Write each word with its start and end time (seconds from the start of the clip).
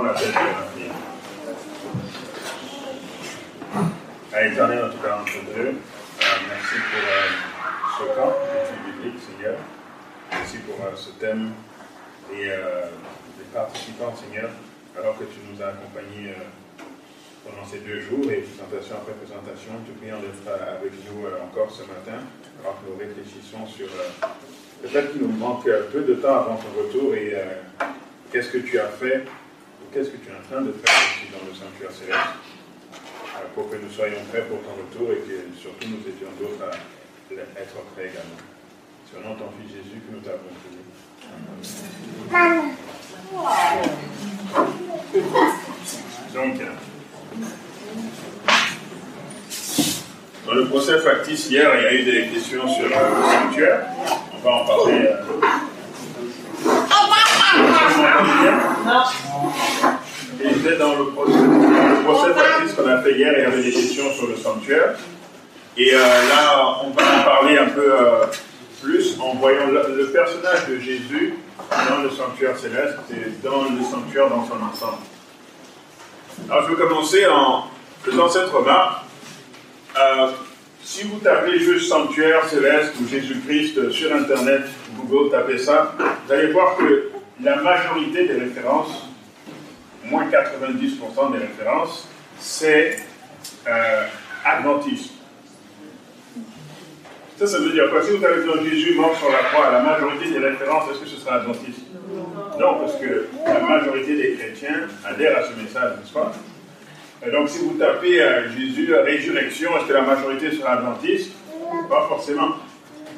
À 0.00 0.06
éternel 4.46 4.78
notre 4.78 4.98
Père 4.98 5.18
entre 5.18 5.32
deux, 5.56 5.74
merci 6.20 6.76
pour 6.86 7.02
euh, 7.02 7.26
ce 7.98 8.04
camp 8.14 8.30
d'études 8.46 8.94
bibliques, 8.94 9.20
Seigneur. 9.20 9.56
Merci 10.30 10.58
pour 10.58 10.76
euh, 10.86 10.94
ce 10.94 11.10
thème 11.18 11.50
et 12.32 12.46
euh, 12.48 12.86
les 13.38 13.44
participants, 13.52 14.14
Seigneur, 14.14 14.50
alors 14.96 15.18
que 15.18 15.24
tu 15.24 15.40
nous 15.50 15.60
as 15.60 15.70
accompagnés 15.70 16.32
pendant 17.44 17.66
ces 17.66 17.78
deux 17.78 17.98
jours 18.00 18.30
et 18.30 18.46
présentation 18.46 18.98
après 18.98 19.14
présentation. 19.14 19.72
Te 19.84 19.90
prions 19.98 20.20
d'être 20.20 20.46
avec 20.62 20.92
nous 21.10 21.26
encore 21.42 21.72
ce 21.72 21.82
matin, 21.82 22.22
alors 22.62 22.78
que 22.78 22.86
nous 22.88 22.98
réfléchissons 22.98 23.66
sur 23.66 23.88
le 24.80 24.88
fait 24.88 25.10
qu'il 25.10 25.22
nous 25.22 25.36
manque 25.36 25.64
peu 25.64 26.02
de 26.02 26.14
temps 26.14 26.36
avant 26.36 26.54
ton 26.54 26.70
retour 26.78 27.16
et 27.16 27.34
qu'est-ce 28.30 28.50
que 28.50 28.58
tu 28.58 28.78
as 28.78 28.86
fait 28.86 29.24
qu'est-ce 29.98 30.10
que 30.10 30.18
tu 30.18 30.30
es 30.30 30.36
en 30.38 30.46
train 30.48 30.62
de 30.62 30.70
faire 30.70 30.94
ici 31.10 31.26
dans 31.34 31.42
le 31.42 31.52
sanctuaire 31.52 31.90
céleste 31.90 32.38
pour 33.56 33.68
que 33.68 33.74
nous 33.76 33.90
soyons 33.90 34.22
prêts 34.30 34.42
pour 34.42 34.62
ton 34.62 34.78
retour 34.78 35.10
et 35.10 35.26
que 35.26 35.58
surtout 35.58 35.88
nous 35.88 36.06
étions 36.06 36.30
d'autres 36.38 36.62
à 36.62 36.70
être 37.60 37.74
prêts 37.94 38.06
également. 38.06 38.38
C'est 39.10 39.18
au 39.18 39.22
nom 39.26 39.34
de 39.34 39.40
ton 39.40 39.50
Fils 39.58 39.74
Jésus 39.74 39.98
que 39.98 40.14
nous 40.14 40.22
avons 40.28 40.54
prié. 40.62 40.78
Donc, 46.32 46.54
dans 50.46 50.54
le 50.54 50.64
procès 50.66 51.00
factice 51.00 51.50
hier, 51.50 51.74
il 51.76 51.82
y 51.82 51.86
a 51.86 51.92
eu 51.94 52.04
des 52.04 52.28
questions 52.28 52.68
sur 52.68 52.84
le 52.84 52.94
sanctuaire. 52.94 53.88
On 54.32 54.38
va 54.44 54.50
en 54.62 54.64
parler. 54.64 55.08
Euh, 57.56 59.08
et 60.40 60.76
dans 60.76 60.94
le 60.96 61.06
procès, 61.06 61.32
le 61.32 62.04
procès 62.04 62.34
factice 62.34 62.74
qu'on 62.74 62.88
a 62.88 63.02
fait 63.02 63.12
hier, 63.12 63.32
il 63.36 63.42
y 63.42 63.46
avait 63.46 63.62
des 63.62 63.72
questions 63.72 64.12
sur 64.12 64.28
le 64.28 64.36
sanctuaire. 64.36 64.96
Et 65.76 65.94
euh, 65.94 65.98
là, 65.98 66.80
on 66.84 66.90
va 66.90 67.02
en 67.02 67.22
parler 67.24 67.56
un 67.58 67.68
peu 67.68 67.92
euh, 67.92 68.26
plus 68.82 69.16
en 69.20 69.34
voyant 69.34 69.68
le, 69.68 70.06
personnage 70.06 70.66
de 70.68 70.78
Jésus 70.78 71.34
dans 71.88 72.02
le 72.02 72.10
sanctuaire 72.10 72.58
céleste 72.58 72.98
et 73.10 73.30
dans 73.44 73.62
le 73.62 73.82
sanctuaire 73.88 74.28
dans 74.28 74.44
son 74.44 74.54
ensemble. 74.54 75.02
Alors, 76.50 76.64
je 76.68 76.74
vais 76.74 76.82
commencer 76.82 77.26
en 77.26 77.64
faisant 78.02 78.28
cette 78.28 78.48
remarque. 78.48 79.02
Euh, 79.98 80.28
si 80.82 81.04
vous 81.04 81.18
tapez 81.18 81.58
juste 81.58 81.88
sanctuaire 81.88 82.44
céleste 82.48 82.94
ou 83.00 83.08
Jésus-Christ 83.08 83.90
sur 83.90 84.14
Internet, 84.14 84.62
Google, 84.96 85.30
tapez 85.30 85.58
ça, 85.58 85.94
vous 85.98 86.32
allez 86.32 86.52
voir 86.52 86.76
que 86.76 87.10
la 87.42 87.56
majorité 87.56 88.26
des 88.26 88.34
références, 88.34 89.08
moins 90.04 90.26
90% 90.26 91.32
des 91.32 91.38
références, 91.38 92.08
c'est 92.38 92.98
euh, 93.66 94.04
adventiste. 94.44 95.12
Ça, 97.38 97.46
ça 97.46 97.58
veut 97.58 97.70
dire 97.70 97.88
quoi? 97.90 98.02
Si 98.02 98.16
vous 98.16 98.24
avez 98.24 98.44
dans 98.44 98.62
Jésus 98.64 98.94
mort 98.96 99.16
sur 99.16 99.30
la 99.30 99.38
croix, 99.38 99.70
la 99.70 99.82
majorité 99.82 100.30
des 100.30 100.38
références, 100.38 100.90
est-ce 100.90 101.00
que 101.00 101.06
ce 101.06 101.16
sera 101.16 101.36
adventiste? 101.36 101.80
Non, 102.58 102.80
parce 102.80 102.96
que 102.96 103.28
la 103.46 103.60
majorité 103.60 104.16
des 104.16 104.32
chrétiens 104.32 104.88
adhèrent 105.06 105.38
à 105.38 105.42
ce 105.44 105.62
message, 105.62 105.98
n'est-ce 105.98 106.12
pas? 106.12 106.32
Donc, 107.32 107.48
si 107.48 107.58
vous 107.60 107.74
tapez 107.78 108.20
euh, 108.20 108.50
Jésus, 108.56 108.92
résurrection, 108.92 109.76
est-ce 109.76 109.86
que 109.86 109.92
la 109.92 110.02
majorité 110.02 110.50
sera 110.52 110.72
adventiste? 110.72 111.32
Pas 111.88 112.06
forcément. 112.08 112.50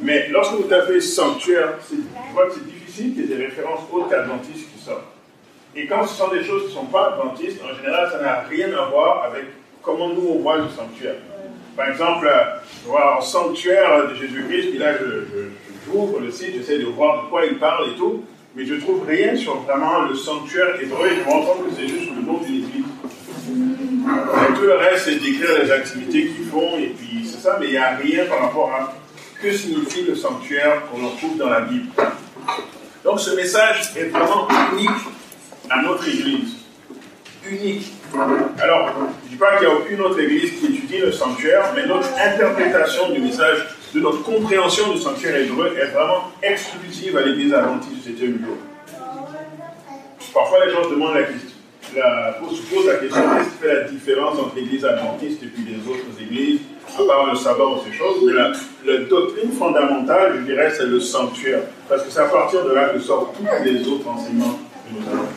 Mais 0.03 0.29
lorsque 0.29 0.53
vous 0.53 0.65
tapez 0.65 1.01
sanctuaire, 1.01 1.75
je 1.91 2.33
vois 2.35 2.47
que 2.47 2.55
c'est 2.55 2.80
ait 3.07 3.27
des 3.27 3.35
références 3.35 3.81
autres 3.93 4.09
qu'adventistes 4.09 4.69
qui 4.75 4.83
sortent. 4.83 5.05
Et 5.75 5.87
quand 5.87 6.07
ce 6.07 6.15
sont 6.15 6.29
des 6.29 6.43
choses 6.43 6.63
qui 6.63 6.69
ne 6.69 6.75
sont 6.75 6.87
pas 6.87 7.13
adventistes, 7.13 7.61
en 7.63 7.75
général, 7.77 8.11
ça 8.11 8.21
n'a 8.21 8.41
rien 8.41 8.69
à 8.77 8.87
voir 8.87 9.25
avec 9.25 9.45
comment 9.83 10.09
nous 10.09 10.29
on 10.29 10.39
voit 10.41 10.59
le 10.59 10.69
sanctuaire. 10.69 11.17
Par 11.77 11.89
exemple, 11.89 12.29
voir 12.85 13.19
un 13.19 13.21
sanctuaire 13.21 14.09
de 14.09 14.15
Jésus-Christ, 14.15 14.71
puis 14.71 14.79
là, 14.79 14.93
j'ouvre 15.87 16.21
le 16.21 16.31
site, 16.31 16.55
j'essaie 16.57 16.79
de 16.79 16.87
voir 16.87 17.25
de 17.25 17.31
quoi 17.31 17.47
il 17.47 17.59
parle 17.59 17.91
et 17.91 17.97
tout, 17.97 18.25
mais 18.55 18.67
je 18.67 18.75
ne 18.75 18.81
trouve 18.81 19.07
rien 19.07 19.37
sur 19.37 19.61
vraiment 19.61 20.01
le 20.03 20.15
sanctuaire 20.15 20.81
hébreu 20.81 21.07
et 21.07 21.17
je 21.17 21.21
me 21.21 21.31
rends 21.31 21.43
compte 21.43 21.69
que 21.69 21.75
c'est 21.77 21.89
juste 21.89 22.11
le 22.15 22.23
nom 22.23 22.39
d'une 22.39 22.57
église. 22.57 22.85
Et 23.49 24.55
tout 24.55 24.63
le 24.63 24.75
reste, 24.75 25.05
c'est 25.05 25.21
d'écrire 25.21 25.63
les 25.63 25.71
activités 25.71 26.27
qu'ils 26.27 26.47
font, 26.47 26.77
et 26.79 26.89
puis 26.89 27.25
c'est 27.25 27.41
ça, 27.41 27.57
mais 27.61 27.67
il 27.67 27.73
n'y 27.73 27.79
a 27.79 27.97
rien 27.97 28.25
par 28.27 28.41
rapport 28.41 28.73
à 28.73 28.93
que 29.41 29.53
signifie 29.53 30.03
le 30.03 30.15
sanctuaire 30.15 30.83
qu'on 30.91 31.09
trouve 31.17 31.39
dans 31.39 31.49
la 31.49 31.61
Bible. 31.61 31.89
Donc 33.05 33.21
ce 33.21 33.35
message 33.35 33.93
est 33.97 34.05
vraiment 34.05 34.47
unique 34.73 34.91
à 35.69 35.83
notre 35.83 36.07
Église. 36.07 36.57
Unique. 37.49 37.93
Alors, 38.61 38.91
je 39.23 39.27
ne 39.27 39.31
dis 39.31 39.37
pas 39.37 39.57
qu'il 39.57 39.67
n'y 39.67 39.73
a 39.73 39.77
aucune 39.77 40.01
autre 40.03 40.21
Église 40.21 40.61
qui 40.61 40.67
étudie 40.67 40.99
le 40.99 41.13
sanctuaire, 41.13 41.73
mais 41.75 41.87
notre 41.87 42.09
interprétation 42.19 43.11
du 43.11 43.21
message, 43.21 43.67
de 43.95 44.01
notre 44.01 44.23
compréhension 44.23 44.93
du 44.93 44.99
sanctuaire 44.99 45.37
hébreu 45.37 45.75
est 45.81 45.87
vraiment 45.87 46.31
exclusive 46.43 47.17
à 47.17 47.23
l'Église 47.23 47.55
adventiste 47.55 47.95
du 47.95 48.03
septième 48.03 48.39
jour. 48.45 48.57
Parfois, 50.35 50.65
les 50.67 50.73
gens 50.73 50.85
se 50.85 50.91
demandent 50.91 51.15
la 51.15 51.25
question. 51.25 51.51
La, 51.97 52.39
se 52.39 52.75
posent 52.75 52.87
la 52.87 52.95
question 52.97 53.21
qu'est-ce 53.21 53.49
qui 53.49 53.57
fait 53.57 53.75
la 53.75 53.85
différence 53.89 54.39
entre 54.39 54.55
l'Église 54.55 54.85
adventiste 54.85 55.43
et 55.43 55.47
puis 55.47 55.65
les 55.65 55.91
autres 55.91 56.21
églises? 56.21 56.61
À 56.89 57.07
part 57.07 57.27
le 57.31 57.37
sabbat 57.37 57.65
ou 57.65 57.81
ces 57.85 57.97
choses, 57.97 58.23
mais 58.25 58.33
la, 58.33 58.99
doctrine 59.09 59.53
fondamentale, 59.53 60.39
je 60.41 60.53
dirais, 60.53 60.73
c'est 60.77 60.87
le 60.87 61.01
sanctuaire. 61.01 61.63
Parce 61.89 62.03
que 62.03 62.11
c'est 62.11 62.21
à 62.21 62.25
partir 62.25 62.65
de 62.65 62.73
là 62.73 62.89
que 62.89 62.99
sortent 63.01 63.37
tous 63.37 63.65
les 63.65 63.87
autres 63.89 64.09
enseignements 64.09 64.59
que 64.85 64.95
nous 64.95 65.13
avons. 65.13 65.29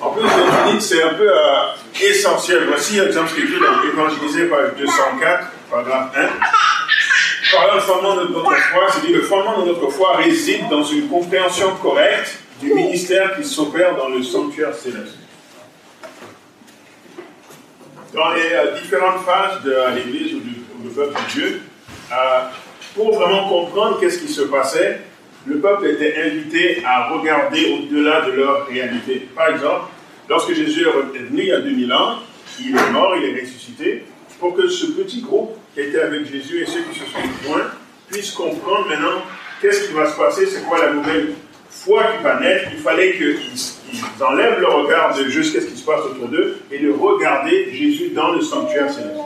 En 0.00 0.10
plus, 0.10 0.80
c'est 0.80 1.02
un 1.02 1.14
peu 1.14 1.28
euh, 1.28 2.08
essentiel. 2.10 2.64
Voici 2.68 3.00
un 3.00 3.06
exemple 3.06 3.30
écrit 3.38 3.60
dans 3.60 3.80
l'Évangélisé, 3.82 4.46
page 4.46 4.72
204, 4.78 5.46
paragraphe 5.70 6.10
1. 6.16 7.56
Par 7.56 7.74
le 7.74 7.80
fondement 7.80 8.16
de 8.16 8.28
notre 8.28 8.56
foi, 8.56 8.86
c'est 8.92 9.06
dit 9.06 9.12
le 9.12 9.22
fondement 9.22 9.62
de 9.62 9.68
notre 9.68 9.88
foi 9.90 10.16
réside 10.16 10.68
dans 10.70 10.82
une 10.82 11.08
compréhension 11.08 11.74
correcte 11.76 12.38
du 12.60 12.72
ministère 12.74 13.36
qui 13.36 13.44
s'opère 13.44 13.96
dans 13.96 14.08
le 14.08 14.22
sanctuaire 14.22 14.74
céleste 14.74 15.16
dans 18.14 18.32
les 18.32 18.52
euh, 18.52 18.80
différentes 18.80 19.24
phases 19.24 19.62
de 19.62 19.74
l'Église 19.94 20.34
ou 20.34 20.40
du, 20.40 20.54
peuple 20.94 21.14
de 21.14 21.32
Dieu, 21.32 21.60
euh, 22.12 22.14
pour 22.94 23.14
vraiment 23.14 23.48
comprendre 23.48 23.98
qu'est-ce 23.98 24.20
qui 24.20 24.32
se 24.32 24.42
passait, 24.42 25.00
le 25.46 25.58
peuple 25.58 25.88
était 25.88 26.14
invité 26.22 26.82
à 26.86 27.08
regarder 27.08 27.66
au-delà 27.72 28.22
de 28.22 28.32
leur 28.32 28.66
réalité. 28.66 29.28
Par 29.34 29.48
exemple, 29.48 29.86
lorsque 30.28 30.54
Jésus 30.54 30.86
est 31.14 31.18
venu 31.18 31.42
il 31.42 31.48
y 31.48 31.52
a 31.52 31.60
2000 31.60 31.92
ans, 31.92 32.18
il 32.60 32.76
est 32.76 32.90
mort, 32.92 33.14
il 33.16 33.24
est 33.24 33.40
ressuscité, 33.40 34.04
pour 34.38 34.54
que 34.54 34.68
ce 34.68 34.86
petit 34.86 35.20
groupe 35.20 35.56
qui 35.74 35.80
était 35.80 36.00
avec 36.00 36.30
Jésus 36.30 36.62
et 36.62 36.66
ceux 36.66 36.82
qui 36.82 36.98
se 36.98 37.06
sont 37.06 37.18
joints 37.44 37.66
puissent 38.10 38.32
comprendre 38.32 38.86
maintenant 38.88 39.22
qu'est-ce 39.60 39.88
qui 39.88 39.94
va 39.94 40.06
se 40.06 40.16
passer, 40.16 40.46
c'est 40.46 40.62
quoi 40.62 40.78
la 40.78 40.92
nouvelle 40.92 41.34
foi 41.74 42.04
qui 42.16 42.24
va 42.24 42.40
naître, 42.40 42.68
il 42.72 42.80
fallait 42.80 43.14
qu'ils 43.16 44.24
enlèvent 44.24 44.60
le 44.60 44.66
regard 44.66 45.16
de 45.16 45.24
juste 45.24 45.52
qu'est-ce 45.52 45.66
qui 45.66 45.76
se 45.76 45.84
passe 45.84 46.00
autour 46.00 46.28
d'eux 46.28 46.58
et 46.70 46.78
de 46.78 46.90
regarder 46.90 47.68
Jésus 47.72 48.10
dans 48.10 48.32
le 48.32 48.40
sanctuaire 48.40 48.90
céleste. 48.90 49.20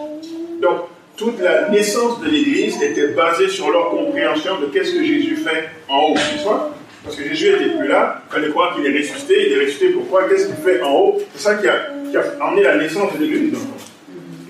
Donc, 0.61 0.87
toute 1.17 1.41
la 1.41 1.69
naissance 1.69 2.21
de 2.21 2.29
l'Église 2.29 2.81
était 2.83 3.09
basée 3.09 3.49
sur 3.49 3.71
leur 3.71 3.91
compréhension 3.91 4.61
de 4.61 4.67
qu'est-ce 4.67 4.93
que 4.93 5.05
Jésus 5.05 5.37
fait 5.37 5.69
en 5.89 5.99
haut, 5.99 6.15
tu 6.15 6.45
vois 6.45 6.75
Parce 7.05 7.17
que 7.17 7.25
Jésus 7.25 7.53
n'était 7.53 7.77
plus 7.77 7.89
là, 7.89 8.23
il 8.29 8.35
fallait 8.35 8.51
croire 8.51 8.75
qu'il 8.75 8.87
est 8.87 8.97
ressuscité, 8.97 9.47
il 9.47 9.53
est 9.53 9.61
ressuscité 9.65 9.91
pourquoi? 9.91 10.29
Qu'est-ce 10.29 10.47
qu'il 10.47 10.57
fait 10.57 10.81
en 10.81 10.93
haut? 10.93 11.19
C'est 11.35 11.43
ça 11.43 11.55
qui 11.57 11.67
a, 11.67 11.93
amené 12.41 12.63
la 12.63 12.77
naissance 12.77 13.13
de 13.15 13.25
l'Église. 13.25 13.59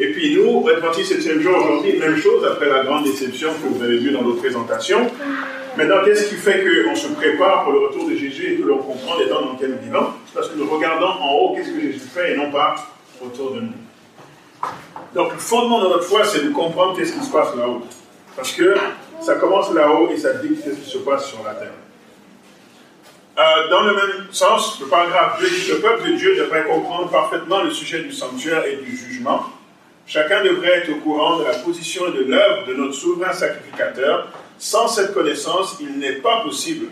Et 0.01 0.13
puis 0.13 0.37
nous, 0.37 0.67
Adventiste 0.69 1.21
7 1.21 1.41
jour 1.41 1.57
aujourd'hui, 1.57 1.99
même 1.99 2.17
chose 2.17 2.45
après 2.45 2.69
la 2.69 2.85
grande 2.85 3.05
déception 3.05 3.51
que 3.55 3.69
vous 3.69 3.83
avez 3.83 3.99
vue 3.99 4.13
dans 4.13 4.23
notre 4.23 4.39
présentation. 4.39 5.11
Maintenant, 5.77 6.05
qu'est-ce 6.05 6.29
qui 6.29 6.37
fait 6.37 6.65
qu'on 6.65 6.95
se 6.95 7.09
prépare 7.09 7.65
pour 7.65 7.73
le 7.73 7.81
retour 7.81 8.09
de 8.09 8.15
Jésus 8.15 8.53
et 8.53 8.57
que 8.57 8.67
l'on 8.67 8.79
comprend 8.79 9.19
les 9.19 9.29
temps 9.29 9.43
dans 9.43 9.53
lesquels 9.53 9.71
nous 9.71 9.85
vivons? 9.85 10.07
C'est 10.27 10.35
parce 10.35 10.49
que 10.49 10.57
nous 10.57 10.69
regardons 10.69 11.07
en 11.07 11.33
haut 11.35 11.55
qu'est-ce 11.55 11.71
que 11.71 11.81
Jésus 11.81 12.01
fait 12.01 12.33
et 12.33 12.37
non 12.37 12.51
pas 12.51 12.77
autour 13.21 13.53
de 13.55 13.61
nous. 13.61 13.73
Donc, 15.15 15.33
le 15.33 15.39
fondement 15.39 15.83
de 15.83 15.89
notre 15.89 16.05
foi, 16.05 16.25
c'est 16.25 16.45
de 16.45 16.51
comprendre 16.51 16.97
qu'est-ce 16.97 17.15
qui 17.15 17.25
se 17.25 17.33
passe 17.33 17.55
là-haut. 17.57 17.83
Parce 18.37 18.53
que 18.53 18.75
ça 19.21 19.35
commence 19.35 19.73
là-haut 19.73 20.11
et 20.13 20.17
ça 20.17 20.35
dit 20.35 20.57
qu'est-ce 20.63 20.77
qui 20.77 20.91
se 20.91 20.99
passe 20.99 21.27
sur 21.27 21.43
la 21.45 21.55
terre. 21.55 21.73
Euh, 23.39 23.69
dans 23.71 23.83
le 23.83 23.95
même 23.95 24.27
sens, 24.31 24.81
le 24.81 24.87
paragraphe 24.87 25.41
2 25.41 25.49
dit 25.49 25.69
le 25.71 25.79
peuple 25.79 26.11
de 26.11 26.17
Dieu 26.17 26.37
devrait 26.37 26.65
comprendre 26.65 27.09
parfaitement 27.09 27.63
le 27.63 27.71
sujet 27.71 28.03
du 28.03 28.13
sanctuaire 28.13 28.65
et 28.67 28.77
du 28.77 28.97
jugement. 28.97 29.45
Chacun 30.09 30.43
devrait 30.43 30.79
être 30.79 30.91
au 30.91 30.97
courant 30.97 31.39
de 31.39 31.45
la 31.45 31.53
position 31.59 32.07
et 32.09 32.17
de 32.17 32.25
l'œuvre 32.25 32.67
de 32.67 32.73
notre 32.73 32.95
souverain 32.95 33.33
sacrificateur 33.33 34.29
sans 34.59 34.89
cette 34.89 35.15
connaissance, 35.15 35.77
il 35.81 35.99
n'est 35.99 36.17
pas 36.17 36.41
possible 36.43 36.87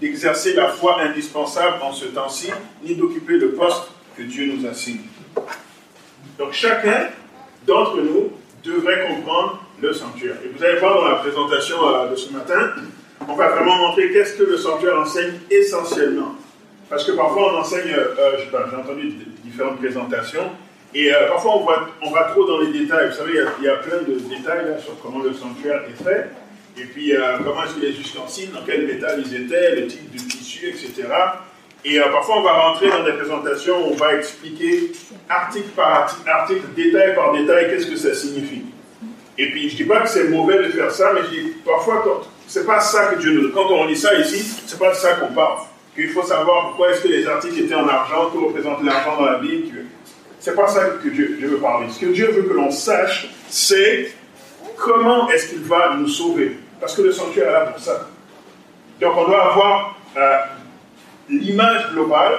d'exercer 0.00 0.52
la 0.52 0.68
foi 0.68 1.00
indispensable 1.00 1.78
en 1.82 1.92
ce 1.92 2.04
temps-ci, 2.04 2.50
ni 2.84 2.94
d'occuper 2.94 3.38
le 3.38 3.52
poste 3.52 3.90
que 4.16 4.22
Dieu 4.22 4.52
nous 4.52 4.66
assigne. 4.66 5.00
Donc 6.38 6.52
chacun 6.52 7.08
d'entre 7.66 7.96
nous 8.02 8.32
devrait 8.62 9.08
comprendre 9.08 9.62
le 9.80 9.92
sanctuaire. 9.92 10.36
Et 10.44 10.48
vous 10.48 10.62
allez 10.62 10.78
voir 10.78 10.96
dans 10.96 11.08
la 11.08 11.16
présentation 11.16 11.76
euh, 11.82 12.10
de 12.10 12.16
ce 12.16 12.32
matin, 12.32 12.72
on 13.26 13.34
va 13.34 13.48
vraiment 13.48 13.76
montrer 13.88 14.12
qu'est-ce 14.12 14.34
que 14.34 14.44
le 14.44 14.56
sanctuaire 14.56 15.00
enseigne 15.00 15.40
essentiellement. 15.50 16.34
parce 16.88 17.04
que 17.04 17.12
parfois 17.12 17.54
on 17.54 17.58
enseigne, 17.58 17.90
euh, 17.90 18.36
j'ai 18.38 18.76
entendu 18.76 19.14
différentes 19.42 19.78
présentations, 19.78 20.50
et 20.96 21.12
euh, 21.12 21.28
parfois 21.28 21.62
on 22.00 22.10
va, 22.10 22.24
trop 22.24 22.46
dans 22.46 22.60
les 22.60 22.72
détails. 22.72 23.10
Vous 23.10 23.16
savez, 23.16 23.32
il 23.58 23.64
y, 23.64 23.68
a, 23.68 23.76
plein 23.76 23.98
de 23.98 24.18
détails 24.18 24.64
là, 24.64 24.78
sur 24.78 24.98
comment 25.02 25.22
le 25.22 25.34
sanctuaire 25.34 25.82
est 25.90 26.02
fait, 26.02 26.30
et 26.78 26.84
puis 26.84 27.14
euh, 27.14 27.36
comment 27.44 27.64
est-ce 27.64 27.74
que 27.74 27.80
les 27.80 28.00
ustensiles, 28.00 28.50
dans 28.52 28.64
quel 28.64 28.86
métal 28.86 29.22
ils 29.26 29.44
étaient, 29.44 29.76
le 29.76 29.86
type 29.88 30.10
de 30.10 30.18
tissu, 30.18 30.68
etc. 30.68 31.06
Et 31.84 32.00
parfois 32.00 32.38
on 32.38 32.42
va 32.42 32.52
rentrer 32.52 32.88
dans 32.88 33.04
des 33.04 33.12
présentations, 33.12 33.76
on 33.92 33.94
va 33.94 34.14
expliquer 34.14 34.92
article 35.28 35.68
par 35.76 36.16
article, 36.26 36.62
détail 36.74 37.14
par 37.14 37.32
détail, 37.34 37.68
qu'est-ce 37.70 37.88
que 37.88 37.96
ça 37.96 38.14
signifie. 38.14 38.62
Et 39.36 39.50
puis 39.50 39.68
je 39.68 39.74
ne 39.74 39.76
dis 39.76 39.84
pas 39.84 40.00
que 40.00 40.08
c'est 40.08 40.28
mauvais 40.30 40.58
de 40.58 40.70
faire 40.70 40.90
ça, 40.90 41.12
mais 41.12 41.20
je 41.24 41.40
dis 41.40 41.52
parfois 41.62 42.24
c'est 42.48 42.64
pas 42.64 42.80
ça 42.80 43.06
que 43.06 43.20
Dieu 43.20 43.38
nous. 43.38 43.50
Quand 43.50 43.70
on 43.70 43.86
lit 43.86 43.96
ça 43.96 44.14
ici, 44.14 44.42
c'est 44.66 44.78
pas 44.78 44.92
de 44.92 44.96
ça 44.96 45.12
qu'on 45.14 45.34
parle. 45.34 45.58
Il 45.98 46.08
faut 46.08 46.22
savoir 46.22 46.68
pourquoi 46.68 46.90
est-ce 46.90 47.02
que 47.02 47.08
les 47.08 47.26
articles 47.26 47.58
étaient 47.60 47.74
en 47.74 47.88
argent, 47.88 48.30
que 48.30 48.38
représente 48.38 48.82
l'argent 48.82 49.16
dans 49.18 49.26
la 49.26 49.38
Bible. 49.38 49.84
C'est 50.46 50.54
pas 50.54 50.68
ça 50.68 50.90
que 51.02 51.08
Dieu, 51.08 51.38
veut 51.40 51.56
parler. 51.56 51.88
Ce 51.90 51.98
que 51.98 52.06
Dieu 52.06 52.30
veut 52.30 52.42
que 52.42 52.54
l'on 52.54 52.70
sache, 52.70 53.28
c'est 53.48 54.12
comment 54.76 55.28
est-ce 55.28 55.48
qu'il 55.48 55.64
va 55.64 55.96
nous 55.96 56.06
sauver. 56.06 56.58
Parce 56.78 56.94
que 56.94 57.02
le 57.02 57.10
sanctuaire 57.10 57.48
est 57.48 57.52
là 57.52 57.60
pour 57.62 57.82
ça. 57.82 58.08
Donc 59.00 59.16
on 59.16 59.26
doit 59.26 59.50
avoir 59.50 59.98
euh, 60.16 60.38
l'image 61.28 61.90
globale, 61.92 62.34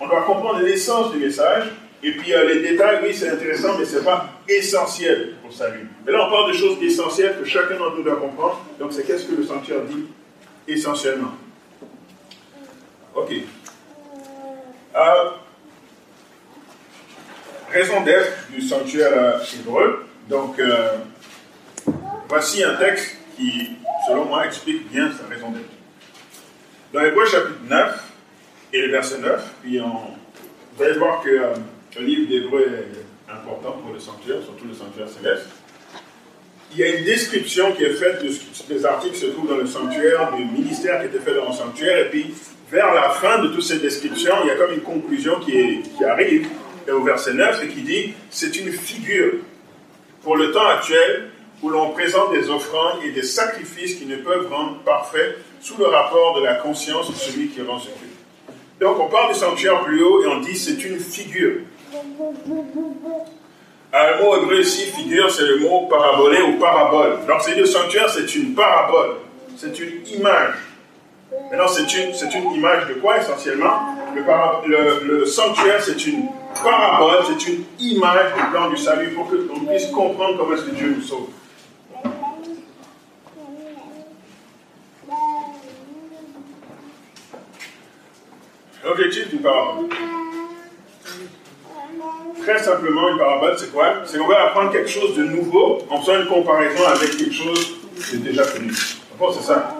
on 0.00 0.06
doit 0.06 0.22
comprendre 0.22 0.60
l'essence 0.60 1.10
du 1.10 1.18
message, 1.18 1.64
et 2.04 2.12
puis 2.12 2.32
euh, 2.32 2.54
les 2.54 2.60
détails, 2.60 3.00
oui, 3.02 3.12
c'est 3.12 3.30
intéressant, 3.30 3.76
mais 3.76 3.84
ce 3.84 3.98
n'est 3.98 4.04
pas 4.04 4.26
essentiel 4.48 5.34
pour 5.42 5.52
sa 5.52 5.70
vie. 5.70 5.82
Mais 6.06 6.12
là, 6.12 6.28
on 6.28 6.30
parle 6.30 6.52
de 6.52 6.56
choses 6.56 6.80
essentielles 6.80 7.36
que 7.36 7.44
chacun 7.44 7.76
d'entre 7.78 7.96
nous 7.96 8.04
doit 8.04 8.14
comprendre. 8.14 8.64
Donc, 8.78 8.92
c'est 8.92 9.04
qu'est-ce 9.04 9.24
que 9.24 9.34
le 9.34 9.42
sanctuaire 9.42 9.82
dit 9.88 10.06
essentiellement. 10.68 11.32
Ok. 13.16 13.32
Euh, 14.94 15.30
raison 17.70 18.02
d'être 18.02 18.48
du 18.50 18.60
sanctuaire 18.60 19.12
euh, 19.12 19.38
hébreu. 19.58 20.06
Donc, 20.28 20.58
euh, 20.58 20.96
voici 22.28 22.62
un 22.62 22.74
texte 22.74 23.16
qui, 23.36 23.70
selon 24.06 24.26
moi, 24.26 24.46
explique 24.46 24.90
bien 24.90 25.10
sa 25.12 25.32
raison 25.32 25.50
d'être. 25.50 25.64
Dans 26.92 27.00
Hébreu 27.00 27.24
chapitre 27.26 27.60
9 27.68 28.04
et 28.72 28.82
le 28.82 28.90
verset 28.90 29.18
9, 29.18 29.42
puis 29.62 29.78
vous 29.78 30.82
allez 30.82 30.98
voir 30.98 31.22
que 31.22 31.28
le 31.98 32.04
livre 32.04 32.28
d'Hébreu 32.28 32.62
est 32.62 33.32
important 33.32 33.72
pour 33.72 33.92
le 33.92 34.00
sanctuaire, 34.00 34.38
surtout 34.42 34.66
le 34.66 34.74
sanctuaire 34.74 35.08
céleste. 35.08 35.46
Il 36.72 36.78
y 36.78 36.84
a 36.84 36.96
une 36.96 37.04
description 37.04 37.72
qui 37.72 37.84
est 37.84 37.94
faite 37.94 38.24
de 38.24 38.30
ce 38.30 38.62
que 38.62 38.72
les 38.72 38.84
articles 38.84 39.16
se 39.16 39.26
trouvent 39.26 39.48
dans 39.48 39.56
le 39.56 39.66
sanctuaire, 39.66 40.32
du 40.36 40.44
ministère 40.44 41.00
qui 41.00 41.06
était 41.06 41.18
fait 41.18 41.34
dans 41.34 41.48
le 41.48 41.54
sanctuaire, 41.54 42.06
et 42.06 42.10
puis 42.10 42.34
vers 42.70 42.94
la 42.94 43.10
fin 43.10 43.42
de 43.42 43.48
toutes 43.48 43.64
ces 43.64 43.78
descriptions, 43.78 44.34
il 44.44 44.48
y 44.48 44.50
a 44.50 44.54
comme 44.54 44.72
une 44.72 44.82
conclusion 44.82 45.40
qui, 45.40 45.82
qui 45.96 46.04
arrive 46.04 46.48
au 46.92 47.02
verset 47.02 47.34
9 47.34 47.64
et 47.64 47.68
qui 47.68 47.82
dit 47.82 48.14
c'est 48.30 48.56
une 48.56 48.72
figure 48.72 49.34
pour 50.22 50.36
le 50.36 50.52
temps 50.52 50.66
actuel 50.66 51.30
où 51.62 51.68
l'on 51.68 51.90
présente 51.90 52.32
des 52.32 52.48
offrandes 52.48 53.02
et 53.04 53.10
des 53.10 53.22
sacrifices 53.22 53.94
qui 53.94 54.06
ne 54.06 54.16
peuvent 54.16 54.48
rendre 54.50 54.78
parfait 54.84 55.36
sous 55.60 55.76
le 55.76 55.86
rapport 55.86 56.40
de 56.40 56.44
la 56.44 56.54
conscience 56.54 57.10
de 57.10 57.16
celui 57.16 57.48
qui 57.48 57.60
rend 57.62 57.78
ce 57.78 57.88
culte. 57.88 58.10
Donc 58.80 58.98
on 58.98 59.08
parle 59.08 59.32
du 59.32 59.38
sanctuaire 59.38 59.80
plus 59.80 60.02
haut 60.02 60.22
et 60.22 60.26
on 60.26 60.40
dit 60.40 60.56
c'est 60.56 60.82
une 60.84 60.98
figure. 60.98 61.60
Un 63.92 64.22
mot 64.22 64.36
hébreu 64.36 64.60
ici, 64.60 64.86
figure, 64.86 65.30
c'est 65.30 65.46
le 65.46 65.58
mot 65.58 65.86
parabolé 65.90 66.40
ou 66.42 66.58
parabole. 66.58 67.26
Donc 67.26 67.40
c'est 67.40 67.56
le 67.56 67.66
sanctuaire, 67.66 68.08
c'est 68.08 68.34
une 68.34 68.54
parabole, 68.54 69.16
c'est 69.56 69.78
une 69.78 70.06
image. 70.06 70.54
Maintenant, 71.50 71.68
c'est 71.68 71.92
une, 71.94 72.10
une 72.10 72.52
image 72.54 72.88
de 72.88 72.94
quoi 72.94 73.18
essentiellement? 73.18 73.96
Le, 74.14 75.06
le, 75.06 75.26
sanctuaire, 75.26 75.82
c'est 75.82 76.06
une 76.06 76.24
parabole, 76.62 77.24
c'est 77.26 77.48
une 77.48 77.64
image 77.78 78.34
du 78.34 78.50
plan 78.50 78.70
du 78.70 78.76
salut 78.76 79.10
pour 79.10 79.28
que 79.30 79.36
l'on 79.36 79.60
puisse 79.60 79.86
comprendre 79.86 80.38
comment 80.38 80.54
est-ce 80.54 80.64
que 80.64 80.74
Dieu 80.74 80.94
nous 80.96 81.02
sauve. 81.02 81.28
L'objectif 88.84 89.28
d'une 89.28 89.40
parabole. 89.40 89.88
Très 92.42 92.58
simplement, 92.58 93.08
une 93.10 93.18
parabole, 93.18 93.54
c'est 93.58 93.72
quoi? 93.72 93.94
C'est 94.06 94.18
qu'on 94.18 94.26
va 94.26 94.44
apprendre 94.46 94.72
quelque 94.72 94.88
chose 94.88 95.16
de 95.16 95.24
nouveau 95.24 95.78
en 95.90 96.00
faisant 96.00 96.20
une 96.20 96.26
comparaison 96.26 96.86
avec 96.86 97.16
quelque 97.16 97.34
chose 97.34 97.76
qui 97.96 98.16
est 98.16 98.18
déjà 98.18 98.44
connu. 98.44 98.72
C'est 98.72 99.42
ça, 99.42 99.76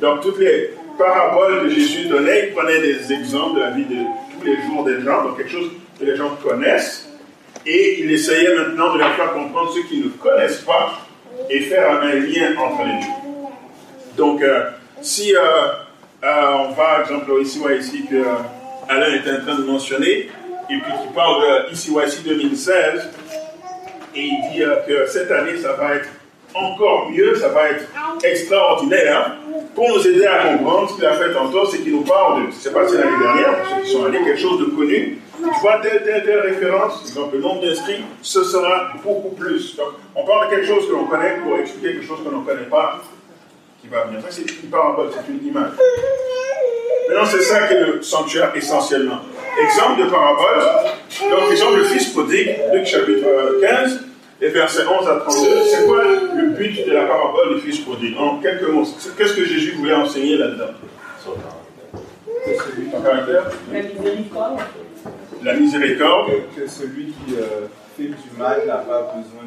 Donc, 0.00 0.22
toutes 0.22 0.38
les 0.38 0.70
paraboles 0.96 1.64
que 1.64 1.68
Jésus 1.68 2.08
donnait, 2.08 2.48
il 2.48 2.54
prenait 2.54 2.80
des 2.80 3.12
exemples 3.12 3.56
de 3.56 3.60
la 3.60 3.70
vie 3.70 3.84
de 3.84 4.02
les 4.46 4.62
jours 4.62 4.84
des 4.84 5.00
gens, 5.02 5.24
donc 5.24 5.36
quelque 5.36 5.50
chose 5.50 5.70
que 5.98 6.04
les 6.04 6.16
gens 6.16 6.30
connaissent, 6.42 7.08
et 7.66 8.00
il 8.00 8.10
essayait 8.12 8.54
maintenant 8.54 8.94
de 8.94 8.98
leur 8.98 9.14
faire 9.14 9.32
comprendre 9.32 9.72
ce 9.72 9.80
qu'ils 9.88 10.04
ne 10.04 10.08
connaissent 10.10 10.62
pas 10.62 11.00
et 11.50 11.60
faire 11.60 12.00
un 12.00 12.14
lien 12.14 12.56
entre 12.58 12.84
les 12.84 12.92
deux. 12.92 13.26
Donc, 14.16 14.42
euh, 14.42 14.70
si 15.02 15.34
euh, 15.34 15.40
euh, 16.24 16.68
on 16.68 16.72
va, 16.72 17.00
exemple, 17.02 17.32
ici 17.42 17.60
ou 17.62 17.68
ici, 17.70 18.06
que 18.08 18.24
Alain 18.88 19.12
est 19.12 19.30
en 19.30 19.44
train 19.44 19.56
de 19.56 19.64
mentionner, 19.64 20.30
et 20.70 20.78
puis 20.78 20.92
qui 21.02 21.14
parle 21.14 21.66
ici 21.70 21.90
ou 21.90 22.00
ici 22.00 22.22
2016, 22.24 23.08
et 24.14 24.20
il 24.20 24.40
dit 24.52 24.62
que 24.86 25.06
cette 25.06 25.30
année, 25.30 25.58
ça 25.58 25.72
va 25.72 25.96
être 25.96 26.08
encore 26.56 27.10
mieux, 27.10 27.34
ça 27.36 27.48
va 27.48 27.70
être 27.70 27.86
extraordinaire. 28.24 29.36
Pour 29.74 29.88
nous 29.90 30.06
aider 30.06 30.24
à 30.24 30.56
comprendre, 30.56 30.90
ce 30.90 30.94
qu'il 30.94 31.04
a 31.04 31.12
fait 31.12 31.32
tantôt, 31.32 31.66
c'est 31.66 31.78
qu'il 31.78 31.92
nous 31.92 32.02
parle 32.02 32.46
de, 32.46 32.50
je 32.50 32.56
ne 32.56 32.60
sais 32.60 32.72
pas 32.72 32.88
si 32.88 32.96
l'année 32.96 33.18
dernière, 33.20 33.58
pour 33.58 33.68
ceux 33.68 33.82
qui 33.82 33.90
sont 33.90 34.04
allés, 34.04 34.18
quelque 34.24 34.40
chose 34.40 34.60
de 34.60 34.64
connu. 34.66 35.18
Tu 35.38 35.60
vois 35.60 35.80
telle, 35.82 36.02
telle, 36.02 36.24
telle 36.24 36.40
référence, 36.40 37.14
donc 37.14 37.32
le 37.32 37.40
nombre 37.40 37.60
d'inscrits, 37.60 38.02
ce 38.22 38.42
sera 38.42 38.92
beaucoup 39.04 39.34
plus. 39.36 39.76
Donc, 39.76 39.88
on 40.14 40.24
parle 40.24 40.48
de 40.48 40.54
quelque 40.54 40.66
chose 40.66 40.88
que 40.88 40.92
l'on 40.92 41.04
connaît 41.04 41.36
pour 41.44 41.58
expliquer 41.58 41.92
quelque 41.92 42.06
chose 42.06 42.20
que 42.24 42.30
l'on 42.30 42.40
ne 42.40 42.46
connaît 42.46 42.68
pas 42.70 43.00
qui 43.82 43.88
va 43.88 44.04
venir. 44.04 44.20
Ça, 44.22 44.28
c'est 44.30 44.42
une 44.42 44.70
parabole, 44.70 45.10
c'est 45.12 45.30
une 45.30 45.46
image. 45.46 45.72
Maintenant, 47.08 47.26
c'est 47.26 47.42
ça 47.42 47.66
qui 47.68 47.74
est 47.74 47.80
le 47.80 48.02
sanctuaire 48.02 48.52
essentiellement. 48.56 49.20
Exemple 49.62 50.02
de 50.02 50.10
parabole, 50.10 50.64
donc 51.30 51.50
exemple 51.50 51.78
le 51.78 51.84
fils 51.84 52.08
prodigue, 52.08 52.56
Luc 52.74 52.86
chapitre 52.86 53.60
15, 53.60 54.00
et 54.40 54.48
versets 54.48 54.82
11 54.86 55.08
à 55.08 55.16
32, 55.20 55.62
c'est 55.64 55.86
quoi 55.86 56.04
le 56.04 56.50
but 56.50 56.86
de 56.86 56.92
la 56.92 57.06
parabole 57.06 57.54
du 57.54 57.60
Fils 57.60 57.80
prodigue 57.80 58.16
En 58.18 58.38
quelques 58.38 58.68
mots, 58.68 58.84
qu'est-ce 59.16 59.34
que 59.34 59.44
Jésus 59.44 59.72
voulait 59.72 59.94
enseigner 59.94 60.36
là-dedans? 60.36 60.72
Son 61.24 61.32
caractère 63.02 63.50
La 63.72 63.82
miséricorde. 63.82 64.60
La 65.42 65.54
miséricorde. 65.54 66.30
Que, 66.54 66.66
celui 66.66 67.06
qui 67.06 67.34
euh, 67.34 67.66
fait 67.96 68.04
du 68.04 68.38
mal 68.38 68.66
n'a 68.66 68.76
pas 68.76 69.14
besoin 69.16 69.44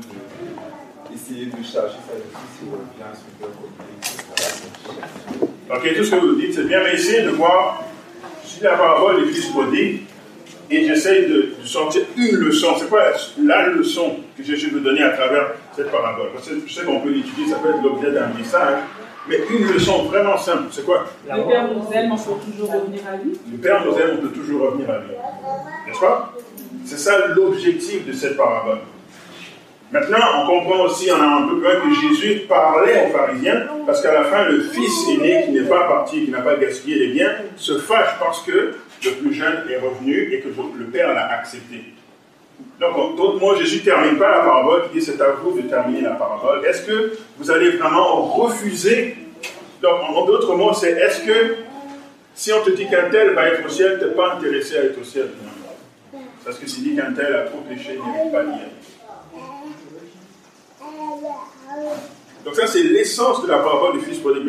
d'essayer 1.10 1.46
de, 1.46 1.52
chercher 1.64 1.98
sa 2.08 2.16
justice, 2.16 2.60
il 2.64 2.70
revient 2.72 3.14
Ok, 5.72 5.96
tout 5.96 6.04
ce 6.04 6.12
que 6.12 6.16
vous 6.16 6.36
dites, 6.36 6.56
c'est 6.56 6.68
bien, 6.68 6.84
mais 6.84 6.94
essayez 6.96 7.24
de 7.24 7.30
voir 7.30 7.84
si 8.44 8.62
la 8.64 8.76
parabole 8.76 9.26
du 9.26 9.32
Fils 9.32 9.48
prodigue 9.50 10.02
et 10.72 10.86
j'essaie 10.86 11.24
de, 11.24 11.50
sortir 11.66 12.02
une 12.18 12.36
leçon. 12.36 12.68
C'est 12.78 12.90
quoi 12.90 13.04
la 13.42 13.68
leçon 13.68 14.18
que 14.38 14.44
Jésus 14.44 14.70
veut 14.70 14.82
donner 14.82 15.04
à 15.04 15.10
travers 15.10 15.52
cette 15.76 15.92
parabole? 15.92 16.30
Parce 16.34 16.48
que 16.48 16.56
je 16.66 16.74
sais 16.74 16.84
qu'on 16.84 17.00
peut 17.00 17.10
l'étudier, 17.10 17.48
ça 17.48 17.58
peut 17.58 17.70
être 17.70 17.84
l'objet 17.84 18.12
d'un 18.12 18.28
message, 18.38 18.80
mais 19.28 19.40
une 19.50 19.72
leçon 19.72 20.04
vraiment 20.04 20.38
simple, 20.38 20.64
c'est 20.72 20.86
quoi? 20.86 21.06
Le 21.26 21.48
Père 21.48 21.68
nous 21.68 21.94
aime, 21.94 22.12
on 22.12 22.18
peut 22.18 22.52
toujours 22.52 22.74
revenir 22.74 23.02
à 23.08 23.18
lui. 23.18 23.40
Le 23.52 23.58
Père 23.58 23.86
nous 23.86 23.98
aime, 23.98 24.18
on 24.20 24.22
peut 24.22 24.34
toujours 24.34 24.62
revenir 24.62 24.90
à 24.90 24.98
lui. 25.00 25.16
N'est-ce 25.88 26.00
pas? 26.00 26.34
C'est 26.86 26.98
ça 26.98 27.28
l'objectif 27.28 28.08
de 28.08 28.14
cette 28.14 28.38
parabole. 28.38 28.80
Maintenant, 29.92 30.18
on 30.44 30.48
comprend 30.48 30.84
aussi, 30.84 31.10
on 31.12 31.20
a 31.20 31.26
un 31.26 31.48
peu 31.48 31.60
plus 31.60 31.96
que 31.96 32.16
Jésus 32.16 32.42
parlait 32.48 33.08
aux 33.08 33.18
pharisiens, 33.18 33.66
parce 33.88 34.04
qu'à 34.04 34.14
la 34.14 34.26
fin, 34.26 34.46
le 34.46 34.62
fils 34.62 35.10
aîné 35.10 35.46
qui 35.46 35.52
n'est 35.52 35.68
pas 35.68 35.88
parti, 35.88 36.26
qui 36.26 36.32
n'a 36.32 36.42
pas 36.42 36.56
gaspillé 36.58 37.00
les 37.00 37.08
biens, 37.08 37.32
se 37.56 37.80
fâche 37.80 38.16
parce 38.20 38.44
que 38.44 38.76
le 39.04 39.12
plus 39.12 39.34
jeune 39.34 39.64
est 39.70 39.78
revenu 39.78 40.34
et 40.34 40.42
que 40.42 40.48
le 40.48 40.86
père 40.86 41.14
l'a 41.14 41.32
accepté. 41.34 41.84
Donc, 42.80 43.16
d'autres 43.16 43.40
mots, 43.40 43.56
Jésus 43.56 43.80
ne 43.80 43.84
termine 43.84 44.18
pas 44.18 44.30
la 44.30 44.40
parabole, 44.40 44.84
il 44.94 45.00
dit 45.00 45.06
c'est 45.06 45.22
à 45.22 45.32
vous 45.32 45.60
de 45.60 45.68
terminer 45.68 46.02
la 46.02 46.12
parabole. 46.12 46.66
Est-ce 46.66 46.82
que 46.84 47.18
vous 47.38 47.52
allez 47.52 47.72
vraiment 47.72 48.24
refuser? 48.24 49.16
Donc, 49.82 50.02
en 50.10 50.26
d'autres 50.26 50.56
mots, 50.56 50.74
c'est 50.74 50.92
est-ce 50.92 51.22
que 51.22 51.56
si 52.36 52.52
on 52.54 52.64
te 52.64 52.72
dit 52.72 52.88
qu'un 52.88 53.10
tel 53.10 53.34
va 53.34 53.48
être 53.50 53.66
au 53.66 53.70
ciel, 53.70 53.98
tu 54.00 54.06
n'es 54.06 54.12
pas 54.12 54.36
intéressé 54.36 54.78
à 54.78 54.84
être 54.84 55.00
au 55.00 55.04
ciel 55.04 55.30
Parce 56.44 56.58
que 56.58 56.68
s'il 56.68 56.84
dit 56.84 56.96
qu'un 56.96 57.14
tel 57.14 57.34
a 57.36 57.44
trop 57.44 57.60
péché, 57.60 57.98
il 57.98 58.26
n'est 58.26 58.32
pas 58.32 58.44
d'y 58.44 58.60
donc 62.46 62.56
ça, 62.56 62.68
c'est 62.68 62.84
l'essence 62.84 63.44
de 63.44 63.48
la 63.48 63.60
parabole 63.60 64.00
du 64.00 64.06
fils 64.06 64.20
prodigue. 64.20 64.44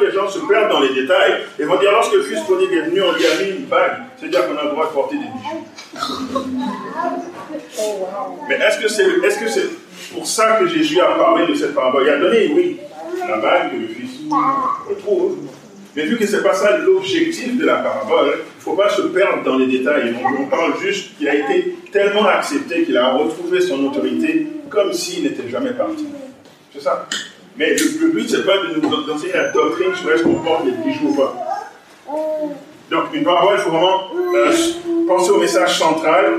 Les 0.00 0.12
gens 0.12 0.28
se 0.28 0.38
perdent 0.40 0.70
dans 0.70 0.80
les 0.80 0.94
détails 0.94 1.42
et 1.58 1.64
vont 1.64 1.78
dire, 1.78 1.92
lorsque 1.92 2.14
le 2.14 2.22
fils 2.22 2.40
prodigue 2.40 2.72
est 2.72 2.82
venu, 2.82 3.02
on 3.02 3.12
lui 3.12 3.26
a 3.26 3.42
mis 3.42 3.50
une 3.58 3.64
bague. 3.66 3.98
C'est-à-dire 4.18 4.46
qu'on 4.46 4.56
a 4.56 4.64
le 4.64 4.70
droit 4.70 4.86
de 4.86 4.92
porter 4.92 5.16
des 5.16 5.24
bijoux. 5.24 5.64
Mais 8.48 8.54
est-ce 8.56 8.78
que 8.80 8.88
c'est 8.88 9.04
est 9.04 9.28
-ce 9.28 9.48
c'est 9.48 10.14
pour 10.14 10.26
ça 10.26 10.56
que 10.58 10.66
Jésus 10.66 11.00
a 11.00 11.12
parlé 11.16 11.46
de 11.46 11.54
cette 11.54 11.74
parabole? 11.74 12.04
Il 12.06 12.10
a 12.10 12.18
donné, 12.18 12.52
oui, 12.54 12.78
la 13.28 13.36
bague 13.36 13.70
que 13.70 13.76
le 13.76 13.88
fils 13.88 14.10
retrouve. 14.88 15.38
Mais 15.96 16.04
vu 16.04 16.16
que 16.16 16.26
ce 16.26 16.36
n'est 16.36 16.42
pas 16.42 16.54
ça 16.54 16.76
l'objectif 16.78 17.58
de 17.58 17.66
la 17.66 17.76
parabole, 17.76 18.28
ne 18.28 18.62
faut 18.62 18.74
pas 18.74 18.88
se 18.88 19.02
perdre 19.02 19.42
dans 19.42 19.56
les 19.56 19.66
détails. 19.66 20.14
On, 20.22 20.42
on 20.42 20.46
parle 20.46 20.72
juste 20.80 21.16
qu'il 21.16 21.28
a 21.28 21.34
été 21.34 21.76
tellement 21.92 22.26
accepté 22.26 22.84
qu'il 22.84 22.96
a 22.96 23.12
retrouvé 23.14 23.60
son 23.60 23.84
autorité 23.86 24.46
comme 24.68 24.92
s'il 24.92 25.24
n'était 25.24 25.48
jamais 25.48 25.72
parti. 25.72 26.06
C'est 26.72 26.82
ça. 26.82 27.08
Mais 27.60 27.74
le, 27.74 28.08
but, 28.08 28.26
c'est 28.26 28.46
pas 28.46 28.56
de 28.56 28.80
nous 28.80 29.12
enseigner 29.12 29.34
la 29.34 29.48
doctrine 29.48 29.94
sur 29.94 30.10
est-ce 30.10 30.22
qu'on 30.22 30.36
porte 30.36 30.64
les 30.64 30.72
bijoux 30.72 31.08
ou 31.08 31.14
pas. 31.14 31.34
Donc, 32.90 33.12
une 33.12 33.22
parabole, 33.22 33.56
il 33.58 33.60
faut 33.60 33.68
vraiment 33.68 34.04
euh, 34.34 34.50
penser 35.06 35.30
au 35.30 35.36
message 35.36 35.78
central. 35.78 36.38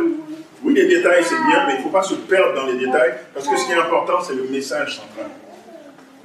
Oui, 0.64 0.74
les 0.74 0.88
détails, 0.88 1.24
c'est 1.24 1.36
bien, 1.36 1.68
mais 1.68 1.74
il 1.74 1.78
ne 1.78 1.84
faut 1.84 1.90
pas 1.90 2.02
se 2.02 2.16
perdre 2.16 2.56
dans 2.56 2.66
les 2.66 2.74
détails, 2.74 3.14
parce 3.36 3.48
que 3.48 3.56
ce 3.56 3.68
qui 3.68 3.72
est 3.72 3.76
important, 3.76 4.20
c'est 4.28 4.34
le 4.34 4.46
message 4.46 4.96
central. 4.96 5.30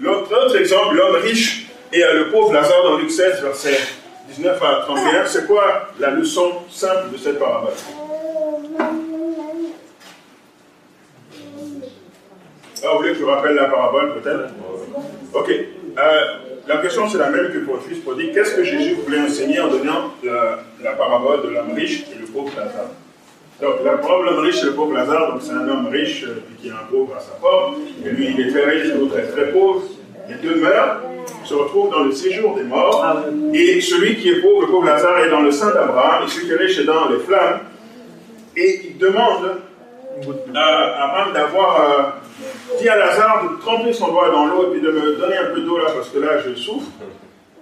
L'autre 0.00 0.56
exemple, 0.56 0.94
l'homme 0.94 1.16
riche 1.16 1.66
et 1.92 2.00
le 2.00 2.30
pauvre 2.30 2.54
Lazare 2.54 2.82
dans 2.84 2.96
Luc 2.96 3.10
16, 3.10 3.42
verset 3.42 3.78
19 4.30 4.62
à 4.62 4.76
31, 4.86 5.26
c'est 5.26 5.46
quoi 5.46 5.90
la 6.00 6.08
leçon 6.08 6.52
simple 6.70 7.10
de 7.12 7.18
cette 7.18 7.38
parabole? 7.38 7.74
Ah, 12.86 12.92
vous 12.92 12.98
voulez 12.98 13.12
que 13.12 13.18
je 13.18 13.24
rappelle 13.24 13.54
la 13.54 13.64
parabole 13.64 14.14
peut-être 14.14 14.50
Ok. 15.34 15.50
Euh, 15.50 16.24
la 16.68 16.76
question 16.78 17.08
c'est 17.08 17.18
la 17.18 17.30
même 17.30 17.50
que 17.52 17.58
pour 17.58 17.74
le 17.74 17.80
fils 17.80 17.98
prodigue. 17.98 18.32
Qu'est-ce 18.32 18.54
que 18.54 18.64
Jésus 18.64 18.94
voulait 19.04 19.20
enseigner 19.20 19.60
en 19.60 19.68
donnant 19.68 20.12
la, 20.22 20.60
la 20.82 20.92
parabole 20.92 21.42
de 21.42 21.48
l'homme 21.48 21.72
riche 21.74 22.04
et 22.12 22.18
le 22.20 22.26
pauvre 22.26 22.52
Lazare? 22.56 22.90
Donc 23.60 23.76
la 23.84 23.92
parabole 23.92 24.26
de 24.28 24.30
l'homme 24.32 24.44
riche 24.44 24.62
et 24.62 24.66
le 24.66 24.72
pauvre 24.72 24.94
Lazare, 24.94 25.32
donc 25.32 25.42
c'est 25.42 25.52
un 25.52 25.68
homme 25.68 25.86
riche 25.86 26.24
euh, 26.24 26.42
qui 26.60 26.68
est 26.68 26.72
un 26.72 26.86
pauvre 26.90 27.14
à 27.16 27.20
sa 27.20 27.32
porte, 27.40 27.78
et 28.04 28.10
lui 28.10 28.34
il 28.36 28.40
est 28.46 28.50
très 28.50 28.64
riche, 28.70 28.92
l'autre 28.94 29.18
est 29.18 29.28
très 29.28 29.50
pauvre. 29.50 29.82
Les 30.28 30.34
deux 30.36 30.56
meurent, 30.56 31.00
se 31.44 31.54
retrouvent 31.54 31.90
dans 31.90 32.02
le 32.02 32.12
séjour 32.12 32.56
des 32.56 32.64
morts, 32.64 33.24
et 33.54 33.80
celui 33.80 34.16
qui 34.16 34.28
est 34.30 34.40
pauvre, 34.42 34.62
le 34.62 34.66
pauvre 34.66 34.86
Lazare, 34.86 35.20
est 35.20 35.30
dans 35.30 35.40
le 35.40 35.52
sein 35.52 35.72
d'Abraham, 35.72 36.24
et 36.24 36.28
celui 36.28 36.46
qui 36.48 36.52
est 36.52 36.56
riche 36.56 36.78
est 36.80 36.84
dans 36.84 37.08
les 37.08 37.18
flammes, 37.18 37.60
et 38.56 38.80
il 38.88 38.98
demande 38.98 39.56
euh, 40.26 40.32
à 40.54 41.04
Abraham 41.04 41.32
d'avoir 41.32 42.16
dit 42.80 42.88
à 42.88 42.96
Lazare 42.96 43.44
de 43.44 43.60
tremper 43.60 43.92
son 43.92 44.08
doigt 44.08 44.30
dans 44.30 44.46
l'eau 44.46 44.68
et 44.68 44.70
puis 44.72 44.80
de 44.80 44.90
me 44.90 45.16
donner 45.16 45.36
un 45.36 45.54
peu 45.54 45.60
d'eau 45.60 45.78
là 45.78 45.84
parce 45.94 46.08
que 46.10 46.18
là 46.18 46.32
je 46.46 46.54
souffre. 46.54 46.88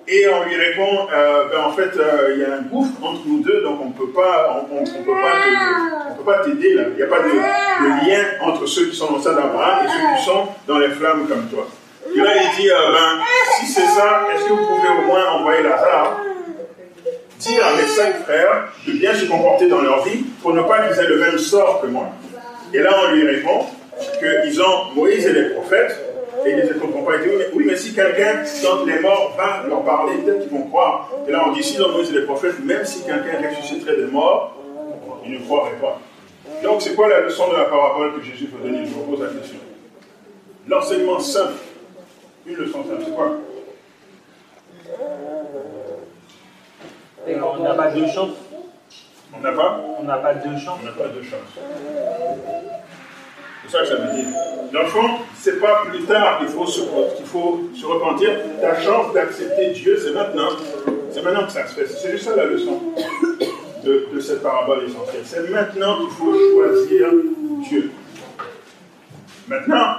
Et 0.07 0.27
on 0.29 0.45
lui 0.47 0.55
répond, 0.55 1.09
euh, 1.15 1.45
ben, 1.51 1.61
en 1.65 1.73
fait, 1.73 1.97
euh, 1.97 2.35
il 2.35 2.43
y 2.43 2.45
a 2.45 2.57
un 2.57 2.61
gouffre 2.61 2.93
entre 3.03 3.23
nous 3.25 3.41
deux, 3.41 3.63
donc 3.63 3.81
on 3.81 3.87
ne 3.87 3.93
peut 3.95 4.13
pas, 4.13 4.55
on, 4.71 4.77
on- 4.77 4.85
peut 4.85 6.25
pas 6.27 6.41
t'aider 6.45 6.75
là. 6.75 6.83
Il 6.91 6.97
n'y 6.97 7.03
a 7.03 7.07
pas 7.07 7.21
de, 7.21 7.31
de 7.31 8.07
lien 8.11 8.23
entre 8.43 8.67
ceux 8.67 8.85
qui 8.91 8.97
sont 8.97 9.11
dans 9.13 9.17
le 9.17 9.23
sein 9.23 9.33
d'Abraham 9.33 9.87
et 9.87 9.89
ceux 9.89 10.19
qui 10.19 10.25
sont 10.27 10.49
dans 10.69 10.77
les 10.79 10.91
flammes 10.91 11.27
comme 11.27 11.47
toi. 11.49 11.67
Et 12.15 12.19
là, 12.19 12.31
il 12.37 12.57
dit, 12.63 12.71
euh, 12.71 12.75
ben, 12.93 13.23
si 13.59 13.67
c'est 13.67 13.87
ça, 13.87 14.27
est-ce 14.35 14.45
que 14.45 14.51
vous 14.51 14.67
pouvez 14.67 14.89
au 14.89 15.07
moins 15.07 15.25
envoyer 15.39 15.63
Lazare 15.63 16.21
dire 17.39 17.67
à 17.67 17.75
mes 17.75 17.87
cinq 17.89 18.25
frères 18.25 18.69
de 18.87 18.93
bien 18.93 19.15
se 19.15 19.25
comporter 19.25 19.69
dans 19.69 19.81
leur 19.81 20.05
vie 20.05 20.23
pour 20.43 20.53
ne 20.53 20.61
pas 20.63 20.81
qu'ils 20.87 21.01
aient 21.03 21.09
le 21.09 21.17
même 21.17 21.39
sort 21.39 21.81
que 21.81 21.87
moi? 21.87 22.09
Et 22.75 22.79
là, 22.81 22.91
on 23.09 23.13
lui 23.15 23.27
répond 23.27 23.65
qu'ils 24.19 24.61
ont 24.63 24.95
Moïse 24.95 25.27
et 25.27 25.33
les 25.33 25.51
prophètes, 25.51 25.99
et 26.45 26.51
ils 26.51 26.57
ne 26.57 26.73
comprennent 26.75 27.05
pas. 27.05 27.17
Ils 27.17 27.23
disent, 27.23 27.47
oui, 27.55 27.65
mais, 27.67 27.77
si 27.77 27.95
quelqu'un 27.95 28.43
d'entre 28.63 28.87
les 28.87 28.99
morts 29.01 29.35
va 29.37 29.67
leur 29.69 29.83
parler, 29.85 30.19
peut-être 30.19 30.43
qu'ils 30.43 30.59
vont 30.59 30.67
croire. 30.67 31.11
Et 31.27 31.33
là, 31.33 31.45
on 31.47 31.53
dit, 31.53 31.79
ont 31.81 31.93
Moïse 31.93 32.11
et 32.11 32.21
les 32.21 32.27
prophètes, 32.27 32.59
même 32.65 32.85
si 32.85 33.03
quelqu'un 33.05 33.49
ressusciterait 33.49 33.97
des 33.97 34.07
morts, 34.07 34.57
ils 35.25 35.33
ne 35.33 35.45
croiraient 35.45 35.79
pas. 35.81 36.01
Donc, 36.63 36.83
c'est 36.83 36.95
quoi 36.95 37.09
la 37.09 37.21
leçon 37.21 37.49
de 37.51 37.57
la 37.57 37.65
parabole 37.65 38.15
que 38.15 38.23
Jésus 38.23 38.49
veut 38.53 38.69
donner? 38.69 38.85
Je 38.85 38.91
vous 38.91 39.03
pose 39.03 39.23
la 39.23 39.39
question. 39.39 39.59
L'enseignement 40.69 41.19
simple. 41.19 41.55
Une 42.47 42.57
leçon 42.57 42.85
simple, 42.85 43.03
c'est 43.05 43.15
quoi? 43.15 43.33
On 47.27 47.63
n'a 47.63 47.75
pas 47.75 47.91
deux 47.91 48.07
chances. 48.07 48.37
On 49.37 49.41
n'a 49.41 49.53
pas? 49.53 49.81
On 49.99 50.03
n'a 50.03 50.19
pas 50.19 50.35
deux 50.35 50.59
chances. 50.59 50.79
On 50.83 50.85
n'a 50.85 50.93
pas 50.93 51.09
de 51.09 51.23
chance. 51.23 51.59
C'est 53.67 53.73
ça 53.73 53.83
que 53.83 53.89
ça 53.89 53.97
veut 53.97 54.17
dire. 54.17 54.27
Dans 54.73 54.83
le 54.83 54.89
fond, 54.89 55.09
c'est 55.41 55.61
pas 55.61 55.85
plus 55.89 56.03
tard 56.03 56.39
qu'il 56.39 56.49
faut, 56.49 56.67
se, 56.67 56.81
repentir. 57.87 58.31
Ta 58.61 58.81
chance 58.81 59.13
d'accepter 59.13 59.71
Dieu, 59.71 59.99
c'est 60.03 60.13
maintenant. 60.13 60.51
C'est 61.11 61.23
maintenant 61.23 61.47
que 61.47 61.53
ça 61.53 61.67
se 61.67 61.75
fait. 61.75 61.87
C'est 61.87 62.13
juste 62.13 62.25
ça 62.25 62.35
la 62.35 62.47
leçon 62.47 62.81
de, 63.85 64.09
de 64.13 64.21
cette 64.21 64.43
parabole 64.43 64.85
essentielle. 64.85 65.23
C'est 65.25 65.49
maintenant 65.51 65.99
qu'il 66.01 66.11
faut 66.11 66.35
choisir 66.35 67.09
Dieu. 67.69 67.91
Maintenant, 69.47 69.97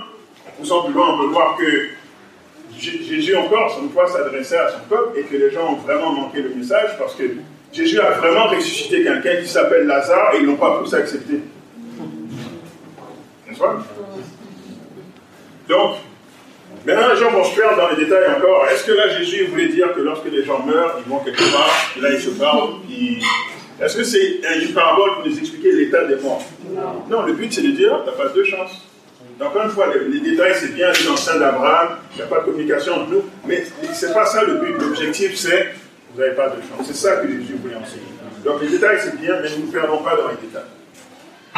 tout 0.59 0.65
simplement, 0.65 1.13
on 1.13 1.19
peut 1.19 1.27
voir 1.27 1.57
que 1.57 1.87
Jésus 2.77 3.35
encore, 3.35 3.79
une 3.81 3.89
fois, 3.91 4.07
s'adressait 4.07 4.57
à 4.57 4.69
son 4.69 4.79
peuple 4.89 5.19
et 5.19 5.23
que 5.23 5.35
les 5.35 5.51
gens 5.51 5.73
ont 5.73 5.77
vraiment 5.77 6.11
manqué 6.11 6.41
le 6.41 6.49
message 6.49 6.97
parce 6.97 7.15
que 7.15 7.23
Jésus 7.71 7.99
a 7.99 8.11
vraiment 8.11 8.47
ressuscité 8.47 9.03
quelqu'un 9.03 9.41
qui 9.41 9.47
s'appelle 9.47 9.85
Lazare 9.85 10.35
et 10.35 10.39
ils 10.39 10.45
n'ont 10.45 10.55
pas 10.55 10.79
tous 10.81 10.93
accepté. 10.93 11.41
Donc, 15.69 15.95
maintenant 16.85 17.07
les 17.13 17.19
gens 17.19 17.31
vont 17.31 17.43
se 17.43 17.55
perdre 17.55 17.77
dans 17.77 17.89
les 17.95 18.03
détails 18.05 18.27
encore. 18.37 18.67
Est-ce 18.71 18.83
que 18.85 18.91
là 18.91 19.07
Jésus 19.17 19.45
voulait 19.45 19.69
dire 19.69 19.93
que 19.93 20.01
lorsque 20.01 20.25
les 20.31 20.43
gens 20.43 20.59
meurent, 20.65 20.99
ils 21.05 21.09
vont 21.09 21.19
quelque 21.19 21.51
part, 21.51 21.71
et 21.97 22.01
là 22.01 22.09
ils 22.11 22.21
se 22.21 22.29
parlent, 22.31 22.75
puis- 22.87 23.21
Est-ce 23.81 23.97
que 23.97 24.03
c'est 24.03 24.39
une 24.63 24.73
parabole 24.73 25.15
pour 25.15 25.25
nous 25.27 25.37
expliquer 25.37 25.71
l'état 25.73 26.05
des 26.05 26.15
morts? 26.17 26.41
Non, 27.09 27.23
le 27.23 27.33
but 27.33 27.51
c'est 27.51 27.61
de 27.61 27.71
dire, 27.71 27.99
tu 28.03 28.09
n'as 28.09 28.15
pas 28.15 28.29
deux 28.33 28.45
chances. 28.45 28.81
Donc, 29.37 29.49
encore 29.49 29.63
une 29.65 29.69
fois, 29.71 29.87
les, 29.93 30.07
les 30.17 30.21
détails, 30.31 30.53
c'est 30.55 30.73
bien 30.73 30.87
dans 31.05 31.11
le 31.11 31.17
sein 31.17 31.37
d'Abraham, 31.37 31.97
il 32.13 32.17
n'y 32.17 32.21
a 32.21 32.25
pas 32.27 32.39
de 32.39 32.45
communication 32.45 32.93
entre 32.93 33.09
nous, 33.09 33.23
mais 33.45 33.65
c'est 33.91 34.13
pas 34.13 34.25
ça 34.25 34.43
le 34.45 34.53
but. 34.59 34.75
L'objectif, 34.79 35.35
c'est 35.35 35.73
vous 36.13 36.21
n'avez 36.21 36.35
pas 36.35 36.47
de 36.47 36.55
chance. 36.61 36.87
C'est 36.87 36.95
ça 36.95 37.17
que 37.17 37.27
Jésus 37.27 37.57
voulait 37.61 37.75
enseigner. 37.75 38.03
Donc, 38.45 38.61
les 38.61 38.69
détails, 38.69 38.97
c'est 39.03 39.19
bien, 39.19 39.33
mais 39.41 39.49
ne 39.49 39.65
nous 39.65 39.71
perdons 39.73 39.97
pas 39.97 40.15
dans 40.15 40.29
les 40.29 40.37
détails. 40.47 40.63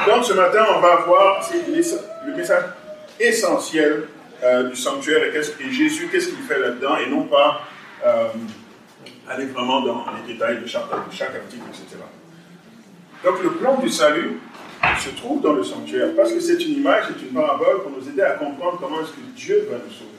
Donc, 0.05 0.23
ce 0.25 0.33
matin, 0.33 0.65
on 0.75 0.79
va 0.79 0.97
voir 0.97 1.41
le 2.25 2.35
message 2.35 2.63
essentiel 3.19 4.03
euh, 4.43 4.69
du 4.69 4.75
sanctuaire 4.75 5.23
et, 5.25 5.31
qu'est-ce- 5.31 5.59
et 5.61 5.71
Jésus, 5.71 6.07
qu'est-ce 6.11 6.27
qu'il 6.29 6.43
fait 6.43 6.59
là-dedans, 6.59 6.97
et 6.97 7.09
non 7.09 7.23
pas 7.23 7.61
euh, 8.05 8.27
aller 9.27 9.45
vraiment 9.47 9.81
dans 9.81 10.05
les 10.25 10.33
détails 10.33 10.59
de 10.61 10.67
chaque, 10.67 10.83
article, 10.91 11.31
etc. 11.69 11.97
Donc, 13.23 13.41
le 13.43 13.49
plan 13.51 13.77
du 13.77 13.89
salut, 13.89 14.39
se 15.03 15.09
trouve 15.09 15.41
dans 15.41 15.53
le 15.53 15.63
sanctuaire, 15.63 16.09
parce 16.15 16.31
que 16.31 16.39
c'est 16.39 16.63
une 16.63 16.75
image, 16.77 17.05
c'est 17.07 17.25
une 17.25 17.33
parabole 17.33 17.81
pour 17.81 17.91
nous 17.91 18.07
aider 18.07 18.21
à 18.21 18.33
comprendre 18.33 18.77
comment 18.79 19.01
est-ce 19.01 19.11
que 19.11 19.21
Dieu 19.35 19.67
va 19.71 19.77
nous 19.83 19.91
sauver. 19.91 20.11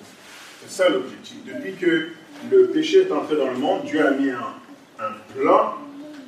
C'est 0.66 0.82
ça 0.82 0.88
l'objectif. 0.88 1.36
Depuis 1.46 1.74
que 1.74 2.08
le 2.50 2.66
péché 2.66 3.02
est 3.06 3.12
entré 3.12 3.36
dans 3.36 3.46
le 3.46 3.56
monde, 3.56 3.84
Dieu 3.84 4.04
a 4.04 4.10
mis 4.10 4.30
un, 4.30 4.54
un 4.98 5.12
plan 5.40 5.74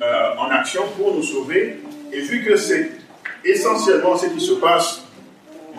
euh, 0.01 0.35
en 0.37 0.49
action 0.49 0.83
pour 0.97 1.13
nous 1.13 1.23
sauver. 1.23 1.81
Et 2.13 2.21
vu 2.21 2.43
que 2.45 2.55
c'est 2.55 2.91
essentiellement 3.43 4.17
ce 4.17 4.27
qui 4.27 4.39
se 4.41 4.53
passe 4.53 5.01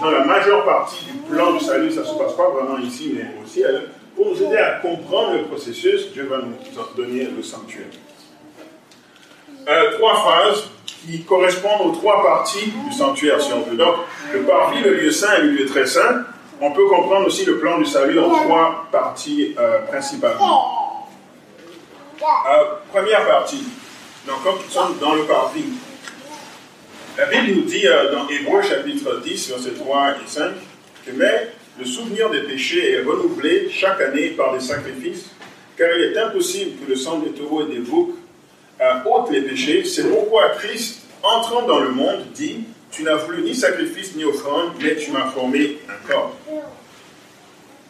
dans 0.01 0.11
la 0.11 0.25
majeure 0.25 0.65
partie 0.65 1.05
du 1.05 1.19
plan 1.31 1.53
du 1.53 1.61
salut, 1.61 1.91
ça 1.93 2.01
ne 2.01 2.07
se 2.07 2.15
passe 2.15 2.33
pas 2.33 2.49
vraiment 2.49 2.79
ici, 2.79 3.13
mais 3.15 3.27
au 3.43 3.47
ciel, 3.47 3.89
pour 4.17 4.27
nous 4.27 4.43
aider 4.43 4.57
à 4.57 4.79
comprendre 4.81 5.35
le 5.35 5.45
processus, 5.45 6.13
Dieu 6.13 6.25
va 6.25 6.39
nous 6.39 6.55
donner 6.97 7.25
le 7.25 7.43
sanctuaire. 7.43 7.87
Euh, 9.69 9.99
trois 9.99 10.17
phases 10.17 10.65
qui 10.87 11.23
correspondent 11.23 11.87
aux 11.87 11.93
trois 11.93 12.23
parties 12.23 12.73
du 12.89 12.93
sanctuaire, 12.93 13.41
si 13.41 13.53
on 13.53 13.63
veut. 13.63 13.77
Donc, 13.77 13.97
le 14.33 14.43
parvis, 14.43 14.81
le 14.83 14.95
lieu 14.95 15.11
saint 15.11 15.35
et 15.39 15.43
le 15.43 15.51
lieu 15.51 15.67
très 15.67 15.87
saint. 15.87 16.25
On 16.61 16.71
peut 16.73 16.87
comprendre 16.87 17.27
aussi 17.27 17.45
le 17.45 17.59
plan 17.59 17.79
du 17.79 17.85
salut 17.85 18.19
en 18.21 18.31
trois 18.31 18.87
parties 18.93 19.55
euh, 19.59 19.81
principalement. 19.89 21.09
Euh, 22.23 22.65
première 22.93 23.27
partie. 23.27 23.65
Donc, 24.27 24.43
comme 24.45 24.57
nous 24.65 24.71
sommes 24.71 24.97
dans 25.01 25.15
le 25.15 25.25
parvis, 25.25 25.65
la 27.19 27.27
Bible 27.27 27.61
nous 27.61 27.65
dit 27.65 27.87
euh, 27.87 28.11
dans 28.13 28.29
Hébreu 28.29 28.63
chapitre 28.63 29.21
10, 29.21 29.49
versets 29.51 29.71
3 29.73 30.11
et 30.13 30.15
5, 30.27 30.53
que 31.05 31.11
mais 31.13 31.49
le 31.79 31.85
souvenir 31.85 32.31
des 32.31 32.41
péchés 32.41 32.93
est 32.93 33.03
renouvelé 33.03 33.69
chaque 33.71 34.01
année 34.01 34.29
par 34.31 34.55
des 34.55 34.61
sacrifices, 34.61 35.31
car 35.77 35.89
il 35.97 36.05
est 36.05 36.19
impossible 36.19 36.85
que 36.85 36.91
le 36.91 36.97
sang 36.97 37.19
des 37.19 37.31
taureaux 37.31 37.67
et 37.67 37.73
des 37.73 37.81
boucs 37.81 38.15
euh, 38.81 38.93
ôte 39.05 39.31
les 39.31 39.43
péchés. 39.43 39.85
C'est 39.85 40.09
pourquoi 40.09 40.51
Christ, 40.51 41.03
entrant 41.23 41.63
dans 41.63 41.81
le 41.81 41.91
monde, 41.91 42.25
dit 42.35 42.65
Tu 42.91 43.03
n'as 43.03 43.17
voulu 43.17 43.43
ni 43.43 43.55
sacrifice 43.55 44.15
ni 44.17 44.25
offrande, 44.25 44.73
mais 44.81 44.97
tu 44.97 45.11
m'as 45.11 45.27
formé 45.27 45.79
un 45.89 46.09
corps. 46.09 46.37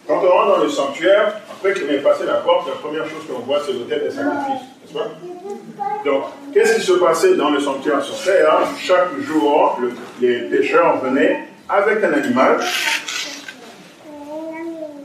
Quand 0.06 0.18
on 0.18 0.28
rentre 0.28 0.56
dans 0.58 0.64
le 0.64 0.68
sanctuaire, 0.68 1.40
après 1.50 1.74
qu'on 1.74 1.88
ait 1.88 1.98
passé 1.98 2.24
la 2.26 2.34
porte, 2.34 2.68
la 2.68 2.74
première 2.74 3.04
chose 3.04 3.22
qu'on 3.28 3.40
voit, 3.40 3.62
c'est 3.64 3.72
l'autel 3.72 4.02
des 4.02 4.10
sacrifices, 4.10 4.66
pas 4.92 5.10
Donc, 6.04 6.22
qu'est-ce 6.52 6.74
qui 6.76 6.80
se 6.82 6.92
passait 6.92 7.34
dans 7.36 7.50
le 7.50 7.60
sanctuaire 7.60 8.02
sur 8.02 8.14
Chaque 8.78 9.18
jour, 9.20 9.78
le- 9.80 9.92
les 10.20 10.40
pécheurs 10.48 10.98
venaient 11.02 11.44
avec 11.68 12.02
un 12.04 12.12
animal, 12.12 12.58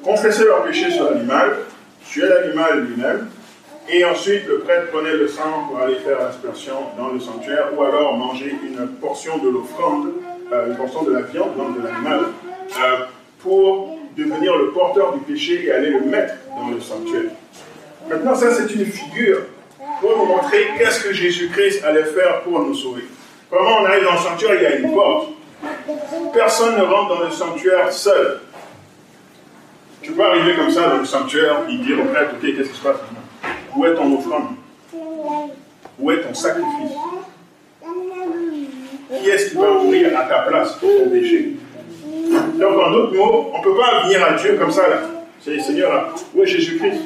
confessaient 0.03 0.45
leur 0.45 0.63
péché 0.63 0.91
sur 0.91 1.09
l'animal, 1.11 1.57
tuaient 2.09 2.27
l'animal 2.29 2.85
lui-même, 2.85 3.27
et 3.89 4.03
ensuite 4.05 4.45
le 4.47 4.59
prêtre 4.59 4.91
prenait 4.91 5.13
le 5.15 5.27
sang 5.27 5.67
pour 5.69 5.79
aller 5.79 5.95
faire 5.95 6.19
l'aspersion 6.19 6.73
dans 6.97 7.09
le 7.09 7.19
sanctuaire, 7.19 7.69
ou 7.77 7.83
alors 7.83 8.17
manger 8.17 8.53
une 8.63 8.87
portion 8.99 9.37
de 9.37 9.49
l'offrande, 9.49 10.07
euh, 10.51 10.67
une 10.67 10.75
portion 10.75 11.03
de 11.03 11.13
la 11.13 11.21
viande, 11.21 11.55
donc 11.57 11.77
de 11.81 11.87
l'animal, 11.87 12.19
euh, 12.21 12.97
pour 13.39 13.97
devenir 14.17 14.55
le 14.57 14.71
porteur 14.71 15.13
du 15.13 15.19
péché 15.21 15.65
et 15.65 15.71
aller 15.71 15.89
le 15.91 16.01
mettre 16.01 16.33
dans 16.57 16.69
le 16.69 16.81
sanctuaire. 16.81 17.31
Maintenant, 18.09 18.35
ça 18.35 18.51
c'est 18.53 18.73
une 18.73 18.85
figure 18.85 19.39
pour 20.01 20.13
pour 20.13 20.25
montrer 20.25 20.67
qu'est-ce 20.77 21.03
que 21.03 21.13
Jésus-Christ 21.13 21.83
allait 21.83 22.05
faire 22.05 22.41
pour 22.41 22.59
nous 22.59 22.73
sauver. 22.73 23.03
Comment 23.49 23.81
on 23.81 23.85
arrive 23.85 24.03
dans 24.03 24.13
le 24.13 24.19
sanctuaire 24.19 24.55
Il 24.55 24.61
y 24.61 24.65
a 24.65 24.75
une 24.75 24.93
porte. 24.93 25.29
Personne 26.33 26.77
ne 26.77 26.83
rentre 26.83 27.17
dans 27.17 27.23
le 27.23 27.31
sanctuaire 27.31 27.91
seul. 27.91 28.41
Tu 30.01 30.11
peux 30.11 30.23
arriver 30.23 30.55
comme 30.55 30.69
ça 30.69 30.89
dans 30.89 30.97
le 30.97 31.05
sanctuaire 31.05 31.61
et 31.69 31.77
dire 31.77 31.99
au 31.99 32.05
prêtre, 32.05 32.31
ok, 32.35 32.55
qu'est-ce 32.55 32.69
qui 32.69 32.77
se 32.77 32.83
passe 32.83 32.97
Où 33.75 33.85
est 33.85 33.95
ton 33.95 34.17
offrande? 34.17 34.55
Où 35.99 36.11
est 36.11 36.21
ton 36.21 36.33
sacrifice? 36.33 36.91
Qui 39.21 39.29
est-ce 39.29 39.51
qui 39.51 39.57
va 39.57 39.71
mourir 39.71 40.17
à 40.17 40.23
ta 40.23 40.39
place 40.39 40.73
pour 40.73 40.89
ton 40.89 41.09
péché? 41.09 41.53
Donc, 42.59 42.79
en 42.79 42.91
d'autres 42.91 43.15
mots, 43.15 43.51
on 43.53 43.57
ne 43.57 43.63
peut 43.63 43.75
pas 43.75 44.03
venir 44.03 44.23
à 44.23 44.33
Dieu 44.33 44.57
comme 44.59 44.71
ça 44.71 44.87
là. 44.87 45.01
C'est 45.41 45.59
Seigneur, 45.59 46.13
où 46.35 46.43
est 46.43 46.47
Jésus-Christ? 46.47 47.01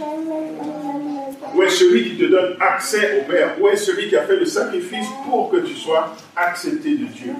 Où 1.53 1.63
est 1.63 1.69
celui 1.69 2.11
qui 2.11 2.17
te 2.17 2.25
donne 2.25 2.55
accès 2.59 3.19
au 3.19 3.31
Père? 3.31 3.55
Où 3.59 3.67
est 3.67 3.75
celui 3.75 4.07
qui 4.07 4.15
a 4.15 4.23
fait 4.23 4.37
le 4.37 4.45
sacrifice 4.45 5.07
pour 5.25 5.49
que 5.49 5.57
tu 5.57 5.75
sois 5.75 6.15
accepté 6.35 6.91
de 6.91 7.05
Dieu? 7.05 7.33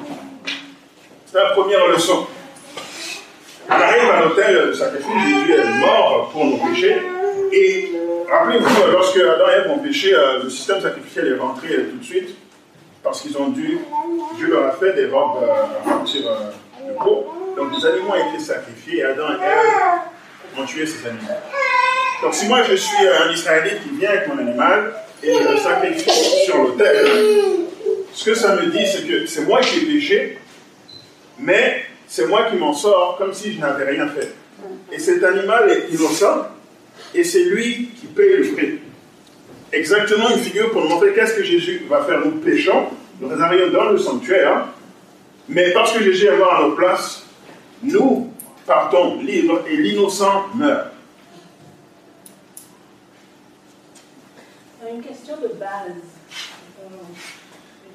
C'est 1.25 1.37
la 1.37 1.51
première 1.51 1.87
leçon. 1.87 2.27
On 3.69 3.73
arrive 3.73 4.09
à 4.09 4.21
l'hôtel 4.21 4.67
de 4.67 4.73
sacrifice, 4.73 5.07
Jésus 5.25 5.53
est 5.53 5.79
mort 5.79 6.29
pour 6.33 6.45
nos 6.45 6.57
péchés. 6.57 7.01
Et 7.53 7.91
rappelez-vous, 8.29 8.91
lorsque 8.91 9.17
Adam 9.17 9.45
et 9.47 9.59
Ève 9.59 9.71
ont 9.71 9.79
péché, 9.79 10.13
euh, 10.13 10.43
le 10.43 10.49
système 10.49 10.81
sacrificiel 10.81 11.27
est 11.27 11.37
rentré 11.39 11.69
tout 11.89 11.97
de 11.97 12.03
suite 12.03 12.35
parce 13.03 13.21
qu'ils 13.21 13.37
ont 13.37 13.47
dû, 13.47 13.79
Dieu 14.37 14.47
leur 14.47 14.67
a 14.67 14.71
fait 14.73 14.93
des 14.93 15.07
robes 15.07 15.43
euh, 15.43 15.89
partir 15.89 16.21
euh, 16.27 16.89
de 16.89 16.97
peau. 16.97 17.27
Donc 17.55 17.79
des 17.79 17.85
animaux 17.85 18.11
ont 18.11 18.29
été 18.29 18.43
sacrifiés 18.43 18.99
et 18.99 19.03
Adam 19.03 19.29
et 19.31 19.45
Ève 19.45 20.59
ont 20.59 20.65
tué 20.65 20.85
ces 20.85 21.07
animaux. 21.07 21.27
Donc 22.21 22.33
si 22.35 22.47
moi 22.47 22.61
je 22.69 22.75
suis 22.75 23.07
un 23.07 23.31
Israélite 23.31 23.81
qui 23.83 23.97
vient 23.97 24.09
avec 24.09 24.27
mon 24.27 24.37
animal 24.37 24.93
et 25.23 25.33
je 25.33 25.51
le 25.51 25.57
sacrifie 25.57 26.45
sur 26.45 26.57
l'autel, 26.57 27.07
ce 28.13 28.25
que 28.25 28.35
ça 28.35 28.55
me 28.55 28.67
dit, 28.67 28.85
c'est 28.85 29.07
que 29.07 29.25
c'est 29.25 29.41
moi 29.41 29.61
qui 29.61 29.79
ai 29.79 29.85
péché, 29.85 30.37
mais 31.39 31.85
c'est 32.07 32.27
moi 32.27 32.47
qui 32.49 32.57
m'en 32.57 32.73
sors 32.73 33.15
comme 33.17 33.33
si 33.33 33.53
je 33.53 33.59
n'avais 33.59 33.89
rien 33.89 34.07
fait. 34.07 34.33
Et 34.91 34.99
cet 34.99 35.23
animal 35.23 35.69
est 35.71 35.93
innocent, 35.93 36.47
et 37.15 37.23
c'est 37.23 37.45
lui 37.45 37.89
qui 37.99 38.07
paye 38.07 38.37
le 38.37 38.51
prix. 38.51 38.79
Exactement 39.71 40.29
une 40.29 40.39
figure 40.39 40.69
pour 40.71 40.81
nous 40.81 40.89
montrer 40.89 41.13
qu'est-ce 41.13 41.33
que 41.33 41.43
Jésus 41.43 41.85
va 41.89 42.03
faire. 42.03 42.19
Nous 42.23 42.31
péchons, 42.31 42.87
nous 43.19 43.31
arrivons 43.41 43.71
dans 43.71 43.89
le 43.89 43.97
sanctuaire, 43.97 44.67
mais 45.47 45.71
parce 45.71 45.93
que 45.93 46.03
Jésus 46.03 46.27
est 46.27 46.37
mort 46.37 46.53
à 46.53 46.61
nos 46.63 46.71
places, 46.73 47.23
nous 47.81 48.31
partons 48.67 49.21
libres 49.21 49.63
et 49.69 49.77
l'innocent 49.77 50.45
meurt. 50.55 50.87
Une 54.93 55.01
question 55.01 55.37
de 55.37 55.47
base. 55.53 56.03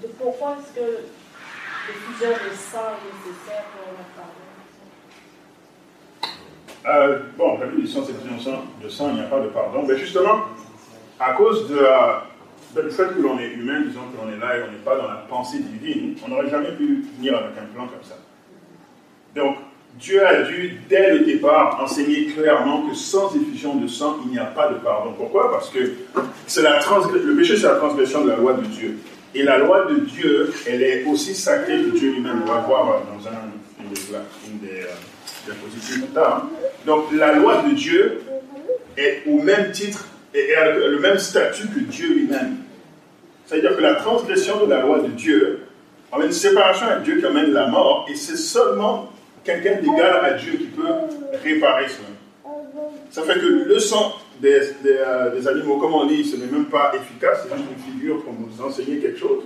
De 0.03 0.09
pourquoi 0.19 0.57
est-ce 0.59 0.73
que 0.75 0.81
le 0.81 1.95
de 2.21 2.55
sang 2.55 2.95
est 2.97 3.13
nécessaire 3.29 3.65
pour 3.75 3.93
le 3.93 4.05
pardon? 4.17 4.45
Euh, 6.87 7.19
bon, 7.37 7.59
la 7.59 7.67
dit 7.67 7.87
sans 7.87 8.03
effusion 8.09 8.63
de 8.83 8.89
sang, 8.89 9.09
il 9.11 9.15
n'y 9.17 9.21
a 9.21 9.25
pas 9.25 9.41
de 9.41 9.49
pardon. 9.49 9.83
Mais 9.87 9.99
justement, 9.99 10.47
à 11.21 11.33
cause 11.35 11.69
de, 11.69 11.79
euh, 11.79 12.83
du 12.83 12.91
fait 12.91 13.15
que 13.15 13.21
l'on 13.21 13.39
est 13.39 13.53
humain, 13.53 13.81
disons 13.81 14.03
que 14.13 14.17
l'on 14.17 14.33
est 14.33 14.39
là 14.39 14.57
et 14.57 14.63
on 14.63 14.73
n'est 14.73 14.79
pas 14.79 14.97
dans 14.97 15.09
la 15.09 15.27
pensée 15.29 15.59
divine, 15.59 16.17
on 16.25 16.29
n'aurait 16.29 16.49
jamais 16.49 16.73
pu 16.73 17.05
venir 17.19 17.37
avec 17.37 17.59
un 17.59 17.67
plan 17.75 17.89
comme 17.89 18.05
ça. 18.05 18.17
Donc, 19.35 19.59
Dieu 19.99 20.27
a 20.27 20.43
dû, 20.43 20.79
dès 20.89 21.15
le 21.15 21.21
départ, 21.21 21.81
enseigner 21.83 22.27
clairement 22.27 22.87
que 22.87 22.95
sans 22.95 23.35
effusion 23.35 23.77
de 23.77 23.87
sang, 23.87 24.19
il 24.25 24.33
n'y 24.33 24.39
a 24.39 24.45
pas 24.45 24.69
de 24.69 24.75
pardon. 24.75 25.13
Pourquoi? 25.17 25.51
Parce 25.51 25.71
que 25.71 25.79
la 26.61 26.81
le 27.13 27.37
péché, 27.37 27.57
c'est 27.57 27.67
la 27.67 27.77
transgression 27.77 28.25
de 28.25 28.31
la 28.31 28.37
loi 28.37 28.55
de 28.55 28.67
Dieu. 28.67 28.99
Et 29.35 29.43
la 29.43 29.59
loi 29.59 29.87
de 29.91 30.01
Dieu, 30.01 30.53
elle 30.67 30.83
est 30.83 31.05
aussi 31.05 31.35
sacrée 31.35 31.83
que 31.83 31.97
Dieu 31.97 32.13
lui-même. 32.13 32.43
On 32.43 32.47
va 32.47 32.61
voir 32.61 32.85
dans 32.85 33.29
un, 33.29 33.33
une 33.81 34.59
des, 34.59 34.71
des 34.71 34.83
euh, 35.51 35.55
plus 35.93 36.03
tard. 36.15 36.47
Donc, 36.85 37.07
la 37.13 37.35
loi 37.35 37.63
de 37.63 37.75
Dieu 37.75 38.21
est 38.97 39.23
au 39.27 39.41
même 39.41 39.73
titre 39.73 40.07
et 40.35 40.55
a 40.55 40.73
le 40.73 40.99
même 41.01 41.19
statut 41.19 41.69
que 41.69 41.81
Dieu 41.81 42.15
lui-même. 42.15 42.57
C'est-à-dire 43.47 43.77
que 43.77 43.83
la 43.83 43.95
transgression 43.95 44.65
de 44.65 44.71
la 44.71 44.81
loi 44.83 45.01
de 45.01 45.09
Dieu 45.09 45.61
amène 46.13 46.29
une 46.29 46.33
séparation 46.33 46.87
avec 46.87 47.05
Dieu 47.05 47.19
qui 47.19 47.27
amène 47.27 47.53
la 47.53 47.69
mort, 47.69 48.07
et 48.11 48.15
c'est 48.15 48.37
seulement 48.37 49.11
quelqu'un 49.47 49.81
d'égal 49.81 50.25
à 50.25 50.33
Dieu 50.35 50.53
qui 50.59 50.67
peut 50.67 50.83
réparer 51.43 51.87
cela. 51.89 52.09
Ça 53.11 53.23
fait 53.23 53.39
que 53.39 53.47
le 53.47 53.79
sang 53.79 54.15
des, 54.41 54.61
des, 54.83 54.99
euh, 54.99 55.47
animaux, 55.49 55.79
comme 55.79 55.95
on 55.95 56.07
dit, 56.07 56.25
ce 56.25 56.37
n'est 56.37 56.51
même 56.51 56.67
pas 56.67 56.93
efficace, 56.95 57.39
c'est 57.43 57.57
juste 57.57 57.71
une 57.71 57.93
figure 57.93 58.23
pour 58.23 58.35
nous 58.35 58.63
enseigner 58.63 58.99
quelque 58.99 59.19
chose. 59.19 59.45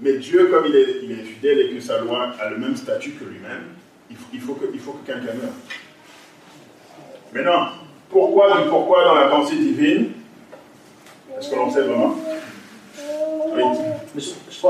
Mais 0.00 0.14
Dieu, 0.14 0.46
comme 0.46 0.64
il 0.66 0.74
est, 0.74 0.96
il 1.04 1.12
est 1.12 1.22
fidèle 1.22 1.60
et 1.60 1.74
que 1.74 1.80
sa 1.80 2.00
loi 2.00 2.32
a 2.40 2.50
le 2.50 2.56
même 2.56 2.74
statut 2.74 3.12
que 3.12 3.24
lui-même, 3.24 3.66
il 4.10 4.16
faut, 4.16 4.26
il 4.32 4.40
faut 4.40 4.54
que, 4.54 4.66
que 4.66 5.06
quelqu'un 5.06 5.34
meure. 5.34 5.52
Maintenant, 7.32 7.68
pourquoi 8.10 8.66
pourquoi 8.68 9.04
dans 9.04 9.14
la 9.14 9.26
pensée 9.28 9.56
divine 9.56 10.10
Est-ce 11.38 11.50
que 11.50 11.56
l'on 11.56 11.70
sait 11.70 11.82
vraiment? 11.82 12.16
Oui. 13.54 13.62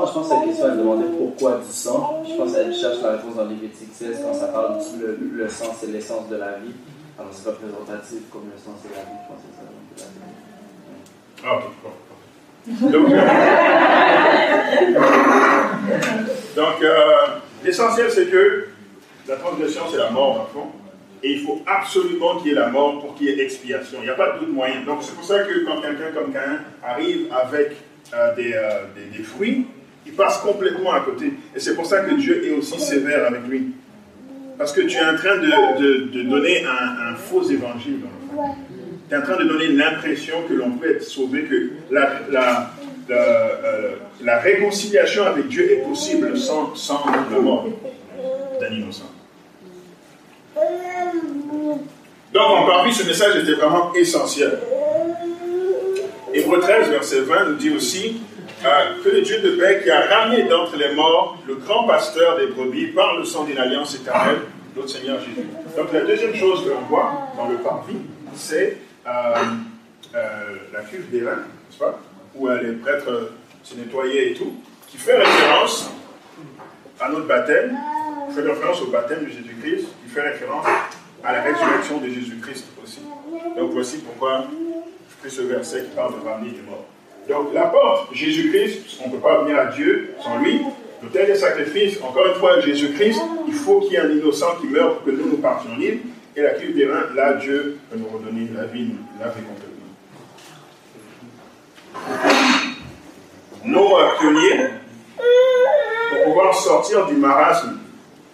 Je, 0.06 0.12
pense, 0.12 0.28
que 0.28 0.34
la 0.34 0.40
question 0.46 0.66
elle 0.70 0.78
demandait 0.78 1.06
pourquoi 1.16 1.58
du 1.64 1.72
sang. 1.72 2.22
Je 2.28 2.34
pense 2.36 2.52
qu'elle 2.52 2.74
cherche 2.74 3.00
la 3.02 3.12
réponse 3.12 3.34
dans 3.36 3.46
Lévitique 3.46 3.90
16 3.92 4.20
quand 4.24 4.34
ça 4.34 4.46
parle 4.48 4.78
du 4.78 4.98
le, 5.00 5.18
le 5.44 5.48
sang, 5.48 5.72
c'est 5.78 5.86
l'essence 5.90 6.28
de 6.28 6.36
la 6.36 6.58
vie. 6.58 6.74
Alors 7.18 7.30
c'est 7.32 7.48
représentatif 7.48 8.18
comme 8.32 8.42
le 8.52 8.58
sang, 8.58 8.72
c'est 8.82 8.90
la 8.94 9.02
vie. 9.02 9.18
Je 9.22 9.28
pense 9.28 9.40
que 9.42 9.48
c'est 9.50 10.04
ça. 10.04 10.08
Ah, 11.46 11.56
ok. 11.58 11.64
Donc, 12.92 13.08
euh, 16.82 16.84
euh, 16.88 17.26
l'essentiel, 17.64 18.10
c'est 18.10 18.26
que 18.30 18.66
la 19.28 19.36
transgression, 19.36 19.82
c'est 19.90 19.98
la 19.98 20.10
mort, 20.10 20.48
le 20.48 20.60
fond. 20.60 20.68
Et 21.22 21.32
il 21.32 21.40
faut 21.40 21.60
absolument 21.66 22.36
qu'il 22.38 22.48
y 22.48 22.50
ait 22.52 22.58
la 22.58 22.68
mort 22.68 23.00
pour 23.00 23.14
qu'il 23.14 23.26
y 23.28 23.30
ait 23.30 23.42
expiation. 23.44 23.98
Il 24.00 24.04
n'y 24.04 24.10
a 24.10 24.14
pas 24.14 24.32
d'autre 24.38 24.50
moyen. 24.50 24.82
Donc, 24.86 24.98
c'est 25.02 25.14
pour 25.14 25.24
ça 25.24 25.40
que 25.40 25.64
quand 25.64 25.80
quelqu'un 25.80 26.10
comme 26.14 26.32
Cain 26.32 26.58
arrive 26.82 27.28
avec 27.32 27.76
euh, 28.12 28.34
des- 28.34 29.16
des 29.16 29.22
fruits, 29.22 29.66
il 30.06 30.12
passe 30.12 30.38
complètement 30.38 30.92
à 30.92 31.00
côté. 31.00 31.32
Et 31.54 31.60
c'est 31.60 31.74
pour 31.74 31.86
ça 31.86 32.00
que 32.00 32.14
Dieu 32.14 32.46
est 32.46 32.52
aussi 32.52 32.78
sévère 32.80 33.26
avec 33.26 33.46
lui. 33.48 33.68
Parce 34.58 34.72
que 34.72 34.82
tu 34.82 34.96
es 34.96 35.00
en 35.04 35.16
train 35.16 35.36
de, 35.38 35.80
de- 35.80 36.04
de 36.12 36.22
donner 36.28 36.64
un, 36.64 37.12
un 37.12 37.14
faux 37.16 37.42
évangile, 37.50 38.00
dans. 38.00 38.54
Tu 39.08 39.14
es 39.14 39.18
en 39.18 39.22
train 39.22 39.36
de 39.36 39.44
donner 39.48 39.68
l'impression 39.68 40.42
que 40.48 40.54
l'on 40.54 40.72
peut 40.72 40.90
être 40.96 41.02
sauvé, 41.02 41.42
que 41.44 41.70
la, 41.90 42.20
la, 42.30 42.70
la, 43.08 43.16
euh, 43.16 43.90
la 44.22 44.38
réconciliation 44.38 45.24
avec 45.24 45.48
Dieu 45.48 45.70
est 45.72 45.82
possible 45.88 46.36
sans, 46.38 46.74
sans 46.74 47.02
la 47.32 47.38
mort 47.40 47.66
d'un 48.60 48.74
innocent. 48.74 49.10
Donc, 52.32 52.42
en 52.48 52.66
parmi, 52.66 52.92
ce 52.92 53.06
message 53.06 53.36
était 53.42 53.52
vraiment 53.52 53.92
essentiel. 53.94 54.58
Hébreu 56.32 56.60
13, 56.60 56.90
verset 56.90 57.20
20 57.20 57.44
nous 57.50 57.54
dit 57.56 57.70
aussi 57.70 58.16
euh, 58.64 59.02
que 59.02 59.08
le 59.08 59.20
Dieu 59.22 59.40
de 59.40 59.56
paix 59.56 59.80
qui 59.82 59.90
a 59.90 60.06
ramené 60.06 60.44
d'entre 60.44 60.76
les 60.76 60.94
morts 60.94 61.38
le 61.46 61.56
grand 61.56 61.86
pasteur 61.86 62.38
des 62.38 62.46
brebis 62.46 62.88
par 62.88 63.16
le 63.16 63.24
sang 63.24 63.44
d'une 63.44 63.58
alliance 63.58 63.94
éternelle, 63.94 64.40
notre 64.74 64.88
Seigneur 64.88 65.20
Jésus. 65.20 65.46
Donc 65.76 65.92
la 65.92 66.00
deuxième 66.00 66.34
chose 66.34 66.64
que 66.64 66.70
l'on 66.70 66.80
voit 66.82 67.28
dans 67.36 67.48
le 67.48 67.56
parvis, 67.56 67.96
c'est 68.34 68.78
euh, 69.06 69.34
euh, 70.14 70.56
la 70.72 70.80
cuve 70.82 71.10
des 71.10 71.24
reins, 71.24 71.36
n'est-ce 71.36 71.78
pas 71.78 71.98
Où 72.34 72.48
les 72.48 72.72
prêtres 72.72 73.32
se 73.62 73.74
nettoyaient 73.74 74.30
et 74.30 74.34
tout, 74.34 74.54
qui 74.88 74.96
fait 74.96 75.16
référence 75.16 75.90
à 77.00 77.08
notre 77.08 77.26
baptême, 77.26 77.76
qui 78.28 78.34
fait 78.34 78.48
référence 78.48 78.82
au 78.82 78.86
baptême 78.86 79.24
de 79.24 79.30
Jésus-Christ, 79.30 79.86
qui 80.02 80.10
fait 80.10 80.22
référence 80.22 80.66
à 81.22 81.32
la 81.32 81.42
résurrection 81.42 81.98
de 81.98 82.08
Jésus-Christ 82.08 82.66
aussi. 82.82 83.00
Donc 83.56 83.70
voici 83.72 83.98
pourquoi 83.98 84.46
je 85.24 85.28
ce 85.30 85.42
verset 85.42 85.84
qui 85.84 85.96
parle 85.96 86.20
de 86.20 86.28
ramener 86.28 86.50
des 86.50 86.62
morts. 86.62 86.84
Donc 87.28 87.54
la 87.54 87.66
porte, 87.66 88.14
Jésus-Christ, 88.14 89.00
on 89.02 89.08
ne 89.08 89.12
peut 89.14 89.20
pas 89.20 89.42
venir 89.42 89.58
à 89.58 89.66
Dieu 89.66 90.14
sans 90.22 90.38
lui. 90.40 90.60
L'autel 91.02 91.26
des 91.26 91.36
sacrifices, 91.36 92.00
encore 92.02 92.26
une 92.26 92.34
fois, 92.34 92.60
Jésus-Christ, 92.60 93.20
il 93.46 93.54
faut 93.54 93.80
qu'il 93.80 93.92
y 93.92 93.96
ait 93.96 94.00
un 94.00 94.10
innocent 94.10 94.56
qui 94.60 94.66
meure 94.66 94.96
pour 94.96 95.04
que 95.04 95.10
nous 95.10 95.30
nous 95.30 95.38
partions 95.38 95.76
libres. 95.76 96.02
Et 96.36 96.42
la 96.42 96.50
cuve 96.50 96.74
des 96.74 96.86
reins, 96.86 97.06
là, 97.14 97.34
Dieu 97.34 97.78
peut 97.90 97.96
nous 97.96 98.08
redonner 98.08 98.48
la 98.54 98.64
vie, 98.64 98.82
nous 98.82 98.98
laver 99.20 99.40
complètement. 99.42 99.74
Nos 103.64 103.88
pour 106.10 106.24
pouvoir 106.24 106.54
sortir 106.54 107.06
du 107.06 107.14
marasme 107.14 107.78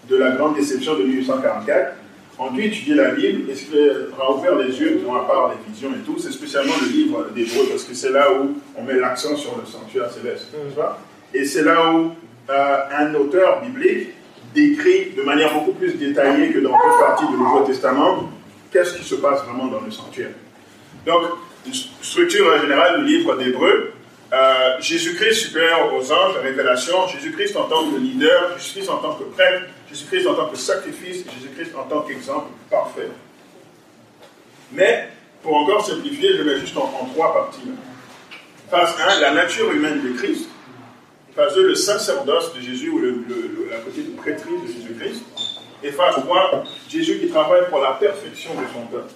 de 0.08 0.16
la 0.16 0.32
grande 0.32 0.56
déception 0.56 0.96
de 0.96 1.04
1844, 1.04 1.94
ont 2.40 2.50
dû 2.50 2.64
étudier 2.64 2.94
la 2.94 3.10
Bible 3.10 3.50
et 3.50 3.54
se 3.54 3.66
faire 3.66 4.30
ouvert 4.30 4.56
les 4.56 4.80
yeux, 4.80 5.02
à 5.14 5.26
part 5.26 5.50
les 5.50 5.72
visions 5.72 5.90
et 5.90 6.04
tout. 6.04 6.18
C'est 6.18 6.32
spécialement 6.32 6.72
le 6.80 6.88
livre 6.88 7.28
d'Hébreu, 7.34 7.66
parce 7.68 7.84
que 7.84 7.94
c'est 7.94 8.10
là 8.10 8.32
où 8.32 8.56
on 8.76 8.82
met 8.82 8.94
l'accent 8.94 9.36
sur 9.36 9.58
le 9.58 9.66
sanctuaire 9.66 10.10
céleste. 10.10 10.48
Et 11.34 11.44
c'est 11.44 11.62
là 11.62 11.92
où 11.92 12.12
euh, 12.48 12.76
un 12.98 13.14
auteur 13.14 13.60
biblique 13.60 14.08
décrit 14.54 15.10
de 15.16 15.22
manière 15.22 15.52
beaucoup 15.52 15.72
plus 15.72 15.92
détaillée 15.94 16.50
que 16.50 16.58
dans 16.58 16.70
toute 16.70 16.98
partie 16.98 17.26
du 17.26 17.34
Nouveau 17.34 17.60
Testament 17.60 18.30
qu'est-ce 18.72 18.94
qui 18.96 19.04
se 19.04 19.16
passe 19.16 19.42
vraiment 19.44 19.66
dans 19.66 19.80
le 19.80 19.90
sanctuaire. 19.90 20.30
Donc, 21.06 21.22
une 21.66 21.74
structure 21.74 22.60
générale 22.60 23.04
du 23.04 23.18
livre 23.18 23.36
d'Hébreu, 23.36 23.92
euh, 24.32 24.80
Jésus-Christ 24.80 25.34
supérieur 25.34 25.92
aux 25.92 26.12
anges, 26.12 26.36
la 26.36 26.42
révélation, 26.42 27.06
Jésus-Christ 27.08 27.56
en 27.56 27.64
tant 27.64 27.90
que 27.90 27.98
leader, 27.98 28.56
Jésus-Christ 28.56 28.88
en 28.88 28.98
tant 28.98 29.14
que 29.14 29.24
prêtre, 29.24 29.66
Jésus-Christ 29.90 30.26
en 30.28 30.34
tant 30.34 30.48
que 30.48 30.56
sacrifice, 30.56 31.24
Jésus-Christ 31.24 31.74
en 31.76 31.82
tant 31.84 32.02
qu'exemple 32.02 32.50
parfait. 32.70 33.08
Mais, 34.72 35.08
pour 35.42 35.56
encore 35.56 35.84
simplifier, 35.84 36.36
je 36.36 36.42
mets 36.42 36.58
juste 36.60 36.76
en, 36.76 36.86
trois 37.12 37.32
parties. 37.32 37.72
Phase 38.70 38.94
1, 39.00 39.20
la 39.20 39.32
nature 39.32 39.72
humaine 39.72 40.00
de 40.02 40.16
Christ. 40.16 40.48
Phase 41.34 41.54
2, 41.54 41.68
le 41.68 41.74
sacerdoce 41.74 42.54
de 42.54 42.60
Jésus 42.60 42.88
ou 42.90 43.00
la 43.68 43.78
côté 43.78 44.02
de 44.02 44.16
prêtrise 44.16 44.62
de 44.62 44.66
Jésus-Christ. 44.66 45.24
Et 45.82 45.90
phase 45.90 46.16
3, 46.16 46.64
Jésus 46.88 47.18
qui 47.18 47.28
travaille 47.28 47.68
pour 47.68 47.80
la 47.80 47.92
perfection 47.92 48.50
de 48.54 48.66
son 48.72 48.86
peuple. 48.86 49.12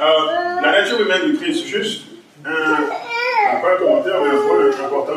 Euh, 0.00 0.60
la 0.62 0.72
nature 0.72 1.00
humaine 1.00 1.30
du 1.30 1.36
Christ, 1.38 1.66
juste 1.66 2.02
un, 2.44 3.60
pas 3.60 3.74
un 3.74 3.76
commentaire, 3.78 4.20
mais 4.22 4.30
un 4.30 4.42
point 4.42 4.86
important 4.86 5.12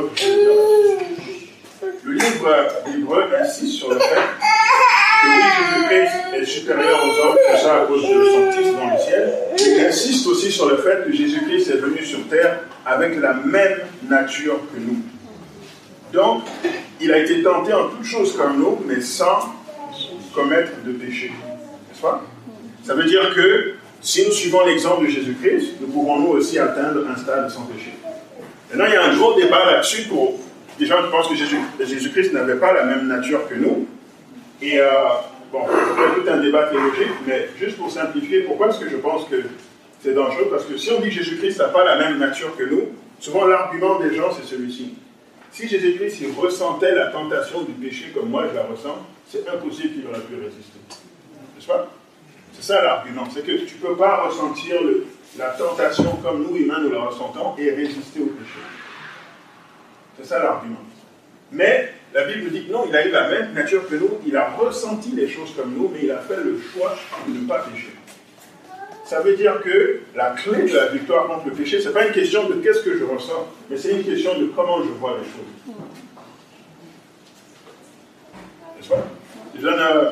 Le 2.04 2.12
livre 2.12 2.68
d'Hébreu 2.86 3.24
insiste 3.42 3.74
sur 3.74 3.90
le 3.90 4.00
fait 4.00 4.16
que 4.16 5.28
oui, 5.28 5.42
Jésus-Christ 5.58 6.42
est 6.42 6.46
supérieur 6.46 7.00
aux 7.04 7.28
autres, 7.28 7.40
que 7.52 7.58
ça 7.58 7.82
à 7.82 7.86
cause 7.86 8.02
de 8.02 8.08
son 8.08 8.52
Fils 8.52 8.74
dans 8.74 8.90
le 8.92 9.00
ciel. 9.00 9.34
Il 9.58 9.86
insiste 9.86 10.28
aussi 10.28 10.52
sur 10.52 10.70
le 10.70 10.78
fait 10.78 11.06
que 11.06 11.12
Jésus-Christ 11.12 11.70
est 11.70 11.78
venu 11.78 12.04
sur 12.06 12.28
terre 12.28 12.60
avec 12.86 13.20
la 13.20 13.34
même 13.34 13.80
nature 14.08 14.60
que 14.74 14.80
nous. 14.80 14.98
Donc, 16.14 16.44
il 17.02 17.12
a 17.12 17.18
été 17.18 17.42
tenté 17.44 17.74
en 17.74 17.90
toutes 17.90 18.06
choses 18.06 18.36
comme 18.38 18.60
nous, 18.60 18.80
mais 18.86 19.02
sans 19.02 19.54
commettre 20.34 20.72
de 20.86 20.92
péché. 20.92 21.32
N'est-ce 21.90 22.02
pas? 22.02 22.24
Ça 22.84 22.94
veut 22.94 23.06
dire 23.06 23.34
que 23.34 23.74
si 24.02 24.26
nous 24.26 24.32
suivons 24.32 24.66
l'exemple 24.66 25.06
de 25.06 25.10
Jésus-Christ, 25.10 25.74
nous 25.82 25.88
pouvons 25.88 26.20
nous 26.20 26.30
aussi 26.30 26.60
atteindre 26.60 27.02
un 27.10 27.18
stade 27.18 27.50
sans 27.50 27.64
péché. 27.64 27.94
Maintenant, 28.70 28.86
il 28.88 28.94
y 28.94 28.98
a 28.98 29.06
un 29.06 29.16
gros 29.16 29.34
débat 29.34 29.66
là-dessus 29.66 30.04
pour 30.04 30.40
des 30.80 30.86
gens 30.86 30.98
pensent 31.12 31.28
que 31.30 31.36
Jésus- 31.36 31.58
Jésus-Christ 31.80 32.34
n'avait 32.34 32.56
pas 32.56 32.74
la 32.74 32.86
même 32.86 33.08
nature 33.08 33.48
que 33.48 33.56
nous. 33.56 33.88
Et 34.62 34.80
euh, 34.80 34.90
bon, 35.52 35.60
c'est 35.68 36.22
tout 36.22 36.30
un 36.30 36.38
débat 36.38 36.64
théologique, 36.68 37.12
mais 37.28 37.50
juste 37.58 37.78
pour 37.78 37.90
simplifier, 37.92 38.42
pourquoi 38.42 38.70
est-ce 38.70 38.80
que 38.80 38.90
je 38.90 38.98
pense 38.98 39.26
que 39.28 39.36
c'est 40.02 40.14
dangereux? 40.14 40.48
Parce 40.50 40.66
que 40.66 40.78
si 40.78 40.92
on 40.92 41.00
dit 41.02 41.10
que 41.10 41.16
Jésus-Christ 41.16 41.60
n'a 41.60 41.70
pas 41.70 41.84
la 41.84 41.98
même 41.98 42.18
nature 42.18 42.56
que 42.58 42.64
nous, 42.64 42.90
souvent 43.20 43.46
l'argument 43.46 44.00
des 44.00 44.16
gens 44.16 44.32
c'est 44.32 44.46
celui-ci. 44.48 44.96
Si 45.52 45.68
Jésus-Christ 45.68 46.22
ressentait 46.38 46.94
la 46.94 47.08
tentation 47.08 47.62
du 47.64 47.72
péché 47.74 48.12
comme 48.14 48.30
moi 48.30 48.46
je 48.52 48.56
la 48.56 48.64
ressens, 48.64 48.98
c'est 49.30 49.48
impossible 49.48 49.94
qu'il 49.96 50.08
aurait 50.08 50.20
pu 50.22 50.36
résister. 50.36 50.80
N'est-ce 51.56 51.68
pas? 51.68 51.88
C'est 52.54 52.64
ça 52.64 52.82
l'argument. 52.84 53.24
C'est 53.34 53.46
que 53.46 53.52
tu 53.52 53.76
ne 53.82 53.88
peux 53.88 53.96
pas 53.96 54.24
ressentir 54.28 54.76
la 55.38 55.48
tentation 55.52 56.18
comme 56.24 56.44
nous 56.44 56.56
humains 56.58 56.80
nous 56.82 56.92
la 56.92 57.02
ressentons 57.06 57.56
et 57.58 57.70
résister 57.72 58.20
au 58.22 58.28
péché. 58.28 58.60
C'est 60.18 60.26
ça 60.26 60.40
l'argument. 60.40 60.80
Mais 61.52 61.94
la 62.14 62.26
Bible 62.26 62.50
dit 62.52 62.66
que 62.66 62.72
non, 62.72 62.86
il 62.88 62.96
a 62.96 63.06
eu 63.06 63.12
la 63.12 63.30
même 63.30 63.54
nature 63.54 63.88
que 63.88 63.96
nous, 63.96 64.20
il 64.26 64.36
a 64.36 64.50
ressenti 64.50 65.12
les 65.12 65.28
choses 65.28 65.54
comme 65.56 65.74
nous, 65.74 65.90
mais 65.94 66.00
il 66.04 66.12
a 66.12 66.20
fait 66.20 66.38
le 66.38 66.60
choix 66.60 66.96
de 67.28 67.34
ne 67.34 67.48
pas 67.48 67.60
pécher. 67.60 67.94
Ça 69.06 69.20
veut 69.22 69.36
dire 69.36 69.62
que 69.62 70.02
la 70.16 70.32
clé 70.32 70.64
de 70.64 70.76
la 70.76 70.88
victoire 70.88 71.28
contre 71.28 71.48
le 71.48 71.54
péché, 71.54 71.80
ce 71.80 71.88
n'est 71.88 71.94
pas 71.94 72.08
une 72.08 72.14
question 72.14 72.50
de 72.50 72.56
qu'est-ce 72.56 72.82
que 72.82 72.98
je 72.98 73.04
ressens, 73.04 73.48
mais 73.70 73.78
c'est 73.78 73.92
une 73.92 74.04
question 74.04 74.40
de 74.40 74.48
comment 74.48 74.82
je 74.82 74.90
vois 74.90 75.18
les 75.20 75.26
choses. 75.26 75.78
N'est-ce 78.78 78.90
pas? 78.90 79.08
Je 79.56 79.62
donne, 79.62 79.80
euh, 79.80 80.12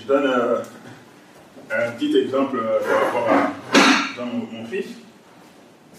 je 0.00 0.06
donne 0.06 0.62
un 1.70 1.90
petit 1.92 2.16
exemple 2.16 2.58
euh, 2.58 2.80
par 2.80 3.04
rapport 3.04 3.28
à 3.28 3.52
dans 4.16 4.26
mon 4.26 4.64
fils. 4.66 4.86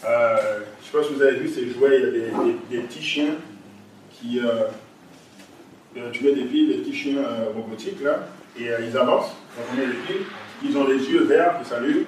Euh, 0.05 0.35
je 0.81 0.97
ne 0.97 1.01
sais 1.01 1.07
pas 1.07 1.13
si 1.13 1.13
vous 1.15 1.21
avez 1.21 1.37
vu 1.39 1.47
ces 1.49 1.69
jouets, 1.69 1.97
il 1.97 2.03
y 2.03 2.07
a 2.07 2.11
des, 2.11 2.19
des- 2.19 2.77
des 2.77 2.83
petits 2.83 3.01
chiens 3.01 3.35
qui. 4.13 4.39
euh, 4.39 4.65
euh, 5.97 6.09
tu 6.11 6.23
mets 6.25 6.33
des 6.33 6.43
piles, 6.43 6.67
des 6.69 6.75
petits 6.79 6.93
chiens 6.93 7.23
robotiques 7.55 8.03
là, 8.03 8.27
et 8.59 8.65
ils 8.87 8.95
avancent. 8.97 9.31
Quand 9.55 9.63
on 9.73 9.77
met 9.77 9.87
les 9.87 9.93
piles, 10.07 10.25
ils 10.63 10.77
ont 10.77 10.87
les 10.87 10.97
yeux 11.09 11.23
verts 11.23 11.55
qui 11.61 11.69
s'allument, 11.69 12.05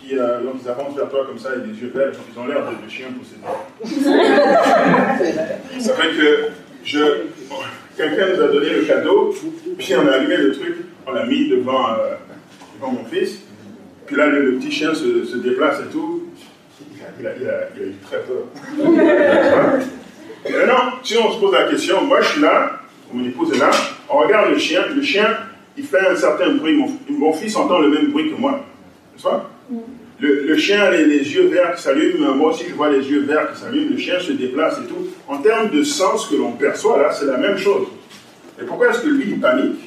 puis 0.00 0.14
donc 0.16 0.54
ils 0.62 0.68
avancent 0.68 0.94
vers 0.96 1.08
toi 1.08 1.26
comme 1.26 1.38
ça 1.38 1.50
avec 1.50 1.64
des 1.72 1.80
yeux 1.80 1.90
verts, 1.92 2.12
ils 2.32 2.38
ont 2.38 2.46
l'air 2.46 2.64
de, 2.64 2.84
de 2.84 2.88
chiens 2.90 3.08
possédés. 3.18 3.42
ça 5.80 5.94
fait 5.94 6.08
que 6.16 6.48
je. 6.84 6.98
bon, 7.48 7.56
Quelqu'un 7.96 8.28
nous 8.34 8.40
a 8.42 8.48
donné 8.48 8.70
le 8.70 8.82
cadeau, 8.84 9.34
puis 9.76 9.94
on 9.96 10.06
a 10.08 10.12
allumé 10.12 10.36
le 10.38 10.52
truc, 10.52 10.76
on 11.06 11.12
l'a 11.12 11.26
mis 11.26 11.48
devant, 11.50 11.88
devant 12.76 12.92
mon 12.92 13.04
fils, 13.04 13.40
puis 14.06 14.16
là 14.16 14.28
le, 14.28 14.52
le 14.52 14.58
petit 14.58 14.70
chien 14.70 14.94
se, 14.94 15.24
se 15.24 15.36
déplace 15.36 15.80
et 15.80 15.90
tout. 15.92 16.21
Il 17.20 17.26
a, 17.26 17.32
eu 17.80 17.94
très 18.04 18.18
peur. 18.18 18.46
Maintenant, 20.44 20.94
si 21.02 21.16
on 21.18 21.32
se 21.32 21.38
pose 21.38 21.52
la 21.52 21.64
question, 21.64 22.04
moi 22.04 22.20
je 22.20 22.28
suis 22.30 22.40
là, 22.40 22.80
mon 23.12 23.24
épouse 23.24 23.54
est 23.54 23.58
là, 23.58 23.70
on 24.08 24.18
regarde 24.18 24.50
le 24.50 24.58
chien, 24.58 24.82
le 24.94 25.02
chien, 25.02 25.26
il 25.76 25.84
fait 25.84 26.06
un 26.06 26.16
certain 26.16 26.50
bruit, 26.54 26.76
mon, 27.08 27.32
fils 27.32 27.56
entend 27.56 27.78
le 27.78 27.90
même 27.90 28.10
bruit 28.10 28.30
que 28.30 28.40
moi, 28.40 28.64
n'est-ce 29.12 29.22
pas? 29.22 29.50
Le, 30.18 30.56
chien 30.56 30.82
a 30.82 30.90
les, 30.90 31.06
yeux 31.06 31.46
verts 31.48 31.74
qui 31.74 31.82
s'allument, 31.82 32.34
moi 32.36 32.50
aussi 32.50 32.64
je 32.68 32.74
vois 32.74 32.90
les 32.90 33.08
yeux 33.08 33.22
verts 33.22 33.52
qui 33.52 33.60
s'allument, 33.60 33.90
le 33.90 33.98
chien 33.98 34.20
se 34.20 34.32
déplace 34.32 34.78
et 34.78 34.86
tout. 34.86 35.08
En 35.26 35.38
termes 35.38 35.70
de 35.70 35.82
sens 35.82 36.26
que 36.26 36.36
l'on 36.36 36.52
perçoit 36.52 37.00
là, 37.02 37.12
c'est 37.12 37.26
la 37.26 37.38
même 37.38 37.58
chose. 37.58 37.88
Et 38.60 38.64
pourquoi 38.64 38.90
est-ce 38.90 39.00
que 39.00 39.08
lui 39.08 39.24
il 39.30 39.40
panique 39.40 39.80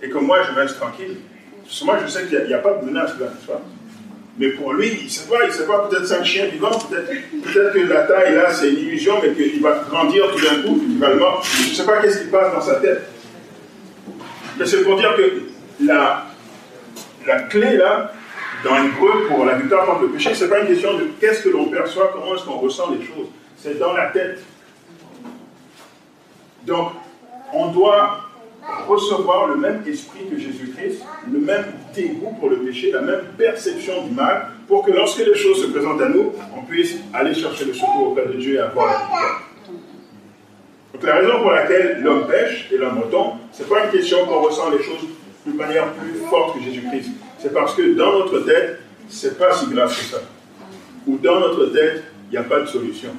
et 0.00 0.08
que 0.08 0.18
moi 0.18 0.38
je 0.48 0.54
reste 0.54 0.78
tranquille? 0.78 1.16
Parce 1.64 1.80
que 1.80 1.84
moi 1.84 1.98
je 2.04 2.10
sais 2.10 2.26
qu'il 2.26 2.44
n'y 2.46 2.54
a, 2.54 2.58
a 2.58 2.60
pas 2.60 2.74
de 2.74 2.86
menace 2.86 3.18
là, 3.18 3.26
n'est-ce 3.26 3.46
pas? 3.46 3.62
Mais 4.38 4.48
pour 4.50 4.72
lui, 4.72 4.88
il 5.00 5.04
ne 5.04 5.10
sait 5.10 5.28
pas, 5.28 5.44
il 5.46 5.52
sait 5.52 5.66
pas, 5.66 5.86
peut-être 5.88 6.06
c'est 6.06 6.16
un 6.16 6.24
chien 6.24 6.46
vivant, 6.46 6.70
peut-être 6.70 7.72
que 7.74 7.78
la 7.80 8.02
taille 8.04 8.34
là 8.34 8.52
c'est 8.52 8.70
une 8.70 8.78
illusion, 8.78 9.14
mais 9.22 9.32
qu'il 9.34 9.60
va 9.60 9.84
grandir 9.88 10.24
tout 10.32 10.44
d'un 10.44 10.62
coup, 10.62 10.82
mordre. 10.98 11.42
Je 11.44 11.70
ne 11.70 11.74
sais 11.74 11.84
pas 11.84 11.98
qu'est-ce 11.98 12.22
qui 12.22 12.28
passe 12.28 12.52
dans 12.52 12.60
sa 12.60 12.76
tête. 12.76 13.02
Mais 14.58 14.66
c'est 14.66 14.82
pour 14.82 14.96
dire 14.96 15.14
que 15.16 15.42
la, 15.84 16.26
la 17.26 17.40
clé 17.42 17.76
là, 17.76 18.12
dans 18.64 18.76
Hébreu 18.76 19.26
pour 19.28 19.44
la 19.44 19.54
victoire 19.54 19.86
contre 19.86 20.02
le 20.02 20.08
péché, 20.10 20.34
ce 20.34 20.44
n'est 20.44 20.50
pas 20.50 20.60
une 20.60 20.68
question 20.68 20.96
de 20.96 21.08
qu'est-ce 21.20 21.42
que 21.42 21.48
l'on 21.48 21.66
perçoit, 21.66 22.10
comment 22.12 22.34
est-ce 22.34 22.44
qu'on 22.44 22.58
ressent 22.58 22.90
les 22.90 23.04
choses. 23.04 23.26
C'est 23.56 23.78
dans 23.78 23.92
la 23.92 24.06
tête. 24.06 24.42
Donc, 26.64 26.92
on 27.52 27.68
doit 27.68 28.20
recevoir 28.88 29.48
le 29.48 29.56
même 29.56 29.82
esprit 29.86 30.26
que 30.30 30.38
Jésus-Christ, 30.38 31.02
le 31.30 31.38
même 31.38 31.64
dégoût 31.94 32.34
pour 32.38 32.50
le 32.50 32.58
péché, 32.58 32.92
la 32.92 33.00
même 33.00 33.24
perception 33.36 34.06
du 34.06 34.14
mal, 34.14 34.48
pour 34.68 34.84
que 34.84 34.92
lorsque 34.92 35.18
les 35.18 35.34
choses 35.34 35.62
se 35.62 35.66
présentent 35.66 36.00
à 36.00 36.08
nous, 36.08 36.32
on 36.56 36.62
puisse 36.62 36.96
aller 37.12 37.34
chercher 37.34 37.64
le 37.64 37.74
secours 37.74 38.10
auprès 38.10 38.26
de 38.26 38.34
Dieu 38.34 38.54
et 38.54 38.58
avoir 38.58 38.86
la 38.86 38.98
victoire. 38.98 39.42
Donc 40.94 41.02
la 41.04 41.14
raison 41.16 41.40
pour 41.40 41.50
laquelle 41.50 42.00
l'homme 42.02 42.26
pêche 42.26 42.68
et 42.72 42.76
l'homme 42.76 43.00
retombe, 43.00 43.38
ce 43.52 43.62
n'est 43.62 43.68
pas 43.68 43.84
une 43.84 43.90
question 43.90 44.26
qu'on 44.26 44.40
ressent 44.40 44.70
les 44.70 44.82
choses 44.82 45.08
d'une 45.44 45.56
manière 45.56 45.92
plus 45.94 46.20
forte 46.30 46.56
que 46.56 46.62
Jésus-Christ. 46.62 47.10
C'est 47.38 47.52
parce 47.52 47.74
que 47.74 47.94
dans 47.94 48.12
notre 48.18 48.40
tête, 48.40 48.78
c'est 49.08 49.36
pas 49.36 49.52
si 49.52 49.66
grave 49.66 49.88
que 49.88 50.04
ça. 50.04 50.22
Ou 51.06 51.18
dans 51.18 51.40
notre 51.40 51.66
tête, 51.66 52.04
il 52.28 52.32
n'y 52.32 52.36
a 52.38 52.44
pas 52.44 52.60
de 52.60 52.66
solution. 52.66 53.10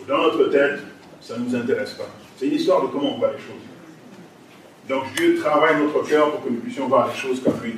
Ou 0.00 0.04
dans 0.06 0.18
notre 0.18 0.44
tête, 0.44 0.78
ça 1.20 1.36
ne 1.36 1.44
nous 1.44 1.54
intéresse 1.54 1.90
pas. 1.90 2.08
C'est 2.36 2.46
une 2.46 2.54
histoire 2.54 2.82
de 2.82 2.86
comment 2.86 3.14
on 3.14 3.18
voit 3.18 3.32
les 3.32 3.38
choses. 3.38 3.71
Donc 4.88 5.04
Dieu 5.16 5.38
travaille 5.40 5.76
notre 5.76 6.06
cœur 6.08 6.30
pour 6.32 6.44
que 6.44 6.50
nous 6.50 6.60
puissions 6.60 6.88
voir 6.88 7.08
les 7.08 7.18
choses 7.18 7.42
comme 7.42 7.60
lui. 7.62 7.76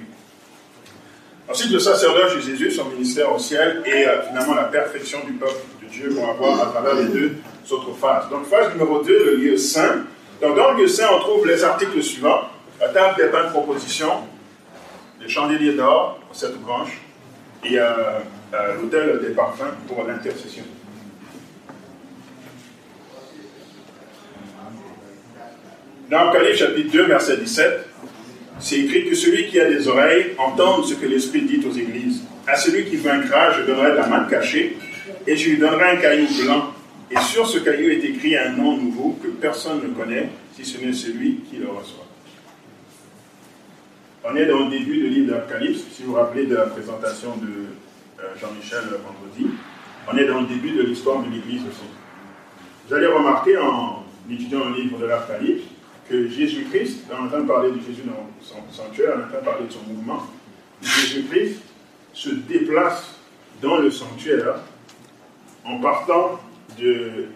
Ensuite, 1.49 1.73
le 1.73 1.79
sacerdoce 1.79 2.37
de 2.37 2.40
Jésus, 2.40 2.71
son 2.71 2.87
ministère 2.87 3.35
au 3.35 3.38
ciel 3.38 3.83
et 3.85 4.07
euh, 4.07 4.23
finalement 4.29 4.55
la 4.55 4.64
perfection 4.64 5.19
du 5.27 5.33
peuple 5.33 5.61
de 5.83 5.88
Dieu 5.88 6.09
vont 6.11 6.31
avoir 6.31 6.62
à 6.62 6.67
travers 6.67 6.95
les 6.95 7.07
deux 7.07 7.37
autres 7.71 7.93
phases. 7.93 8.31
Donc, 8.31 8.47
phase 8.47 8.73
numéro 8.73 9.03
2, 9.03 9.25
le 9.25 9.37
lieu 9.37 9.57
saint. 9.59 10.05
Donc, 10.40 10.57
dans 10.57 10.73
le 10.73 10.83
lieu 10.83 10.88
saint, 10.88 11.09
on 11.14 11.21
trouve 11.21 11.47
les 11.47 11.62
articles 11.62 12.03
suivants 12.03 12.49
la 12.81 12.88
table 12.88 13.17
des 13.17 13.29
pains 13.31 13.45
de 13.45 13.51
proposition, 13.51 14.11
les 15.21 15.29
chandeliers 15.29 15.75
d'or, 15.75 16.19
sept 16.33 16.61
branches, 16.61 17.01
et 17.64 17.79
euh, 17.79 18.19
euh, 18.53 18.75
l'autel 18.81 19.21
des 19.23 19.35
parfums 19.35 19.75
pour 19.88 20.05
l'intercession. 20.05 20.64
Dans 26.11 26.19
Apocalypse 26.19 26.59
chapitre 26.59 26.93
2, 26.93 27.07
verset 27.07 27.38
17, 27.38 27.88
c'est 28.59 28.81
écrit 28.81 29.09
que 29.09 29.14
celui 29.14 29.47
qui 29.47 29.59
a 29.59 29.71
des 29.71 29.88
oreilles 29.88 30.33
entende 30.37 30.85
ce 30.85 30.95
que 30.95 31.07
l'Esprit 31.07 31.43
dit 31.43 31.62
aux 31.67 31.73
églises. 31.73 32.23
À 32.47 32.57
celui 32.57 32.85
qui 32.85 32.97
vaincra, 32.97 33.53
je 33.53 33.62
donnerai 33.62 33.93
de 33.93 33.97
la 33.97 34.07
main 34.07 34.25
cachée, 34.25 34.77
et 35.27 35.35
je 35.35 35.51
lui 35.51 35.57
donnerai 35.57 35.93
un 35.93 35.97
caillou 35.97 36.27
blanc. 36.45 36.75
Et 37.11 37.19
sur 37.19 37.47
ce 37.47 37.59
caillou 37.59 37.88
est 37.88 38.05
écrit 38.05 38.37
un 38.37 38.51
nom 38.51 38.77
nouveau 38.77 39.19
que 39.23 39.29
personne 39.29 39.81
ne 39.83 39.95
connaît, 39.95 40.29
si 40.55 40.64
ce 40.67 40.79
n'est 40.85 40.93
celui 40.93 41.37
qui 41.51 41.57
le 41.57 41.69
reçoit. 41.69 42.07
On 44.25 44.37
est 44.37 44.47
dans 44.47 44.59
le 44.59 44.71
début 44.71 44.99
du 44.99 45.09
livre 45.09 45.33
d'Apocalypse, 45.33 45.85
si 45.90 46.03
vous 46.03 46.11
vous 46.11 46.17
rappelez 46.17 46.45
de 46.45 46.55
la 46.55 46.67
présentation 46.67 47.37
de 47.37 48.23
euh, 48.23 48.29
Jean-Michel 48.38 48.81
vendredi. 48.90 49.55
On 50.12 50.17
est 50.19 50.27
dans 50.27 50.43
le 50.43 50.47
début 50.49 50.73
de 50.73 50.83
l'histoire 50.83 51.23
de 51.23 51.31
l'Église 51.31 51.62
aussi. 51.62 51.88
Vous 52.88 52.95
allez 52.95 53.07
remarquer 53.07 53.57
en 53.57 54.05
étudiant 54.31 54.69
le 54.69 54.83
livre 54.83 54.99
de 54.99 55.07
l'Apocalypse 55.07 55.64
que 56.09 56.29
Jésus-Christ, 56.29 57.05
on 57.11 57.14
est 57.14 57.27
en 57.27 57.29
train 57.29 57.40
de 57.40 57.49
parler 57.49 57.71
de 57.71 57.79
Jésus 57.79 58.03
dans 58.07 58.29
son 58.40 58.57
sanctuaire, 58.71 59.14
on 59.17 59.21
est 59.21 59.25
en 59.25 59.29
train 59.29 59.40
de 59.40 59.45
parler 59.45 59.67
de 59.67 59.73
son 59.73 59.83
mouvement, 59.88 60.23
Jésus-Christ 60.83 61.61
se 62.12 62.31
déplace 62.31 63.19
dans 63.62 63.79
le 63.79 63.90
sanctuaire 63.90 64.57
en 65.64 65.81
partant 65.81 66.40
du 66.77 67.29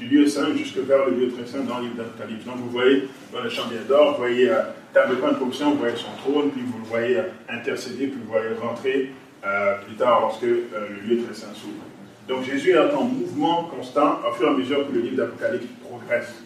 lieu 0.00 0.26
saint 0.26 0.54
jusque 0.54 0.78
vers 0.78 1.06
le 1.06 1.16
lieu 1.16 1.32
très 1.32 1.46
saint 1.46 1.64
dans 1.64 1.78
le 1.78 1.84
livre 1.84 1.96
d'Apocalypse. 1.96 2.44
Donc 2.44 2.56
vous 2.56 2.70
voyez 2.70 3.08
dans 3.32 3.42
le 3.42 3.48
chandelier 3.48 3.80
d'or, 3.88 4.12
vous 4.12 4.18
voyez 4.18 4.50
euh, 4.50 4.62
table 4.92 5.16
de 5.16 5.36
fonction, 5.36 5.72
vous 5.72 5.78
voyez 5.78 5.96
son 5.96 6.10
trône, 6.22 6.50
puis 6.50 6.62
vous 6.62 6.78
le 6.78 6.84
voyez 6.84 7.18
euh, 7.18 7.22
intercéder, 7.48 8.08
puis 8.08 8.20
vous 8.24 8.32
voyez 8.32 8.54
rentrer 8.60 9.12
euh, 9.44 9.76
plus 9.86 9.96
tard 9.96 10.20
lorsque 10.20 10.42
le 10.42 10.60
lieu 11.06 11.22
très 11.24 11.34
saint 11.34 11.54
s'ouvre. 11.54 11.84
Donc 12.28 12.44
Jésus 12.44 12.70
est 12.70 12.94
en 12.94 13.04
mouvement 13.04 13.64
constant 13.64 14.20
au 14.28 14.32
fur 14.34 14.48
et 14.48 14.50
à 14.50 14.54
mesure 14.54 14.86
que 14.88 14.92
le 14.92 15.00
livre 15.00 15.16
d'Apocalypse 15.16 15.66
progresse. 15.82 16.42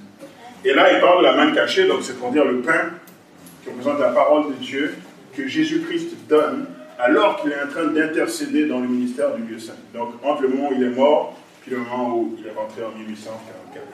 Et 0.64 0.74
là, 0.74 0.92
il 0.92 1.00
parle 1.00 1.18
de 1.18 1.24
la 1.24 1.32
main 1.32 1.52
cachée, 1.52 1.86
donc 1.86 2.00
c'est 2.02 2.18
pour 2.18 2.30
dire 2.30 2.44
le 2.44 2.60
pain 2.60 2.90
qui 3.62 3.70
représente 3.70 3.98
la 3.98 4.10
parole 4.10 4.48
de 4.48 4.54
Dieu 4.54 4.94
que 5.36 5.46
Jésus-Christ 5.46 6.28
donne 6.28 6.66
alors 6.98 7.40
qu'il 7.40 7.50
est 7.50 7.62
en 7.62 7.68
train 7.68 7.86
d'intercéder 7.86 8.66
dans 8.66 8.80
le 8.80 8.88
ministère 8.88 9.34
du 9.34 9.42
lieu 9.42 9.58
saint. 9.58 9.72
Donc 9.94 10.14
entre 10.22 10.42
le 10.42 10.48
moment 10.48 10.68
où 10.68 10.74
il 10.74 10.82
est 10.82 10.90
mort 10.90 11.36
puis 11.62 11.72
le 11.72 11.78
moment 11.78 12.16
où 12.16 12.36
il 12.38 12.46
est 12.46 12.52
rentré 12.52 12.82
en 12.84 12.96
1844. 12.98 13.84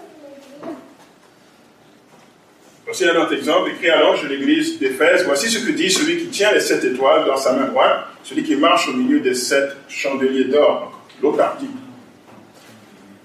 Voici 2.85 3.05
un 3.05 3.17
autre 3.17 3.33
exemple, 3.33 3.71
écrit 3.71 3.91
à 3.91 4.01
l'ange 4.01 4.23
de 4.23 4.29
l'église 4.29 4.79
d'Éphèse. 4.79 5.25
Voici 5.25 5.49
ce 5.51 5.59
que 5.67 5.73
dit 5.73 5.91
celui 5.91 6.19
qui 6.19 6.29
tient 6.29 6.53
les 6.53 6.61
sept 6.61 6.85
étoiles 6.85 7.27
dans 7.27 7.37
sa 7.37 7.53
main 7.53 7.67
droite, 7.67 8.07
celui 8.23 8.45
qui 8.45 8.55
marche 8.55 8.89
au 8.89 8.93
milieu 8.93 9.19
des 9.19 9.35
sept 9.35 9.77
chandeliers 9.89 10.45
d'or. 10.45 10.93
L'autre 11.21 11.41
article. 11.41 11.73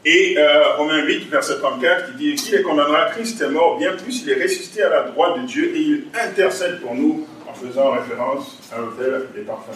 Et 0.03 0.35
euh, 0.37 0.75
Romains 0.77 1.03
8, 1.03 1.29
verset 1.29 1.57
34, 1.59 2.11
qui 2.11 2.17
dit 2.17 2.35
Qui 2.35 2.51
les 2.53 2.61
condamnera 2.63 3.05
Christ 3.11 3.39
est 3.41 3.49
mort, 3.49 3.77
bien 3.77 3.91
plus, 3.93 4.23
il 4.23 4.31
est 4.31 4.41
ressuscité 4.41 4.81
à 4.81 4.89
la 4.89 5.03
droite 5.03 5.41
de 5.41 5.45
Dieu 5.45 5.71
et 5.75 5.79
il 5.79 6.03
intercède 6.19 6.81
pour 6.81 6.95
nous 6.95 7.27
en 7.47 7.53
faisant 7.53 7.91
référence 7.91 8.57
à 8.75 8.79
l'autel 8.79 9.27
des 9.35 9.41
parfums. 9.41 9.69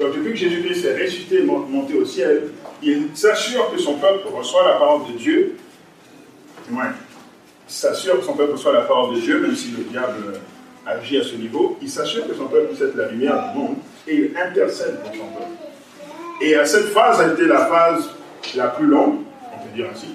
Donc, 0.00 0.14
depuis 0.16 0.30
que 0.32 0.36
Jésus-Christ 0.38 0.84
est 0.86 1.02
ressuscité 1.02 1.38
et 1.40 1.42
mon- 1.42 1.58
monté 1.60 1.94
au 1.94 2.04
ciel, 2.04 2.48
il 2.82 3.08
s'assure 3.14 3.70
que 3.70 3.78
son 3.78 3.94
peuple 3.94 4.26
reçoit 4.34 4.64
la 4.66 4.72
parole 4.74 5.12
de 5.12 5.18
Dieu. 5.18 5.56
Ouais. 6.72 6.78
Il 7.68 7.72
s'assure 7.72 8.18
que 8.18 8.24
son 8.24 8.32
peuple 8.32 8.52
reçoit 8.52 8.72
la 8.72 8.80
parole 8.80 9.14
de 9.14 9.20
Dieu, 9.20 9.38
même 9.40 9.54
si 9.54 9.70
le 9.70 9.84
diable 9.84 10.40
agit 10.86 11.18
à 11.18 11.22
ce 11.22 11.34
niveau. 11.36 11.78
Il 11.80 11.88
s'assure 11.88 12.26
que 12.26 12.34
son 12.34 12.46
peuple 12.46 12.68
puisse 12.68 12.80
être 12.80 12.96
la 12.96 13.08
lumière 13.08 13.52
du 13.52 13.58
monde 13.58 13.76
et 14.08 14.16
il 14.16 14.30
intercède 14.36 14.98
pour 15.02 15.12
son 15.12 15.26
peuple. 15.32 15.50
Et 16.40 16.56
euh, 16.56 16.64
cette 16.64 16.86
phase 16.86 17.20
a 17.20 17.32
été 17.34 17.44
la 17.44 17.66
phase 17.66 18.10
la 18.56 18.68
plus 18.68 18.86
longue, 18.86 19.16
on 19.18 19.29
dire 19.74 19.86
ainsi. 19.92 20.06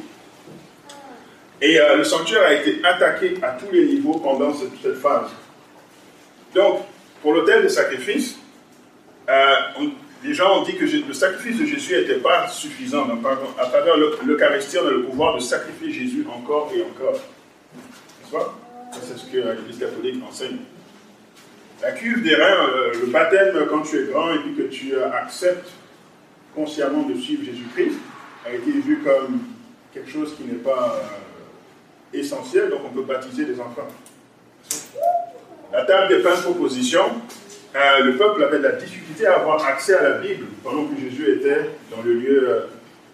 Et 1.61 1.79
euh, 1.79 1.95
le 1.97 2.03
sanctuaire 2.03 2.43
a 2.47 2.53
été 2.53 2.79
attaqué 2.83 3.35
à 3.41 3.51
tous 3.51 3.71
les 3.71 3.85
niveaux 3.85 4.15
pendant 4.19 4.53
cette, 4.53 4.95
phase. 4.97 5.29
Donc, 6.53 6.81
pour 7.21 7.33
l'autel 7.33 7.63
de 7.63 7.67
sacrifice, 7.67 8.37
euh, 9.29 9.53
on- 9.79 9.91
les 10.23 10.33
gens 10.33 10.59
ont 10.59 10.63
dit 10.63 10.75
que 10.75 10.85
le 10.85 11.13
sacrifice 11.13 11.57
de 11.59 11.65
Jésus 11.65 11.95
n'était 11.95 12.15
pas 12.15 12.47
suffisant. 12.47 13.05
Donc, 13.05 13.19
à 13.59 13.65
travers 13.67 13.95
le- 13.97 14.17
l'Eucharistie, 14.25 14.77
on 14.79 14.87
a 14.87 14.91
le 14.91 15.03
pouvoir 15.03 15.35
de 15.35 15.39
sacrifier 15.39 15.91
Jésus 15.91 16.25
encore 16.29 16.71
et 16.75 16.81
encore. 16.81 17.19
N'est-ce 18.33 19.05
C'est 19.07 19.17
ce 19.17 19.25
que 19.25 19.37
l'Église 19.37 19.77
catholique 19.79 20.23
enseigne. 20.27 20.57
La 21.81 21.91
cuve 21.91 22.23
des 22.23 22.33
reins, 22.35 22.69
euh, 22.69 22.93
le 23.01 23.07
baptême 23.07 23.53
quand 23.69 23.81
tu 23.81 23.99
es 23.99 24.03
grand 24.05 24.33
et 24.33 24.39
puis 24.39 24.55
que 24.55 24.63
tu 24.63 24.93
euh, 24.95 25.11
acceptes 25.11 25.69
consciemment 26.55 27.03
de 27.03 27.15
suivre 27.15 27.43
Jésus-Christ, 27.43 27.97
a 28.45 28.53
été 28.53 28.71
vu 28.71 28.99
comme 29.03 29.39
quelque 29.93 30.09
chose 30.09 30.35
qui 30.35 30.43
n'est 30.43 30.59
pas 30.59 31.01
euh, 31.01 32.17
essentiel, 32.17 32.69
donc 32.69 32.81
on 32.85 32.93
peut 32.93 33.01
baptiser 33.01 33.45
les 33.45 33.59
enfants. 33.59 33.87
La 35.73 35.83
table 35.83 36.09
des 36.09 36.21
pains 36.21 36.35
de 36.35 36.41
proposition, 36.41 37.01
euh, 37.75 37.99
le 38.03 38.15
peuple 38.17 38.43
avait 38.43 38.59
de 38.59 38.63
la 38.63 38.73
difficulté 38.73 39.25
à 39.25 39.39
avoir 39.39 39.65
accès 39.65 39.95
à 39.95 40.03
la 40.03 40.17
Bible 40.19 40.45
pendant 40.63 40.85
que 40.85 40.99
Jésus 40.99 41.31
était 41.31 41.71
dans 41.89 42.03
le 42.03 42.13
lieu 42.13 42.67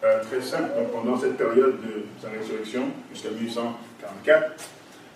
euh, 0.04 0.24
très 0.24 0.42
saint, 0.42 0.62
donc 0.62 0.92
pendant 0.92 1.18
cette 1.18 1.38
période 1.38 1.78
de 1.82 2.04
sa 2.22 2.30
résurrection 2.30 2.88
jusqu'à 3.14 3.30
1844. 3.30 4.52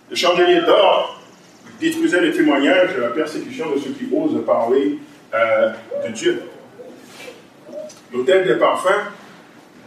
Le 0.08 0.16
chandelier 0.16 0.62
d'or 0.62 1.20
détruisait 1.78 2.20
le 2.20 2.32
témoignage 2.32 2.94
de 2.94 3.02
la 3.02 3.08
persécution 3.08 3.70
de 3.74 3.78
ceux 3.78 3.90
qui 3.90 4.08
osent 4.14 4.42
parler 4.46 4.98
de 5.34 6.12
Dieu. 6.12 6.42
L'autel 8.12 8.46
des 8.46 8.54
parfums, 8.54 9.12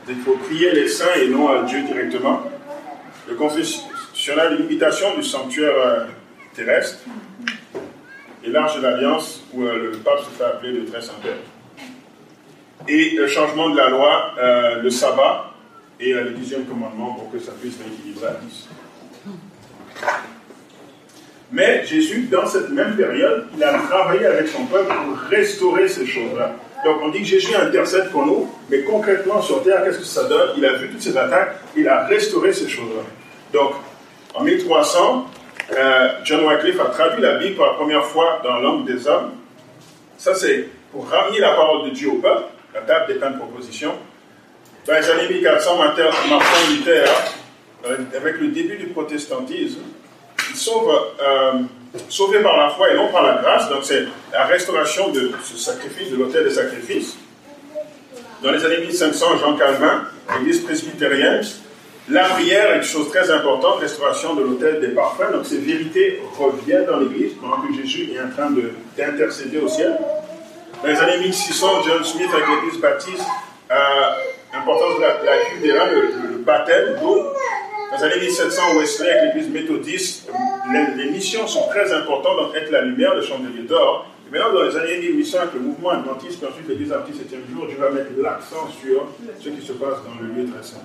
il 0.10 0.18
faut 0.22 0.34
prier 0.34 0.72
les 0.72 0.88
saints 0.88 1.16
et 1.22 1.28
non 1.28 1.50
à 1.50 1.64
Dieu 1.64 1.84
directement. 1.84 2.44
Le 3.28 3.36
confessionnal, 3.36 4.58
l'imitation 4.58 5.16
du 5.16 5.24
sanctuaire 5.24 5.76
euh, 5.78 6.06
terrestre 6.56 7.00
et 8.44 8.50
l'arche 8.50 8.78
de 8.78 8.82
l'alliance 8.82 9.44
où 9.54 9.64
euh, 9.64 9.92
le 9.92 9.98
pape 9.98 10.20
se 10.20 10.30
fait 10.38 10.44
appeler 10.44 10.72
le 10.72 10.86
très 10.86 11.02
saint-père. 11.02 11.38
Et 12.88 13.12
le 13.12 13.28
changement 13.28 13.70
de 13.70 13.78
la 13.78 13.90
loi, 13.90 14.34
euh, 14.40 14.82
le 14.82 14.90
sabbat 14.90 15.54
et 16.00 16.14
le 16.14 16.32
dixième 16.32 16.66
commandement 16.66 17.14
pour 17.14 17.32
que 17.32 17.40
ça 17.40 17.52
puisse 17.60 17.78
rééquilibrer 17.78 18.28
à 18.28 18.40
10. 18.42 18.68
Mais 21.52 21.86
Jésus, 21.86 22.28
dans 22.32 22.46
cette 22.46 22.70
même 22.70 22.96
période, 22.96 23.48
il 23.56 23.64
a 23.64 23.74
travaillé 23.80 24.26
avec 24.26 24.48
son 24.48 24.66
peuple 24.66 24.94
pour 24.94 25.18
restaurer 25.30 25.88
ces 25.88 26.06
choses-là. 26.06 26.56
Donc 26.84 26.98
on 27.04 27.10
dit 27.10 27.20
que 27.20 27.26
Jésus 27.26 27.54
intercède 27.56 28.10
pour 28.10 28.26
nous, 28.26 28.50
mais 28.70 28.84
concrètement 28.84 29.42
sur 29.42 29.64
terre, 29.64 29.84
qu'est-ce 29.84 30.00
que 30.00 30.06
ça 30.06 30.24
donne? 30.26 30.52
Il 30.58 30.66
a 30.66 30.74
vu 30.74 30.90
toutes 30.90 31.02
ces 31.02 31.18
attaques, 31.18 31.56
il 31.76 31.88
a 31.88 32.06
restauré 32.06 32.54
ces 32.54 32.70
choses-là. 32.70 33.04
Donc 33.54 33.74
en 34.34 34.44
1300, 34.44 35.28
euh, 35.78 36.10
John 36.24 36.46
Wycliffe 36.46 36.80
a 36.80 36.86
traduit 36.86 37.22
la 37.22 37.36
Bible 37.36 37.56
pour 37.56 37.66
la 37.66 37.74
première 37.74 38.06
fois 38.06 38.40
dans 38.44 38.56
la 38.56 38.62
langue 38.62 38.86
des 38.86 39.08
hommes. 39.08 39.32
Ça 40.18 40.34
c'est 40.36 40.70
pour 40.92 41.10
ramener 41.10 41.40
la 41.40 41.54
parole 41.54 41.90
de 41.90 41.94
Dieu 41.94 42.12
au 42.12 42.16
peuple, 42.16 42.44
la 42.74 42.82
table 42.82 43.14
des 43.14 43.20
pains 43.20 43.32
de 43.32 43.38
proposition. 43.38 43.94
Dans 44.88 44.94
les 44.94 45.10
années 45.10 45.28
1400, 45.30 45.78
Martin 45.78 46.04
Luther, 46.70 47.06
avec 48.16 48.40
le 48.40 48.48
début 48.48 48.78
du 48.78 48.88
protestantisme, 48.88 49.82
il 50.50 50.56
sauve, 50.56 50.90
euh, 51.22 51.54
sauvé 52.10 52.40
par 52.40 52.58
la 52.58 52.70
foi 52.70 52.92
et 52.92 52.96
non 52.96 53.08
par 53.10 53.24
la 53.24 53.42
grâce. 53.42 53.70
Donc 53.70 53.80
c'est 53.84 54.06
la 54.32 54.46
restauration 54.46 55.10
de 55.10 55.32
ce 55.44 55.58
sacrifice, 55.58 56.10
de 56.12 56.18
l'autel 56.18 56.44
des 56.44 56.54
sacrifices. 56.54 57.16
Dans 58.44 58.52
les 58.52 58.64
années 58.66 58.80
1500, 58.80 59.38
Jean 59.38 59.56
Calvin, 59.58 60.04
l'église 60.38 60.62
presbytérienne, 60.62 61.42
la 62.10 62.24
prière 62.26 62.72
est 62.74 62.78
une 62.78 62.84
chose 62.84 63.10
très 63.10 63.30
importante, 63.30 63.80
restauration 63.82 64.34
de 64.34 64.42
l'autel 64.44 64.80
des 64.80 64.90
parfums. 64.90 65.32
Donc 65.34 65.46
ces 65.46 65.58
vérités 65.58 66.22
reviennent 66.38 66.86
dans 66.86 66.98
l'église 66.98 67.34
pendant 67.40 67.58
que 67.62 67.74
Jésus 67.74 68.12
est 68.16 68.20
en 68.20 68.30
train 68.30 68.50
de- 68.52 68.72
d'intercéder 68.98 69.58
au 69.60 69.68
ciel. 69.68 69.96
Dans 70.82 70.88
les 70.90 70.98
années 71.00 71.18
1600, 71.20 71.84
John 71.86 72.04
Smith 72.04 72.30
avec 72.34 72.46
l'église 72.48 72.80
baptiste, 72.80 73.24
euh, 73.72 73.76
l'importance 74.54 74.96
de 74.98 75.02
la, 75.02 75.08
la 75.26 75.86
le, 75.92 76.02
le 76.32 76.38
baptême 76.38 76.96
d'eau. 77.02 77.26
Dans 77.92 77.98
les 77.98 78.04
années 78.04 78.26
1700, 78.26 78.62
Wesley 78.78 79.10
avec 79.10 79.34
l'église 79.36 79.52
méthodiste, 79.52 80.30
les, 80.72 81.04
les 81.04 81.12
missions 81.12 81.48
sont 81.48 81.68
très 81.70 81.92
importantes, 81.92 82.38
donc 82.38 82.56
être 82.56 82.72
la 82.72 82.82
lumière, 82.82 83.16
le 83.16 83.22
chandelier 83.22 83.64
d'or. 83.64 84.06
Et 84.28 84.32
maintenant, 84.32 84.54
dans 84.54 84.64
les 84.64 84.78
années 84.78 85.00
1800, 85.00 85.38
avec 85.40 85.54
le 85.56 85.60
mouvement 85.62 85.90
adventiste, 85.90 86.38
puis 86.40 86.48
ensuite 86.48 86.68
l'église 86.68 86.92
adventiste 86.92 87.30
7 87.30 87.40
jour, 87.52 87.68
je 87.70 87.76
vais 87.82 87.92
mettre 87.92 88.12
l'accent 88.22 88.68
sur 88.70 89.08
ce 89.40 89.50
qui 89.50 89.66
se 89.66 89.74
passe 89.74 89.98
dans 90.06 90.22
le 90.22 90.28
lieu 90.34 90.50
très 90.52 90.62
saint. 90.64 90.78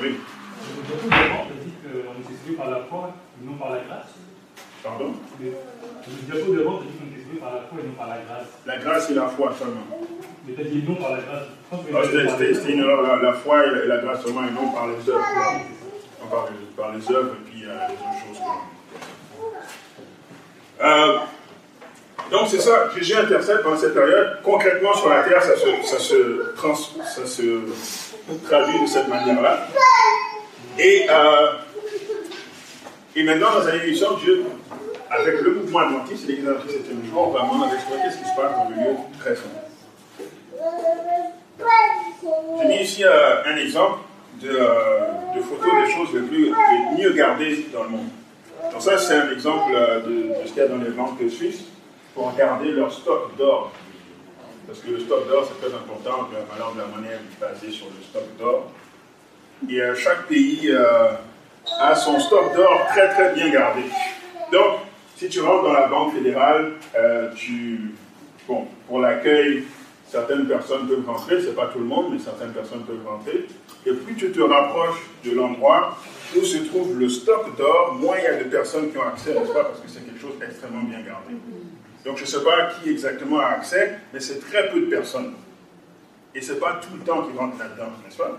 Oui, 0.00 0.16
Le 0.18 0.82
diapo 0.82 1.06
devant 1.22 1.44
te 1.46 1.52
dit 1.64 1.72
qu'on 1.82 2.20
est 2.20 2.24
sauvé 2.24 2.56
par 2.56 2.70
la 2.70 2.80
foi 2.88 3.14
et 3.40 3.46
non 3.46 3.54
par 3.54 3.70
la 3.70 3.78
grâce. 3.78 4.10
pardon. 4.82 5.12
Diapo 5.40 6.52
devant 6.52 6.78
te 6.78 6.84
dit 6.84 6.90
qu'on 6.98 7.06
est 7.16 7.22
sauvé 7.22 7.38
par 7.40 7.54
la 7.54 7.60
foi 7.60 7.78
et 7.78 7.86
non 7.86 7.94
par 7.96 8.08
la 8.08 8.16
grâce. 8.26 8.48
La 8.66 8.76
grâce 8.78 9.10
et 9.10 9.14
la 9.14 9.28
foi 9.28 9.54
seulement. 9.56 9.86
Mais 10.46 10.54
t'as 10.54 10.64
dit 10.64 10.82
non 10.88 10.94
par 10.96 11.12
la 11.12 11.18
grâce. 11.18 11.42
Ah, 11.72 11.76
C'était 12.04 12.52
la 12.52 12.70
une 12.70 12.80
erreur, 12.80 13.02
la, 13.02 13.16
la 13.22 13.32
foi 13.34 13.64
et 13.66 13.70
la, 13.70 13.84
la 13.96 14.02
grâce 14.02 14.22
seulement, 14.22 14.42
et 14.42 14.50
non 14.50 14.70
par 14.72 14.86
les 14.88 15.08
œuvres. 15.08 15.24
Non, 16.20 16.26
par, 16.28 16.46
les- 16.50 16.82
par 16.82 16.92
les 16.92 17.10
œuvres 17.16 17.34
et 17.34 17.50
puis 17.50 17.64
euh, 17.64 17.74
les 17.88 17.94
autres 17.94 18.18
choses. 18.26 18.42
Euh, 20.82 21.18
donc 22.30 22.48
c'est 22.48 22.60
ça, 22.60 22.88
Jésus 22.96 23.14
intercède 23.14 23.62
pendant 23.62 23.76
cette 23.76 23.94
période. 23.94 24.38
Concrètement 24.42 24.94
sur 24.94 25.08
la 25.10 25.22
terre, 25.22 25.42
ça 25.42 25.54
se, 25.56 25.66
ça 25.86 25.98
se, 25.98 26.54
trans- 26.56 26.74
ça 26.74 27.26
se 27.26 27.42
traduit 28.48 28.80
de 28.82 28.86
cette 28.86 29.08
manière-là. 29.08 29.66
Et, 30.78 31.06
euh, 31.08 31.46
et 33.14 33.22
maintenant, 33.24 33.48
dans 33.60 33.66
années 33.68 33.84
800, 33.84 34.16
Dieu, 34.24 34.44
avec 35.10 35.40
le 35.42 35.50
mouvement 35.54 35.80
adventiste, 35.80 36.26
l'église 36.26 36.48
adventiste 36.48 36.86
7 36.86 37.10
jour, 37.10 37.30
va 37.32 37.40
vraiment 37.44 37.72
exploiter 37.72 38.10
ce 38.10 38.16
qui 38.18 38.24
se 38.30 38.34
passe 38.34 38.52
dans 38.56 38.68
le 38.70 38.74
lieu 38.76 38.96
très 39.20 39.34
saint. 39.36 39.42
J'ai 42.22 42.68
mis 42.68 42.82
ici 42.82 43.04
euh, 43.04 43.42
un 43.44 43.56
exemple 43.56 43.98
de, 44.40 44.50
euh, 44.50 45.42
photos 45.42 45.72
des 45.84 45.92
choses 45.92 46.08
les, 46.14 46.20
plus, 46.20 46.52
mieux 46.96 47.12
gardées 47.12 47.66
dans 47.72 47.84
le 47.84 47.90
monde. 47.90 48.08
Donc 48.70 48.80
ça, 48.80 48.96
c'est 48.98 49.14
un 49.14 49.30
exemple 49.32 49.72
euh, 49.74 50.00
de, 50.00 50.46
ce 50.46 50.52
qu'il 50.52 50.62
y 50.62 50.66
a 50.66 50.68
dans 50.68 50.78
les 50.78 50.90
banques 50.90 51.18
suisses 51.28 51.64
pour 52.14 52.32
garder 52.36 52.70
leur 52.70 52.92
stock 52.92 53.36
d'or. 53.36 53.72
Parce 54.66 54.78
que 54.80 54.90
le 54.90 55.00
stock 55.00 55.28
d'or, 55.28 55.48
c'est 55.48 55.66
très 55.66 55.74
important, 55.76 56.28
la 56.32 56.54
valeur 56.54 56.72
de 56.74 56.78
la 56.78 56.86
monnaie 56.86 57.14
est 57.14 57.40
basée 57.40 57.70
sur 57.70 57.86
le 57.86 58.02
stock 58.02 58.36
d'or. 58.38 58.70
Et 59.68 59.80
chaque 59.96 60.26
pays 60.26 60.72
a 61.80 61.94
son 61.94 62.18
stock 62.20 62.54
d'or 62.54 62.86
très 62.88 63.08
très 63.10 63.34
bien 63.34 63.50
gardé. 63.50 63.82
Donc, 64.52 64.80
si 65.16 65.28
tu 65.28 65.40
rentres 65.40 65.64
dans 65.64 65.72
la 65.72 65.86
banque 65.86 66.14
fédérale, 66.14 66.72
tu, 67.36 67.92
bon, 68.48 68.66
pour 68.88 69.00
l'accueil, 69.00 69.64
certaines 70.12 70.46
personnes 70.46 70.86
peuvent 70.86 71.06
rentrer, 71.06 71.40
c'est 71.40 71.56
pas 71.56 71.68
tout 71.72 71.78
le 71.78 71.86
monde, 71.86 72.12
mais 72.12 72.18
certaines 72.18 72.52
personnes 72.52 72.82
peuvent 72.82 73.06
rentrer. 73.06 73.46
Et 73.86 73.92
plus 73.92 74.14
tu 74.14 74.30
te 74.30 74.42
rapproches 74.42 75.00
de 75.24 75.30
l'endroit 75.30 75.96
où 76.36 76.42
se 76.42 76.58
trouve 76.58 76.98
le 76.98 77.08
stock 77.08 77.56
d'or, 77.56 77.94
moins 77.94 78.16
il 78.18 78.24
y 78.24 78.26
a 78.26 78.44
de 78.44 78.48
personnes 78.50 78.90
qui 78.92 78.98
ont 78.98 79.06
accès, 79.06 79.32
n'est-ce 79.32 79.52
pas 79.52 79.64
Parce 79.64 79.80
que 79.80 79.88
c'est 79.88 80.04
quelque 80.04 80.20
chose 80.20 80.38
d'extrêmement 80.38 80.82
bien 80.82 81.00
gardé. 81.00 81.32
Donc 82.04 82.18
je 82.18 82.22
ne 82.22 82.26
sais 82.26 82.44
pas 82.44 82.72
qui 82.74 82.90
exactement 82.90 83.40
a 83.40 83.46
accès, 83.46 83.98
mais 84.12 84.20
c'est 84.20 84.40
très 84.40 84.68
peu 84.70 84.80
de 84.80 84.86
personnes. 84.86 85.32
Et 86.34 86.42
ce 86.42 86.52
n'est 86.52 86.58
pas 86.58 86.80
tout 86.82 86.94
le 86.94 87.04
temps 87.04 87.22
qu'ils 87.22 87.38
rentrent 87.38 87.58
là-dedans, 87.58 87.92
n'est-ce 88.04 88.18
pas? 88.18 88.38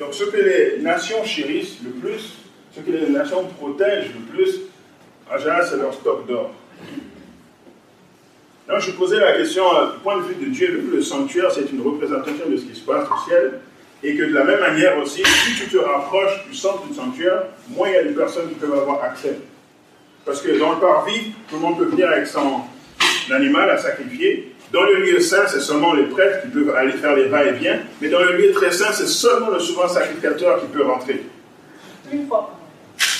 Donc 0.00 0.14
ce 0.14 0.24
que 0.24 0.36
les 0.36 0.82
nations 0.82 1.24
chérissent 1.24 1.78
le 1.84 1.90
plus, 1.90 2.38
ce 2.74 2.80
que 2.80 2.90
les 2.90 3.08
nations 3.08 3.44
protègent 3.58 4.12
le 4.12 4.34
plus, 4.34 4.60
en 5.32 5.38
général, 5.38 5.66
c'est 5.68 5.76
leur 5.76 5.94
stock 5.94 6.26
d'or. 6.26 6.50
Alors 8.68 8.80
je 8.80 8.92
posais 8.92 9.18
la 9.18 9.32
question, 9.32 9.64
euh, 9.76 9.92
du 9.92 9.98
point 9.98 10.16
de 10.18 10.22
vue 10.22 10.34
de 10.34 10.50
Dieu, 10.50 10.68
vu 10.68 10.90
que 10.90 10.96
le 10.96 11.02
sanctuaire, 11.02 11.50
c'est 11.50 11.70
une 11.72 11.82
représentation 11.82 12.48
de 12.48 12.56
ce 12.56 12.62
qui 12.62 12.74
se 12.74 12.84
passe 12.84 13.08
au 13.08 13.28
ciel, 13.28 13.60
et 14.04 14.16
que 14.16 14.22
de 14.22 14.34
la 14.34 14.44
même 14.44 14.60
manière 14.60 14.98
aussi, 14.98 15.22
si 15.24 15.64
tu 15.64 15.68
te 15.68 15.78
rapproches 15.78 16.44
du 16.48 16.54
centre 16.54 16.86
du 16.86 16.94
sanctuaire, 16.94 17.44
moins 17.68 17.88
il 17.88 17.94
y 17.94 17.98
a 17.98 18.02
des 18.04 18.14
personnes 18.14 18.48
qui 18.48 18.54
peuvent 18.54 18.72
avoir 18.72 19.02
accès. 19.02 19.36
Parce 20.24 20.40
que 20.40 20.58
dans 20.58 20.72
le 20.72 20.80
parvis, 20.80 21.32
tout 21.48 21.56
le 21.56 21.60
monde 21.60 21.78
peut 21.78 21.86
venir 21.86 22.08
avec 22.08 22.26
son 22.26 22.62
animal 23.30 23.70
à 23.70 23.78
sacrifier. 23.78 24.54
Dans 24.72 24.84
le 24.84 25.00
lieu 25.04 25.20
saint, 25.20 25.46
c'est 25.48 25.60
seulement 25.60 25.94
les 25.94 26.04
prêtres 26.04 26.42
qui 26.42 26.48
peuvent 26.48 26.74
aller 26.74 26.92
faire 26.92 27.14
les 27.14 27.26
va-et-vient. 27.26 27.80
Mais 28.00 28.08
dans 28.08 28.20
le 28.20 28.36
lieu 28.36 28.52
très 28.52 28.70
saint, 28.70 28.92
c'est 28.92 29.06
seulement 29.06 29.50
le 29.50 29.58
souverain 29.58 29.88
sacrificateur 29.88 30.60
qui 30.60 30.66
peut 30.66 30.84
rentrer. 30.84 31.24
Une 32.10 32.26
fois. 32.26 32.58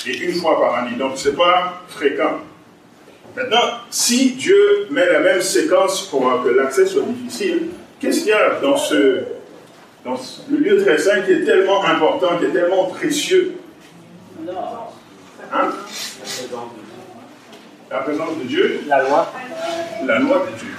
Et 0.07 0.17
une 0.17 0.33
fois 0.33 0.59
par 0.59 0.75
année. 0.75 0.95
Donc, 0.97 1.17
ce 1.17 1.29
n'est 1.29 1.35
pas 1.35 1.83
fréquent. 1.89 2.39
Maintenant, 3.35 3.79
si 3.89 4.31
Dieu 4.33 4.87
met 4.91 5.11
la 5.11 5.19
même 5.19 5.41
séquence 5.41 6.03
pour 6.03 6.43
que 6.43 6.49
l'accès 6.49 6.85
soit 6.85 7.01
difficile, 7.03 7.69
qu'est-ce 7.99 8.19
qu'il 8.19 8.29
y 8.29 8.33
a 8.33 8.59
dans, 8.61 8.77
ce, 8.77 9.23
dans 10.05 10.15
le 10.51 10.57
lieu 10.57 10.83
très 10.83 10.97
saint 10.99 11.21
qui 11.21 11.31
est 11.31 11.43
tellement 11.43 11.83
important, 11.83 12.37
qui 12.37 12.45
est 12.45 12.49
tellement 12.49 12.85
précieux? 12.85 13.55
Hein? 15.51 15.69
La 17.89 17.99
présence 17.99 18.37
de 18.39 18.43
Dieu, 18.43 18.81
La 18.87 19.01
loi. 19.03 19.31
la 20.05 20.19
loi 20.19 20.45
de 20.51 20.57
Dieu. 20.59 20.69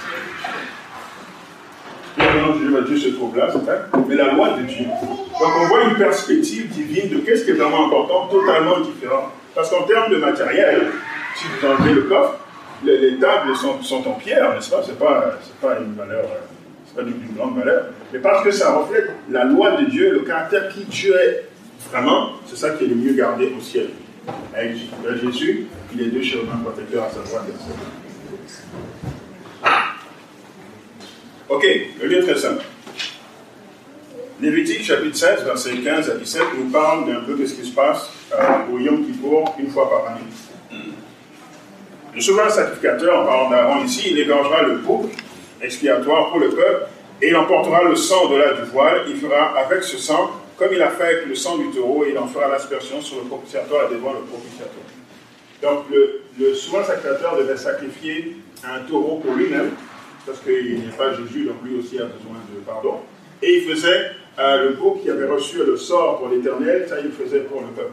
La 2.17 2.25
présence 2.27 2.55
de 2.55 2.59
Dieu, 2.59 2.69
bah, 2.71 2.85
Dieu 2.87 2.97
se 2.97 3.09
trouve 3.09 3.37
là, 3.37 3.49
c'est 3.51 3.59
vrai, 3.59 3.79
mais 4.07 4.15
la 4.15 4.31
loi 4.33 4.49
de 4.51 4.63
Dieu. 4.63 4.85
Donc 4.85 5.49
on 5.61 5.65
voit 5.67 5.83
une 5.83 5.95
perspective 5.95 6.67
divine 6.69 7.09
de 7.09 7.17
qu'est-ce 7.19 7.43
qui 7.43 7.51
est 7.51 7.55
vraiment 7.55 7.87
important, 7.87 8.27
totalement 8.27 8.79
différent. 8.79 9.31
Parce 9.53 9.69
qu'en 9.69 9.83
termes 9.83 10.09
de 10.11 10.17
matériel, 10.17 10.87
si 11.35 11.45
vous 11.47 11.67
enlevez 11.67 11.93
le 11.93 12.01
coffre, 12.03 12.37
les, 12.83 12.97
les 12.97 13.17
tables 13.17 13.55
sont, 13.55 14.07
en 14.07 14.13
pierre, 14.13 14.53
n'est-ce 14.53 14.69
pas? 14.69 14.83
Ce 14.83 14.91
n'est 14.91 14.97
pas, 14.97 15.37
pas, 15.61 15.79
une 15.79 15.93
valeur, 15.93 16.25
c'est 16.87 16.95
pas 16.95 17.09
grande 17.35 17.57
valeur. 17.57 17.85
Mais 18.11 18.19
parce 18.19 18.43
que 18.43 18.51
ça 18.51 18.73
reflète 18.73 19.11
la 19.29 19.45
loi 19.45 19.71
de 19.81 19.85
Dieu, 19.85 20.13
le 20.13 20.19
caractère 20.21 20.69
qui 20.69 20.85
Dieu 20.85 21.15
est 21.15 21.45
vraiment, 21.89 22.31
c'est 22.45 22.57
ça 22.57 22.71
qui 22.71 22.85
est 22.85 22.87
le 22.87 22.95
mieux 22.95 23.13
gardé 23.13 23.53
au 23.57 23.61
ciel. 23.61 23.89
Avec 24.55 24.75
Jésus, 25.21 25.67
il 25.93 26.01
est 26.01 26.09
deux 26.09 26.23
chérubins 26.23 26.57
protecteurs 26.63 27.03
à 27.05 27.09
sa 27.09 27.19
droite. 27.19 27.45
Ok, 31.47 31.65
le 32.01 32.07
lieu 32.07 32.23
très 32.23 32.37
simple. 32.37 32.63
Lévitique 34.41 34.83
chapitre 34.83 35.15
16, 35.15 35.43
verset 35.45 35.77
15 35.77 36.09
à 36.09 36.15
17, 36.15 36.41
nous 36.57 36.69
parle 36.69 37.07
d'un 37.07 37.21
peu 37.21 37.35
de 37.35 37.45
ce 37.45 37.53
qui 37.53 37.65
se 37.65 37.73
passe 37.73 38.09
euh, 38.33 38.73
au 38.73 38.79
Yom 38.79 39.05
Kippour 39.05 39.55
une 39.57 39.69
fois 39.69 39.89
par 39.89 40.11
année. 40.11 40.25
Le 42.15 42.21
souverain 42.21 42.49
sacrificateur, 42.49 43.19
en 43.19 43.25
parlant 43.25 43.49
d'Aaron 43.49 43.83
ici, 43.83 44.07
il 44.11 44.19
égorgera 44.19 44.61
le 44.63 44.77
bouc 44.77 45.11
expiatoire 45.61 46.29
pour 46.29 46.39
le 46.39 46.47
peuple 46.47 46.85
et 47.21 47.27
il 47.27 47.35
emportera 47.35 47.83
le 47.83 47.95
sang 47.97 48.23
au-delà 48.23 48.53
du 48.53 48.61
voile. 48.71 49.01
Il 49.09 49.17
fera 49.17 49.57
avec 49.59 49.83
ce 49.83 49.97
sang, 49.97 50.31
comme 50.55 50.69
il 50.71 50.81
a 50.81 50.91
fait 50.91 51.03
avec 51.03 51.25
le 51.25 51.35
sang 51.35 51.57
du 51.57 51.69
taureau, 51.71 52.05
et 52.05 52.11
il 52.11 52.17
en 52.17 52.27
fera 52.27 52.47
l'aspersion 52.47 53.01
sur 53.01 53.17
le 53.17 53.23
propitiatoire 53.23 53.91
et 53.91 53.95
devant 53.95 54.13
le 54.13 54.19
propitiatoire. 54.19 54.85
Donc 55.61 55.85
le, 55.91 56.53
souverain 56.53 56.85
sacrificateur 56.85 57.35
devait 57.37 57.57
sacrifier 57.57 58.37
un 58.63 58.79
taureau 58.89 59.17
pour 59.17 59.33
lui-même, 59.33 59.71
parce 60.25 60.39
qu'il 60.39 60.85
n'est 60.85 60.95
pas 60.97 61.13
Jésus, 61.13 61.43
donc 61.43 61.57
lui 61.65 61.79
aussi 61.79 61.97
a 61.97 62.05
besoin 62.05 62.39
de 62.49 62.61
pardon. 62.65 62.99
Et 63.41 63.57
il 63.57 63.69
faisait 63.69 64.11
euh, 64.39 64.69
le 64.69 64.75
bouc 64.75 65.01
qui 65.03 65.09
avait 65.09 65.27
reçu 65.27 65.57
le 65.57 65.75
sort 65.75 66.19
pour 66.19 66.29
l'éternel, 66.29 66.85
ça 66.87 66.95
il 67.03 67.11
faisait 67.11 67.41
pour 67.41 67.59
le 67.59 67.67
peuple. 67.67 67.91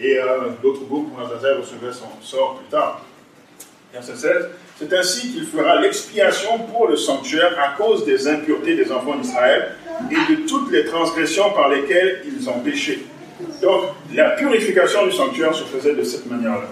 Et 0.00 0.18
euh, 0.18 0.50
l'autre 0.62 0.82
bouc, 0.82 1.10
pour 1.10 1.20
Azazel, 1.20 1.58
recevait 1.58 1.92
son 1.92 2.06
sort 2.22 2.58
plus 2.58 2.68
tard. 2.70 3.02
Verset 3.92 4.16
16. 4.16 4.48
C'est 4.78 4.92
ainsi 4.92 5.32
qu'il 5.32 5.46
fera 5.46 5.80
l'expiation 5.80 6.58
pour 6.58 6.88
le 6.88 6.96
sanctuaire 6.96 7.56
à 7.58 7.76
cause 7.76 8.04
des 8.04 8.28
impuretés 8.28 8.76
des 8.76 8.92
enfants 8.92 9.16
d'Israël 9.16 9.74
et 10.10 10.32
de 10.32 10.46
toutes 10.46 10.70
les 10.70 10.84
transgressions 10.84 11.50
par 11.52 11.68
lesquelles 11.68 12.22
ils 12.26 12.48
ont 12.48 12.60
péché. 12.60 13.06
Donc, 13.62 13.84
la 14.14 14.30
purification 14.30 15.06
du 15.06 15.12
sanctuaire 15.12 15.54
se 15.54 15.64
faisait 15.64 15.94
de 15.94 16.02
cette 16.02 16.26
manière-là. 16.26 16.68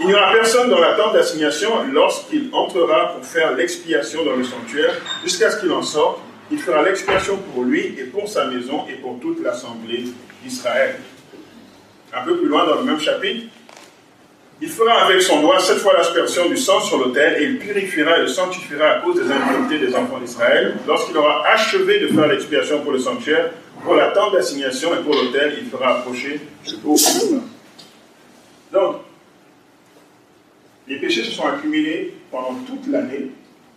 Il 0.00 0.06
n'y 0.06 0.14
aura 0.14 0.32
personne 0.32 0.68
dans 0.68 0.80
la 0.80 0.94
tente 0.94 1.14
d'assignation 1.14 1.70
lorsqu'il 1.90 2.50
entrera 2.52 3.14
pour 3.14 3.24
faire 3.24 3.54
l'expiation 3.54 4.24
dans 4.24 4.36
le 4.36 4.44
sanctuaire, 4.44 4.92
jusqu'à 5.22 5.50
ce 5.50 5.60
qu'il 5.60 5.72
en 5.72 5.82
sorte. 5.82 6.20
Il 6.50 6.58
fera 6.58 6.82
l'expiation 6.82 7.38
pour 7.38 7.64
lui 7.64 7.96
et 7.98 8.04
pour 8.04 8.28
sa 8.28 8.46
maison 8.46 8.84
et 8.88 8.94
pour 8.94 9.18
toute 9.20 9.42
l'assemblée 9.42 10.04
d'Israël. 10.44 10.96
Un 12.14 12.22
peu 12.24 12.36
plus 12.36 12.48
loin 12.48 12.66
dans 12.66 12.76
le 12.76 12.84
même 12.84 13.00
chapitre, 13.00 13.46
il 14.60 14.68
fera 14.68 15.04
avec 15.04 15.20
son 15.20 15.42
doigt 15.42 15.58
cette 15.60 15.78
fois 15.78 15.92
l'aspersion 15.94 16.48
du 16.48 16.56
sang 16.56 16.80
sur 16.80 16.98
l'autel 16.98 17.42
et 17.42 17.44
il 17.44 17.58
purifiera 17.58 18.18
et 18.18 18.22
le 18.22 18.28
sanctifiera 18.28 18.86
à 18.88 19.00
cause 19.00 19.16
des 19.16 19.30
impuretés 19.30 19.78
des 19.78 19.94
enfants 19.94 20.18
d'Israël. 20.18 20.76
Lorsqu'il 20.86 21.16
aura 21.16 21.46
achevé 21.46 22.00
de 22.00 22.08
faire 22.08 22.26
l'expiation 22.26 22.80
pour 22.82 22.92
le 22.92 22.98
sanctuaire, 22.98 23.50
pour 23.84 23.94
la 23.94 24.08
tente 24.08 24.32
d'assignation 24.32 24.94
et 24.94 25.02
pour 25.02 25.14
l'autel, 25.14 25.56
il 25.58 25.68
fera 25.68 25.98
approcher 25.98 26.40
le 26.66 26.76
beau 26.78 26.96
Donc, 28.72 28.96
les 30.88 30.98
péchés 30.98 31.24
se 31.24 31.32
sont 31.32 31.46
accumulés 31.46 32.14
pendant 32.30 32.54
toute 32.66 32.86
l'année 32.86 33.32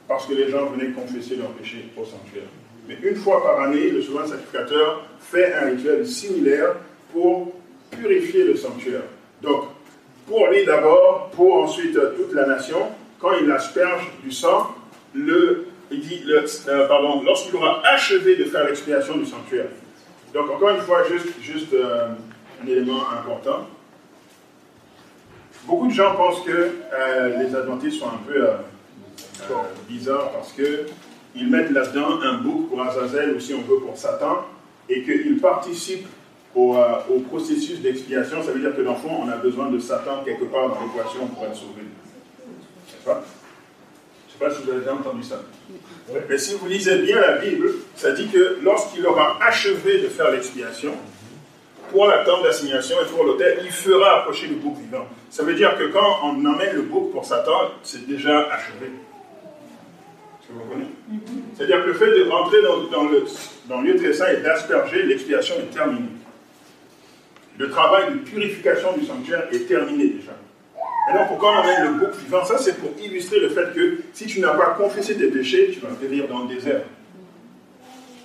parce 0.07 0.25
que 0.25 0.33
les 0.33 0.49
gens 0.49 0.65
venaient 0.67 0.91
confesser 0.91 1.35
leurs 1.35 1.51
péchés 1.51 1.89
au 1.97 2.05
sanctuaire. 2.05 2.47
Mais 2.87 2.97
une 3.03 3.17
fois 3.17 3.43
par 3.43 3.59
année, 3.61 3.89
le 3.89 4.01
souverain 4.01 4.27
sacrificateur 4.27 5.03
fait 5.19 5.53
un 5.53 5.71
rituel 5.71 6.07
similaire 6.07 6.75
pour 7.11 7.53
purifier 7.91 8.45
le 8.45 8.55
sanctuaire. 8.55 9.03
Donc, 9.41 9.65
pour 10.29 10.47
lui 10.47 10.63
d'abord, 10.63 11.31
pour 11.31 11.63
ensuite 11.63 11.97
toute 12.15 12.33
la 12.33 12.45
nation, 12.45 12.87
quand 13.19 13.31
il 13.41 13.51
asperge 13.51 14.09
du 14.23 14.31
sang, 14.31 14.75
le, 15.13 15.65
il 15.91 15.99
dit, 16.01 16.23
euh, 16.29 16.87
pardon, 16.87 17.23
lorsqu'il 17.23 17.55
aura 17.55 17.81
achevé 17.85 18.35
de 18.35 18.45
faire 18.45 18.63
l'expiation 18.65 19.17
du 19.17 19.25
sanctuaire. 19.25 19.69
Donc, 20.33 20.49
encore 20.51 20.69
une 20.69 20.81
fois, 20.81 21.03
juste, 21.09 21.41
juste 21.41 21.73
euh, 21.73 22.09
un 22.63 22.67
élément 22.67 23.01
important. 23.11 23.67
Beaucoup 25.65 25.87
de 25.87 25.93
gens 25.93 26.15
pensent 26.15 26.41
que 26.41 26.51
euh, 26.51 27.43
les 27.43 27.55
adventistes 27.55 27.99
sont 27.99 28.07
un 28.07 28.21
peu 28.27 28.43
euh, 28.43 28.53
euh, 29.49 29.53
bizarres 29.87 30.31
parce 30.31 30.53
qu'ils 30.53 31.49
mettent 31.49 31.71
là-dedans 31.71 32.21
un 32.21 32.37
bouc 32.37 32.69
pour 32.69 32.81
Azazel 32.81 33.35
ou 33.35 33.39
si 33.39 33.53
on 33.53 33.61
veut 33.61 33.79
pour 33.79 33.97
Satan 33.97 34.45
et 34.87 35.03
qu'ils 35.03 35.39
participent 35.39 36.07
au, 36.55 36.75
euh, 36.75 36.95
au 37.09 37.19
processus 37.19 37.79
d'expiation. 37.81 38.43
Ça 38.43 38.51
veut 38.51 38.59
dire 38.59 38.75
que 38.75 38.81
dans 38.81 38.93
le 38.93 38.97
fond, 38.97 39.11
on 39.23 39.29
a 39.29 39.37
besoin 39.37 39.69
de 39.69 39.79
Satan 39.79 40.23
quelque 40.23 40.45
part 40.45 40.69
dans 40.69 40.77
l'équation 40.81 41.27
pour 41.27 41.45
être 41.45 41.55
sauvé. 41.55 41.81
N'est-ce 41.83 43.05
pas? 43.05 43.23
Je 44.27 44.45
ne 44.45 44.49
sais 44.49 44.55
pas 44.55 44.59
si 44.59 44.65
vous 44.65 44.71
avez 44.71 44.79
déjà 44.79 44.93
entendu 44.93 45.23
ça. 45.23 45.41
Mais 46.29 46.37
si 46.37 46.55
vous 46.55 46.67
lisez 46.67 46.99
bien 46.99 47.19
la 47.19 47.37
Bible, 47.37 47.71
ça 47.95 48.11
dit 48.11 48.27
que 48.29 48.57
lorsqu'il 48.63 49.05
aura 49.05 49.37
achevé 49.43 49.99
de 49.99 50.07
faire 50.07 50.31
l'expiation, 50.31 50.93
pour 51.91 52.05
la 52.07 52.23
tente 52.23 52.43
d'assignation 52.43 52.97
et 53.01 53.05
pour 53.09 53.23
l'autel, 53.23 53.61
il 53.63 53.71
fera 53.71 54.19
approcher 54.19 54.47
le 54.47 54.55
bouc 54.55 54.77
vivant. 54.77 55.07
Ça 55.31 55.43
veut 55.43 55.55
dire 55.55 55.75
que 55.77 55.85
quand 55.85 56.19
on 56.23 56.45
emmène 56.45 56.75
le 56.75 56.83
bouc 56.83 57.11
pour 57.11 57.25
Satan, 57.25 57.71
c'est 57.83 58.07
déjà 58.07 58.47
achevé. 58.51 58.91
Vous 60.51 60.59
comprenez? 60.61 60.85
C'est-à-dire 61.55 61.83
que 61.83 61.87
le 61.89 61.93
fait 61.93 62.11
de 62.11 62.29
rentrer 62.29 62.61
dans, 62.63 62.83
dans, 62.85 63.03
le, 63.07 63.23
dans 63.67 63.81
le 63.81 63.91
lieu 63.91 63.97
très 63.97 64.13
saint 64.13 64.29
et 64.29 64.37
d'asperger, 64.37 65.03
l'expiation 65.03 65.55
est 65.55 65.73
terminée. 65.73 66.09
Le 67.59 67.69
travail 67.69 68.13
de 68.13 68.19
purification 68.19 68.95
du 68.97 69.05
sanctuaire 69.05 69.49
est 69.51 69.67
terminé 69.67 70.05
déjà. 70.05 70.31
Donc, 71.13 71.27
pourquoi 71.27 71.51
on 71.51 71.59
emmène 71.59 71.83
le 71.83 71.99
bouc 71.99 72.15
vivant? 72.23 72.45
Ça, 72.45 72.57
c'est 72.57 72.77
pour 72.77 72.91
illustrer 73.03 73.41
le 73.41 73.49
fait 73.49 73.73
que 73.75 73.97
si 74.13 74.27
tu 74.27 74.39
n'as 74.39 74.53
pas 74.53 74.77
confessé 74.77 75.15
tes 75.15 75.27
péchés, 75.27 75.71
tu 75.73 75.81
vas 75.81 75.89
périr 75.89 76.29
dans 76.29 76.43
le 76.43 76.55
désert. 76.55 76.83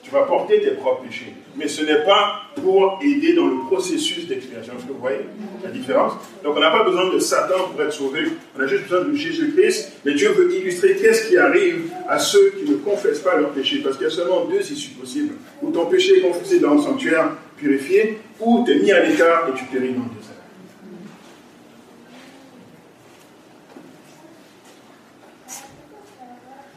Tu 0.04 0.10
vas 0.12 0.22
porter 0.22 0.60
tes 0.60 0.70
propres 0.72 1.02
péchés. 1.02 1.34
Mais 1.56 1.66
ce 1.66 1.82
n'est 1.82 2.04
pas 2.04 2.42
pour 2.62 3.00
aider 3.02 3.32
dans 3.32 3.46
le 3.48 3.56
processus 3.66 4.28
d'expiation. 4.28 4.74
Que 4.74 4.92
vous 4.92 5.00
voyez 5.00 5.26
la 5.64 5.70
différence? 5.70 6.12
Donc 6.44 6.56
on 6.56 6.60
n'a 6.60 6.70
pas 6.70 6.84
besoin 6.84 7.12
de 7.12 7.18
Satan 7.18 7.70
pour 7.72 7.82
être 7.82 7.92
sauvé. 7.92 8.20
On 8.56 8.60
a 8.60 8.68
juste 8.68 8.84
besoin 8.84 9.00
de 9.00 9.14
Jésus-Christ. 9.14 9.94
Mais 10.04 10.14
Dieu 10.14 10.28
veut 10.28 10.54
illustrer 10.54 10.94
qu'est-ce 10.94 11.28
qui 11.28 11.38
arrive 11.38 11.90
à 12.08 12.20
ceux 12.20 12.50
qui 12.50 12.70
ne 12.70 12.76
confessent 12.76 13.20
pas 13.20 13.36
leurs 13.36 13.50
péchés. 13.50 13.80
Parce 13.82 13.96
qu'il 13.96 14.04
y 14.04 14.10
a 14.10 14.12
seulement 14.12 14.44
deux 14.44 14.60
issues 14.60 14.92
possibles. 14.92 15.34
Ou 15.62 15.72
ton 15.72 15.86
péché 15.86 16.18
est 16.18 16.20
confessé 16.20 16.60
dans 16.60 16.74
le 16.74 16.82
sanctuaire 16.82 17.30
purifié, 17.56 18.20
ou 18.40 18.64
tu 18.64 18.72
es 18.72 18.78
mis 18.80 18.92
à 18.92 19.00
l'écart 19.04 19.48
et 19.48 19.52
tu 19.54 19.64
péris 19.64 19.92
dans 19.94 20.02
le 20.04 20.08
désert. 20.20 20.34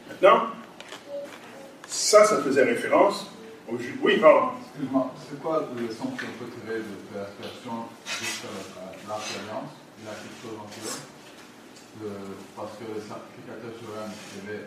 Maintenant, 0.08 0.46
ça, 1.86 2.24
ça 2.24 2.38
faisait 2.42 2.64
référence 2.64 3.30
au 3.70 3.76
Oui, 4.02 4.16
pardon. 4.18 4.50
Excuse-moi, 4.70 5.12
c'est 5.28 5.40
quoi 5.40 5.68
le 5.76 5.86
leçon 5.86 6.04
qu'on 6.04 6.44
peut 6.44 6.50
tirer 6.64 6.78
de 6.78 7.18
l'aspersion 7.18 7.84
jusqu'à 8.06 8.48
la- 8.76 9.08
l'arche 9.14 9.32
d'alliance 9.34 9.70
Il 10.00 10.06
y 10.06 10.08
a 10.08 10.12
quelque 10.12 10.40
chose 10.42 10.58
en 10.58 10.68
Parce 12.56 12.72
que 12.78 12.84
le 12.94 13.00
sacrificateur 13.00 13.70
suprême 13.78 14.12
devait 14.36 14.64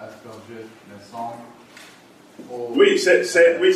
asperger 0.00 0.64
le 0.88 0.96
sang 1.10 1.36
au- 2.50 2.72
Oui, 2.74 2.98
c'est 2.98 3.22
c'est- 3.24 3.58
oui, 3.60 3.72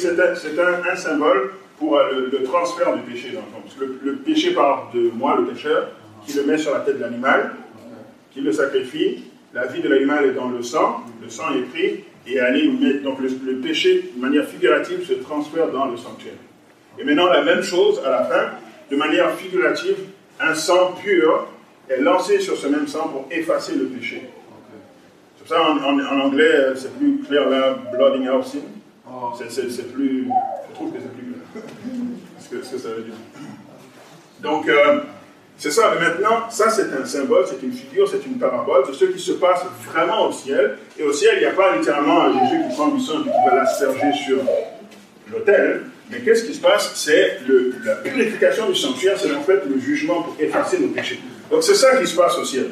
un 0.91 0.97
symbole 0.97 1.53
pour 1.79 1.97
euh, 1.99 2.11
le, 2.31 2.39
le 2.39 2.43
transfert 2.45 2.95
du 2.97 3.03
péché 3.03 3.31
dans 3.31 3.41
le 3.41 3.47
fond. 3.47 3.61
Parce 3.63 3.75
que 3.75 3.85
le, 3.85 3.99
le 4.03 4.17
péché 4.17 4.53
part 4.53 4.91
de 4.95 5.11
moi, 5.15 5.37
le 5.39 5.47
pécheur, 5.47 5.89
qui 6.27 6.33
le 6.37 6.45
met 6.45 6.57
sur 6.59 6.73
la 6.73 6.81
tête 6.81 6.97
de 6.99 7.03
l'animal, 7.03 7.53
qui 8.33 8.41
le 8.41 8.53
sacrifie. 8.53 9.25
La 9.53 9.67
vie 9.67 9.81
de 9.81 9.89
l'animal 9.89 10.25
est 10.27 10.33
dans 10.33 10.49
le 10.49 10.63
sang, 10.65 11.03
le 11.23 11.29
sang 11.29 11.45
est 11.57 11.63
pris 11.71 12.01
et 12.27 12.41
allé 12.41 12.69
met- 12.69 12.95
donc 12.95 13.19
le, 13.21 13.29
péché, 13.61 14.11
de 14.17 14.21
manière 14.21 14.45
figurative, 14.47 15.07
se 15.07 15.13
transfère 15.15 15.71
dans 15.71 15.87
le 15.87 15.97
sanctuaire. 15.97 16.33
Et 16.99 17.05
maintenant, 17.05 17.29
la 17.29 17.43
même 17.45 17.63
chose 17.63 18.01
à 18.05 18.11
la 18.11 18.25
fin, 18.25 18.51
de 18.91 18.97
manière 18.97 19.31
figurative, 19.35 19.95
un 20.41 20.55
sang 20.55 20.95
pur 21.01 21.47
est 21.89 22.01
lancé 22.01 22.41
sur 22.41 22.57
ce 22.57 22.67
même 22.67 22.89
sang 22.89 23.09
pour 23.09 23.27
effacer 23.31 23.77
le 23.77 23.85
péché. 23.85 24.23
C'est 25.37 25.47
pour 25.47 25.57
ça 25.57 25.71
en, 25.71 25.77
en- 25.79 26.01
en 26.05 26.21
anglais, 26.27 26.73
c'est 26.75 26.97
plus 26.99 27.19
clair 27.29 27.49
là, 27.49 27.77
blotting 27.93 28.29
out 28.29 28.45
sin. 28.45 28.59
Oh, 29.09 29.33
C'est- 29.39 29.93
plus. 29.93 30.27
Je 30.69 30.75
trouve 30.75 30.93
que 30.93 30.99
c'est 30.99 31.13
plus. 31.15 31.34
Ce, 32.41 32.49
que, 32.49 32.65
ce 32.65 32.73
que 32.73 32.79
ça 32.79 32.89
veut 32.89 33.03
dire. 33.03 33.15
Donc, 34.43 34.69
euh, 34.69 35.01
c'est 35.57 35.71
ça. 35.71 35.93
Mais 35.95 36.09
maintenant, 36.09 36.51
ça, 36.51 36.69
c'est 36.71 36.93
un 36.93 37.05
symbole, 37.05 37.45
c'est 37.49 37.65
une 37.65 37.73
figure, 37.73 38.09
c'est 38.09 38.25
une 38.27 38.39
parabole 38.39 38.87
de 38.87 38.93
ce 38.93 39.05
qui 39.07 39.19
se 39.19 39.33
passe 39.33 39.63
vraiment 39.91 40.29
au 40.29 40.33
ciel. 40.33 40.79
Et 40.99 41.05
au 41.05 41.13
ciel, 41.13 41.35
il 41.37 41.41
n'y 41.41 41.47
a 41.47 41.53
pas 41.53 41.77
littéralement 41.77 42.23
un 42.23 42.33
Jésus 42.33 42.63
qui 42.69 42.75
prend 42.75 42.89
du 42.89 43.01
sang 43.01 43.21
et 43.21 43.25
qui 43.25 43.49
va 43.49 43.57
l'asperger 43.57 44.13
sur 44.27 44.39
l'autel. 45.33 45.85
Mais 46.11 46.19
qu'est-ce 46.21 46.45
qui 46.45 46.55
se 46.55 46.61
passe? 46.61 46.93
C'est 46.95 47.39
la 47.85 47.95
purification 47.97 48.69
du 48.69 48.75
sanctuaire, 48.75 49.19
c'est 49.19 49.35
en 49.35 49.43
fait 49.43 49.63
le 49.67 49.79
jugement 49.81 50.23
pour 50.23 50.37
effacer 50.39 50.79
nos 50.79 50.89
péchés. 50.89 51.21
Donc, 51.51 51.63
c'est 51.63 51.75
ça 51.75 51.97
qui 51.97 52.07
se 52.07 52.17
passe 52.17 52.37
au 52.37 52.45
ciel. 52.45 52.71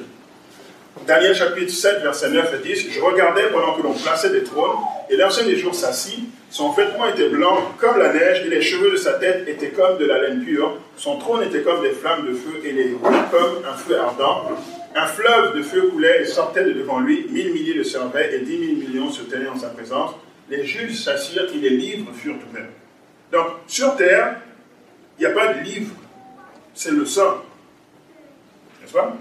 Daniel 1.06 1.34
chapitre 1.34 1.72
7, 1.72 2.02
verset 2.02 2.30
9 2.30 2.54
et 2.54 2.68
10. 2.68 2.90
Je 2.92 3.00
regardais 3.00 3.48
pendant 3.50 3.74
que 3.74 3.82
l'on 3.82 3.94
plaçait 3.94 4.30
des 4.30 4.44
trônes, 4.44 4.76
et 5.10 5.16
l'ancien 5.16 5.44
des 5.44 5.56
jours 5.56 5.74
s'assit. 5.74 6.28
Son 6.50 6.70
vêtement 6.72 7.08
était 7.08 7.28
blanc 7.28 7.72
comme 7.78 7.98
la 7.98 8.12
neige, 8.12 8.42
et 8.44 8.48
les 8.48 8.62
cheveux 8.62 8.92
de 8.92 8.96
sa 8.96 9.14
tête 9.14 9.48
étaient 9.48 9.70
comme 9.70 9.98
de 9.98 10.04
la 10.04 10.20
laine 10.20 10.44
pure. 10.44 10.78
Son 10.96 11.18
trône 11.18 11.42
était 11.42 11.62
comme 11.62 11.82
des 11.82 11.90
flammes 11.90 12.26
de 12.26 12.34
feu, 12.34 12.60
et 12.62 12.72
les 12.72 12.92
roues 12.92 13.24
comme 13.30 13.64
un 13.68 13.76
feu 13.76 13.98
ardent. 13.98 14.52
Un 14.94 15.06
fleuve 15.06 15.56
de 15.56 15.62
feu 15.62 15.88
coulait 15.90 16.22
et 16.22 16.26
sortait 16.26 16.64
de 16.64 16.72
devant 16.72 17.00
lui. 17.00 17.26
Mille 17.30 17.52
milliers 17.52 17.74
le 17.74 17.84
servaient, 17.84 18.34
et 18.36 18.40
dix 18.40 18.58
mille 18.58 18.76
millions 18.76 19.10
se 19.10 19.22
tenaient 19.22 19.48
en 19.48 19.58
sa 19.58 19.68
présence. 19.68 20.12
Les 20.50 20.64
juges 20.64 21.02
s'assirent, 21.02 21.48
et 21.52 21.58
les 21.58 21.70
livres 21.70 22.12
furent 22.14 22.36
ouverts. 22.50 22.68
Donc, 23.32 23.46
sur 23.66 23.96
terre, 23.96 24.36
il 25.18 25.26
n'y 25.26 25.32
a 25.32 25.34
pas 25.34 25.54
de 25.54 25.60
livre, 25.60 25.94
c'est 26.74 26.90
le 26.90 27.06
sang. 27.06 27.42
N'est-ce 28.80 28.92
pas? 28.92 29.16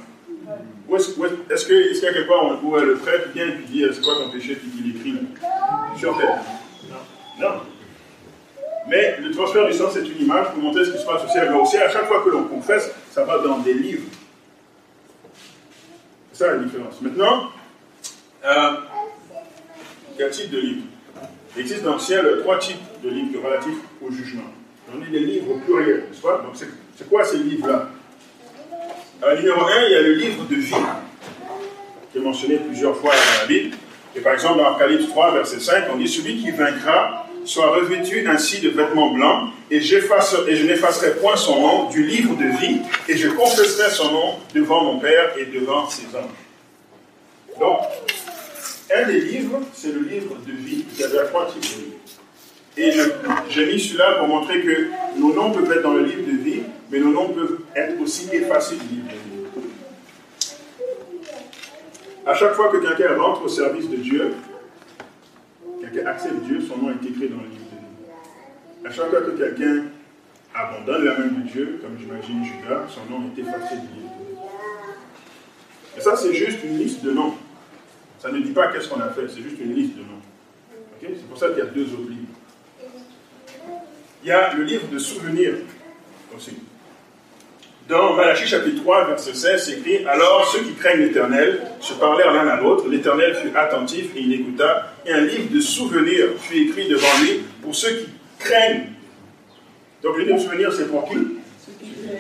Est-ce 0.98 1.66
que- 1.66 1.92
est-ce 1.92 2.06
a 2.06 2.14
quelque 2.14 2.28
part 2.28 2.52
euh, 2.76 2.86
le 2.86 2.96
prêtre 2.96 3.30
vient 3.34 3.48
et 3.48 3.58
dit 3.68 3.86
c'est 3.92 4.02
quoi 4.04 4.16
ton 4.16 4.30
péché 4.30 4.56
puis 4.56 4.70
qu'il 4.70 4.96
écrit 4.96 5.16
Sur 5.98 6.18
terre? 6.18 6.40
Non. 6.90 7.48
Non. 7.48 7.54
Mais 8.90 9.18
le 9.22 9.32
transfert 9.32 9.68
du 9.68 9.74
sang, 9.74 9.90
c'est 9.94 10.06
une 10.08 10.22
image 10.24 10.48
pour 10.54 10.58
montrer 10.64 10.84
ce 10.86 10.92
qui 10.92 10.98
se 10.98 11.06
passe 11.06 11.24
au 11.24 11.28
ciel. 11.28 11.50
Mais 11.52 11.58
au 11.60 11.66
ciel, 11.66 11.84
à 11.84 11.90
chaque 11.90 12.08
fois 12.08 12.22
que 12.24 12.30
l'on 12.30 12.44
confesse, 12.46 12.92
ça 13.12 13.24
va 13.24 13.38
dans 13.40 13.60
des 13.60 13.74
livres. 13.76 14.08
C'est 16.32 16.44
ça 16.46 16.52
la 16.54 16.58
différence. 16.60 17.00
Maintenant, 17.02 17.50
euh, 18.44 18.72
quel 20.18 20.32
type 20.32 20.50
de 20.50 20.60
livre? 20.60 20.82
Il 21.56 21.62
existe 21.62 21.84
dans 21.84 21.94
le 21.94 22.00
ciel 22.00 22.40
trois 22.42 22.58
types 22.58 22.80
de 23.04 23.10
livres 23.10 23.44
relatifs 23.46 23.78
au 24.02 24.12
jugement. 24.12 24.44
On 24.94 25.02
est 25.06 25.10
des 25.10 25.20
livres 25.20 25.52
au 25.52 25.60
pluriel, 25.60 26.06
n'est-ce 26.10 26.22
pas? 26.22 26.38
Donc 26.40 26.56
c'est 26.56 27.10
quoi 27.10 27.24
ces 27.24 27.38
livres-là? 27.38 27.90
Euh, 29.24 29.38
numéro 29.38 29.62
1, 29.62 29.86
il 29.88 29.92
y 29.92 29.96
a 29.96 30.02
le 30.02 30.14
livre 30.14 30.46
de 30.50 30.56
vie, 30.56 30.74
qui 32.12 32.18
est 32.18 32.22
mentionné 32.22 32.58
plusieurs 32.58 32.96
fois 32.98 33.12
dans 33.14 33.42
la 33.42 33.48
Bible. 33.48 33.76
Et 34.16 34.20
par 34.20 34.34
exemple, 34.34 34.58
dans 34.58 34.66
Apocalypse 34.66 35.08
3, 35.10 35.34
verset 35.34 35.60
5, 35.60 35.86
on 35.94 35.98
dit 35.98 36.08
Celui 36.08 36.42
qui 36.42 36.52
vaincra 36.52 37.28
soit 37.46 37.72
revêtu 37.72 38.28
ainsi 38.28 38.60
de 38.60 38.70
vêtements 38.70 39.14
blancs, 39.14 39.50
et, 39.70 39.78
et 39.78 39.82
je 39.82 40.66
n'effacerai 40.66 41.16
point 41.16 41.36
son 41.36 41.60
nom 41.60 41.90
du 41.90 42.06
livre 42.06 42.36
de 42.36 42.58
vie, 42.60 42.82
et 43.08 43.18
je 43.18 43.30
confesserai 43.30 43.90
son 43.90 44.12
nom 44.12 44.36
devant 44.54 44.84
mon 44.84 45.00
Père 45.00 45.32
et 45.38 45.46
devant 45.46 45.90
ses 45.90 46.06
anges. 46.16 47.60
Donc, 47.60 47.80
un 48.94 49.08
des 49.08 49.22
livres, 49.22 49.62
c'est 49.74 49.94
le 49.94 50.02
livre 50.02 50.36
de 50.46 50.52
vie. 50.52 50.86
Il 50.94 51.00
y 51.00 51.04
a 51.04 51.26
trois 51.26 51.50
types 51.52 51.62
de 51.62 51.82
livres. 51.84 51.98
Et 52.78 52.92
j'ai 53.50 53.66
mis 53.66 53.80
celui-là 53.80 54.20
pour 54.20 54.28
montrer 54.28 54.62
que 54.62 54.88
nos 55.18 55.34
noms 55.34 55.52
peuvent 55.52 55.72
être 55.72 55.84
dans 55.84 55.94
le 55.94 56.06
livre 56.06 56.26
de 56.26 56.38
vie, 56.38 56.62
mais 56.90 57.00
nos 57.00 57.12
noms 57.12 57.30
peuvent 57.30 57.60
être 57.76 58.00
aussi 58.02 58.30
effacés 58.32 58.76
du 58.76 58.96
livre 58.96 59.08
de 59.08 59.12
vie. 59.12 59.32
À 62.26 62.34
chaque 62.34 62.54
fois 62.54 62.70
que 62.70 62.78
quelqu'un 62.78 63.18
rentre 63.18 63.44
au 63.44 63.50
service 63.50 63.90
de 63.90 63.98
Dieu, 63.98 64.34
quelqu'un 65.82 66.06
accepte 66.08 66.44
Dieu, 66.44 66.62
son 66.62 66.78
nom 66.78 66.92
est 66.92 67.06
écrit 67.06 67.28
dans 67.28 67.38
le 67.38 67.50
livre 67.50 67.66
de 67.72 67.78
vie. 67.78 68.88
À 68.88 68.92
chaque 68.92 69.10
fois 69.10 69.22
que 69.22 69.32
quelqu'un 69.32 69.86
abandonne 70.54 71.04
la 71.04 71.18
main 71.18 71.28
de 71.28 71.50
Dieu, 71.50 71.80
comme 71.82 71.98
j'imagine 72.00 72.44
Judas, 72.46 72.88
son 72.88 73.12
nom 73.12 73.24
est 73.36 73.42
effacé 73.42 73.76
du 73.76 73.88
livre 74.00 74.16
de 74.20 74.26
vie. 74.26 74.40
Et 75.98 76.02
ça, 76.02 76.16
c'est 76.16 76.34
juste 76.34 76.64
une 76.64 76.78
liste 76.78 77.04
de 77.04 77.12
noms. 77.12 77.34
Ça 78.20 78.32
ne 78.32 78.40
dit 78.40 78.52
pas 78.52 78.68
qu'est-ce 78.68 78.88
qu'on 78.88 79.02
a 79.02 79.10
fait, 79.10 79.28
c'est 79.28 79.42
juste 79.42 79.60
une 79.60 79.74
liste 79.74 79.96
de 79.96 80.02
noms. 80.02 80.22
C'est 81.02 81.28
pour 81.28 81.38
ça 81.38 81.50
qu'il 81.50 81.58
y 81.58 81.62
a 81.62 81.66
deux 81.66 81.86
autres 81.94 82.10
livres. 82.10 82.21
Il 84.24 84.30
y 84.30 84.32
a 84.32 84.54
le 84.54 84.64
livre 84.64 84.88
de 84.88 85.00
souvenirs 85.00 85.54
aussi. 86.36 86.52
Dans 87.90 88.14
Malachie 88.14 88.48
chapitre 88.48 88.84
3, 88.84 89.08
verset 89.08 89.34
16, 89.34 89.66
c'est 89.66 89.72
écrit 89.80 90.06
Alors 90.06 90.48
ceux 90.48 90.60
qui 90.60 90.74
craignent 90.76 91.02
l'Éternel 91.02 91.62
se 91.80 91.94
parlèrent 91.94 92.32
l'un 92.32 92.48
à 92.48 92.62
l'autre. 92.62 92.88
L'Éternel 92.88 93.36
fut 93.36 93.52
attentif 93.56 94.16
et 94.16 94.20
il 94.20 94.34
écouta. 94.34 94.94
Et 95.06 95.12
un 95.12 95.22
livre 95.22 95.52
de 95.52 95.60
souvenirs 95.60 96.28
fut 96.40 96.70
écrit 96.70 96.88
devant 96.88 97.08
lui 97.22 97.42
pour 97.64 97.76
ceux 97.76 97.90
qui 97.90 98.10
craignent. 98.38 98.90
Donc 100.04 100.18
le 100.18 100.24
livre 100.24 100.38
de 100.38 100.42
souvenirs, 100.42 100.72
c'est 100.72 100.88
pour 100.88 101.10
qui? 101.10 101.18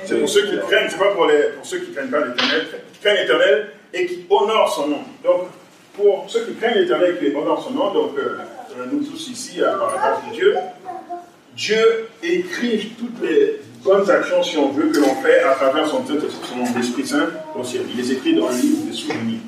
C'est 0.05 0.19
pour 0.19 0.27
ceux 0.27 0.47
qui 0.47 0.57
craignent, 0.67 0.89
c'est 0.89 0.97
pas 0.97 1.11
pour, 1.11 1.27
les, 1.27 1.49
pour 1.55 1.65
ceux 1.65 1.79
qui 1.79 1.91
ne 1.91 1.95
craignent 1.95 2.09
pas 2.09 2.25
l'Éternel, 2.25 2.67
qui 2.93 2.99
craignent 2.99 3.21
l'Éternel 3.21 3.71
et 3.93 4.05
qui 4.07 4.25
honorent 4.29 4.73
son 4.73 4.87
nom. 4.87 5.03
Donc, 5.23 5.47
pour 5.95 6.25
ceux 6.27 6.45
qui 6.45 6.55
craignent 6.55 6.79
l'Éternel 6.79 7.17
et 7.21 7.29
qui 7.29 7.35
honorent 7.35 7.63
son 7.63 7.71
nom, 7.71 7.93
donc 7.93 8.17
euh, 8.17 8.37
nous 8.91 9.03
tous 9.03 9.29
ici, 9.29 9.61
euh, 9.61 9.77
par 9.77 9.91
la 9.91 9.97
grâce 9.97 10.29
de 10.29 10.33
Dieu, 10.33 10.55
Dieu 11.55 12.07
écrit 12.23 12.93
toutes 12.97 13.21
les 13.21 13.61
bonnes 13.83 14.09
actions, 14.09 14.43
si 14.43 14.57
on 14.57 14.69
veut, 14.69 14.89
que 14.89 14.99
l'on 14.99 15.15
fait 15.15 15.41
à 15.41 15.53
travers 15.53 15.87
son, 15.87 16.03
son 16.05 16.79
Esprit 16.79 17.05
Saint 17.05 17.29
au 17.55 17.63
ciel. 17.63 17.83
Il 17.89 17.97
les 17.97 18.11
écrit 18.11 18.35
dans 18.35 18.49
le 18.49 18.55
livre 18.55 18.85
des 18.85 18.93
souvenirs. 18.93 19.39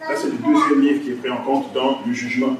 Ça, 0.00 0.16
c'est 0.16 0.28
le 0.28 0.38
deuxième 0.38 0.80
livre 0.80 1.04
qui 1.04 1.10
est 1.10 1.14
pris 1.14 1.30
en 1.30 1.42
compte 1.42 1.72
dans 1.72 2.00
le 2.06 2.12
jugement. 2.12 2.56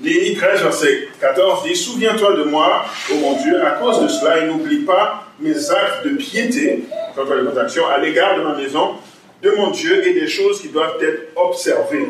Néhémie 0.00 0.36
13, 0.36 0.62
verset 0.62 1.08
14 1.20 1.64
dit 1.64 1.76
Souviens-toi 1.76 2.36
de 2.36 2.44
moi, 2.44 2.86
ô 3.10 3.16
mon 3.16 3.42
Dieu, 3.42 3.62
à 3.62 3.72
cause 3.72 4.02
de 4.02 4.08
cela, 4.08 4.38
et 4.38 4.46
n'oublie 4.46 4.84
pas 4.84 5.26
mes 5.40 5.70
actes 5.70 6.04
de 6.06 6.16
piété, 6.16 6.84
les 7.16 7.24
bonnes 7.24 7.58
actions, 7.58 7.86
à 7.86 7.98
l'égard 7.98 8.38
de 8.38 8.42
ma 8.42 8.54
maison, 8.54 8.92
de 9.42 9.50
mon 9.50 9.70
Dieu, 9.70 10.06
et 10.06 10.14
des 10.14 10.28
choses 10.28 10.62
qui 10.62 10.68
doivent 10.68 11.02
être 11.02 11.36
observées. 11.36 12.06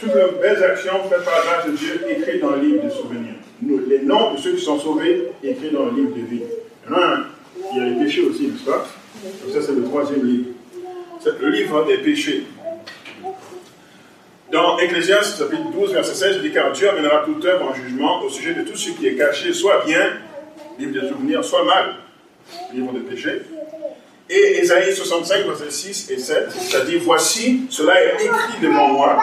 Toutes 0.00 0.14
les 0.14 0.40
belles 0.40 0.62
actions 0.62 0.92
faites 1.10 1.24
par 1.24 1.34
la 1.38 1.52
grâce 1.52 1.66
de 1.66 1.72
Dieu, 1.72 2.06
écrites 2.08 2.40
dans 2.40 2.50
le 2.50 2.60
livre 2.60 2.84
de 2.84 2.90
souvenirs. 2.90 3.34
Nous, 3.60 3.80
les 3.88 4.00
noms 4.00 4.34
de 4.34 4.38
ceux 4.38 4.52
qui 4.54 4.62
sont 4.62 4.78
sauvés, 4.78 5.32
écrits 5.42 5.70
dans 5.70 5.86
le 5.86 5.92
livre 5.92 6.14
de 6.14 6.20
vie. 6.20 6.42
Maintenant, 6.86 7.24
il 7.72 7.78
y 7.78 7.80
a 7.80 7.84
les 7.84 8.04
péchés 8.04 8.22
aussi, 8.22 8.46
n'est-ce 8.46 8.64
pas? 8.64 8.86
Donc 9.24 9.52
ça, 9.52 9.60
c'est 9.60 9.72
le 9.72 9.82
troisième 9.82 10.24
livre. 10.24 10.50
C'est 11.20 11.40
le 11.40 11.50
livre 11.50 11.84
des 11.84 11.98
péchés. 11.98 12.44
Dans 14.52 14.78
Ecclésiaste 14.78 15.38
chapitre 15.38 15.70
12, 15.72 15.92
verset 15.92 16.14
16, 16.14 16.36
il 16.36 16.42
dit 16.42 16.52
Car 16.52 16.72
Dieu 16.72 16.88
amènera 16.88 17.24
toute 17.24 17.44
œuvre 17.44 17.68
en 17.68 17.74
jugement 17.74 18.22
au 18.22 18.30
sujet 18.30 18.54
de 18.54 18.62
tout 18.62 18.76
ce 18.76 18.92
qui 18.92 19.06
est 19.06 19.16
caché, 19.16 19.52
soit 19.52 19.84
bien, 19.84 20.12
livre 20.78 20.92
de 20.92 21.08
souvenirs, 21.08 21.44
soit 21.44 21.64
mal, 21.64 21.96
livre 22.72 22.92
de 22.92 23.00
péché. 23.00 23.42
Et 24.30 24.60
Ésaïe 24.60 24.94
65, 24.94 25.44
verset 25.46 25.70
6 25.70 26.10
et 26.12 26.18
7, 26.18 26.50
ça 26.52 26.84
dit 26.84 26.96
Voici, 26.96 27.66
cela 27.68 28.02
est 28.02 28.24
écrit 28.24 28.60
devant 28.62 28.88
moi. 28.88 29.18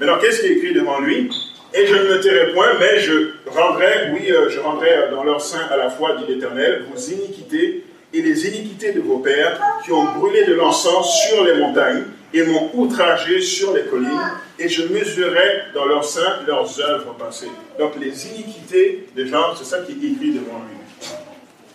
Maintenant, 0.00 0.18
qu'est-ce 0.18 0.40
qui 0.40 0.46
est 0.46 0.52
écrit 0.52 0.72
devant 0.72 1.00
lui? 1.00 1.28
Et 1.74 1.86
je 1.86 1.94
ne 1.94 2.04
me 2.04 2.20
tairai 2.20 2.52
point, 2.52 2.68
mais 2.78 3.00
je 3.00 3.32
rendrai, 3.46 4.10
oui, 4.12 4.30
euh, 4.30 4.48
je 4.48 4.60
rendrai 4.60 4.90
euh, 4.90 5.10
dans 5.10 5.24
leur 5.24 5.40
sein 5.40 5.66
à 5.70 5.76
la 5.76 5.90
fois, 5.90 6.16
dit 6.16 6.32
l'Éternel, 6.32 6.84
vos 6.90 6.98
iniquités 6.98 7.84
et 8.14 8.22
les 8.22 8.46
iniquités 8.46 8.92
de 8.92 9.00
vos 9.00 9.18
pères 9.18 9.60
qui 9.84 9.92
ont 9.92 10.04
brûlé 10.04 10.44
de 10.44 10.54
l'encens 10.54 11.26
sur 11.26 11.44
les 11.44 11.54
montagnes 11.54 12.04
et 12.32 12.42
m'ont 12.44 12.70
outragé 12.74 13.40
sur 13.40 13.74
les 13.74 13.82
collines, 13.82 14.30
et 14.58 14.68
je 14.68 14.84
mesurerai 14.84 15.64
dans 15.74 15.86
leur 15.86 16.04
sein 16.04 16.40
leurs 16.46 16.80
œuvres 16.80 17.14
passées. 17.14 17.50
Donc 17.78 17.92
les 17.98 18.28
iniquités 18.28 19.08
des 19.16 19.26
gens, 19.26 19.54
c'est 19.56 19.64
ça 19.64 19.78
qui 19.80 19.92
est 19.92 20.12
écrit 20.12 20.32
devant 20.32 20.62
lui. 20.68 21.08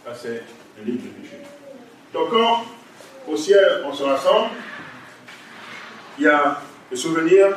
Ça, 0.06 0.14
c'est 0.16 0.44
le 0.80 0.92
livre 0.92 1.04
du 1.04 1.10
péché. 1.10 1.38
Donc 2.14 2.30
quand 2.30 2.64
au 3.28 3.36
ciel 3.36 3.82
on 3.86 3.94
se 3.94 4.04
rassemble, 4.04 4.50
il 6.20 6.26
y 6.26 6.28
a 6.28 6.62
Le 6.94 6.98
souvenir, 6.98 7.48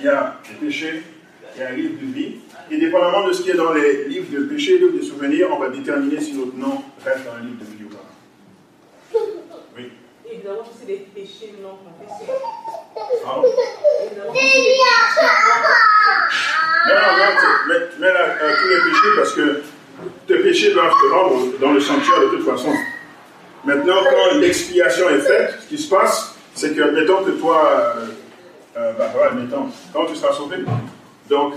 il 0.00 0.06
y 0.06 0.08
a 0.08 0.36
les 0.48 0.66
péchés, 0.66 1.02
il 1.54 1.60
y 1.60 1.64
a 1.64 1.68
un 1.68 1.72
livre 1.72 1.94
de 2.00 2.12
vie. 2.12 2.36
Et 2.70 2.78
dépendamment 2.78 3.28
de 3.28 3.32
ce 3.32 3.42
qui 3.42 3.50
est 3.50 3.54
dans 3.54 3.72
les 3.72 4.04
livres 4.04 4.26
de 4.32 4.44
péché 4.44 4.74
et 4.74 4.78
livres 4.78 4.98
de 4.98 5.02
souvenirs, 5.02 5.48
on 5.52 5.58
va 5.58 5.68
déterminer 5.68 6.20
si 6.20 6.34
notre 6.34 6.56
nom 6.56 6.82
reste 7.04 7.24
dans 7.24 7.32
un 7.32 7.40
livre 7.40 7.58
de 7.60 7.64
vie 7.64 7.84
ou 7.84 7.88
pas. 7.88 9.18
Oui. 9.76 9.92
Évidemment, 10.30 10.64
si 10.64 10.78
c'est 10.80 10.86
des 10.86 11.06
péchés 11.14 11.54
non 11.62 11.78
confessés. 11.78 12.32
Péchés 14.32 14.72
Non, 16.88 16.94
non, 16.94 17.68
mets, 17.68 17.80
mets 17.98 18.12
là, 18.12 18.36
euh, 18.42 18.54
tous 18.60 18.68
les 18.68 18.90
péchés 18.90 19.12
parce 19.16 19.32
que 19.32 19.62
tes 20.26 20.38
péchés 20.38 20.72
doivent 20.72 20.92
te 20.92 21.12
rendre 21.12 21.58
dans 21.60 21.72
le 21.72 21.80
sanctuaire 21.80 22.20
de 22.20 22.36
toute 22.36 22.44
façon. 22.44 22.72
Maintenant, 23.64 24.02
quand 24.04 24.38
l'expiation 24.38 25.08
est 25.10 25.20
faite, 25.20 25.58
ce 25.62 25.68
qui 25.68 25.78
se 25.78 25.88
passe, 25.88 26.36
c'est 26.54 26.74
que, 26.74 26.82
mettons 26.90 27.24
que 27.24 27.32
toi, 27.32 27.94
euh, 27.96 28.06
euh, 28.76 28.92
bah, 28.98 29.10
voilà, 29.14 29.32
mettons, 29.32 29.66
quand 29.92 30.06
tu 30.06 30.16
seras 30.16 30.32
sauvé, 30.32 30.58
donc, 31.28 31.54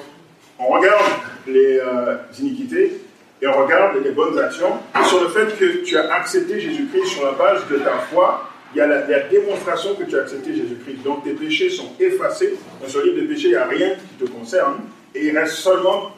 on 0.57 0.67
regarde 0.67 1.03
les 1.47 1.79
euh, 1.79 2.17
iniquités 2.39 3.01
et 3.41 3.47
on 3.47 3.63
regarde 3.63 3.97
les 4.03 4.11
bonnes 4.11 4.37
actions. 4.37 4.73
Sur 5.07 5.21
le 5.21 5.29
fait 5.29 5.57
que 5.57 5.83
tu 5.83 5.97
as 5.97 6.13
accepté 6.13 6.59
Jésus-Christ 6.59 7.05
sur 7.05 7.25
la 7.25 7.31
base 7.33 7.67
de 7.69 7.77
ta 7.77 7.97
foi, 8.11 8.49
il 8.73 8.79
y 8.79 8.81
a 8.81 8.87
la, 8.87 9.01
démonstration 9.21 9.95
que 9.95 10.03
tu 10.03 10.17
as 10.17 10.21
accepté 10.21 10.55
Jésus-Christ. 10.55 11.03
Donc, 11.03 11.23
tes 11.23 11.31
péchés 11.31 11.69
sont 11.69 11.91
effacés. 11.99 12.57
Dans 12.81 12.87
ce 12.87 12.99
livre 12.99 13.21
de 13.21 13.27
péché, 13.27 13.47
il 13.47 13.51
n'y 13.51 13.55
a 13.55 13.65
rien 13.65 13.91
qui 13.91 14.25
te 14.25 14.29
concerne. 14.29 14.77
Et 15.15 15.27
il 15.27 15.37
reste 15.37 15.55
seulement 15.55 16.11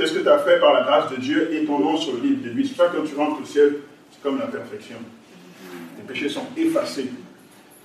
Qu'est-ce 0.00 0.14
que 0.14 0.20
tu 0.20 0.28
as 0.30 0.38
fait 0.38 0.58
par 0.58 0.72
la 0.72 0.82
grâce 0.82 1.10
de 1.10 1.16
Dieu 1.16 1.52
et 1.52 1.66
ton 1.66 1.78
nom 1.78 1.94
sur 1.94 2.14
le 2.14 2.20
livre 2.20 2.42
de 2.42 2.48
vie 2.48 2.66
C'est 2.66 2.74
pour 2.74 2.86
ça 2.86 2.90
que 2.90 2.96
quand 2.96 3.04
tu 3.04 3.14
rentres 3.16 3.42
au 3.42 3.44
ciel, 3.44 3.76
c'est 4.10 4.22
comme 4.22 4.38
la 4.38 4.46
perfection. 4.46 4.96
Tes 5.96 6.02
péchés 6.10 6.30
sont 6.30 6.46
effacés. 6.56 7.10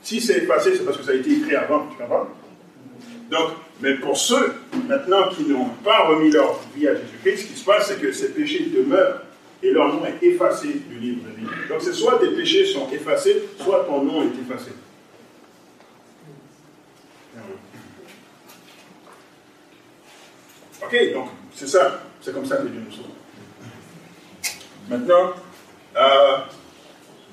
Si 0.06 0.22
c'est 0.22 0.38
effacé, 0.38 0.76
c'est 0.78 0.86
parce 0.86 0.97
que 0.97 1.03
ça 1.03 1.12
a 1.12 1.16
été 1.16 1.32
écrit 1.32 1.56
avant, 1.56 1.88
tu 1.88 1.97
comprends? 1.97 2.28
Donc, 3.32 3.53
mais 3.82 3.95
pour 3.95 4.16
ceux 4.16 4.53
maintenant 4.88 5.30
qui 5.30 5.45
n'ont 5.45 5.70
pas 5.84 6.06
remis 6.06 6.30
leur 6.30 6.60
vie 6.76 6.88
à 6.88 6.93
Jésus-Christ, 6.93 7.38
ce 7.38 7.45
qui 7.47 7.60
se 7.60 7.66
passe, 7.66 7.88
c'est 7.88 7.99
que 7.99 8.12
ces 8.12 8.30
péchés 8.30 8.68
demeurent 8.68 9.22
et 9.64 9.72
leur 9.72 9.91
nom 9.91 10.06
est 10.06 10.24
effacé 10.24 10.68
du 10.88 10.99
livre 10.99 11.24
de 11.24 11.41
vie. 11.41 11.47
Donc, 11.68 11.82
c'est 11.82 11.91
soit 11.91 12.20
tes 12.20 12.30
péchés 12.36 12.68
sont 12.68 12.88
effacés, 12.91 13.45
soit 13.60 13.84
ton 13.86 14.03
nom 14.03 14.22
est 14.22 14.39
effacé. 14.39 14.74
Ok, 20.84 21.14
donc 21.16 21.30
c'est 21.56 21.68
ça, 21.68 22.03
c'est 22.22 22.32
comme 22.32 22.45
ça 22.45 22.58
que 22.58 22.68
Dieu 22.68 22.80
nous 22.86 22.91
sauve. 22.91 23.06
Maintenant, 24.88 25.34
euh, 25.97 26.38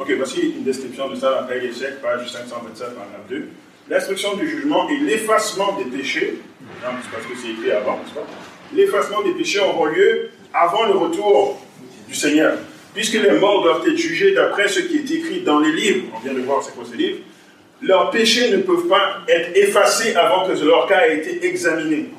ok, 0.02 0.12
voici 0.16 0.54
une 0.56 0.64
description 0.64 1.08
de 1.08 1.16
ça, 1.16 1.40
après 1.40 1.60
l'échec, 1.60 2.00
page 2.02 2.30
527, 2.30 2.94
paragraphe 2.94 3.28
2. 3.28 3.48
L'instruction 3.88 4.36
du 4.36 4.48
jugement 4.48 4.88
et 4.88 4.96
l'effacement 4.98 5.78
des 5.78 5.84
péchés, 5.84 6.38
non, 6.82 6.90
parce 7.12 7.26
que 7.26 7.32
c'est 7.40 7.50
écrit 7.50 7.70
avant, 7.70 7.98
n'est-ce 7.98 8.14
pas? 8.14 8.26
L'effacement 8.74 9.22
des 9.22 9.32
péchés 9.32 9.60
auront 9.60 9.86
lieu 9.86 10.30
avant 10.52 10.86
le 10.86 10.92
retour 10.92 11.60
du 12.08 12.14
Seigneur. 12.14 12.54
Puisque 12.94 13.14
les 13.14 13.38
morts 13.38 13.62
doivent 13.62 13.86
être 13.86 13.96
jugés 13.96 14.32
d'après 14.32 14.68
ce 14.68 14.80
qui 14.80 14.98
est 14.98 15.10
écrit 15.10 15.40
dans 15.40 15.60
les 15.60 15.72
livres, 15.72 16.06
on 16.14 16.20
vient 16.20 16.34
de 16.34 16.40
voir 16.40 16.62
c'est 16.62 16.74
quoi 16.74 16.84
ces 16.90 16.96
livres, 16.96 17.18
leurs 17.80 18.10
péchés 18.10 18.50
ne 18.50 18.58
peuvent 18.58 18.86
pas 18.86 19.18
être 19.28 19.56
effacés 19.56 20.14
avant 20.14 20.46
que 20.46 20.52
leur 20.64 20.86
cas 20.86 21.06
ait 21.06 21.18
été 21.18 21.46
examiné. 21.46 22.10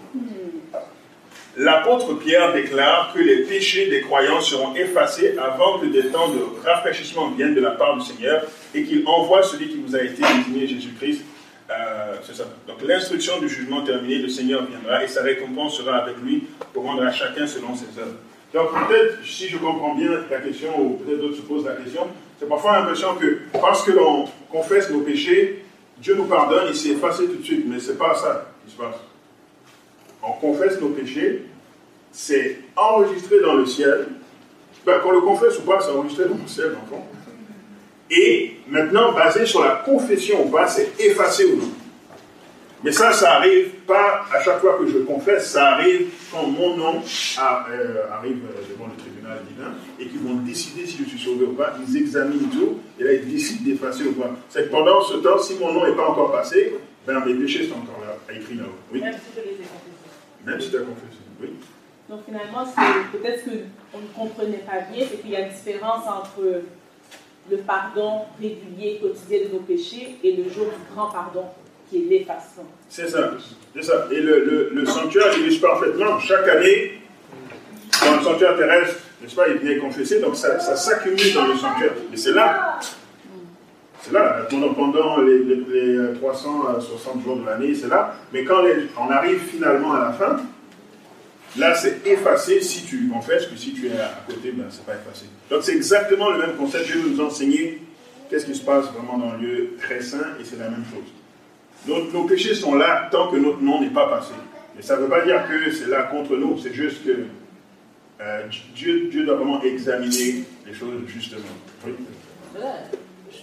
L'apôtre 1.56 2.16
Pierre 2.16 2.52
déclare 2.52 3.14
que 3.14 3.20
les 3.20 3.44
péchés 3.44 3.88
des 3.88 4.02
croyants 4.02 4.42
seront 4.42 4.74
effacés 4.74 5.36
avant 5.38 5.78
que 5.78 5.86
des 5.86 6.08
temps 6.08 6.30
de 6.30 6.40
rafraîchissement 6.66 7.30
viennent 7.30 7.54
de 7.54 7.62
la 7.62 7.72
part 7.72 7.96
du 7.96 8.04
Seigneur 8.04 8.44
et 8.74 8.84
qu'il 8.84 9.08
envoie 9.08 9.44
celui 9.44 9.68
qui 9.68 9.78
vous 9.78 9.96
a 9.96 10.02
été 10.02 10.24
désigné, 10.24 10.66
Jésus-Christ. 10.66 11.24
Euh, 11.70 12.16
c'est 12.24 12.36
ça. 12.36 12.46
Donc 12.68 12.78
l'instruction 12.82 13.40
du 13.40 13.48
jugement 13.48 13.84
terminée, 13.84 14.18
le 14.18 14.30
Seigneur 14.30 14.66
viendra 14.66 15.04
et 15.04 15.08
sa 15.08 15.22
récompense 15.22 15.78
sera 15.78 15.98
avec 15.98 16.18
lui 16.24 16.44
pour 16.74 16.86
rendre 16.86 17.04
à 17.04 17.12
chacun 17.12 17.46
selon 17.46 17.76
ses 17.76 18.00
œuvres. 18.00 18.18
Donc 18.52 18.70
peut-être, 18.88 19.24
si 19.24 19.48
je 19.48 19.58
comprends 19.58 19.94
bien 19.94 20.10
la 20.30 20.40
question, 20.40 20.70
ou 20.80 20.94
peut-être 20.98 21.22
d'autres 21.22 21.38
se 21.38 21.42
posent 21.42 21.66
la 21.66 21.76
question, 21.76 22.08
c'est 22.40 22.50
parfois 22.50 22.80
l'impression 22.80 23.16
que 23.16 23.42
parce 23.54 23.84
que 23.84 23.92
l'on 23.92 24.26
confesse 24.52 24.90
nos 24.90 25.02
péchés, 25.02 25.64
Dieu 26.00 26.16
nous 26.16 26.26
pardonne 26.26 26.70
et 26.70 26.74
c'est 26.74 26.90
effacé 26.90 27.26
tout 27.28 27.38
de 27.38 27.46
suite. 27.46 27.66
Mais 27.68 27.80
ce 27.80 27.92
n'est 27.92 27.98
pas 27.98 28.16
ça 28.16 28.48
qui 28.66 28.72
se 28.72 28.78
passe 28.78 28.96
on 30.24 30.34
confesse 30.34 30.80
nos 30.80 30.90
péchés, 30.90 31.46
c'est 32.12 32.60
enregistré 32.76 33.42
dans 33.42 33.56
le 33.56 33.66
ciel. 33.66 34.08
Ben, 34.86 35.00
qu'on 35.00 35.12
le 35.12 35.22
confesse 35.22 35.58
ou 35.60 35.62
pas, 35.62 35.80
c'est 35.82 35.92
enregistré 35.92 36.26
dans 36.26 36.36
le 36.42 36.48
ciel, 36.48 36.76
fond. 36.90 37.02
Et 38.12 38.58
maintenant, 38.68 39.14
basé 39.14 39.46
sur 39.46 39.64
la 39.64 39.82
confession 39.86 40.46
ou 40.46 40.50
pas, 40.50 40.68
c'est 40.68 40.92
effacé 41.00 41.46
ou 41.46 41.58
non. 41.58 41.72
Mais 42.84 42.92
ça, 42.92 43.14
ça 43.14 43.36
arrive 43.36 43.70
pas 43.88 44.26
à 44.32 44.44
chaque 44.44 44.60
fois 44.60 44.78
que 44.78 44.86
je 44.88 44.98
confesse, 45.00 45.52
ça 45.52 45.76
arrive 45.76 46.10
quand 46.30 46.46
mon 46.48 46.76
nom 46.76 46.96
euh, 46.98 48.12
arrive 48.12 48.40
euh, 48.44 48.62
devant 48.70 48.88
le 48.88 49.02
tribunal 49.02 49.40
divin 49.48 49.72
et 49.98 50.06
qu'ils 50.06 50.20
vont 50.20 50.36
décider 50.42 50.86
si 50.86 50.98
je 50.98 51.10
suis 51.10 51.20
sauvé 51.20 51.46
ou 51.46 51.54
pas. 51.54 51.78
Ils 51.88 51.98
examinent 51.98 52.50
tout 52.50 52.80
et 53.00 53.04
là, 53.06 53.14
ils 53.14 53.32
décident 53.32 53.64
d'effacer 53.64 54.04
ou 54.04 54.12
pas. 54.14 54.32
C'est 54.50 54.66
que 54.66 54.70
pendant 54.70 55.02
ce 55.02 55.16
temps, 55.16 55.38
si 55.40 55.56
mon 55.56 55.72
nom 55.72 55.88
n'est 55.88 55.96
pas 55.96 56.10
encore 56.10 56.34
passé, 56.34 56.74
ben, 57.08 57.24
mes 57.26 57.36
péchés 57.36 57.68
sont 57.68 57.76
encore 57.76 58.02
là, 58.02 58.36
écrits 58.36 58.56
là-haut. 58.56 58.76
Oui. 58.92 59.00
Même 59.00 59.16
les. 59.38 59.64
Même 60.46 60.60
si 60.60 60.70
tu 60.70 60.78
as 60.78 60.82
confessé. 60.82 61.22
Oui. 61.42 61.50
Donc 62.10 62.22
finalement, 62.26 62.66
c'est 62.66 63.18
peut-être 63.18 63.44
qu'on 63.46 64.00
ne 64.00 64.08
comprenait 64.14 64.58
pas 64.66 64.82
bien, 64.92 65.06
c'est 65.10 65.22
qu'il 65.22 65.32
y 65.32 65.36
a 65.36 65.48
une 65.48 65.54
différence 65.54 66.06
entre 66.08 66.62
le 67.50 67.58
pardon 67.58 68.22
régulier, 68.40 69.00
quotidien 69.02 69.48
de 69.48 69.54
nos 69.54 69.60
péchés 69.62 70.18
et 70.24 70.36
le 70.36 70.50
jour 70.50 70.66
du 70.66 70.94
grand 70.94 71.10
pardon, 71.10 71.46
qui 71.90 71.98
est 71.98 72.10
l'effacement. 72.10 72.66
C'est 72.90 73.08
ça. 73.08 73.32
C'est 73.76 73.84
ça. 73.84 74.08
Et 74.12 74.20
le, 74.22 74.46
le, 74.46 74.70
le 74.74 74.86
sanctuaire 74.86 75.38
illustre 75.38 75.68
parfaitement. 75.68 76.20
Chaque 76.20 76.48
année, 76.48 77.02
dans 78.04 78.18
le 78.18 78.24
sanctuaire 78.24 78.58
terrestre, 78.58 78.96
n'est-ce 79.22 79.36
pas, 79.36 79.48
il 79.48 79.58
vient 79.58 79.80
confesser, 79.80 80.20
donc 80.20 80.36
ça, 80.36 80.60
ça 80.60 80.76
s'accumule 80.76 81.34
dans 81.34 81.48
le 81.48 81.56
sanctuaire. 81.56 81.94
Et 82.14 82.18
c'est 82.18 82.34
là. 82.34 82.80
C'est 84.04 84.12
là, 84.12 84.46
pendant, 84.76 85.22
les, 85.22 85.40
les, 85.40 85.56
les 85.56 86.14
360 86.20 87.24
jours 87.24 87.38
de 87.38 87.46
l'année, 87.46 87.74
c'est 87.74 87.88
là. 87.88 88.16
Mais 88.34 88.44
quand 88.44 88.62
on 89.00 89.10
arrive 89.10 89.40
finalement 89.40 89.94
à 89.94 90.00
la 90.00 90.12
fin, 90.12 90.42
là 91.58 91.74
c'est 91.76 92.06
effacé 92.06 92.60
si 92.60 92.84
tu 92.84 93.08
confesses, 93.08 93.46
que 93.46 93.56
si 93.56 93.74
tu 93.74 93.88
es 93.88 93.92
à 93.92 94.24
côté, 94.28 94.52
ben, 94.52 94.66
c'est 94.70 94.86
pas 94.86 94.96
effacé. 94.96 95.26
Donc 95.50 95.64
c'est 95.64 95.76
exactement 95.76 96.32
le 96.32 96.40
même 96.40 96.56
concept. 96.58 96.86
Dieu 96.86 97.02
nous 97.08 97.22
enseigner 97.22 97.82
qu'est-ce 98.30 98.46
qui 98.46 98.56
se 98.56 98.64
passe 98.64 98.88
vraiment 98.88 99.18
dans 99.18 99.36
un 99.36 99.38
lieu 99.38 99.76
très 99.82 100.02
saint, 100.02 100.36
et 100.38 100.44
c'est 100.44 100.60
la 100.60 100.70
même 100.70 100.84
chose. 100.92 101.08
Nos, 101.88 102.12
nos 102.12 102.28
péchés 102.28 102.56
sont 102.56 102.76
là 102.76 103.08
tant 103.10 103.32
que 103.32 103.38
notre 103.38 103.62
nom 103.62 103.80
n'est 103.80 103.90
pas 103.90 104.10
passé. 104.10 104.34
Mais 104.76 104.82
ça 104.82 104.98
ne 104.98 105.04
veut 105.04 105.10
pas 105.10 105.24
dire 105.24 105.48
que 105.48 105.72
c'est 105.72 105.88
là 105.88 106.04
contre 106.04 106.36
nous, 106.36 106.58
c'est 106.58 106.74
juste 106.74 107.06
que 107.06 107.26
euh, 108.20 108.42
Dieu, 108.76 109.08
Dieu 109.10 109.24
doit 109.24 109.36
vraiment 109.36 109.64
examiner 109.64 110.44
les 110.66 110.74
choses 110.74 111.04
justement. 111.08 111.44
Oui. 111.86 111.94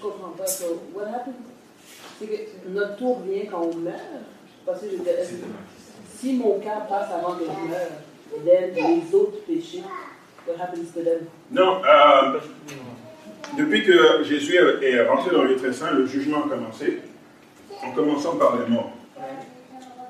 Je 0.00 0.06
comprends 0.08 0.30
pas. 0.30 0.46
So, 0.46 0.82
what 0.94 1.04
happens? 1.08 1.34
C'est 2.18 2.26
que 2.26 2.68
notre 2.68 2.96
tour 2.96 3.20
vient 3.26 3.42
quand 3.50 3.62
on 3.62 3.76
meurt. 3.76 4.00
Parce 4.64 4.80
que 4.80 4.86
si 6.18 6.34
mon 6.34 6.58
cas 6.60 6.80
passe 6.88 7.10
avant 7.12 7.34
que 7.34 7.44
je 7.44 7.68
meure, 7.68 8.44
then 8.44 8.74
les 8.74 9.14
autres 9.14 9.44
péchés, 9.46 9.82
what 10.46 10.54
happens 10.62 10.92
to 10.94 11.02
them? 11.02 11.26
Non, 11.50 11.82
euh, 11.84 12.38
depuis 13.58 13.84
que 13.84 14.22
Jésus 14.24 14.54
est 14.56 15.06
rentré 15.08 15.30
dans 15.34 15.42
le 15.42 15.50
lieu 15.50 15.56
très 15.56 15.72
saint, 15.72 15.92
le 15.92 16.06
jugement 16.06 16.44
a 16.44 16.48
commencé, 16.48 17.00
en 17.82 17.92
commençant 17.92 18.36
par 18.36 18.58
les 18.58 18.66
morts, 18.66 18.92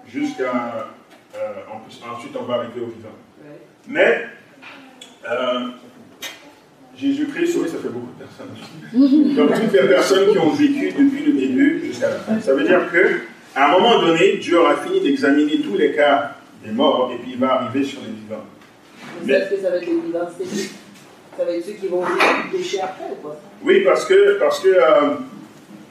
jusqu'à. 0.07 0.89
euh, 1.37 2.15
ensuite, 2.15 2.37
on 2.39 2.43
va 2.43 2.55
arriver 2.55 2.81
aux 2.81 2.87
vivants. 2.87 3.09
Mais 3.87 4.27
euh, 5.29 5.69
Jésus-Christ, 7.01 7.57
oui, 7.63 7.69
ça 7.69 7.79
fait 7.79 7.89
beaucoup 7.89 8.11
de 8.19 8.25
personnes. 8.25 9.35
Donc 9.37 9.55
toutes 9.61 9.73
les 9.73 9.89
personnes 9.89 10.31
qui 10.33 10.39
ont 10.39 10.51
vécu 10.51 10.89
depuis 10.93 11.25
le 11.25 11.33
début 11.33 11.83
jusqu'à 11.87 12.11
la 12.11 12.17
fin. 12.17 12.41
Ça 12.41 12.55
veut 12.55 12.65
dire 12.65 12.91
que 12.93 13.21
à 13.55 13.69
un 13.69 13.73
moment 13.79 14.01
donné, 14.03 14.37
Dieu 14.37 14.59
aura 14.61 14.77
fini 14.77 15.01
d'examiner 15.01 15.59
tous 15.61 15.77
les 15.77 15.93
cas 15.93 16.37
des 16.65 16.73
morts 16.73 17.11
et 17.15 17.19
puis 17.23 17.33
il 17.35 17.39
va 17.39 17.55
arriver 17.63 17.85
sur 17.85 18.01
les 18.01 18.13
vivants. 18.13 18.45
Mais 19.25 19.33
est-ce 19.35 19.51
que 19.55 19.63
ça 19.63 19.71
va 19.71 19.77
être 19.77 19.87
les 19.87 19.93
vivants? 20.07 20.29
C'est- 20.39 20.71
Ça 21.39 21.45
va 21.47 21.53
être 21.53 21.65
ceux 21.65 21.73
qui 21.73 21.87
vont 21.87 22.03
péché 22.53 22.81
après 22.83 23.05
ou 23.13 23.27
pas? 23.27 23.41
Oui, 23.65 23.81
parce 23.85 24.05
que 24.05 24.39
parce 24.39 24.61
que 24.61 24.69
euh, 24.69 25.15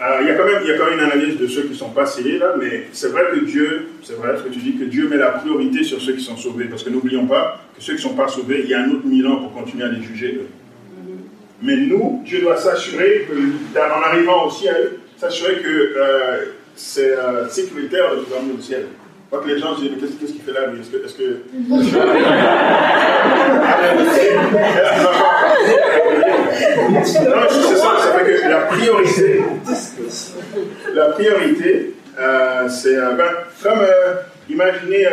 euh, 0.01 0.17
il 0.21 0.27
y 0.27 0.29
a 0.31 0.35
quand 0.35 0.45
même 0.45 0.61
il 0.63 0.69
y 0.69 0.71
a 0.73 0.77
quand 0.77 0.85
même 0.85 0.99
une 0.99 1.05
analyse 1.05 1.37
de 1.37 1.47
ceux 1.47 1.63
qui 1.63 1.73
sont 1.75 1.89
pas 1.89 2.05
scellés 2.05 2.37
là, 2.37 2.53
mais 2.59 2.85
c'est 2.91 3.07
vrai 3.07 3.23
que 3.33 3.39
Dieu, 3.45 3.87
c'est 4.03 4.13
vrai 4.13 4.37
ce 4.37 4.43
que 4.43 4.49
tu 4.49 4.59
dis 4.59 4.75
que 4.75 4.83
Dieu 4.83 5.07
met 5.09 5.17
la 5.17 5.29
priorité 5.29 5.83
sur 5.83 5.99
ceux 6.01 6.13
qui 6.13 6.23
sont 6.23 6.37
sauvés, 6.37 6.65
parce 6.65 6.83
que 6.83 6.89
n'oublions 6.91 7.25
pas 7.25 7.61
que 7.75 7.81
ceux 7.83 7.95
qui 7.95 8.01
sont 8.01 8.13
pas 8.13 8.27
sauvés, 8.27 8.61
il 8.63 8.69
y 8.69 8.73
a 8.75 8.81
un 8.83 8.91
autre 8.91 9.05
mille 9.05 9.25
ans 9.25 9.37
pour 9.37 9.53
continuer 9.53 9.85
à 9.85 9.89
les 9.89 10.03
juger 10.03 10.35
eux. 10.35 10.47
Mais 11.61 11.75
nous, 11.75 12.21
Dieu 12.25 12.41
doit 12.41 12.57
s'assurer 12.57 13.27
en 13.75 14.01
arrivant 14.01 14.47
à 14.47 14.79
eux, 14.79 14.99
s'assurer 15.17 15.57
que 15.57 15.93
euh, 15.97 16.45
c'est 16.75 17.11
euh, 17.11 17.49
sécuritaire 17.49 18.11
de 18.11 18.17
nous 18.17 18.35
amener 18.37 18.53
au 18.57 18.61
ciel. 18.61 18.85
Pas 19.29 19.39
que 19.39 19.49
les 19.49 19.59
gens 19.59 19.75
se 19.75 19.81
disent, 19.81 19.91
mais 19.91 19.97
qu'est-ce 19.99 20.31
qu'il 20.31 20.41
fait 20.41 20.53
là, 20.53 20.67
lui? 20.67 20.79
Est-ce 20.79 20.89
que. 20.89 20.97
Est-ce 21.05 21.13
que... 21.13 21.29
non, 27.29 27.47
c'est 27.49 27.75
ça, 27.75 27.97
ça 27.99 28.13
fait 28.17 28.25
que 28.25 28.49
la 28.49 28.61
priorité, 28.61 29.41
la 30.95 31.05
priorité, 31.09 31.93
euh, 32.17 32.69
c'est 32.69 32.95
ben, 32.95 33.31
comme 33.61 33.85
imaginez, 34.49 35.07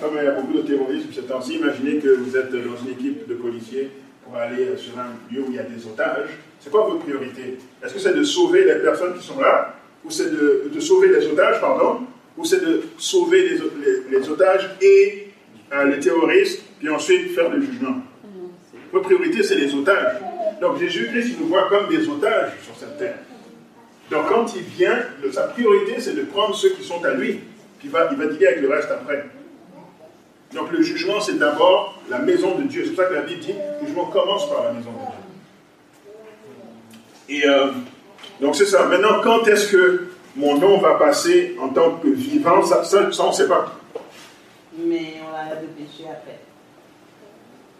comme 0.00 0.12
il 0.18 0.24
y 0.24 0.28
a 0.28 0.30
beaucoup 0.30 0.54
de 0.54 0.62
terrorisme 0.62 1.08
ces 1.12 1.22
temps-ci, 1.22 1.56
imaginez 1.56 1.96
que 1.96 2.16
vous 2.16 2.36
êtes 2.36 2.52
dans 2.52 2.78
une 2.82 2.92
équipe 2.92 3.28
de 3.28 3.34
policiers 3.34 3.90
pour 4.30 4.40
aller 4.40 4.68
euh, 4.68 4.76
sur 4.76 4.96
un 4.98 5.10
lieu 5.32 5.40
où 5.42 5.46
il 5.50 5.56
y 5.56 5.58
a 5.58 5.64
des 5.64 5.84
otages. 5.86 6.28
C'est 6.60 6.70
quoi 6.70 6.84
votre 6.84 7.00
priorité? 7.00 7.58
Est-ce 7.82 7.94
que 7.94 7.98
c'est 8.00 8.14
de 8.14 8.22
sauver 8.22 8.64
les 8.64 8.76
personnes 8.76 9.14
qui 9.18 9.26
sont 9.26 9.40
là, 9.40 9.74
ou 10.04 10.10
c'est 10.10 10.30
de, 10.30 10.70
de 10.72 10.80
sauver 10.80 11.08
les 11.08 11.26
otages, 11.26 11.60
pardon, 11.60 12.00
ou 12.36 12.44
c'est 12.44 12.60
de 12.60 12.82
sauver 12.96 13.48
les, 13.48 13.60
o- 13.60 13.70
les- 13.84 14.18
les 14.18 14.28
otages 14.28 14.70
et 14.80 15.28
euh, 15.72 15.84
les 15.84 15.98
terroristes, 16.00 16.62
puis 16.78 16.88
ensuite 16.88 17.34
faire 17.34 17.50
le 17.50 17.60
jugement? 17.60 17.96
Votre 18.92 19.04
priorité, 19.06 19.42
c'est 19.42 19.54
les 19.56 19.74
otages. 19.74 20.16
Donc 20.60 20.78
Jésus-Christ, 20.78 21.30
il 21.34 21.40
nous 21.40 21.46
voit 21.48 21.68
comme 21.68 21.88
des 21.88 22.06
otages 22.08 22.52
sur 22.62 22.76
cette 22.76 22.98
terre. 22.98 23.18
Donc 24.10 24.28
quand 24.28 24.54
il 24.54 24.62
vient, 24.62 24.98
sa 25.32 25.44
priorité, 25.44 25.94
c'est 25.98 26.14
de 26.14 26.22
prendre 26.22 26.54
ceux 26.54 26.70
qui 26.70 26.82
sont 26.84 27.02
à 27.04 27.14
lui, 27.14 27.40
puis 27.78 27.88
il 27.88 27.90
va, 27.90 28.08
il 28.12 28.18
va 28.18 28.26
dealer 28.26 28.46
avec 28.48 28.60
le 28.62 28.68
reste 28.68 28.90
après. 28.90 29.24
Donc 30.54 30.72
le 30.72 30.82
jugement, 30.82 31.20
c'est 31.20 31.38
d'abord 31.38 32.00
la 32.08 32.18
maison 32.18 32.56
de 32.56 32.64
Dieu. 32.64 32.82
C'est 32.84 32.90
pour 32.92 33.04
ça 33.04 33.10
que 33.10 33.14
la 33.14 33.22
Bible 33.22 33.40
dit, 33.40 33.54
le 33.80 33.86
jugement 33.86 34.06
commence 34.06 34.48
par 34.48 34.64
la 34.64 34.72
maison 34.72 34.90
de 34.90 34.96
Dieu. 37.28 37.38
Et 37.38 37.46
euh, 37.46 37.70
donc 38.40 38.56
c'est 38.56 38.66
ça. 38.66 38.86
Maintenant, 38.86 39.20
quand 39.22 39.46
est-ce 39.46 39.70
que 39.70 40.08
mon 40.34 40.58
nom 40.58 40.78
va 40.78 40.94
passer 40.94 41.56
en 41.60 41.68
tant 41.68 41.96
que 41.96 42.08
vivant? 42.08 42.62
Ça, 42.64 42.82
ça, 42.82 43.12
ça, 43.12 43.24
on 43.24 43.28
ne 43.28 43.32
sait 43.32 43.48
pas. 43.48 43.76
Mais 44.76 45.20
on 45.22 45.34
a 45.34 45.54
de 45.54 45.66
péché 45.66 46.08
après. 46.10 46.40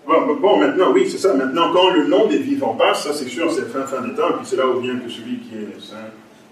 Bon, 0.06 0.56
maintenant, 0.56 0.92
oui, 0.92 1.08
c'est 1.10 1.18
ça. 1.18 1.34
Maintenant, 1.34 1.72
quand 1.72 1.90
le 1.90 2.06
nom 2.06 2.26
des 2.26 2.38
vivants 2.38 2.74
passe, 2.74 3.04
ça 3.04 3.12
c'est 3.12 3.28
sûr, 3.28 3.50
c'est 3.52 3.68
fin, 3.70 3.84
fin 3.84 4.00
des 4.00 4.14
temps, 4.14 4.30
et 4.30 4.32
puis 4.34 4.44
c'est 4.44 4.56
là 4.56 4.66
où 4.66 4.80
vient 4.80 4.98
que 4.98 5.08
celui 5.08 5.38
qui 5.38 5.54
est 5.56 5.80
saint. 5.80 5.96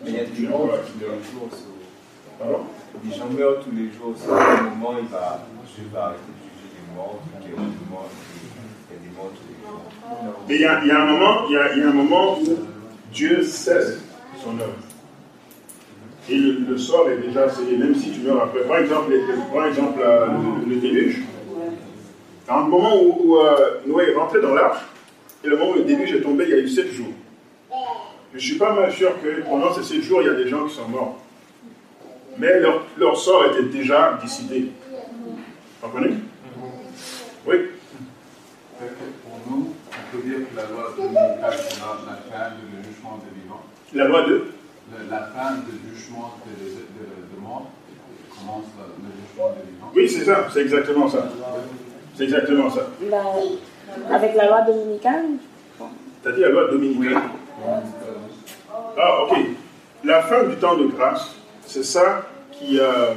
Mais 0.04 0.10
il 0.10 0.16
y 0.16 0.20
a 0.20 0.22
les 0.22 0.46
jours. 0.46 0.70
Les 3.04 3.16
gens 3.16 3.26
meurent 3.36 3.60
tous 3.64 3.70
les 3.74 3.90
jours. 3.90 4.14
À 4.32 4.58
un 4.58 4.62
moment, 4.70 4.94
il 5.00 5.08
va, 5.08 5.44
Dieu 5.74 5.84
va 5.92 6.04
arrêter 6.06 6.20
de 6.20 6.48
juger 6.48 6.74
les 6.74 6.96
morts. 6.96 7.18
puis 7.40 7.48
Il 7.48 7.50
y 7.50 7.54
a 7.54 7.60
des 7.60 7.90
morts, 7.90 8.08
il 8.90 8.94
y 8.94 8.98
a 8.98 9.00
des 9.02 9.16
morts 9.16 9.30
tous 9.34 9.48
les 9.48 9.66
jours. 9.66 10.34
Mais 10.48 10.54
il 10.54 10.60
y 10.60 10.64
a, 10.64 10.80
il 10.82 10.88
y 10.88 10.90
a 10.90 11.02
un 11.02 11.06
moment, 11.06 11.46
il 11.48 11.52
y 11.54 11.56
a, 11.58 11.72
il 11.74 11.78
y 11.80 11.82
a 11.82 11.88
un 11.88 11.92
moment 11.92 12.38
où 12.38 12.44
Dieu 13.12 13.42
cesse 13.42 14.00
son 14.42 14.50
œuvre. 14.58 14.72
Et 16.30 16.36
le, 16.36 16.52
le 16.68 16.78
sort 16.78 17.08
est 17.10 17.18
déjà 17.18 17.48
scellé, 17.48 17.76
même 17.76 17.94
si 17.94 18.10
tu 18.12 18.20
meurs 18.20 18.42
après. 18.42 18.60
Par 18.62 18.78
exemple, 18.78 19.10
les- 19.12 19.22
par 19.56 19.66
exemple 19.66 19.98
euh, 20.04 20.26
le, 20.66 20.74
le 20.74 20.80
déluge. 20.80 21.22
Dans 22.46 22.60
le 22.64 22.70
moment 22.70 22.96
où, 23.02 23.16
où, 23.32 23.36
euh, 23.38 23.80
Noé 23.86 24.10
est 24.10 24.14
rentré 24.14 24.40
dans 24.40 24.54
l'arche, 24.54 24.80
et 25.44 25.48
le 25.48 25.56
moment 25.56 25.70
où 25.72 25.74
le 25.74 25.84
déluge 25.84 26.12
est 26.12 26.20
tombé, 26.20 26.44
il 26.44 26.50
y 26.50 26.54
a 26.54 26.58
eu 26.58 26.68
sept 26.68 26.92
jours. 26.92 27.12
Je 28.34 28.38
suis 28.38 28.56
pas 28.58 28.74
mal 28.74 28.92
sûr 28.92 29.10
que 29.22 29.42
pendant 29.48 29.72
ces 29.72 29.82
sept 29.82 30.02
jours, 30.02 30.20
il 30.22 30.26
y 30.26 30.30
a 30.30 30.34
des 30.34 30.48
gens 30.48 30.66
qui 30.66 30.74
sont 30.74 30.88
morts. 30.88 31.16
Mais 32.38 32.60
leur, 32.60 32.84
leur 32.96 33.16
sort 33.16 33.44
était 33.46 33.64
déjà 33.64 34.18
décidé. 34.22 34.70
Vous 34.90 35.38
comprenez? 35.88 36.14
Oui. 37.46 37.56
Pour 38.78 39.40
nous, 39.50 39.74
on 39.90 40.16
peut 40.16 40.22
dire 40.22 40.38
que 40.48 40.56
la 40.56 40.62
loi 40.64 40.92
dominicale 40.96 41.58
sera 41.58 41.98
la 42.06 42.16
fin 42.30 42.50
du 42.54 42.88
jugement 42.88 43.18
des 43.24 43.40
vivants. 43.40 43.62
La 43.94 44.04
loi 44.04 44.22
de? 44.28 44.44
La 45.10 45.18
fin 45.18 45.54
du 45.56 45.94
jugement 45.94 46.34
de, 46.46 46.64
de, 46.64 46.70
de, 46.70 47.34
de 47.36 47.40
mort 47.40 47.66
commence 48.30 48.64
le 48.78 49.28
jugement 49.28 49.50
des 49.50 49.70
vivants. 49.72 49.92
Oui, 49.94 50.08
c'est 50.08 50.24
ça, 50.24 50.46
c'est 50.52 50.60
exactement 50.62 51.08
ça. 51.08 51.28
C'est 52.16 52.24
exactement 52.24 52.70
ça. 52.70 52.86
La- 53.10 54.14
Avec 54.14 54.34
la 54.36 54.46
loi 54.46 54.60
dominicale? 54.62 55.24
T'as 56.22 56.32
dit 56.32 56.40
la 56.40 56.48
loi 56.50 56.68
dominicale 56.70 57.22
Ah, 58.96 59.22
ok. 59.24 59.36
La 60.04 60.22
fin 60.22 60.44
du 60.44 60.56
temps 60.56 60.76
de 60.76 60.86
grâce, 60.86 61.34
c'est 61.68 61.84
ça 61.84 62.26
qui. 62.52 62.78
euh, 62.80 63.14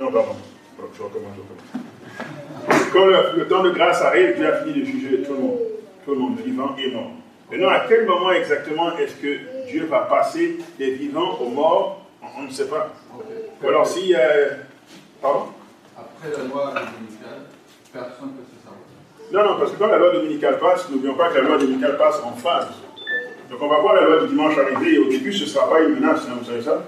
Non, 0.00 0.10
pardon. 0.10 0.34
Je 0.78 1.02
recommence, 1.02 1.32
je 1.36 1.42
recommence. 1.42 2.88
Quand 2.92 3.06
le, 3.06 3.38
le 3.38 3.48
temps 3.48 3.62
de 3.62 3.70
grâce 3.70 4.02
arrive, 4.02 4.36
Dieu 4.36 4.46
a 4.46 4.56
fini 4.64 4.80
de 4.80 4.84
juger 4.84 5.22
tout 5.22 5.32
le 5.34 5.38
monde, 5.38 5.58
tout 6.04 6.10
le 6.12 6.18
monde, 6.18 6.38
vivant 6.44 6.74
et 6.78 6.90
mort. 6.90 7.10
Maintenant, 7.50 7.68
à 7.68 7.80
quel 7.88 8.04
moment 8.06 8.32
exactement 8.32 8.96
est-ce 8.98 9.14
que 9.14 9.68
Dieu 9.70 9.86
va 9.86 10.00
passer 10.00 10.58
des 10.78 10.90
vivants 10.92 11.38
aux 11.40 11.48
morts? 11.48 12.02
On 12.22 12.40
on 12.40 12.42
ne 12.44 12.50
sait 12.50 12.66
pas. 12.66 12.92
Ou 13.62 13.68
alors 13.68 13.86
si. 13.86 14.14
euh, 14.14 14.48
Pardon? 15.22 15.46
Après 15.96 16.30
la 16.30 16.44
loi 16.44 16.72
dominicale, 16.74 17.40
personne 17.92 18.28
ne 18.28 18.36
peut 18.36 18.44
se 18.50 18.58
savoir. 18.64 18.80
Non, 19.32 19.52
non, 19.52 19.58
parce 19.58 19.72
que 19.72 19.78
quand 19.78 19.86
la 19.88 19.98
loi 19.98 20.12
dominicale 20.12 20.58
passe, 20.58 20.88
n'oublions 20.90 21.14
pas 21.14 21.28
que 21.30 21.36
la 21.38 21.42
loi 21.42 21.58
dominicale 21.58 21.96
passe 21.96 22.20
en 22.22 22.32
phase. 22.32 22.68
Donc 23.50 23.62
on 23.62 23.68
va 23.68 23.78
voir 23.78 23.94
la 23.94 24.02
loi 24.04 24.20
du 24.22 24.28
dimanche 24.28 24.58
arriver 24.58 24.94
et 24.94 24.98
au 24.98 25.08
début 25.08 25.32
ce 25.32 25.44
ne 25.44 25.48
sera 25.48 25.70
pas 25.70 25.80
une 25.80 25.94
menace, 25.94 26.22
hein, 26.28 26.34
vous 26.38 26.44
savez 26.44 26.62
ça? 26.62 26.82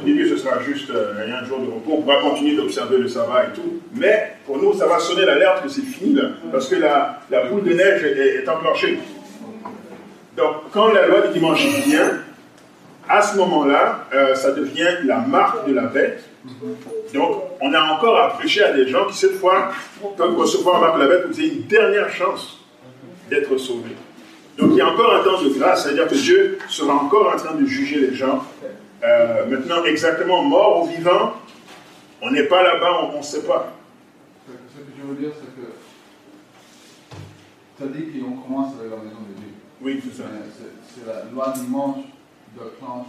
Au 0.00 0.04
début 0.04 0.28
ce 0.28 0.36
sera 0.36 0.62
juste 0.62 0.90
euh, 0.90 1.14
un 1.40 1.44
jour 1.44 1.60
de 1.60 1.66
repos, 1.66 1.98
on 1.98 2.06
va 2.06 2.16
continuer 2.16 2.56
d'observer 2.56 2.98
le 2.98 3.08
sabbat 3.08 3.44
et 3.44 3.54
tout. 3.54 3.80
Mais 3.94 4.36
pour 4.46 4.58
nous 4.58 4.74
ça 4.74 4.86
va 4.86 4.98
sonner 4.98 5.24
l'alerte 5.24 5.62
que 5.62 5.68
c'est 5.68 5.82
fini 5.82 6.18
parce 6.52 6.68
que 6.68 6.76
la, 6.76 7.20
la 7.30 7.44
boule 7.46 7.64
de 7.64 7.72
neige 7.72 8.02
est, 8.04 8.42
est 8.42 8.48
enclenchée. 8.48 8.98
Donc 10.36 10.54
quand 10.72 10.92
la 10.92 11.06
loi 11.06 11.20
du 11.26 11.32
dimanche 11.34 11.66
vient, 11.86 12.10
à 13.08 13.20
ce 13.20 13.36
moment-là, 13.36 14.06
euh, 14.14 14.34
ça 14.34 14.52
devient 14.52 14.96
la 15.04 15.18
marque 15.18 15.68
de 15.68 15.74
la 15.74 15.82
bête. 15.82 16.24
Donc, 17.12 17.42
on 17.60 17.72
a 17.72 17.80
encore 17.80 18.18
à 18.18 18.30
prêcher 18.30 18.62
à 18.62 18.72
des 18.72 18.88
gens 18.88 19.06
qui, 19.06 19.16
cette 19.16 19.34
fois, 19.34 19.72
peuvent 20.16 20.36
recevoir 20.36 20.80
la 20.80 20.86
marque 20.88 20.98
de 20.98 21.04
la 21.04 21.08
bête, 21.08 21.26
vous 21.28 21.38
avez 21.38 21.48
une 21.48 21.62
dernière 21.62 22.10
chance 22.10 22.60
d'être 23.30 23.56
sauvés. 23.56 23.96
Donc, 24.58 24.70
il 24.72 24.76
y 24.76 24.80
a 24.80 24.88
encore 24.88 25.14
un 25.14 25.22
temps 25.22 25.42
de 25.42 25.48
grâce, 25.58 25.84
c'est-à-dire 25.84 26.06
que 26.08 26.14
Dieu 26.14 26.58
sera 26.68 26.94
encore 26.94 27.32
en 27.34 27.36
train 27.36 27.54
de 27.54 27.66
juger 27.66 27.98
les 27.98 28.14
gens. 28.14 28.42
Euh, 29.04 29.46
maintenant, 29.46 29.84
exactement 29.84 30.42
mort 30.42 30.82
ou 30.82 30.86
vivant, 30.86 31.34
on 32.22 32.30
n'est 32.30 32.44
pas 32.44 32.62
là-bas, 32.62 33.10
on 33.12 33.18
ne 33.18 33.22
sait 33.22 33.42
pas. 33.42 33.72
Ce 34.48 34.52
que, 34.52 34.84
je 34.98 35.06
veux 35.06 35.14
dire, 35.16 35.30
c'est 35.34 35.54
que 35.54 35.66
tu 37.76 37.82
as 37.84 37.86
dit 37.86 38.18
qu'on 38.18 38.36
commence 38.36 38.72
avec 38.78 38.90
la 38.90 38.96
maison 38.96 39.20
de 39.28 39.34
Dieu. 39.40 39.48
Oui, 39.82 40.00
tout 40.00 40.16
ça. 40.16 40.24
C'est- 40.58 41.06
la 41.06 41.24
loi 41.30 41.52
dimanche 41.56 42.04
de 42.56 42.60
clanche 42.78 43.06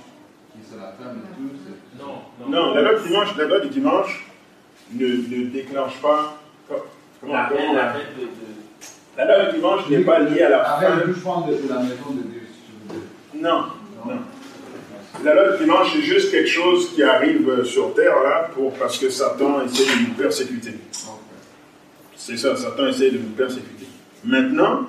qui 0.51 0.59
c'est 0.67 0.75
la 0.77 0.91
fin 0.99 1.13
de 1.13 1.19
tout. 1.19 1.55
c'est- 1.63 2.03
Non, 2.03 2.15
Non, 2.49 2.73
la 2.73 2.81
loi 2.81 2.99
du 2.99 3.07
dimanche, 3.07 3.37
la 3.37 3.45
loi 3.45 3.59
du 3.59 3.69
dimanche 3.69 4.25
ne, 4.91 5.05
ne 5.07 5.45
déclenche 5.51 6.01
pas. 6.01 6.37
Comment, 7.21 7.33
La 7.33 7.49
comment- 7.49 7.73
la 7.73 7.93
fin 7.93 7.99
de, 7.99 8.21
de- 8.25 9.17
La 9.17 9.25
loi 9.43 9.45
du 9.51 9.57
dimanche 9.57 9.87
n'est 9.89 9.99
pas 10.03 10.19
liée 10.19 10.41
à 10.41 10.49
la 10.49 10.65
fin. 10.65 10.85
Avec 10.87 11.05
le 11.05 11.13
de, 11.13 11.19
de 11.67 11.69
la 11.69 11.79
maison 11.79 12.09
de 12.11 12.21
Dieu, 12.23 12.41
si 12.51 12.59
tu 12.65 12.71
veux 12.93 12.99
dire. 12.99 13.07
Non, 13.49 13.59
non. 13.59 13.65
Loi 15.33 15.51
du 15.53 15.63
dimanche, 15.63 15.93
c'est 15.93 16.01
juste 16.01 16.31
quelque 16.31 16.49
chose 16.49 16.93
qui 16.93 17.03
arrive 17.03 17.49
euh, 17.49 17.63
sur 17.63 17.93
terre, 17.93 18.21
là, 18.23 18.49
pour, 18.53 18.73
parce 18.73 18.97
que 18.97 19.09
Satan 19.09 19.61
essaie 19.65 19.83
de 19.83 20.07
nous 20.07 20.13
persécuter. 20.13 20.73
C'est 22.15 22.37
ça, 22.37 22.55
Satan 22.55 22.87
essaie 22.87 23.11
de 23.11 23.17
nous 23.17 23.29
persécuter. 23.29 23.85
Maintenant, 24.23 24.87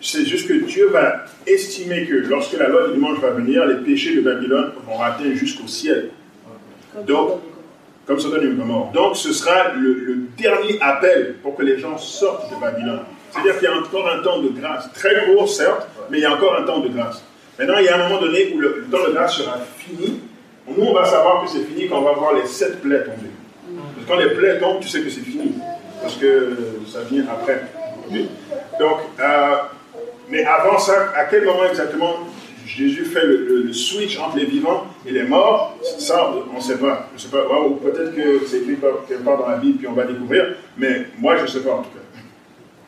c'est 0.00 0.24
juste 0.24 0.48
que 0.48 0.54
Dieu 0.54 0.88
va 0.88 1.24
estimer 1.46 2.06
que 2.06 2.14
lorsque 2.14 2.54
la 2.54 2.68
loi 2.68 2.88
du 2.88 2.94
dimanche 2.94 3.18
va 3.20 3.30
venir, 3.30 3.64
les 3.66 3.76
péchés 3.76 4.16
de 4.16 4.20
Babylone 4.20 4.72
vont 4.86 5.00
atteindre 5.00 5.34
jusqu'au 5.34 5.68
ciel. 5.68 6.10
Donc, 7.06 7.40
comme 8.06 8.18
Sodome 8.18 8.44
et 8.44 8.54
Gomorrhe. 8.54 8.92
Donc, 8.92 9.16
ce 9.16 9.32
sera 9.32 9.72
le, 9.74 9.94
le 9.94 10.16
dernier 10.36 10.78
appel 10.80 11.36
pour 11.42 11.56
que 11.56 11.62
les 11.62 11.78
gens 11.78 11.96
sortent 11.98 12.52
de 12.52 12.60
Babylone. 12.60 13.00
C'est-à-dire 13.30 13.58
qu'il 13.58 13.68
y 13.68 13.72
a 13.72 13.76
encore 13.76 14.08
un 14.08 14.22
temps 14.22 14.40
de 14.42 14.48
grâce. 14.48 14.92
Très 14.92 15.24
court, 15.24 15.48
certes, 15.48 15.86
mais 16.10 16.18
il 16.18 16.22
y 16.22 16.26
a 16.26 16.34
encore 16.34 16.56
un 16.58 16.64
temps 16.64 16.80
de 16.80 16.88
grâce. 16.88 17.22
Maintenant, 17.62 17.78
il 17.78 17.84
y 17.84 17.88
a 17.90 17.94
un 17.94 18.08
moment 18.08 18.20
donné 18.20 18.52
où 18.52 18.58
le, 18.58 18.86
temps 18.90 19.06
de 19.06 19.12
grâce 19.12 19.36
sera 19.36 19.56
fini. 19.78 20.18
Nous, 20.66 20.82
on 20.82 20.92
va 20.92 21.04
savoir 21.04 21.44
que 21.44 21.48
c'est 21.48 21.62
fini 21.62 21.88
quand 21.88 21.98
on 21.98 22.02
va 22.02 22.12
voir 22.12 22.34
les 22.34 22.44
sept 22.44 22.80
plaies 22.80 23.04
tomber. 23.04 23.30
Parce 23.64 24.04
que 24.04 24.10
quand 24.10 24.18
les 24.18 24.34
plaies 24.34 24.58
tombent, 24.58 24.80
tu 24.80 24.88
sais 24.88 25.00
que 25.00 25.08
c'est 25.08 25.20
fini. 25.20 25.52
Parce 26.00 26.16
que 26.16 26.56
ça 26.92 27.02
vient 27.08 27.24
après. 27.30 27.62
Donc, 28.80 28.96
euh, 29.20 29.54
mais 30.28 30.44
avant 30.44 30.76
ça, 30.76 31.12
à 31.14 31.26
quel 31.26 31.44
moment 31.44 31.64
exactement 31.70 32.16
Jésus 32.66 33.04
fait 33.04 33.24
le, 33.24 33.72
switch 33.72 34.18
entre 34.18 34.38
les 34.38 34.46
vivants 34.46 34.88
et 35.06 35.12
les 35.12 35.22
morts? 35.22 35.78
Ça, 36.00 36.32
on 36.52 36.56
ne 36.56 36.60
sait 36.60 36.78
pas. 36.78 37.10
Je 37.16 37.22
sais 37.22 37.28
pas. 37.28 37.44
Ou 37.64 37.76
peut-être 37.76 38.12
que 38.12 38.44
c'est 38.44 38.56
écrit 38.56 38.76
quelque 39.06 39.22
part 39.22 39.38
dans 39.38 39.48
la 39.48 39.58
Bible, 39.58 39.78
puis 39.78 39.86
on 39.86 39.92
va 39.92 40.02
découvrir. 40.02 40.56
Mais 40.76 41.06
moi, 41.16 41.36
je 41.36 41.42
ne 41.42 41.46
sais 41.46 41.60
pas 41.60 41.74
en 41.74 41.82
tout 41.82 41.90
cas. 41.90 42.02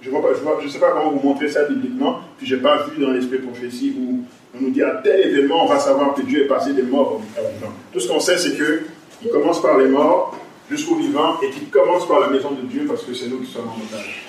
Je 0.02 0.10
ne 0.10 0.68
sais 0.68 0.78
pas 0.80 0.90
comment 0.90 1.12
vous 1.12 1.28
montrer 1.28 1.48
ça 1.48 1.64
bibliquement, 1.64 2.18
puis 2.36 2.46
je 2.46 2.56
n'ai 2.56 2.60
pas 2.60 2.86
vu 2.88 3.00
dans 3.00 3.12
l'esprit 3.12 3.38
prophétie 3.38 3.94
où 3.98 4.24
on 4.54 4.60
nous 4.60 4.70
dit 4.70 4.82
à 4.82 5.00
tel 5.02 5.28
événement, 5.28 5.64
on 5.64 5.68
va 5.68 5.78
savoir 5.78 6.14
que 6.14 6.22
Dieu 6.22 6.44
est 6.44 6.48
passé 6.48 6.72
des 6.72 6.82
morts 6.82 7.14
aux 7.14 7.18
vivants. 7.18 7.72
Tout 7.92 8.00
ce 8.00 8.08
qu'on 8.08 8.20
sait, 8.20 8.38
c'est 8.38 8.54
qu'il 8.54 9.30
commence 9.30 9.60
par 9.60 9.78
les 9.78 9.88
morts 9.88 10.36
jusqu'aux 10.70 10.96
vivants 10.96 11.40
et 11.42 11.50
qu'il 11.50 11.68
commence 11.68 12.06
par 12.06 12.20
la 12.20 12.28
maison 12.28 12.52
de 12.52 12.62
Dieu 12.62 12.84
parce 12.86 13.02
que 13.02 13.14
c'est 13.14 13.28
nous 13.28 13.40
qui 13.40 13.50
sommes 13.50 13.68
en 13.68 13.76
otage. 13.76 14.24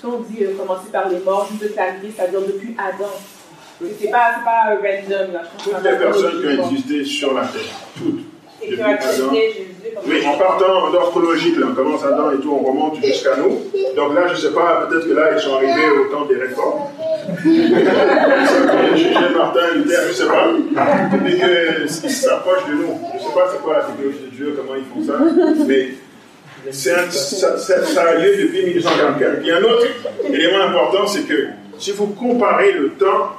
Quand 0.00 0.10
on 0.10 0.20
dit 0.20 0.44
euh, 0.44 0.54
commencer 0.56 0.88
par 0.92 1.08
les 1.08 1.18
morts, 1.20 1.48
juste 1.50 1.72
c'est-à-dire 1.74 2.40
depuis 2.42 2.74
Adam. 2.78 3.10
C'est 4.00 4.10
pas, 4.10 4.36
pas 4.44 4.74
random, 4.74 5.32
là. 5.32 5.42
Toutes 5.62 5.82
les 5.82 5.98
personnes 5.98 6.40
qui 6.40 6.46
ont 6.46 6.70
existé 6.70 7.04
sur 7.04 7.34
la 7.34 7.42
terre, 7.42 7.60
toutes, 7.96 8.20
Et 8.62 8.76
Oui, 10.06 10.26
en 10.26 10.38
partant 10.38 10.66
en 10.88 10.94
ordre 10.94 11.10
chronologique, 11.10 11.58
là, 11.58 11.66
on 11.70 11.74
commence 11.74 12.04
Adam 12.04 12.30
et 12.32 12.40
tout, 12.40 12.52
on 12.52 12.64
remonte 12.66 12.96
jusqu'à 13.04 13.36
nous. 13.36 13.60
Donc 13.96 14.14
là, 14.14 14.26
je 14.28 14.32
ne 14.34 14.36
sais 14.38 14.52
pas, 14.52 14.86
peut-être 14.88 15.08
que 15.08 15.12
là, 15.14 15.30
ils 15.36 15.40
sont 15.40 15.54
arrivés 15.54 15.88
au 15.90 16.04
temps 16.12 16.24
des 16.26 16.36
réformes. 16.36 16.82
Martin 19.36 19.60
Luther, 19.74 20.00
je 20.04 20.08
ne 20.08 20.12
sais 20.12 20.26
pas. 20.26 20.48
Mais 21.22 21.32
qu'ils 22.00 22.10
s'approchent 22.10 22.66
de 22.68 22.74
nous. 22.74 22.98
Je 23.12 23.16
ne 23.16 23.20
sais 23.28 23.34
pas 23.34 23.48
c'est 23.52 23.62
quoi 23.62 23.74
la 23.78 23.84
théologie 23.84 24.18
de 24.30 24.36
Dieu, 24.36 24.54
comment 24.56 24.74
ils 24.76 24.84
font 24.84 25.12
ça. 25.12 25.18
Mais 25.66 25.88
un- 26.92 27.10
ça, 27.10 28.02
a 28.02 28.14
lieu 28.16 28.36
depuis 28.42 28.64
1844. 28.66 29.40
Puis 29.40 29.50
un 29.52 29.62
autre 29.62 29.86
élément 30.32 30.62
important, 30.64 31.06
c'est 31.06 31.22
que 31.22 31.46
si 31.78 31.92
vous 31.92 32.06
comparez 32.08 32.72
le 32.72 32.90
temps 32.90 33.30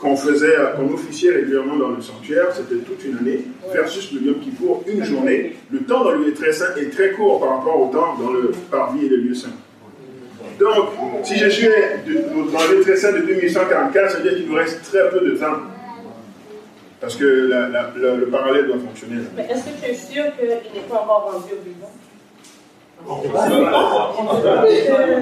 qu'on 0.00 0.16
faisait, 0.16 0.54
qu'on 0.76 0.92
officiait 0.94 1.30
régulièrement 1.32 1.76
dans 1.76 1.88
le 1.90 2.00
sanctuaire, 2.00 2.46
c'était 2.54 2.76
toute 2.82 3.04
une 3.04 3.18
année, 3.18 3.44
versus 3.72 4.10
le 4.12 4.22
Yom 4.22 4.40
Kippour, 4.40 4.82
une 4.86 5.04
journée, 5.04 5.56
le 5.70 5.80
temps 5.80 6.02
dans 6.04 6.12
le 6.12 6.24
lieu 6.24 6.32
très 6.32 6.52
saint 6.52 6.74
est 6.76 6.90
très 6.90 7.10
court 7.12 7.38
par 7.40 7.58
rapport 7.58 7.78
au 7.80 7.92
temps 7.92 8.14
dans 8.18 8.32
le 8.32 8.50
parvis 8.70 9.04
et 9.04 9.08
le 9.10 9.16
lieu 9.16 9.34
saint. 9.34 9.50
Donc, 10.58 10.88
si 11.22 11.36
je 11.36 11.48
suis 11.48 11.66
de- 11.66 12.50
dans 12.52 12.66
le 12.70 12.76
lieu 12.78 12.82
très 12.82 12.96
saint 12.96 13.12
depuis 13.12 13.34
1844, 13.34 14.10
ça 14.10 14.16
veut 14.18 14.22
dire 14.28 14.36
qu'il 14.38 14.48
nous 14.48 14.54
reste 14.56 14.82
très 14.90 15.10
peu 15.10 15.20
de 15.20 15.36
temps. 15.36 15.58
Parce 17.00 17.16
que 17.16 17.24
la- 17.24 17.68
la- 17.68 17.90
le, 17.96 18.16
le 18.20 18.26
parallèle 18.26 18.66
doit 18.66 18.78
fonctionner. 18.78 19.16
Mais 19.36 19.44
est-ce 19.50 19.64
que 19.64 19.84
tu 19.84 19.90
es 19.90 19.94
sûr 19.94 20.24
qu'il 20.38 20.48
n'est 20.48 20.86
pas 20.88 20.96
encore 21.02 21.30
rendu 21.32 21.52
au 21.54 21.62
vivant 21.64 21.90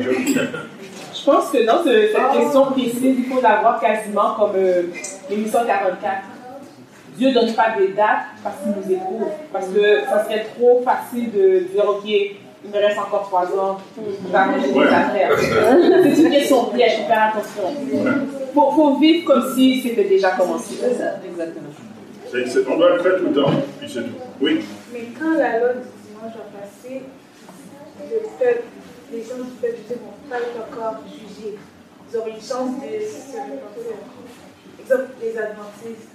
Je 0.00 0.87
pense 1.30 1.50
que 1.50 1.66
dans 1.66 1.82
ce- 1.84 2.08
cette 2.12 2.38
question 2.40 2.66
précise, 2.72 3.16
il 3.18 3.24
faut 3.26 3.40
l'avoir 3.40 3.80
quasiment 3.80 4.34
comme 4.38 4.52
euh, 4.56 4.82
1844. 5.30 6.22
Dieu 7.16 7.28
ne 7.30 7.34
donne 7.34 7.52
pas 7.54 7.74
des 7.78 7.88
dates 7.88 8.26
parce 8.44 8.56
qu'il 8.62 8.72
nous 8.72 8.96
éprouve. 8.96 9.26
Parce 9.52 9.66
que 9.66 10.00
ça 10.08 10.24
serait 10.24 10.46
trop 10.56 10.82
facile 10.84 11.30
de 11.32 11.60
dire, 11.72 11.84
OK, 11.88 12.04
il 12.06 12.70
me 12.70 12.76
reste 12.76 12.98
encore 12.98 13.22
trois 13.24 13.44
ans 13.58 13.78
pour 13.94 14.36
arranger 14.36 14.72
des 14.72 14.80
affaires. 14.80 15.30
C'est 16.14 16.22
une 16.22 16.30
question 16.30 16.64
piège, 16.66 16.92
il 16.98 17.02
faut 17.02 17.08
faire 17.08 17.32
attention. 17.34 17.74
Il 17.90 18.54
faut, 18.54 18.70
faut 18.70 18.96
vivre 18.98 19.24
comme 19.26 19.44
si 19.54 19.80
c'était 19.82 20.04
déjà 20.04 20.30
commencé. 20.32 20.74
C'est 20.80 20.94
ça, 20.94 21.04
exactement. 21.28 21.70
C'est- 22.30 22.68
on 22.70 22.76
doit 22.76 22.90
le 22.96 23.02
faire 23.02 23.16
tout 23.18 23.24
le 23.26 23.32
temps, 23.32 23.50
puis 23.80 23.90
c'est 23.92 24.00
tout. 24.02 24.14
Oui. 24.40 24.60
Mais 24.92 25.00
quand 25.18 25.32
la 25.38 25.58
loi 25.58 25.68
du 25.74 25.80
dimanche 26.08 26.34
va 26.36 26.58
passer, 26.60 27.02
le 28.10 28.18
peuple, 28.38 28.62
les 29.12 29.22
gens 29.22 29.38
de 29.38 29.44
Dieu 29.60 29.96
vont 30.02 30.28
pas 30.28 30.36
encore 30.58 31.00
jugés. 31.06 31.56
Ils 32.10 32.16
auront 32.16 32.28
une 32.28 32.40
chance 32.40 32.76
de 32.80 32.88
se 33.04 33.36
reporter. 33.36 33.96
Exemple, 34.80 35.10
les 35.20 35.36
adventistes, 35.36 36.08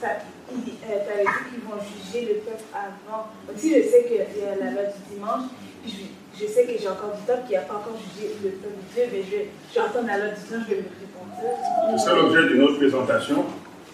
ça, 0.00 0.08
ils, 0.50 0.56
euh, 0.56 1.22
dit 1.22 1.50
qu'ils 1.50 1.64
vont 1.64 1.78
juger 1.78 2.34
le 2.34 2.40
peuple 2.40 2.64
avant. 2.74 3.28
Donc 3.46 3.56
si 3.56 3.70
je 3.70 3.88
sais 3.88 4.06
y 4.10 4.44
a 4.44 4.56
la 4.56 4.70
loi 4.72 4.82
du 4.90 5.14
dimanche, 5.14 5.50
je, 5.86 6.40
je 6.40 6.46
sais 6.50 6.64
que 6.64 6.72
j'ai 6.80 6.88
encore 6.88 7.14
du 7.14 7.22
temps, 7.22 7.40
qu'il 7.42 7.50
n'y 7.50 7.56
a 7.56 7.60
pas 7.62 7.74
encore 7.74 7.96
jugé 7.96 8.34
le 8.42 8.50
peuple 8.50 8.74
de 8.74 8.94
Dieu, 8.94 9.04
mais 9.12 9.22
je 9.22 9.30
vais, 9.30 9.48
je 9.70 9.74
vais 9.74 9.86
entendre 9.86 10.06
la 10.08 10.18
loi 10.18 10.28
du 10.34 10.40
dimanche, 10.42 10.64
je 10.68 10.74
vais 10.74 10.82
me 10.82 10.90
répondre. 10.98 11.98
Ce 11.98 12.04
sera 12.04 12.16
l'objet 12.16 12.48
d'une 12.48 12.62
autre 12.62 12.78
présentation. 12.78 13.44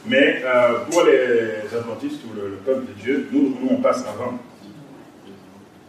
Mais 0.07 0.43
euh, 0.43 0.85
pour 0.91 1.03
les 1.03 1.77
adventistes 1.77 2.21
ou 2.25 2.35
le, 2.35 2.49
le 2.49 2.57
peuple 2.57 2.87
de 2.87 2.93
Dieu, 3.03 3.29
nous, 3.33 3.55
nous, 3.61 3.68
on 3.71 3.83
passe 3.83 4.03
avant. 4.07 4.39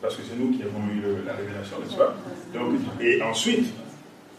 Parce 0.02 0.16
que 0.16 0.22
c'est 0.28 0.38
nous 0.38 0.52
qui 0.52 0.64
avons 0.64 0.86
eu 0.92 1.26
la 1.26 1.34
révélation, 1.34 1.78
n'est-ce 1.84 1.98
pas? 1.98 2.16
Donc, 2.54 2.74
Et 3.02 3.22
ensuite, 3.22 3.68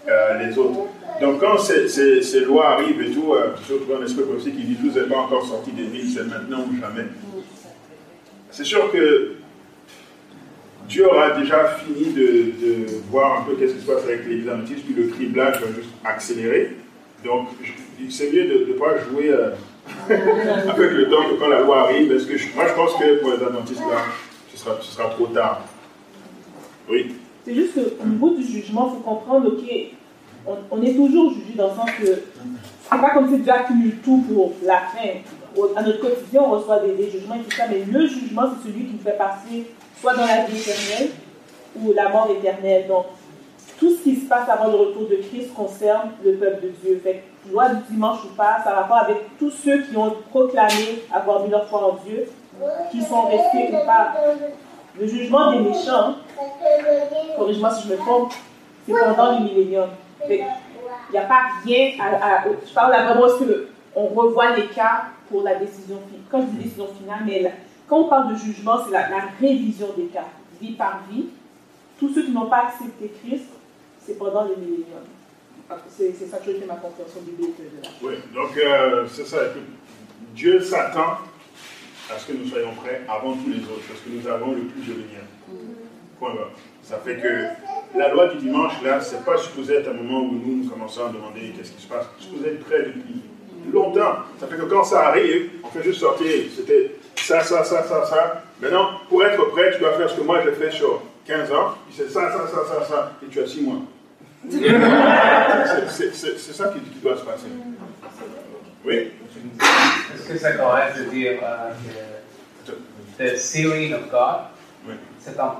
euh, 0.08 0.38
les 0.44 0.58
autres. 0.58 0.88
Donc 1.20 1.38
quand 1.38 1.58
ces, 1.58 2.40
lois 2.40 2.70
arrivent 2.70 3.00
et 3.00 3.12
tout, 3.12 3.34
euh, 3.34 3.54
surtout 3.64 3.94
un 3.94 4.04
esprit 4.04 4.22
aussi 4.36 4.50
qui 4.50 4.64
dit 4.64 4.74
tout 4.74 4.90
n'est 4.98 5.06
pas 5.06 5.18
encore 5.18 5.46
sorti 5.46 5.70
des 5.70 5.84
villes, 5.84 6.10
c'est 6.12 6.24
maintenant 6.24 6.64
ou 6.68 6.80
jamais. 6.80 7.06
C'est 8.50 8.64
sûr 8.64 8.90
que 8.90 9.34
Dieu 10.88 11.06
aura 11.06 11.38
déjà 11.38 11.76
fini 11.76 12.12
de, 12.12 12.86
voir 13.10 13.40
un 13.40 13.44
peu 13.44 13.54
qu'est-ce 13.54 13.74
qui 13.74 13.80
se 13.80 13.86
passe 13.86 14.02
avec 14.02 14.26
les 14.26 14.48
adventistes, 14.48 14.84
puis 14.84 14.94
le 14.94 15.08
criblage 15.08 15.60
va 15.60 15.68
juste 15.68 15.90
accélérer. 16.04 16.76
Donc, 17.24 17.50
c'est 18.10 18.32
mieux 18.32 18.44
de 18.44 18.72
ne 18.72 18.72
pas 18.72 18.98
jouer 18.98 19.30
euh, 19.30 19.50
avec 20.68 20.90
le 20.90 21.08
temps 21.08 21.28
que 21.30 21.34
quand 21.38 21.48
la 21.48 21.60
loi 21.60 21.82
arrive, 21.82 22.12
parce 22.12 22.24
que 22.24 22.34
moi 22.56 22.64
je 22.66 22.74
pense 22.74 22.94
que 22.94 23.20
pour 23.20 23.30
les 23.30 23.44
adventistes, 23.44 23.80
là, 23.80 24.04
sera, 24.62 24.76
ce 24.80 24.92
sera 24.92 25.08
trop 25.10 25.26
tard. 25.26 25.62
Oui. 26.88 27.16
C'est 27.44 27.54
juste 27.54 27.74
qu'au 27.74 28.06
niveau 28.06 28.30
du 28.30 28.42
jugement, 28.42 28.92
il 28.92 28.96
faut 28.96 29.10
comprendre, 29.10 29.48
ok, 29.48 29.64
on, 30.70 30.82
est 30.82 30.94
toujours 30.94 31.32
jugé 31.32 31.54
dans 31.56 31.68
le 31.68 31.74
sens 31.74 31.90
que 31.98 32.06
c'est 32.06 33.00
pas 33.00 33.10
comme 33.10 33.28
si 33.28 33.38
Dieu 33.38 33.52
accumule 33.52 33.96
tout 34.04 34.24
pour 34.28 34.52
la 34.62 34.78
fin. 34.78 35.20
À 35.76 35.82
notre 35.82 36.00
quotidien, 36.00 36.42
on 36.42 36.50
reçoit 36.50 36.80
des, 36.80 37.10
jugements 37.10 37.34
et 37.34 37.40
tout 37.40 37.56
ça, 37.56 37.64
mais 37.68 37.84
le 37.84 38.06
jugement, 38.06 38.42
c'est 38.50 38.68
celui 38.68 38.86
qui 38.86 38.92
nous 38.94 39.02
fait 39.02 39.16
passer 39.18 39.66
soit 40.00 40.14
dans 40.14 40.26
la 40.26 40.44
vie 40.44 40.58
éternelle 40.58 41.10
ou 41.76 41.92
la 41.92 42.08
mort 42.08 42.28
éternelle. 42.36 42.86
Donc, 42.88 43.06
tout 43.78 43.90
ce 43.90 44.02
qui 44.02 44.16
se 44.16 44.26
passe 44.26 44.48
avant 44.48 44.68
le 44.68 44.76
retour 44.76 45.08
de 45.08 45.16
Christ 45.16 45.52
concerne 45.54 46.10
le 46.24 46.34
peuple 46.34 46.62
de 46.62 46.72
Dieu. 46.82 47.00
Fait 47.02 47.22
que, 47.44 47.74
du 47.74 47.82
dimanche 47.90 48.18
ou 48.24 48.34
pas, 48.34 48.60
ça 48.64 48.70
a 48.70 48.80
rapport 48.82 48.98
avec 48.98 49.16
tous 49.38 49.50
ceux 49.50 49.82
qui 49.82 49.96
ont 49.96 50.14
proclamé 50.30 51.02
avoir 51.12 51.42
mis 51.44 51.50
leur 51.50 51.68
foi 51.68 51.92
en 51.92 51.98
Dieu, 52.06 52.28
qui 52.90 53.02
sont 53.02 53.26
restés 53.26 53.68
ou 53.72 53.86
pas. 53.86 54.14
Le 54.98 55.06
jugement 55.06 55.52
des 55.52 55.60
méchants, 55.60 56.16
corrige-moi 57.36 57.70
si 57.70 57.88
je 57.88 57.92
me 57.94 57.98
trompe, 57.98 58.32
c'est 58.86 58.92
pendant 58.92 59.38
le 59.38 59.44
millénium. 59.44 59.88
Il 60.28 60.44
n'y 61.12 61.18
a 61.18 61.22
pas 61.22 61.42
rien 61.64 61.92
à, 62.00 62.44
Je 62.44 62.74
parle 62.74 62.92
là 62.92 63.04
vraiment 63.04 63.22
parce 63.22 63.38
qu'on 63.38 64.06
revoit 64.06 64.56
les 64.56 64.66
cas 64.66 65.04
pour 65.30 65.42
la 65.42 65.56
décision 65.56 65.96
finale. 65.96 66.22
Quand 66.30 66.40
je 66.42 66.46
dis 66.46 66.64
décision 66.64 66.88
finale, 66.98 67.20
mais 67.26 67.40
là, 67.40 67.50
quand 67.88 68.00
on 68.00 68.08
parle 68.08 68.32
de 68.32 68.38
jugement, 68.38 68.78
c'est 68.84 68.92
la, 68.92 69.08
révision 69.40 69.88
des 69.96 70.06
cas, 70.06 70.24
vie 70.60 70.72
par 70.72 71.02
vie. 71.10 71.26
Tous 71.98 72.12
ceux 72.12 72.24
qui 72.24 72.32
n'ont 72.32 72.46
pas 72.46 72.64
accepté 72.66 73.12
Christ, 73.22 73.46
c'est 74.04 74.18
pendant 74.18 74.44
le 74.44 74.56
millénium. 74.56 75.04
C'est 75.88 76.12
ça 76.12 76.38
que 76.38 76.52
je 76.52 76.58
fais 76.58 76.66
ma 76.66 76.74
compréhension 76.74 77.20
biblique 77.22 77.56
de 77.56 77.82
la 77.82 77.88
Oui, 78.02 78.14
donc 78.34 78.56
euh, 78.58 79.06
c'est 79.08 79.26
ça. 79.26 79.38
Dieu 80.34 80.60
s'attend 80.60 81.18
à 82.10 82.18
ce 82.18 82.26
que 82.26 82.32
nous 82.32 82.46
soyons 82.48 82.72
prêts 82.74 83.02
avant 83.08 83.32
tous 83.34 83.48
les 83.50 83.62
autres, 83.64 83.82
parce 83.88 84.00
que 84.00 84.08
nous 84.10 84.26
avons 84.28 84.52
le 84.52 84.62
plus 84.62 84.82
de 84.82 84.92
lumière. 84.92 85.26
Point 86.18 86.34
barre. 86.34 86.50
Ça 86.82 86.98
fait 87.04 87.16
que 87.16 87.98
la 87.98 88.08
loi 88.12 88.26
du 88.28 88.38
dimanche, 88.38 88.72
là, 88.82 89.00
c'est 89.00 89.24
pas 89.24 89.36
supposé 89.38 89.74
être 89.76 89.88
un 89.90 89.94
moment 89.94 90.20
où 90.22 90.32
nous, 90.32 90.62
nous 90.64 90.68
commençons 90.70 91.06
à 91.06 91.08
demander 91.10 91.52
qu'est-ce 91.56 91.72
qui 91.72 91.82
se 91.82 91.88
passe. 91.88 92.06
C'est 92.18 92.24
supposé 92.26 92.50
être 92.50 92.64
prêt 92.64 92.82
depuis 92.86 93.22
longtemps. 93.72 94.16
Ça 94.40 94.46
fait 94.46 94.56
que 94.56 94.62
quand 94.62 94.84
ça 94.84 95.08
arrive, 95.08 95.50
on 95.62 95.68
fait 95.68 95.82
juste 95.84 96.00
sortir. 96.00 96.26
C'était 96.56 96.96
ça, 97.16 97.40
ça, 97.40 97.62
ça, 97.64 97.82
ça, 97.84 98.04
ça. 98.06 98.42
Maintenant, 98.60 99.00
pour 99.08 99.24
être 99.24 99.44
prêt, 99.50 99.72
tu 99.72 99.78
dois 99.80 99.92
faire 99.92 100.10
ce 100.10 100.16
que 100.16 100.22
moi 100.22 100.40
j'ai 100.44 100.52
fait 100.52 100.70
sur 100.72 101.02
15 101.26 101.52
ans. 101.52 101.74
C'est 101.90 102.10
ça, 102.10 102.32
ça, 102.32 102.46
ça, 102.48 102.64
ça, 102.66 102.84
ça. 102.86 103.12
Et 103.24 103.26
tu 103.28 103.40
as 103.40 103.46
6 103.46 103.62
mois. 103.62 103.78
C'est- 105.88 106.52
ça 106.52 106.68
qui, 106.68 106.80
qui 106.80 106.98
doit 107.00 107.16
se 107.16 107.22
passer. 107.24 107.46
Oui? 108.84 109.10
Que 110.28 110.38
c'est 110.38 110.56
correct 110.56 110.98
de 110.98 111.04
dire 111.10 111.38
euh, 111.42 111.72
que 112.66 112.72
the 113.22 113.36
sealing 113.36 113.94
of 113.94 114.10
God, 114.10 114.40
Oui. 114.88 114.94
c'est 115.20 115.38
un 115.38 115.54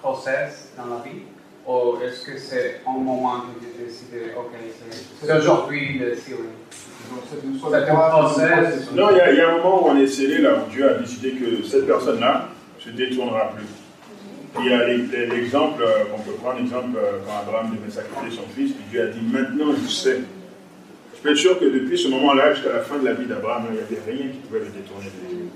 process 0.00 0.70
dans 0.76 0.86
la 0.96 1.02
vie 1.02 1.22
Ou 1.66 1.98
est-ce 2.02 2.26
que 2.26 2.36
c'est 2.38 2.80
un 2.86 2.98
moment 2.98 3.42
que 3.42 3.60
tu 3.64 3.84
décides, 3.84 4.32
ok, 4.36 4.50
c'est- 4.90 5.26
c'est 5.26 5.32
aujourd'hui 5.38 5.96
le 5.98 6.16
sealing? 6.16 6.58
C'est 7.70 7.88
un 7.90 7.94
process 7.94 8.90
Non, 8.92 9.10
il 9.10 9.16
y, 9.16 9.20
a- 9.20 9.30
il 9.32 9.38
y 9.38 9.40
a 9.40 9.50
un 9.50 9.56
moment 9.58 9.84
où 9.86 9.90
on 9.90 9.96
est 9.96 10.06
scellé, 10.08 10.38
là, 10.38 10.54
où 10.56 10.70
Dieu 10.70 10.88
a 10.90 10.94
décidé 10.94 11.32
que 11.32 11.62
cette 11.64 11.86
personne-là 11.86 12.48
se 12.80 12.90
détournera 12.90 13.50
plus. 13.54 13.66
Il 14.60 14.70
y 14.70 14.74
a 14.74 14.84
l'exemple, 15.34 15.82
euh, 15.82 16.04
on 16.14 16.18
peut 16.20 16.32
prendre 16.32 16.58
l'exemple 16.58 16.96
euh, 16.98 17.20
quand 17.24 17.38
Abraham 17.48 17.76
devait 17.76 17.90
sacrifier 17.92 18.30
son 18.36 18.48
fils, 18.54 18.72
puis 18.72 18.84
Dieu 18.90 19.02
a 19.02 19.06
dit 19.06 19.20
Maintenant 19.22 19.72
je 19.82 19.88
sais. 19.88 20.20
Être 21.24 21.36
sûr 21.36 21.58
que 21.58 21.66
depuis 21.66 21.96
ce 21.96 22.08
moment-là 22.08 22.54
jusqu'à 22.54 22.72
la 22.72 22.80
fin 22.80 22.98
de 22.98 23.04
la 23.04 23.12
vie 23.12 23.26
d'Abraham, 23.26 23.66
il 23.70 23.74
n'y 23.74 23.78
avait 23.78 24.10
rien 24.10 24.32
qui 24.32 24.38
pouvait 24.38 24.60
le 24.60 24.66
détourner 24.66 25.04
de 25.04 25.28
Dieu. 25.28 25.46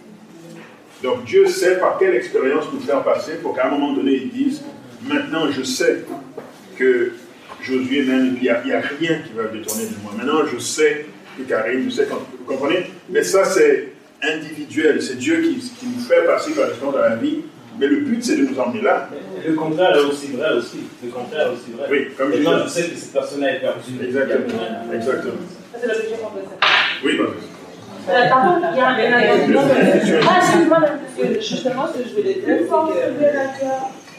Donc 1.02 1.24
Dieu 1.24 1.46
sait 1.46 1.78
par 1.78 1.98
quelle 1.98 2.14
expérience 2.14 2.66
nous 2.72 2.80
faire 2.80 3.02
passer 3.02 3.34
pour 3.42 3.54
qu'à 3.54 3.66
un 3.66 3.70
moment 3.70 3.92
donné, 3.92 4.12
il 4.12 4.30
dise 4.30 4.62
Maintenant 5.02 5.50
je 5.50 5.62
sais 5.62 6.04
que 6.76 7.12
Josué 7.62 8.02
même, 8.02 8.36
il 8.36 8.42
n'y 8.42 8.48
a, 8.48 8.60
rien 8.60 9.18
qui 9.26 9.32
va 9.34 9.42
le 9.44 9.58
détourner 9.58 9.86
de 9.86 10.02
moi. 10.02 10.12
Maintenant 10.16 10.46
je 10.46 10.58
sais 10.58 11.06
que 11.36 11.42
Karim, 11.42 11.90
je 11.90 11.96
sais, 11.96 12.06
vous 12.06 12.44
comprenez? 12.44 12.90
Mais 13.10 13.24
ça 13.24 13.44
c'est 13.44 13.92
individuel, 14.22 15.02
c'est 15.02 15.18
Dieu 15.18 15.42
qui, 15.42 15.58
qui 15.58 15.86
nous 15.86 16.00
fait 16.00 16.24
passer 16.24 16.52
par 16.52 16.66
l'expérience 16.66 16.94
de 16.94 17.00
la 17.00 17.16
vie. 17.16 17.42
Mais 17.78 17.86
le 17.86 18.00
but 18.00 18.24
c'est 18.24 18.36
de 18.36 18.46
nous 18.46 18.58
emmener 18.58 18.82
là. 18.82 19.08
Le 19.46 19.54
contraire 19.54 19.96
est 19.96 20.00
aussi 20.04 20.28
vrai 20.28 20.52
aussi. 20.54 20.80
Le 21.04 21.10
contraire 21.10 21.48
est 21.48 21.52
aussi 21.52 21.70
vrai. 21.72 21.86
Oui, 21.90 22.08
comme 22.16 22.32
je 22.32 22.38
je 22.42 22.68
sais 22.68 22.88
que 22.90 22.96
cette 22.96 23.12
personne-là 23.12 23.52
est 23.56 23.60
perdue. 23.60 24.04
Exactement. 24.04 24.92
Exactement. 24.92 25.32
C'est 25.78 25.86
le 25.86 25.94
Seigneur. 25.94 26.32
Oui. 27.04 27.18
Euh, 28.08 28.28
par 28.28 28.42
contre, 28.54 28.66
il 28.72 28.76
y 28.76 28.80
a 28.80 28.88
un- 28.88 28.96
mais- 28.96 29.56
Ah, 30.28 30.38
excuse-moi. 30.38 30.78
Justement, 31.40 31.86
ce 31.92 31.98
que 31.98 32.08
je 32.08 32.14
voulais 32.14 32.34
dire, 32.34 32.44
c'est 32.46 32.66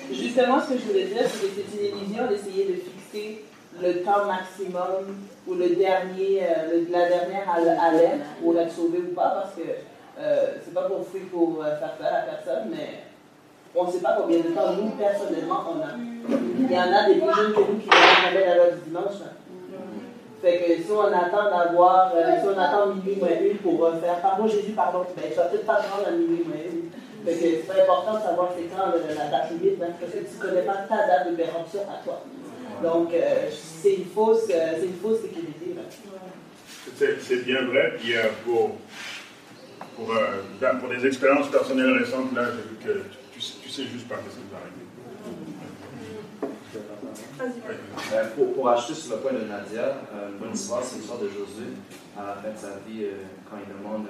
que. 0.10 0.14
Justement, 0.14 0.60
ce 0.62 0.74
que 0.74 0.80
je 0.80 0.86
voulais 0.88 1.06
dire, 1.06 1.24
c'est 1.24 1.48
que 1.48 1.62
c'est 1.72 1.90
une 1.90 1.98
illusion 2.08 2.28
d'essayer 2.28 2.66
de 2.66 2.76
fixer 2.76 3.44
le 3.82 4.04
temps 4.04 4.26
maximum 4.26 5.18
ou 5.48 5.54
le 5.56 5.70
dernier, 5.76 6.42
euh, 6.44 6.72
le- 6.72 6.92
la 6.92 7.08
dernière 7.08 7.48
haleine 7.50 8.20
pour 8.42 8.58
être 8.60 8.72
sauvé 8.74 9.00
ou 9.00 9.14
pas, 9.14 9.42
parce 9.44 9.56
que 9.56 9.62
euh, 10.20 10.46
c'est 10.64 10.74
pas 10.74 10.84
pour 10.84 11.08
fuir 11.10 11.24
pour 11.32 11.64
faire 11.64 11.94
peur 12.00 12.08
à 12.12 12.22
personne, 12.36 12.70
mais 12.72 13.04
on 13.78 13.86
ne 13.86 13.92
sait 13.92 14.00
pas 14.00 14.18
combien 14.20 14.40
de 14.40 14.50
temps 14.50 14.74
nous, 14.74 14.90
personnellement, 14.92 15.64
on 15.70 15.82
a. 15.82 15.94
Il 16.60 16.72
y 16.72 16.78
en 16.78 16.92
a 16.94 17.08
des 17.08 17.16
plus 17.16 17.36
jeunes 17.36 17.54
que 17.54 17.60
nous 17.60 17.80
qui 17.80 17.88
vont 17.88 18.32
jamais 18.32 18.44
à 18.44 18.56
l'heure 18.56 18.74
du 18.74 18.90
dimanche. 18.90 19.20
là. 19.22 19.32
Fait 20.42 20.60
que 20.60 20.84
si 20.84 20.92
on 20.92 21.08
attend 21.08 21.50
d'avoir, 21.50 22.12
euh, 22.16 22.40
si 22.42 22.48
on 22.48 22.60
attend 22.60 22.94
minuit 22.94 23.16
moins 23.20 23.40
une 23.42 23.58
pour 23.58 23.86
euh, 23.86 24.00
faire 24.00 24.22
pardon 24.22 24.48
Jésus, 24.48 24.74
pardon, 24.74 25.06
ben, 25.16 25.24
tu 25.30 25.36
vas 25.36 25.46
peut-être 25.46 25.66
pas 25.66 25.78
te 25.78 25.92
rendre 25.92 26.08
à 26.08 26.12
minuit 26.12 26.44
moins 26.46 26.58
une. 26.58 26.90
Fait 27.26 27.34
que 27.34 27.40
c'est 27.40 27.82
important 27.82 28.18
de 28.18 28.22
savoir 28.22 28.50
c'est 28.56 28.66
quand 28.66 28.92
euh, 28.94 29.16
la 29.16 29.28
date 29.30 29.52
limite, 29.52 29.82
hein, 29.82 29.94
parce 30.00 30.12
que 30.12 30.18
tu 30.20 30.36
ne 30.36 30.42
connais 30.42 30.62
pas 30.62 30.86
ta 30.88 31.08
date 31.08 31.32
de 31.32 31.36
péremption 31.36 31.82
à 31.90 32.04
toi. 32.04 32.24
Donc, 32.84 33.14
euh, 33.14 33.50
c'est 33.52 33.96
une 33.96 34.06
fausse, 34.06 34.44
euh, 34.52 34.74
c'est 34.80 34.86
une 34.86 35.00
fausse 35.02 35.22
sécurité. 35.22 35.76
là. 35.76 35.82
C'est 36.96 37.46
bien 37.46 37.66
vrai. 37.66 37.94
Puis 38.00 38.14
pour, 38.46 38.78
pour, 39.96 40.14
pour 40.80 40.90
des 40.90 41.06
expériences 41.06 41.50
personnelles 41.50 41.98
récentes, 41.98 42.34
là, 42.36 42.44
j'ai 42.46 42.90
vu 42.92 43.00
que 43.00 43.04
sais- 43.84 43.88
juste 43.92 44.08
pas 44.08 44.16
ce 44.16 44.36
qui 44.36 44.44
va 44.52 44.58
arriver. 44.60 44.86
Euh, 48.14 48.24
pour, 48.36 48.54
pour 48.54 48.70
ajouter 48.70 48.94
sur 48.94 49.16
le 49.16 49.22
point 49.22 49.32
de 49.34 49.40
Nadia, 49.48 49.82
euh, 50.14 50.30
une 50.32 50.38
bonne 50.38 50.54
histoire, 50.54 50.84
c'est 50.84 50.98
l'histoire 50.98 51.20
de 51.20 51.28
Josué. 51.28 51.74
À 52.18 52.26
la 52.28 52.34
fin 52.34 52.50
de 52.50 52.58
sa 52.58 52.80
vie, 52.88 53.04
euh, 53.06 53.12
quand 53.50 53.58
il 53.62 53.68
demande 53.78 54.06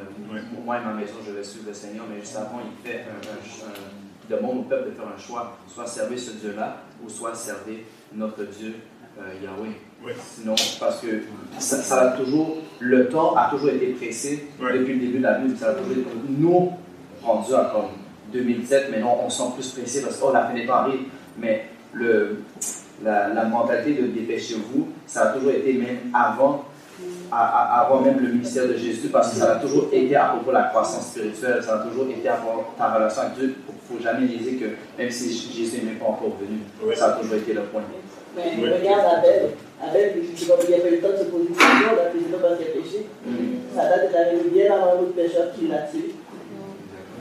Moi 0.65 0.77
et 0.77 0.85
ma 0.85 0.93
maison, 0.93 1.15
je 1.25 1.31
vais 1.31 1.43
suivre 1.43 1.65
le 1.67 1.73
Seigneur, 1.73 2.05
mais 2.09 2.19
juste 2.21 2.35
avant, 2.37 2.59
il 2.63 2.87
fait 2.89 3.01
un, 3.01 3.19
un- 3.29 3.69
un- 3.69 3.73
il 4.29 4.35
demande 4.35 4.59
au 4.59 4.63
peuple 4.63 4.89
de 4.89 4.95
faire 4.95 5.05
un 5.07 5.19
choix 5.19 5.57
soit 5.73 5.85
servir 5.85 6.17
ce 6.19 6.31
Dieu-là, 6.31 6.77
ou 7.05 7.09
soit 7.09 7.33
servir 7.35 7.79
notre 8.13 8.43
Dieu 8.45 8.75
euh, 9.19 9.33
Yahweh. 9.43 9.75
Sinon, 10.35 10.55
parce 10.79 11.01
que 11.01 11.07
ça, 11.59 11.77
ça 11.81 12.01
a 12.01 12.17
toujours, 12.17 12.57
le 12.79 13.09
temps 13.09 13.35
a 13.35 13.49
toujours 13.49 13.69
été 13.69 13.87
pressé 13.93 14.47
depuis 14.79 14.93
le 14.93 14.99
début 14.99 15.17
de 15.19 15.23
la 15.23 15.39
Bible. 15.39 15.57
Ça 15.57 15.69
a 15.69 15.73
toujours 15.73 15.91
été, 15.93 16.05
nous, 16.29 16.71
rendu 17.23 17.53
à 17.53 17.71
comme 17.73 17.89
2007, 18.33 18.91
maintenant 18.91 19.17
on 19.25 19.29
sent 19.29 19.43
plus 19.55 19.69
pressé 19.71 20.01
parce 20.01 20.17
que 20.17 20.23
oh, 20.25 20.31
la 20.33 20.45
fin 20.45 20.53
des 20.53 20.65
temps 20.65 20.73
arrive. 20.73 21.01
Mais 21.39 21.65
le, 21.93 22.37
la, 23.03 23.29
la 23.29 23.43
mentalité 23.45 23.93
de 24.01 24.07
dépêchez-vous, 24.07 24.87
ça 25.05 25.23
a 25.23 25.33
toujours 25.33 25.51
été 25.51 25.73
même 25.73 25.97
avant, 26.13 26.65
à- 27.31 27.45
à- 27.79 27.81
avant 27.85 28.01
même 28.01 28.19
le 28.19 28.29
ministère 28.29 28.67
de 28.67 28.73
Jésus, 28.75 29.09
parce 29.09 29.31
que 29.31 29.37
ça 29.37 29.53
a 29.53 29.55
toujours 29.57 29.87
été 29.91 30.15
à 30.15 30.25
propos 30.29 30.49
de 30.49 30.55
la 30.55 30.63
croissance 30.63 31.07
spirituelle, 31.11 31.61
ça 31.63 31.75
a 31.81 31.85
toujours 31.87 32.07
été 32.09 32.27
à 32.27 32.35
propos 32.35 32.71
de 32.73 32.77
ta 32.77 32.93
relation 32.93 33.21
avec 33.21 33.33
Dieu. 33.35 33.55
Il 33.67 33.93
ne 33.95 33.99
faut 33.99 34.03
jamais 34.03 34.25
niaiser 34.27 34.55
que 34.55 34.65
même 35.01 35.11
si 35.11 35.31
Jésus 35.31 35.85
n'est 35.85 35.93
pas 35.93 36.05
encore 36.05 36.35
venu, 36.39 36.59
ça 36.95 37.07
a 37.07 37.11
toujours 37.19 37.35
été 37.35 37.53
le 37.53 37.61
point. 37.61 37.83
Mais 38.35 38.43
regarde 38.77 39.05
Abel. 39.17 39.49
Abel, 39.81 40.13
il 40.17 40.51
a 40.51 40.55
pas 40.55 40.63
eu 40.89 40.91
le 40.91 40.99
temps 41.01 41.07
de 41.13 41.17
se 41.17 41.23
poser 41.25 41.47
une 41.49 41.55
question, 41.55 41.89
puis 42.11 42.21
c'est 42.25 42.31
pas 42.37 42.47
parce 42.47 42.59
qu'il 42.59 42.67
a 42.67 42.71
péché. 42.81 43.05
Sa 43.75 43.83
date 43.89 44.11
est 44.11 44.17
arrivée 44.17 44.49
bien 44.49 44.73
avant 44.75 45.01
l'autre 45.01 45.13
pécheur 45.13 45.53
qui 45.57 45.67
l'a 45.67 45.79
tué. 45.89 46.15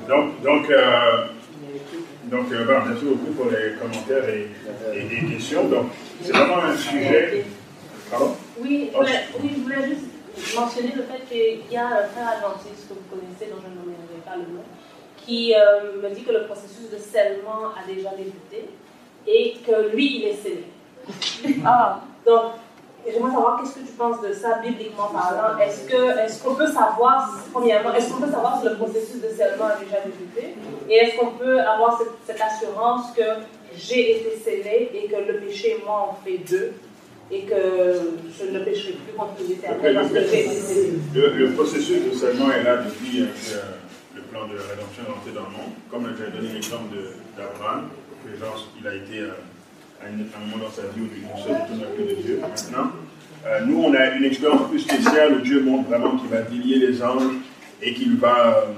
Donc, 0.09 0.41
donc, 0.43 0.71
euh, 0.71 1.27
donc 2.25 2.53
euh, 2.53 2.65
voilà, 2.65 2.85
merci 2.87 3.05
beaucoup 3.05 3.33
pour 3.33 3.47
les 3.51 3.75
commentaires 3.81 4.29
et, 4.29 4.51
et 4.95 5.03
les 5.09 5.35
questions. 5.35 5.69
Donc, 5.69 5.87
c'est 6.23 6.33
vraiment 6.33 6.59
un 6.59 6.77
sujet. 6.77 7.45
Pardon 8.11 8.37
Oui, 8.61 8.91
je 8.93 8.97
voulais, 8.97 9.21
oui, 9.43 9.51
je 9.57 9.61
voulais 9.63 9.89
juste 9.89 10.55
mentionner 10.57 10.93
le 10.95 11.03
fait 11.03 11.23
qu'il 11.29 11.73
y 11.73 11.77
a 11.77 11.87
un 11.87 12.05
frère 12.07 12.29
adventiste 12.39 12.89
que 12.89 12.95
vous 12.95 13.09
connaissez, 13.11 13.51
dont 13.51 13.61
je 13.63 13.71
ne 13.71 13.75
nommerai 13.77 14.21
pas 14.25 14.37
le 14.37 14.55
nom, 14.55 14.63
qui 15.17 15.55
euh, 15.55 16.01
me 16.03 16.15
dit 16.15 16.23
que 16.23 16.33
le 16.33 16.45
processus 16.45 16.91
de 16.93 16.99
scellement 16.99 17.73
a 17.75 17.87
déjà 17.87 18.11
débuté 18.11 18.71
et 19.27 19.57
que 19.67 19.95
lui, 19.95 20.19
il 20.19 20.25
est 20.27 20.35
scellé. 20.35 20.65
Ah, 21.65 22.01
donc, 22.25 22.53
j'aimerais 23.13 23.33
savoir 23.33 23.61
qu'est-ce 23.61 23.75
que 23.75 23.87
tu 23.87 23.93
penses 23.93 24.21
de 24.21 24.33
ça, 24.33 24.59
bibliquement 24.59 25.09
parlant? 25.09 25.59
Est-ce 25.59 25.89
que, 25.91 26.19
est-ce 26.19 26.43
qu'on 26.43 26.55
peut 26.55 26.67
savoir, 26.67 27.31
premièrement, 27.53 27.95
est-ce 27.95 28.11
qu'on 28.11 28.21
peut 28.21 28.31
savoir 28.31 28.61
si 28.61 28.69
le 28.69 28.75
processus 28.77 29.21
de 29.23 29.29
scellement 29.29 29.67
a 29.67 29.77
déjà 29.77 29.99
débuté? 30.05 30.55
Et 30.89 30.95
est-ce 30.95 31.17
qu'on 31.19 31.33
peut 31.33 31.61
avoir 31.61 31.99
cette, 31.99 32.15
cette 32.27 32.41
assurance 32.41 33.13
que 33.17 33.23
j'ai 33.77 34.19
été 34.19 34.37
scellé 34.43 34.91
et 34.95 35.09
que 35.09 35.17
le 35.31 35.39
péché, 35.41 35.83
moi, 35.85 36.11
en 36.11 36.25
fait 36.25 36.39
deux 36.39 36.73
et 37.31 37.43
que 37.43 38.13
je 38.39 38.45
ne 38.53 38.61
pécherai 38.61 38.93
plus 38.93 39.13
contre 39.17 39.33
l'éternel 39.49 39.95
parce 39.97 40.13
que 40.13 40.21
j'ai 40.21 40.47
été 40.47 40.55
scellé? 40.55 40.93
Le, 41.15 41.29
le 41.31 41.51
processus 41.53 42.05
de 42.05 42.13
scellement 42.17 42.51
est 42.53 42.63
là 42.63 42.77
depuis 42.77 43.23
euh, 43.23 43.27
que 44.13 44.17
le 44.17 44.23
plan 44.23 44.47
de 44.47 44.55
rédemption 44.55 45.03
est 45.07 45.11
entré 45.11 45.33
dans 45.35 45.49
le 45.51 45.57
monde. 45.57 45.73
Comme 45.91 46.07
j'ai 46.17 46.31
donné 46.31 46.55
l'exemple 46.55 46.95
d'Abraham, 47.37 47.89
que 48.25 48.39
genre, 48.39 48.69
il 48.81 48.87
a 48.87 48.95
été 48.95 49.21
euh, 49.21 49.31
à, 50.03 50.07
un 50.07 50.47
moment 50.47 50.65
dans 50.65 50.71
sa 50.71 50.83
vie 50.83 51.03
où 51.03 51.39
se 51.39 51.49
retourne 51.49 51.95
plus 51.95 52.05
de 52.05 52.23
Dieu. 52.23 52.41
Maintenant, 52.41 52.93
euh, 53.47 53.61
nous, 53.65 53.79
on 53.83 53.95
a 53.95 54.11
une 54.11 54.25
expérience 54.25 54.69
plus 54.69 54.81
spéciale 54.81 55.35
où 55.35 55.41
Dieu 55.41 55.63
montre 55.63 55.89
vraiment 55.89 56.17
qu'il 56.17 56.29
va 56.29 56.43
délier 56.43 56.79
les 56.79 57.03
anges 57.03 57.35
et 57.83 57.95
qu'il 57.95 58.17
va, 58.17 58.59
euh, 58.59 58.73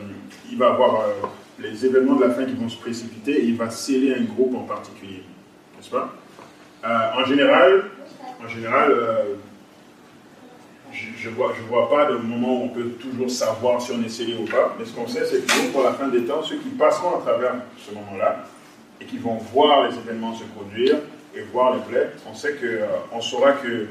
il 0.50 0.58
va 0.58 0.68
avoir 0.72 1.00
euh, 1.00 1.12
les 1.58 1.84
événements 1.86 2.16
de 2.16 2.24
la 2.24 2.30
fin 2.30 2.44
qui 2.44 2.54
vont 2.54 2.68
se 2.68 2.78
précipiter 2.78 3.32
et 3.32 3.44
il 3.44 3.56
va 3.56 3.70
sceller 3.70 4.14
un 4.14 4.24
groupe 4.24 4.54
en 4.56 4.64
particulier. 4.64 5.22
N'est-ce 5.76 5.90
pas? 5.90 6.14
Euh, 6.84 7.22
En 7.22 7.24
général, 7.24 7.84
en 8.44 8.48
général 8.48 8.92
je 10.92 11.28
ne 11.28 11.34
vois, 11.34 11.52
je 11.56 11.62
vois 11.68 11.90
pas 11.90 12.06
de 12.06 12.16
moment 12.16 12.60
où 12.60 12.64
on 12.64 12.68
peut 12.68 12.90
toujours 13.00 13.30
savoir 13.30 13.80
si 13.80 13.92
on 13.92 14.02
est 14.02 14.08
scellé 14.08 14.36
ou 14.40 14.44
pas, 14.44 14.74
mais 14.78 14.84
ce 14.84 14.92
qu'on 14.92 15.06
sait, 15.06 15.24
c'est 15.26 15.46
que 15.46 15.72
pour 15.72 15.82
la 15.82 15.92
fin 15.92 16.08
des 16.08 16.24
temps, 16.24 16.42
ceux 16.42 16.56
qui 16.56 16.68
passeront 16.70 17.18
à 17.18 17.20
travers 17.20 17.56
ce 17.76 17.94
moment-là 17.94 18.44
et 19.00 19.04
qui 19.04 19.18
vont 19.18 19.36
voir 19.52 19.88
les 19.88 19.96
événements 19.96 20.34
se 20.34 20.44
produire 20.44 20.96
et 21.34 21.40
voir 21.52 21.74
les 21.74 21.82
plaies, 21.82 22.10
on 22.28 22.34
sait 22.34 22.52
que, 22.52 22.66
euh, 22.66 22.86
on 23.12 23.20
saura 23.20 23.52
que 23.52 23.88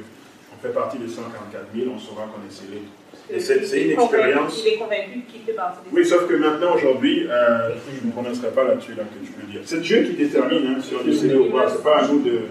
on 0.53 0.61
fait 0.61 0.73
partie 0.73 0.97
des 0.97 1.07
144 1.07 1.67
000, 1.75 1.87
on 1.93 1.99
saura 1.99 2.23
qu'on 2.23 2.45
est 2.47 2.51
scellé. 2.51 2.81
Et 3.29 3.39
c'est 3.39 3.83
une 3.83 3.91
expérience. 3.91 4.61
Il 4.65 4.73
est 4.73 4.77
convaincu 4.77 5.21
qu'il 5.29 5.41
fait 5.41 5.53
partie 5.53 5.79
des 5.83 5.95
Oui, 5.95 6.05
sauf 6.05 6.27
que 6.27 6.33
maintenant, 6.33 6.75
aujourd'hui, 6.75 7.27
euh, 7.29 7.75
je 7.93 8.01
ne 8.01 8.07
me 8.07 8.11
prononcerai 8.11 8.49
pas 8.49 8.63
là-dessus, 8.63 8.93
là, 8.95 9.03
que 9.03 9.25
je 9.25 9.31
peux 9.31 9.51
dire. 9.51 9.61
C'est 9.65 9.81
Dieu 9.81 10.03
qui 10.03 10.13
détermine 10.13 10.67
hein, 10.67 10.81
si 10.81 10.93
on 10.95 11.07
est 11.07 11.13
scellé 11.13 11.35
ou 11.35 11.51
pas, 11.51 11.69
c'est 11.69 11.83
pas 11.83 11.99
à 11.99 12.07
nous 12.07 12.21
de. 12.21 12.41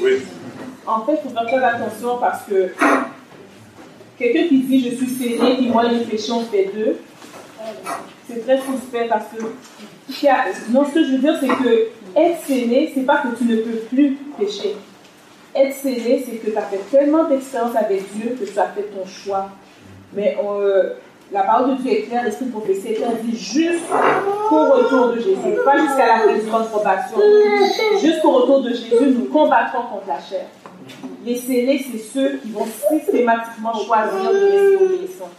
Oui. 0.00 0.22
En 0.86 1.04
fait, 1.04 1.12
il 1.12 1.28
faut 1.28 1.34
faire 1.34 1.46
très 1.46 1.64
attention 1.64 2.18
parce 2.18 2.44
que 2.44 2.70
quelqu'un 4.18 4.48
qui 4.48 4.58
dit 4.62 4.90
je 4.90 4.96
suis 4.96 5.06
scellé, 5.06 5.56
puis 5.56 5.68
moi 5.68 5.84
les 5.84 6.04
péchés 6.04 6.32
on 6.32 6.44
fait 6.44 6.70
deux, 6.74 6.96
c'est 8.28 8.44
très 8.44 8.58
suspect 8.58 9.06
parce 9.08 9.24
que 9.34 9.42
non, 10.70 10.84
ce 10.86 10.94
que 10.94 11.04
je 11.04 11.12
veux 11.12 11.18
dire, 11.18 11.36
c'est 11.40 11.48
que 11.48 11.88
être 12.16 12.40
scellé, 12.46 12.92
c'est 12.94 13.02
pas 13.02 13.18
que 13.18 13.36
tu 13.36 13.44
ne 13.44 13.56
peux 13.56 13.78
plus 13.88 14.18
pécher. 14.38 14.76
Être 15.54 15.74
scellé, 15.74 16.24
c'est 16.26 16.36
que 16.36 16.50
tu 16.50 16.56
as 16.56 16.62
fait 16.62 16.80
tellement 16.90 17.24
d'expérience 17.24 17.76
avec 17.76 18.02
Dieu 18.14 18.36
que 18.38 18.44
tu 18.44 18.58
as 18.58 18.68
fait 18.68 18.82
ton 18.82 19.06
choix. 19.06 19.48
Mais 20.14 20.36
euh, 20.42 20.94
la 21.32 21.42
parole 21.42 21.76
de 21.76 21.82
Dieu 21.82 21.92
est 21.92 22.02
claire, 22.02 22.24
l'esprit 22.24 22.46
prophétie 22.46 22.88
est 22.88 22.94
clair, 22.94 23.10
dit 23.22 23.36
jusqu'au 23.36 24.72
retour 24.72 25.08
de 25.12 25.20
Jésus, 25.20 25.58
pas 25.64 25.78
jusqu'à 25.78 26.06
la 26.06 26.18
temps 26.50 26.60
de 26.60 26.66
probation. 26.66 27.18
Jusqu'au 28.00 28.30
retour 28.32 28.62
de 28.62 28.70
Jésus, 28.70 29.14
nous 29.14 29.26
combattrons 29.26 29.82
contre 29.92 30.08
la 30.08 30.20
chair. 30.20 30.46
Les 31.24 31.36
scellés, 31.36 31.84
c'est 31.90 31.98
ceux 31.98 32.38
qui 32.38 32.50
vont 32.50 32.66
systématiquement 32.66 33.74
choisir 33.74 34.30
de 34.32 34.38
rester 34.38 34.84
obéissants. 34.84 35.30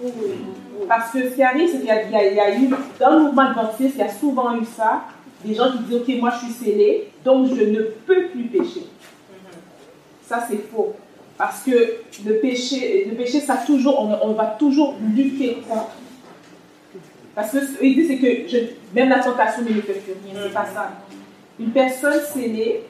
Parce 0.88 1.12
que 1.12 1.30
ce 1.30 1.36
qui 1.36 1.44
arrive, 1.44 1.70
c'est 1.72 1.80
qu'il 1.80 1.88
y, 1.88 2.40
a- 2.40 2.56
eu, 2.58 2.70
dans 3.00 3.10
le 3.12 3.20
mouvement 3.24 3.50
adventiste, 3.50 3.96
il 3.96 4.00
y 4.00 4.04
a 4.04 4.10
souvent 4.10 4.56
eu 4.56 4.66
ça, 4.66 5.04
des 5.44 5.54
gens 5.56 5.72
qui 5.72 5.80
disent, 5.80 5.96
OK, 5.98 6.20
moi 6.20 6.32
je 6.32 6.46
suis 6.46 6.54
scellé, 6.66 7.10
donc 7.24 7.48
je 7.56 7.64
ne 7.64 7.82
peux 8.06 8.28
plus 8.28 8.44
pécher. 8.46 8.86
Ça, 10.28 10.46
c'est 10.50 10.60
faux. 10.72 10.94
Parce 11.38 11.64
que 11.64 11.72
le 12.26 12.36
péché, 12.40 13.08
le 13.10 13.16
péché 13.16 13.40
ça 13.40 13.58
toujours, 13.66 14.00
on, 14.24 14.34
va 14.34 14.46
toujours 14.60 14.96
lutter 15.16 15.58
contre. 15.68 15.92
Parce 17.34 17.52
que 17.52 17.62
ce 17.62 17.78
qu'il 17.78 17.96
dit, 17.96 18.08
c'est 18.08 18.18
que 18.18 18.58
même 18.94 19.10
la 19.10 19.20
tentation 19.20 19.62
ne 19.64 19.70
me 19.70 19.82
fait 19.82 19.94
plus 19.94 20.14
rien. 20.26 20.42
C'est 20.44 20.54
pas 20.54 20.66
ça. 20.66 20.92
Une 21.60 21.72
personne 21.72 22.20
scellée, 22.34 22.82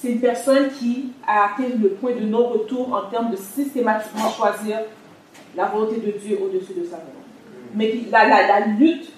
c'est 0.00 0.12
une 0.12 0.20
personne 0.20 0.70
qui 0.78 1.12
a 1.26 1.46
atteint 1.46 1.68
le 1.80 1.90
point 1.90 2.14
de 2.14 2.24
non-retour 2.24 2.92
en 2.92 3.10
termes 3.10 3.30
de 3.30 3.36
systématiquement 3.36 4.30
choisir 4.30 4.78
la 5.54 5.66
volonté 5.66 5.96
de 5.96 6.12
Dieu 6.12 6.38
au-dessus 6.42 6.72
de 6.74 6.84
sa 6.84 6.96
volonté. 6.96 7.10
Mais 7.74 7.94
la, 8.10 8.66
lutte 8.78 9.12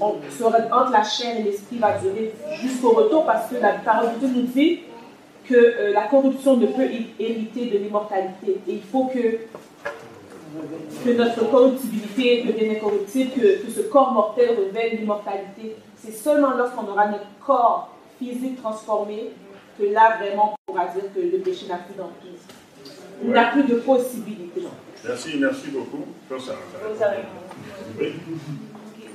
entre 0.00 0.92
la 0.92 1.02
chair 1.02 1.38
et 1.38 1.42
l'esprit 1.42 1.78
va 1.78 1.98
durer 1.98 2.32
jusqu'au 2.60 2.90
retour 2.90 3.26
parce 3.26 3.50
que 3.50 3.56
la 3.56 3.70
parole 3.72 4.14
de 4.14 4.26
Dieu 4.26 4.28
nous 4.42 4.46
dit 4.46 4.80
que 5.48 5.54
euh, 5.54 5.92
la 5.92 6.02
corruption 6.02 6.56
ne 6.56 6.66
peut 6.66 6.84
hé- 6.84 7.08
hériter 7.18 7.66
de 7.66 7.78
l'immortalité. 7.78 8.60
Et 8.68 8.74
il 8.74 8.82
faut 8.82 9.06
que, 9.06 9.38
notre 11.16 11.50
corruptibilité 11.50 12.44
devienne 12.44 12.76
incorruptible, 12.76 13.30
que, 13.32 13.64
que 13.64 13.70
ce 13.72 13.80
corps 13.88 14.12
mortel 14.12 14.50
revêt 14.50 14.90
l'immortalité. 14.96 15.74
C'est 15.96 16.12
seulement 16.12 16.50
lorsqu'on 16.56 16.86
aura 16.90 17.08
notre 17.08 17.26
corps 17.44 17.90
physique 18.18 18.60
transformé 18.62 19.30
que 19.78 19.84
là, 19.92 20.16
vraiment, 20.18 20.54
on 20.68 20.72
pourra 20.72 20.86
dire 20.88 21.04
que 21.14 21.20
le 21.20 21.38
péché 21.42 21.66
n'a 21.66 21.78
plus 21.78 21.94
d'emprise. 21.94 22.40
Il 23.24 23.30
n'a 23.30 23.50
plus 23.52 23.64
de 23.64 23.76
possibilité. 23.76 24.62
Merci, 25.04 25.36
merci 25.38 25.68
beaucoup. 25.70 26.04
Comme 26.28 26.40
ça, 26.40 26.54
Vous 26.82 27.02
avez- 27.02 27.18
Oui. 27.98 28.12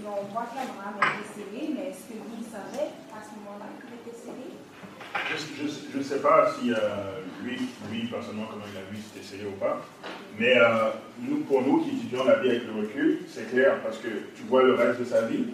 Donc, 0.04 0.16
on 0.22 0.34
voit 0.34 0.46
qu'Abraham 0.54 0.96
était 0.98 1.28
scellé, 1.34 1.74
mais 1.76 1.90
est-ce 1.90 2.08
que 2.08 2.14
lui 2.14 2.44
savait 2.44 2.90
à 3.12 3.20
ce 3.22 3.36
moment-là 3.36 3.68
qu'il 3.82 3.94
était 4.00 4.18
scellé 4.18 4.56
Je 5.92 5.98
ne 5.98 6.04
sais 6.04 6.20
pas 6.20 6.52
si 6.58 6.72
euh, 6.72 6.78
lui, 7.44 7.58
lui, 7.92 8.08
personnellement, 8.08 8.48
comment 8.52 8.64
il 8.72 8.78
a 8.78 8.90
vu 8.90 8.98
si 8.98 9.10
c'était 9.14 9.26
scellé 9.26 9.50
ou 9.50 9.60
pas. 9.60 9.82
Mais 10.40 10.58
euh, 10.58 10.92
nous, 11.20 11.40
pour 11.42 11.62
nous 11.64 11.82
qui 11.84 11.98
étudions 11.98 12.24
la 12.24 12.36
vie 12.40 12.50
avec 12.52 12.64
le 12.66 12.82
recul, 12.82 13.20
c'est 13.28 13.50
clair 13.50 13.82
parce 13.84 13.98
que 13.98 14.08
tu 14.36 14.44
vois 14.48 14.64
le 14.64 14.76
reste 14.76 15.00
de 15.00 15.06
sa 15.06 15.24
vie 15.24 15.46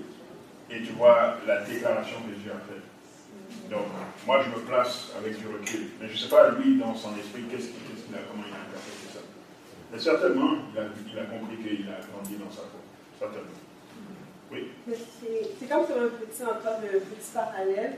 et 0.69 0.81
tu 0.83 0.93
vois 0.93 1.37
la 1.47 1.61
déclaration 1.63 2.17
que 2.27 2.35
Dieu 2.41 2.51
a 2.51 2.59
faite. 2.67 2.82
Donc, 3.73 3.89
moi, 4.27 4.39
je 4.45 4.49
me 4.53 4.61
place 4.65 5.09
avec 5.17 5.39
du 5.39 5.47
recul. 5.47 5.89
Mais 5.99 6.07
je 6.07 6.13
ne 6.13 6.17
sais 6.17 6.29
pas, 6.29 6.51
lui, 6.51 6.77
dans 6.77 6.93
son 6.93 7.17
esprit, 7.17 7.41
qu'est-ce 7.49 7.73
qu'il 7.73 8.13
a, 8.13 8.21
comment 8.29 8.45
il 8.45 8.53
a 8.53 8.61
interprété 8.69 9.09
ça. 9.11 9.25
Mais 9.91 9.97
certainement, 9.97 10.61
il 10.71 10.79
a, 10.79 10.83
il 11.11 11.17
a 11.17 11.25
compris 11.25 11.57
qu'il 11.57 11.89
a 11.89 11.97
grandi 12.05 12.37
dans 12.37 12.51
sa 12.53 12.69
peau. 12.69 12.85
Certainement. 13.17 13.57
Oui. 14.51 14.69
C'est 14.85 15.65
comme 15.67 15.85
sur 15.87 15.97
un 15.97 16.13
petit, 16.13 16.43
encore 16.43 16.77
un 16.77 16.99
petit 17.01 17.31
parallèle. 17.33 17.97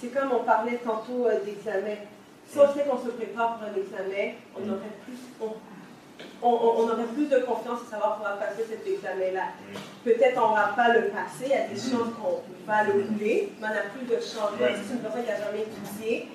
C'est 0.00 0.08
comme 0.08 0.32
on 0.32 0.44
parlait 0.44 0.80
tantôt 0.82 1.26
euh, 1.26 1.44
d'examen. 1.44 2.08
Si 2.48 2.58
on 2.58 2.72
sait 2.72 2.84
qu'on 2.88 2.98
se 2.98 3.10
prépare 3.10 3.58
pour 3.58 3.68
un 3.68 3.76
examen, 3.76 4.32
on 4.56 4.68
aurait 4.70 4.96
plus, 5.04 5.20
on, 5.38 5.52
on, 6.42 6.88
aurait 6.88 7.04
plus 7.14 7.26
de 7.26 7.38
confiance 7.40 7.80
à 7.86 7.90
savoir 7.90 8.18
qu'on 8.18 8.24
va 8.24 8.36
passer 8.36 8.64
cet 8.68 8.86
examen-là. 8.86 9.52
Peut-être 10.04 10.40
on 10.42 10.50
ne 10.50 10.56
va 10.56 10.72
pas 10.74 10.94
le 10.94 11.08
passer, 11.08 11.46
il 11.46 11.50
y 11.50 11.54
a 11.54 11.68
des 11.68 11.74
mm-hmm. 11.74 11.90
choses 11.90 12.10
qu'on 12.20 12.42
va 12.66 12.84
le 12.84 12.92
rouler, 12.92 13.52
mais 13.60 13.66
on 13.66 13.74
n'a 13.74 13.90
plus 13.92 14.06
de 14.06 14.20
chance. 14.20 14.56
Si 14.56 14.88
c'est 14.88 14.94
une 14.94 15.00
personne 15.00 15.22
qui 15.22 15.30
n'a 15.30 15.38
jamais 15.38 15.66
étudié, 15.68 16.28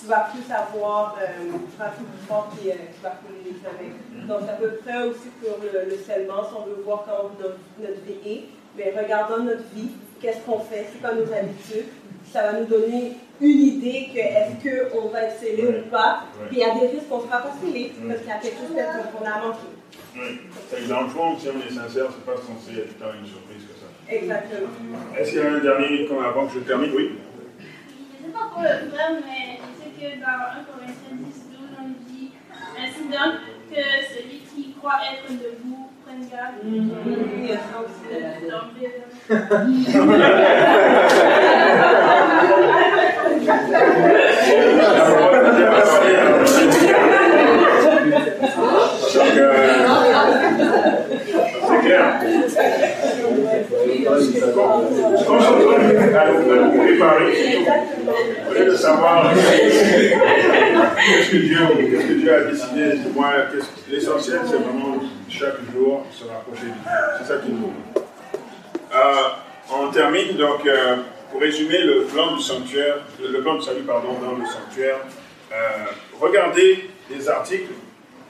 tu 0.00 0.06
vas 0.06 0.28
plus 0.32 0.42
savoir, 0.42 1.16
euh, 1.20 1.50
tu 1.50 1.78
vas 1.78 1.88
plus 1.88 2.04
fort 2.28 2.48
qui, 2.54 2.70
euh, 2.70 2.74
qui 2.74 3.02
va 3.02 3.10
couler 3.10 3.50
l'examen. 3.50 3.94
Mm-hmm. 3.96 4.26
Donc, 4.26 4.38
c'est 4.44 4.50
à 4.50 4.56
peu 4.56 4.76
près 4.84 5.02
aussi 5.08 5.28
pour 5.42 5.58
le, 5.62 5.90
le 5.90 5.96
scellement, 5.96 6.44
si 6.44 6.54
on 6.54 6.66
veut 6.66 6.82
voir 6.84 7.04
comment 7.06 7.30
notre, 7.40 7.58
notre 7.80 8.00
vie 8.02 8.30
est, 8.30 8.44
mais 8.76 8.94
regardons 8.96 9.42
notre 9.42 9.64
vie, 9.74 9.90
qu'est-ce 10.20 10.40
qu'on 10.40 10.60
fait, 10.60 10.86
c'est 10.92 11.00
quoi 11.00 11.14
nos 11.14 11.32
habitudes, 11.32 11.88
ça 12.32 12.42
va 12.42 12.60
nous 12.60 12.66
donner 12.66 13.16
une 13.40 13.60
idée 13.60 14.10
que 14.12 14.18
est-ce 14.18 14.90
qu'on 14.92 15.08
va 15.08 15.22
être 15.24 15.38
scellé 15.38 15.66
ou 15.66 15.88
pas. 15.90 16.24
Puis 16.48 16.56
il 16.56 16.58
y 16.58 16.64
a 16.64 16.74
des 16.74 16.86
risques 16.88 17.08
qu'on 17.08 17.18
ne 17.18 17.22
sera 17.26 17.38
pas 17.38 17.52
scellé 17.60 17.92
parce 18.06 18.18
qu'il 18.20 18.28
y 18.28 18.32
a 18.32 18.38
quelque 18.38 18.58
chose 18.58 18.68
qu'on 19.12 19.24
a 19.24 19.38
manqué. 19.46 19.66
Oui. 20.16 20.40
C'est 20.70 20.88
dans 20.88 21.02
le 21.02 21.08
fond, 21.08 21.38
si 21.38 21.48
on 21.48 21.60
est 21.60 21.70
sincère, 21.72 22.06
c'est 22.10 22.24
pas 22.24 22.36
censé 22.36 22.78
être 22.80 22.98
tant 22.98 23.12
une 23.18 23.26
surprise 23.26 23.62
que 23.68 23.74
ça. 23.78 23.86
Exactement. 24.08 24.68
Est-ce 25.18 25.30
qu'il 25.30 25.40
y 25.40 25.42
a 25.42 25.52
un 25.52 25.58
dernier 25.58 26.06
comme 26.06 26.24
avant 26.24 26.46
que 26.46 26.54
je 26.54 26.60
termine? 26.60 26.90
Oui. 26.96 27.10
Je 27.58 27.64
ne 28.26 28.28
sais 28.32 28.32
pas 28.32 28.46
pour 28.52 28.62
le 28.62 28.68
vrai, 28.90 29.08
mais 29.26 29.58
je 29.60 29.66
sais 29.82 29.90
que 29.98 30.06
dans 30.20 30.26
1 30.26 30.28
Corinthiens 30.64 31.12
10, 31.12 31.24
12, 31.52 31.60
on 31.80 31.84
dit 32.08 32.28
Ainsi 32.78 33.02
donc 33.04 33.34
que 33.70 33.82
celui 34.14 34.38
qui 34.54 34.62
croit 34.78 35.00
être 35.12 35.28
debout 35.32 35.84
prenne 36.04 36.24
garde. 36.30 36.56
Mmh. 36.64 36.90
Il 37.38 37.46
y 37.46 37.48
a 37.52 37.54
ça 37.56 37.62
C'est 43.46 43.52
clair. 51.80 52.20
Nous 56.48 56.82
préparer, 56.82 57.32
savoir 58.76 59.32
qu'est-ce 61.06 61.30
que 61.30 61.36
Dieu, 61.36 62.32
a 62.32 62.50
décidé, 62.50 62.84
l'essentiel, 63.90 64.40
c'est 64.44 64.56
vraiment 64.56 64.96
chaque 65.28 65.60
jour 65.72 66.04
se 66.10 66.24
rapprocher 66.24 66.62
de 66.62 66.66
Dieu. 66.66 66.82
C'est 67.18 67.26
ça 67.28 67.38
qui 67.44 67.52
nous. 67.52 67.72
Euh, 68.92 69.30
on 69.72 69.90
termine 69.92 70.36
donc. 70.36 70.66
Euh, 70.66 70.96
pour 71.30 71.40
résumer 71.40 71.82
le 71.82 72.04
plan 72.04 72.36
du 72.36 72.42
sanctuaire, 72.42 72.98
le 73.20 73.40
plan 73.40 73.60
salut 73.60 73.82
pardon, 73.82 74.18
dans 74.20 74.36
le 74.36 74.46
sanctuaire, 74.46 74.98
euh, 75.52 75.56
regardez 76.20 76.90
les 77.10 77.28
articles 77.28 77.72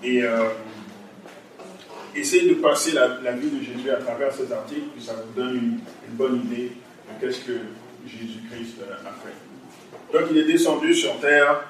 et 0.02 0.22
euh, 0.22 0.48
essayez 2.14 2.48
de 2.48 2.54
passer 2.54 2.92
la, 2.92 3.32
vie 3.32 3.50
de 3.50 3.62
Jésus 3.62 3.90
à 3.90 3.96
travers 3.96 4.32
ces 4.32 4.52
articles, 4.52 4.88
puis 4.94 5.04
ça 5.04 5.14
vous 5.14 5.40
donne 5.40 5.56
une, 5.56 5.80
bonne 6.16 6.36
idée 6.46 6.72
de 6.72 7.20
qu'est-ce 7.20 7.40
que 7.40 7.58
Jésus-Christ 8.06 8.76
euh, 8.82 8.94
a 8.94 9.12
fait. 9.22 10.16
Donc 10.18 10.28
il 10.30 10.38
est 10.38 10.44
descendu 10.44 10.94
sur 10.94 11.18
terre 11.20 11.64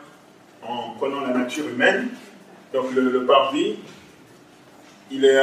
en 0.63 0.91
prenant 0.91 1.21
la 1.21 1.31
nature 1.31 1.67
humaine, 1.69 2.09
donc 2.73 2.93
le, 2.95 3.25
parvis, 3.25 3.77
il 5.11 5.25
est 5.25 5.41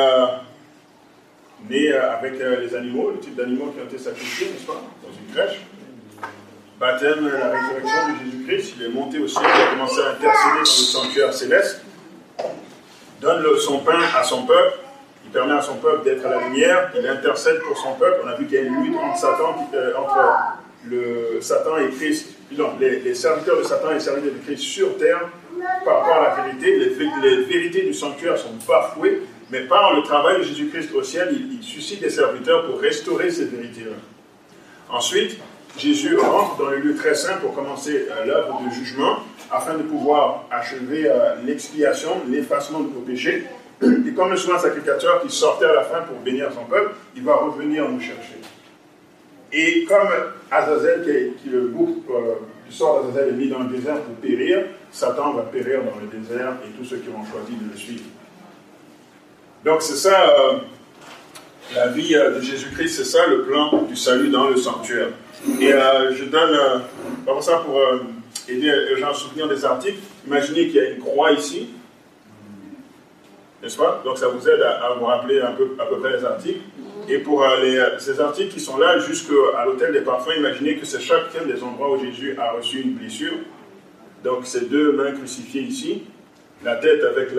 né 1.69 1.93
avec 1.93 2.33
les 2.37 2.75
animaux, 2.75 3.11
le 3.11 3.19
type 3.19 3.35
d'animaux 3.35 3.73
qui 3.73 3.81
ont 3.81 3.85
été 3.85 3.97
sacrifiés, 3.97 4.47
n'est-ce 4.47 4.65
pas, 4.65 4.83
dans 5.01 5.09
une 5.09 5.33
crèche 5.33 5.61
baptême, 6.83 7.31
la 7.31 7.49
résurrection 7.49 8.09
de 8.09 8.25
Jésus-Christ, 8.25 8.73
il 8.77 8.85
est 8.85 8.89
monté 8.89 9.17
au 9.19 9.27
ciel, 9.27 9.45
il 9.45 9.61
a 9.61 9.67
commencé 9.67 10.01
à 10.01 10.09
intercéder 10.09 10.53
dans 10.53 10.59
le 10.59 10.65
sanctuaire 10.65 11.33
céleste, 11.33 11.81
donne 13.21 13.57
son 13.57 13.79
pain 13.79 13.99
à 14.13 14.21
son 14.23 14.45
peuple, 14.45 14.79
il 15.23 15.31
permet 15.31 15.53
à 15.53 15.61
son 15.61 15.75
peuple 15.75 16.03
d'être 16.03 16.25
à 16.25 16.29
la 16.29 16.47
lumière, 16.49 16.91
il 16.99 17.07
intercède 17.07 17.61
pour 17.61 17.77
son 17.77 17.93
peuple. 17.93 18.19
On 18.25 18.27
a 18.27 18.35
vu 18.35 18.45
qu'il 18.45 18.55
y 18.55 18.57
a 18.57 18.63
une 18.63 18.83
lutte 18.83 18.97
entre 18.97 19.17
Satan, 19.17 19.69
euh, 19.73 19.93
entre 19.97 20.17
le 20.85 21.39
Satan 21.39 21.77
et 21.77 21.89
Christ, 21.89 22.35
donc 22.51 22.71
les, 22.81 23.15
serviteurs 23.15 23.57
de 23.57 23.63
Satan 23.63 23.91
et 23.91 23.93
les 23.93 23.99
serviteurs 24.01 24.33
de 24.33 24.39
Christ 24.45 24.63
sur 24.63 24.97
terre 24.97 25.29
par 25.85 26.01
rapport 26.01 26.17
à 26.17 26.35
la 26.35 26.43
vérité. 26.43 26.77
Les, 26.77 27.43
vérités 27.45 27.83
du 27.83 27.93
sanctuaire 27.93 28.37
sont 28.37 28.55
bafouées, 28.67 29.21
mais 29.49 29.61
par 29.61 29.95
le 29.95 30.03
travail 30.03 30.39
de 30.39 30.43
Jésus-Christ 30.43 30.93
au 30.93 31.01
ciel, 31.01 31.29
il, 31.31 31.59
il 31.59 31.63
suscite 31.63 32.01
des 32.01 32.09
serviteurs 32.09 32.65
pour 32.65 32.81
restaurer 32.81 33.31
ces 33.31 33.45
vérités-là. 33.45 33.95
Ensuite, 34.89 35.39
Jésus 35.77 36.15
rentre 36.17 36.57
dans 36.57 36.69
le 36.69 36.77
lieu 36.77 36.95
très 36.95 37.15
saint 37.15 37.37
pour 37.37 37.53
commencer 37.55 38.07
euh, 38.09 38.25
l'œuvre 38.25 38.61
de 38.63 38.71
jugement 38.73 39.19
afin 39.51 39.75
de 39.75 39.83
pouvoir 39.83 40.45
achever 40.51 41.09
euh, 41.09 41.35
l'expiation, 41.43 42.11
l'effacement 42.29 42.81
de 42.81 42.93
nos 42.93 43.01
péchés. 43.01 43.45
Et 43.81 44.13
comme 44.13 44.29
le 44.29 44.37
souverain 44.37 44.59
sacrificateur 44.59 45.21
qui 45.23 45.35
sortait 45.35 45.65
à 45.65 45.73
la 45.73 45.83
fin 45.83 46.01
pour 46.01 46.17
bénir 46.19 46.51
son 46.53 46.65
peuple, 46.65 46.91
il 47.15 47.23
va 47.23 47.35
revenir 47.35 47.89
nous 47.89 47.99
chercher. 47.99 48.39
Et 49.51 49.83
comme 49.85 50.07
Azazel, 50.51 51.33
qui, 51.41 51.49
le 51.49 51.61
bouc 51.67 52.03
euh, 52.09 52.35
sort 52.69 53.03
d'Azazel 53.03 53.29
est 53.29 53.37
mis 53.37 53.49
dans 53.49 53.59
le 53.59 53.69
désert 53.75 53.99
pour 54.01 54.15
périr, 54.15 54.65
Satan 54.91 55.33
va 55.33 55.43
périr 55.43 55.79
dans 55.83 55.99
le 55.99 56.19
désert 56.19 56.53
et 56.65 56.69
tous 56.77 56.85
ceux 56.85 56.97
qui 56.97 57.09
ont 57.09 57.25
choisi 57.25 57.55
de 57.55 57.71
le 57.71 57.77
suivre. 57.77 58.05
Donc 59.65 59.81
c'est 59.81 59.95
ça, 59.95 60.61
la 61.75 61.87
vie 61.87 62.13
de 62.13 62.41
Jésus-Christ, 62.41 62.97
c'est 62.97 63.03
ça 63.05 63.27
le 63.27 63.43
plan 63.43 63.83
du 63.83 63.95
salut 63.95 64.29
dans 64.29 64.49
le 64.49 64.57
sanctuaire. 64.57 65.09
Et 65.59 65.73
euh, 65.73 66.13
je 66.15 66.25
donne, 66.25 66.55
euh, 66.55 67.41
ça 67.41 67.57
pour 67.57 67.77
euh, 67.79 67.99
aider 68.47 68.71
les 68.89 68.99
gens 68.99 69.09
à 69.09 69.13
soutenir 69.13 69.47
des 69.47 69.65
articles. 69.65 69.99
Imaginez 70.25 70.67
qu'il 70.67 70.75
y 70.75 70.79
a 70.79 70.89
une 70.91 70.99
croix 70.99 71.31
ici, 71.31 71.69
n'est-ce 73.61 73.77
pas? 73.77 74.01
Donc 74.05 74.17
ça 74.17 74.27
vous 74.27 74.47
aide 74.47 74.61
à, 74.61 74.95
vous 74.97 75.05
rappeler 75.05 75.41
un 75.41 75.51
peu, 75.51 75.75
à 75.79 75.85
peu 75.85 75.97
près 75.97 76.17
les 76.17 76.23
articles. 76.23 76.61
Et 77.09 77.17
pour 77.17 77.45
ces 77.99 78.21
articles 78.21 78.53
qui 78.53 78.61
sont 78.61 78.77
là 78.77 78.97
jusqu'à 78.99 79.65
l'hôtel 79.65 79.91
des 79.91 80.01
parfums, 80.01 80.31
imaginez 80.37 80.77
que 80.77 80.85
c'est 80.85 81.01
chacun 81.01 81.45
des 81.45 81.61
endroits 81.61 81.91
où 81.91 81.99
Jésus 81.99 82.37
a 82.39 82.51
reçu 82.51 82.81
une 82.81 82.93
blessure. 82.93 83.33
Donc 84.23 84.45
ces 84.45 84.65
deux 84.65 84.93
mains 84.93 85.11
crucifiées 85.11 85.63
ici, 85.63 86.03
la 86.63 86.77
tête 86.77 87.03
avec 87.03 87.31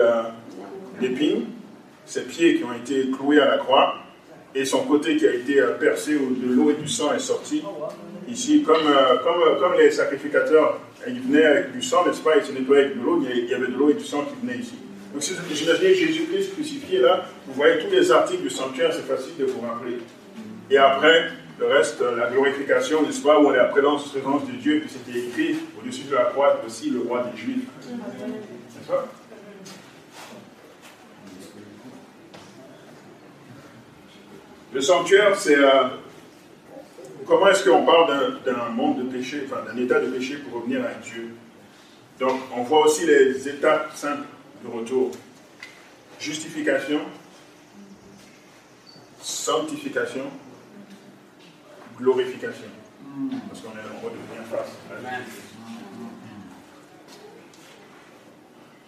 l'épine, 1.01 1.45
ses 2.05 2.21
pieds 2.21 2.57
qui 2.57 2.63
ont 2.63 2.73
été 2.73 3.09
cloués 3.09 3.39
à 3.39 3.47
la 3.47 3.57
croix, 3.57 3.95
et 4.55 4.63
son 4.63 4.79
côté 4.85 5.17
qui 5.17 5.27
a 5.27 5.33
été 5.33 5.59
euh, 5.59 5.71
percé 5.71 6.15
où 6.15 6.33
de 6.33 6.53
l'eau 6.53 6.71
et 6.71 6.75
du 6.75 6.87
sang 6.87 7.13
est 7.13 7.19
sorti. 7.19 7.61
Ici, 8.27 8.63
comme, 8.63 8.87
euh, 8.87 9.17
comme, 9.17 9.41
euh, 9.41 9.59
comme 9.59 9.77
les 9.77 9.91
sacrificateurs, 9.91 10.79
ils 11.07 11.19
venaient 11.19 11.45
avec 11.45 11.71
du 11.73 11.81
sang, 11.81 12.05
n'est-ce 12.07 12.21
pas, 12.21 12.37
ils 12.37 12.45
se 12.45 12.53
nettoyaient 12.53 12.85
avec 12.85 12.97
de 12.97 13.03
l'eau, 13.03 13.21
il 13.21 13.49
y 13.49 13.53
avait 13.53 13.67
de 13.67 13.75
l'eau 13.77 13.89
et 13.89 13.93
du 13.93 14.05
sang 14.05 14.23
qui 14.23 14.35
venaient 14.41 14.59
ici. 14.59 14.75
Donc 15.13 15.21
si 15.21 15.33
vous 15.33 15.63
imaginez 15.63 15.93
Jésus-Christ 15.93 16.53
crucifié 16.53 16.99
là, 16.99 17.25
vous 17.47 17.53
voyez 17.53 17.79
tous 17.79 17.91
les 17.91 18.11
articles 18.11 18.43
du 18.43 18.49
sanctuaire, 18.49 18.91
c'est 18.93 19.05
facile 19.05 19.33
de 19.37 19.45
vous 19.45 19.61
rappeler. 19.61 19.97
Et 20.71 20.77
après, 20.77 21.29
le 21.59 21.67
reste, 21.67 22.01
la 22.01 22.29
glorification, 22.29 23.03
n'est-ce 23.03 23.21
pas, 23.21 23.39
où 23.39 23.47
on 23.47 23.53
est 23.53 23.59
après 23.59 23.81
présence 23.81 24.11
de 24.13 24.51
Dieu, 24.53 24.81
puis 24.81 24.89
c'était 24.89 25.19
écrit 25.19 25.57
au-dessus 25.79 26.05
de 26.09 26.15
la 26.15 26.25
croix 26.25 26.59
aussi 26.65 26.89
le 26.89 27.01
roi 27.01 27.29
des 27.31 27.37
Juifs. 27.39 27.67
N'est-ce 27.87 28.89
pas? 28.89 29.07
Le 34.75 34.81
sanctuaire, 34.81 35.39
c'est 35.39 35.57
euh, 35.57 35.87
comment 37.25 37.47
est-ce 37.47 37.63
qu'on 37.63 37.85
parle 37.85 38.43
d'un 38.43 38.67
monde 38.71 39.05
de 39.05 39.09
péché, 39.09 39.43
enfin 39.45 39.63
d'un 39.63 39.81
état 39.81 40.01
de 40.01 40.07
péché 40.07 40.35
pour 40.35 40.59
revenir 40.59 40.83
à 40.83 40.93
Dieu? 41.01 41.33
Donc, 42.19 42.41
on 42.53 42.63
voit 42.63 42.85
aussi 42.85 43.05
les 43.05 43.47
étapes 43.47 43.95
simples 43.95 44.25
de 44.65 44.69
retour. 44.69 45.11
Justification, 46.19 46.99
sanctification, 49.21 50.25
glorification. 51.97 52.67
Parce 53.47 53.61
qu'on 53.61 53.69
est 53.69 53.79
en 53.79 54.01
redevient 54.03 54.43
face 54.51 54.73
à 54.91 54.95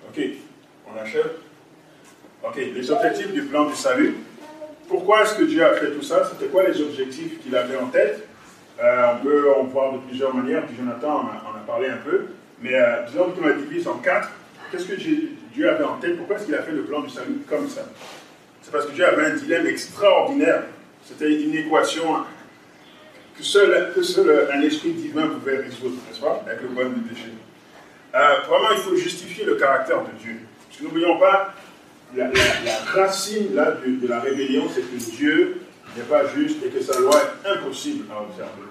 Ok, 0.10 0.22
on 0.86 0.98
achève. 1.00 1.32
Ok, 2.44 2.58
les 2.58 2.92
objectifs 2.92 3.32
du 3.32 3.44
plan 3.44 3.70
du 3.70 3.76
salut. 3.76 4.18
Pourquoi 4.88 5.24
est-ce 5.24 5.36
que 5.36 5.44
Dieu 5.44 5.64
a 5.66 5.74
fait 5.74 5.92
tout 5.92 6.02
ça? 6.02 6.30
C'était 6.32 6.50
quoi 6.50 6.64
les 6.64 6.82
objectifs 6.82 7.42
qu'il 7.42 7.56
avait 7.56 7.78
en 7.78 7.88
tête? 7.88 8.28
Euh, 8.82 9.14
On 9.14 9.26
peut 9.26 9.52
en 9.54 9.64
voir 9.64 9.94
de 9.94 9.98
plusieurs 10.00 10.34
manières, 10.34 10.66
puis 10.66 10.78
Jonathan 10.78 11.22
en 11.22 11.58
a, 11.58 11.60
parlé 11.66 11.90
un 11.90 11.98
peu, 11.98 12.28
mais 12.62 12.74
euh, 12.74 13.04
disons 13.08 13.32
qu'on 13.32 13.46
la 13.46 13.54
divise 13.54 13.88
en 13.88 13.96
quatre. 13.96 14.30
Qu'est-ce 14.72 14.86
que 14.86 14.96
Dieu 14.96 15.70
avait 15.70 15.84
en 15.84 15.98
tête? 15.98 16.18
Pourquoi 16.18 16.38
est-ce 16.38 16.46
qu'il 16.46 16.56
a 16.56 16.62
fait 16.62 16.72
le 16.72 16.84
plan 16.84 17.02
du 17.02 17.10
salut 17.10 17.40
comme 17.50 17.68
ça? 17.68 17.82
C'est 18.62 18.72
parce 18.72 18.86
que 18.86 18.92
Dieu 18.92 19.06
avait 19.06 19.26
un 19.26 19.36
dilemme 19.36 19.68
extraordinaire. 19.68 20.64
C'était 21.04 21.42
une 21.42 21.56
équation 21.56 22.04
que 23.38 23.44
seul, 23.44 23.92
que 23.94 24.02
seul 24.02 24.50
un 24.54 24.62
esprit 24.62 24.92
divin 24.92 25.28
pouvait 25.28 25.58
résoudre, 25.58 25.96
n'est-ce 26.08 26.20
pas, 26.20 26.44
avec 26.46 26.62
le 26.62 26.68
problème 26.68 26.94
du. 26.94 27.16
Euh, 28.16 28.40
vraiment, 28.48 28.72
il 28.72 28.78
faut 28.78 28.96
justifier 28.96 29.46
le 29.46 29.56
caractère 29.56 30.02
de 30.02 30.12
Dieu. 30.22 30.38
Parce 30.68 30.80
que 30.80 30.84
n'oublions 30.84 31.18
pas, 31.20 31.54
la, 32.16 32.30
racine 32.94 33.54
là, 33.54 33.78
de, 33.86 34.08
la 34.08 34.20
rébellion, 34.20 34.64
c'est 34.74 34.82
que 34.82 35.16
Dieu 35.16 35.62
n'est 35.96 36.04
pas 36.04 36.28
juste 36.36 36.58
et 36.66 36.70
que 36.70 36.82
sa 36.82 37.00
loi 37.00 37.16
est 37.16 37.50
impossible 37.50 38.06
à 38.12 38.22
observer. 38.22 38.68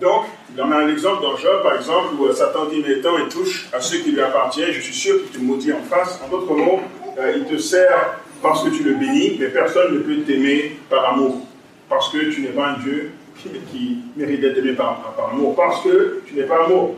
Donc, 0.00 0.24
en 0.58 0.72
a 0.72 0.76
un 0.76 0.88
exemple 0.88 1.22
dans 1.22 1.36
Job, 1.36 1.62
par 1.62 1.76
exemple, 1.76 2.14
où 2.18 2.26
euh, 2.26 2.32
Satan 2.32 2.66
dit 2.66 2.82
Mais 2.86 3.00
tant 3.00 3.18
il 3.18 3.28
touche 3.28 3.68
à 3.72 3.80
ceux 3.80 3.98
qui 3.98 4.12
lui 4.12 4.20
appartiennent, 4.20 4.72
je 4.72 4.80
suis 4.80 4.94
sûr 4.94 5.20
qu'il 5.22 5.38
te 5.38 5.44
maudit 5.44 5.72
en 5.72 5.82
face. 5.82 6.20
En 6.24 6.28
d'autres 6.28 6.54
mots, 6.54 6.80
euh, 7.18 7.34
il 7.36 7.44
te 7.44 7.60
sert 7.60 8.18
parce 8.42 8.64
que 8.64 8.70
tu 8.70 8.82
le 8.82 8.94
bénis, 8.94 9.36
mais 9.38 9.48
personne 9.48 9.92
ne 9.92 9.98
peut 9.98 10.22
t'aimer 10.22 10.78
par 10.88 11.12
amour. 11.12 11.42
Parce 11.88 12.10
que 12.10 12.30
tu 12.30 12.40
n'es 12.40 12.48
pas 12.48 12.68
un 12.68 12.78
Dieu 12.78 13.10
qui, 13.36 13.48
qui 13.70 13.98
mérite 14.16 14.40
d'être 14.40 14.58
aimé 14.58 14.72
par, 14.72 15.12
par 15.14 15.30
amour. 15.30 15.54
Parce 15.54 15.82
que 15.82 16.22
tu 16.26 16.34
n'es 16.34 16.44
pas 16.44 16.64
amour. 16.64 16.96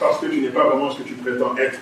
Parce 0.00 0.18
que 0.18 0.26
tu 0.26 0.40
n'es 0.40 0.48
pas 0.48 0.64
vraiment 0.64 0.90
ce 0.90 0.98
que 0.98 1.06
tu 1.06 1.14
prétends 1.14 1.56
être. 1.56 1.78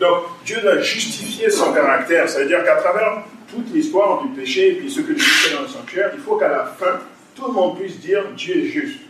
Donc, 0.00 0.24
Dieu 0.46 0.60
doit 0.62 0.80
justifier 0.80 1.50
son 1.50 1.72
caractère. 1.72 2.28
Ça 2.28 2.40
veut 2.40 2.46
dire 2.46 2.64
qu'à 2.64 2.76
travers 2.76 3.22
toute 3.50 3.70
l'histoire 3.72 4.22
du 4.22 4.28
péché 4.30 4.70
et 4.70 4.72
puis 4.72 4.90
ce 4.90 5.02
que 5.02 5.12
Dieu 5.12 5.22
fait 5.22 5.54
dans 5.54 5.62
le 5.62 5.68
sanctuaire, 5.68 6.10
il 6.14 6.20
faut 6.20 6.36
qu'à 6.36 6.48
la 6.48 6.64
fin, 6.64 7.00
tout 7.34 7.46
le 7.46 7.52
monde 7.52 7.78
puisse 7.78 8.00
dire 8.00 8.24
Dieu 8.34 8.56
est 8.56 8.68
juste. 8.68 9.00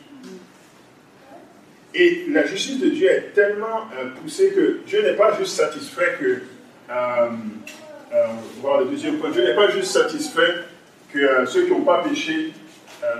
Et 1.94 2.26
la 2.30 2.44
justice 2.44 2.80
de 2.80 2.88
Dieu 2.88 3.08
est 3.08 3.32
tellement 3.34 3.88
euh, 3.98 4.10
poussée 4.20 4.50
que 4.50 4.80
Dieu 4.86 5.02
n'est 5.02 5.16
pas 5.16 5.36
juste 5.38 5.56
satisfait 5.56 6.16
que. 6.20 6.42
Euh, 6.90 7.28
euh, 8.12 8.26
voir 8.60 8.80
le 8.80 8.86
deuxième 8.86 9.18
point. 9.18 9.30
Dieu 9.30 9.44
n'est 9.44 9.54
pas 9.54 9.70
juste 9.70 9.92
satisfait 9.92 10.64
que 11.12 11.46
ceux 11.46 11.66
qui 11.66 11.70
n'ont 11.70 11.82
pas 11.82 12.02
péché 12.02 12.52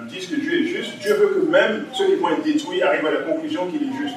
disent 0.09 0.27
que 0.27 0.35
Dieu 0.35 0.63
est 0.63 0.67
juste. 0.67 0.99
Dieu 0.99 1.15
veut 1.15 1.29
que 1.29 1.47
même 1.49 1.85
ceux 1.93 2.07
qui 2.07 2.15
vont 2.17 2.31
être 2.31 2.43
détruits 2.43 2.83
arrivent 2.83 3.07
à 3.07 3.13
la 3.13 3.21
conclusion 3.21 3.69
qu'il 3.69 3.85
est 3.85 4.03
juste. 4.03 4.17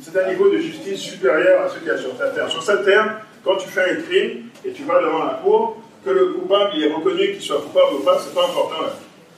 C'est 0.00 0.18
un 0.22 0.28
niveau 0.28 0.48
de 0.50 0.58
justice 0.58 1.00
supérieur 1.00 1.62
à 1.62 1.68
ce 1.68 1.78
qu'il 1.78 1.88
y 1.88 1.90
a 1.90 1.98
sur 1.98 2.10
cette 2.18 2.34
terre. 2.34 2.48
Sur 2.50 2.62
cette 2.62 2.84
terre, 2.84 3.20
quand 3.44 3.56
tu 3.56 3.68
fais 3.68 3.82
un 3.90 3.94
crime 4.02 4.44
et 4.64 4.70
tu 4.72 4.82
vas 4.84 5.00
devant 5.02 5.24
la 5.24 5.40
cour, 5.42 5.76
que 6.04 6.10
le 6.10 6.26
coupable 6.28 6.70
il 6.76 6.84
est 6.84 6.92
reconnu 6.92 7.32
qu'il 7.32 7.42
soit 7.42 7.60
coupable 7.60 7.96
ou 8.00 8.04
pas, 8.04 8.18
c'est 8.20 8.34
pas 8.34 8.44
important. 8.44 8.84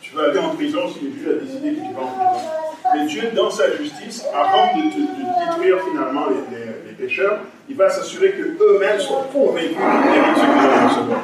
Tu 0.01 0.15
vas 0.15 0.25
aller 0.25 0.39
en 0.39 0.51
prison 0.51 0.81
si 0.89 1.01
le 1.07 1.13
juge 1.13 1.29
a 1.29 1.45
décidé 1.45 1.71
que 1.73 1.87
tu 1.89 1.95
vas 1.95 2.03
en 2.03 2.07
prison. 2.07 2.51
Mais 2.95 3.07
Dieu, 3.07 3.23
dans 3.35 3.51
sa 3.51 3.71
justice, 3.77 4.25
avant 4.35 4.77
de, 4.77 4.83
te- 4.91 4.97
de 4.99 5.47
détruire 5.47 5.79
finalement 5.91 6.27
les, 6.29 6.57
les- 6.57 6.67
les 6.89 6.93
pécheurs, 6.97 7.39
il 7.69 7.77
va 7.77 7.89
s'assurer 7.89 8.33
qu'eux-mêmes 8.33 8.99
soient 9.01 9.27
convaincus 9.33 9.77
méritent 9.77 10.37
ce 10.37 10.41
qu'ils 10.41 10.69
vont 10.71 10.89
recevoir. 10.89 11.21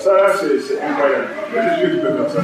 Ça, 0.00 0.34
c'est 0.38 0.80
incroyable. 0.82 1.26
Qui 1.50 1.98
peut 1.98 2.16
faire 2.16 2.30
ça. 2.30 2.40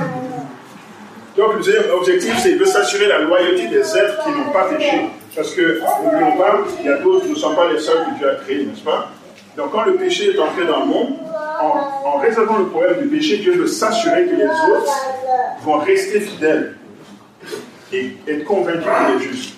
Donc, 1.36 1.52
le 1.54 1.58
deuxième 1.58 1.90
objectif, 1.92 2.38
c'est 2.42 2.54
de 2.54 2.64
s'assurer 2.64 3.06
la 3.06 3.20
loyauté 3.20 3.68
des 3.68 3.96
êtres 3.96 4.24
qui 4.24 4.30
n'ont 4.30 4.50
pas 4.52 4.64
péché. 4.64 5.06
Parce 5.34 5.54
que, 5.54 5.80
n'oublions 6.04 6.36
pas, 6.36 6.58
il 6.80 6.86
y 6.86 6.88
a 6.88 6.96
d'autres, 6.98 7.26
nous 7.26 7.34
ne 7.34 7.38
sommes 7.38 7.54
pas 7.54 7.72
les 7.72 7.78
seuls 7.78 8.04
que 8.06 8.18
Dieu 8.18 8.30
a 8.30 8.34
créés, 8.36 8.64
n'est-ce 8.64 8.82
pas? 8.82 9.10
Donc, 9.56 9.70
quand 9.72 9.84
le 9.84 9.94
péché 9.94 10.34
est 10.34 10.38
entré 10.38 10.66
dans 10.66 10.80
le 10.80 10.86
monde, 10.86 11.14
en, 11.62 12.08
en 12.08 12.18
résolvant 12.18 12.58
le 12.58 12.66
problème 12.66 13.02
du 13.02 13.08
péché, 13.08 13.38
Dieu 13.38 13.52
veut 13.52 13.66
s'assurer 13.66 14.26
que 14.26 14.34
les 14.34 14.44
autres 14.44 14.92
vont 15.62 15.78
rester 15.78 16.20
fidèles 16.20 16.76
et 17.92 18.16
être 18.26 18.44
convaincus 18.44 18.84
qu'il 18.84 19.16
est 19.16 19.32
juste. 19.32 19.54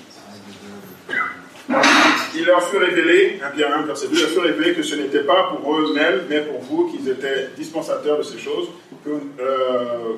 Il 2.35 2.47
leur 2.47 2.62
fut 2.68 2.79
révélé, 2.79 3.41
1 3.45 3.51
Pierre 3.51 3.79
1, 3.79 3.83
verset 3.83 4.09
2, 4.09 4.14
il 4.14 4.20
leur 4.20 4.31
fut 4.31 4.39
révélé 4.41 4.75
que 4.75 4.83
ce 4.83 4.95
n'était 4.95 5.20
pas 5.23 5.51
pour 5.51 5.77
eux-mêmes, 5.79 6.23
mais 6.29 6.41
pour 6.41 6.61
vous 6.61 6.91
qu'ils 6.91 7.09
étaient 7.09 7.51
dispensateurs 7.57 8.18
de 8.18 8.23
ces 8.23 8.39
choses, 8.39 8.68
euh, 9.07 10.14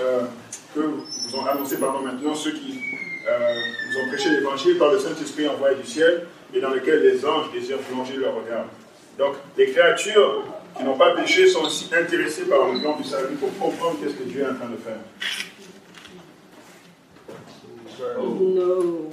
euh, 0.00 0.22
que 0.74 0.80
vous 0.80 1.36
ont 1.36 1.46
annoncé 1.46 1.78
pardon, 1.78 2.00
maintenant 2.00 2.34
ceux 2.34 2.52
qui 2.52 2.78
euh, 3.28 3.54
vous 3.90 3.98
ont 4.00 4.08
prêché 4.08 4.30
l'évangile 4.30 4.78
par 4.78 4.92
le 4.92 4.98
Saint-Esprit 4.98 5.48
envoyé 5.48 5.76
du 5.76 5.86
ciel 5.86 6.26
et 6.52 6.60
dans 6.60 6.70
lequel 6.70 7.02
les 7.02 7.24
anges 7.24 7.50
désirent 7.52 7.78
plonger 7.78 8.16
leur 8.16 8.34
regard. 8.34 8.66
Donc, 9.18 9.34
les 9.56 9.70
créatures 9.70 10.44
qui 10.76 10.84
n'ont 10.84 10.96
pas 10.96 11.14
péché 11.14 11.46
sont 11.48 11.62
aussi 11.64 11.88
intéressées 11.94 12.44
par 12.44 12.72
le 12.72 12.80
plan 12.80 12.96
du 12.96 13.04
salut 13.04 13.36
pour 13.36 13.56
comprendre 13.58 13.96
qu'est-ce 14.02 14.14
que 14.14 14.24
Dieu 14.24 14.42
est 14.42 14.50
en 14.50 14.54
train 14.54 14.70
de 14.70 14.76
faire. 14.76 14.98
No. 18.18 19.10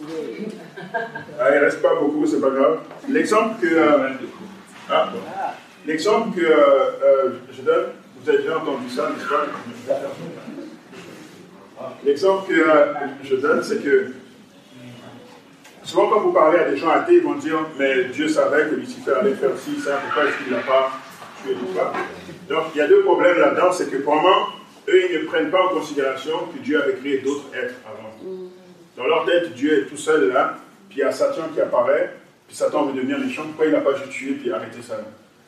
Ah, 1.39 1.49
il 1.51 1.59
ne 1.59 1.65
reste 1.65 1.81
pas 1.81 1.95
beaucoup, 1.95 2.25
c'est 2.25 2.41
pas 2.41 2.49
grave. 2.49 2.79
L'exemple 3.09 3.61
que. 3.61 3.67
euh, 3.67 4.09
ah, 4.89 5.11
L'exemple 5.85 6.39
que 6.39 6.45
euh, 6.45 6.53
euh, 7.03 7.29
je 7.51 7.61
donne, 7.61 7.85
vous 8.23 8.29
avez 8.29 8.39
déjà 8.39 8.57
entendu 8.57 8.89
ça, 8.89 9.09
n'est-ce 9.09 9.27
pas? 9.27 9.47
L'exemple 12.05 12.53
que 12.53 12.59
euh, 12.59 12.93
je 13.23 13.35
donne, 13.35 13.63
c'est 13.63 13.83
que 13.83 14.11
souvent 15.83 16.09
quand 16.09 16.19
vous 16.19 16.31
parlez 16.31 16.59
à 16.59 16.69
des 16.69 16.77
gens 16.77 16.89
athées, 16.89 17.15
ils 17.15 17.23
vont 17.23 17.35
dire 17.35 17.57
Mais 17.79 18.05
Dieu 18.05 18.27
savait 18.27 18.69
que 18.69 18.75
Lucifer 18.75 19.13
allait 19.19 19.33
faire 19.33 19.57
ci, 19.57 19.79
ça, 19.79 19.99
pourquoi 20.03 20.29
est-ce 20.29 20.37
qu'il 20.37 20.53
ne 20.53 20.57
l'a 20.57 20.63
pas 20.63 20.91
tué, 21.43 21.53
tout 21.53 21.75
ça 21.75 21.91
Donc 22.47 22.65
il 22.75 22.77
y 22.77 22.81
a 22.81 22.87
deux 22.87 23.01
problèmes 23.01 23.39
là-dedans, 23.39 23.71
c'est 23.71 23.89
que 23.89 23.97
probablement, 23.97 24.47
eux, 24.87 25.11
ils 25.11 25.21
ne 25.21 25.25
prennent 25.25 25.49
pas 25.49 25.65
en 25.65 25.69
considération 25.69 26.47
que 26.53 26.59
Dieu 26.59 26.81
avait 26.81 26.93
créé 26.93 27.17
d'autres 27.19 27.47
êtres 27.55 27.75
avant. 27.85 28.11
Dans 28.97 29.07
leur 29.07 29.25
tête, 29.25 29.53
Dieu 29.55 29.81
est 29.81 29.89
tout 29.89 29.97
seul 29.97 30.31
là, 30.31 30.57
puis 30.89 30.99
il 30.99 31.01
y 31.01 31.03
a 31.03 31.11
Satan 31.11 31.49
qui 31.53 31.59
apparaît, 31.59 32.15
puis 32.47 32.55
Satan 32.55 32.85
veut 32.85 32.93
devenir 32.93 33.17
méchant, 33.19 33.43
pourquoi 33.47 33.65
il 33.65 33.71
n'a 33.71 33.81
pas 33.81 33.95
juste 33.95 34.11
tué 34.11 34.33
puis 34.33 34.51
arrêté 34.51 34.79
ça 34.87 34.97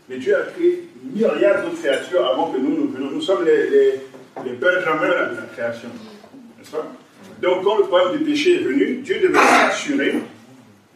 Mais 0.09 0.17
Dieu 0.17 0.35
a 0.35 0.43
créé 0.51 0.89
myriades 1.13 1.63
d'autres 1.63 1.81
créatures 1.81 2.25
avant 2.25 2.51
que 2.51 2.57
nous 2.57 2.69
nous 2.69 2.91
venions. 2.91 3.11
Nous 3.11 3.21
sommes 3.21 3.45
les, 3.45 3.69
les, 3.69 3.91
les 4.45 4.53
Benjamins 4.53 5.07
là, 5.07 5.25
de 5.27 5.35
la 5.35 5.47
création. 5.53 5.89
N'est-ce 6.57 6.71
pas? 6.71 6.85
Donc 7.41 7.63
quand 7.63 7.77
le 7.77 7.83
problème 7.83 8.17
du 8.17 8.23
péché 8.25 8.55
est 8.61 8.63
venu, 8.63 8.97
Dieu 8.97 9.19
devait 9.21 9.39
s'assurer 9.39 10.15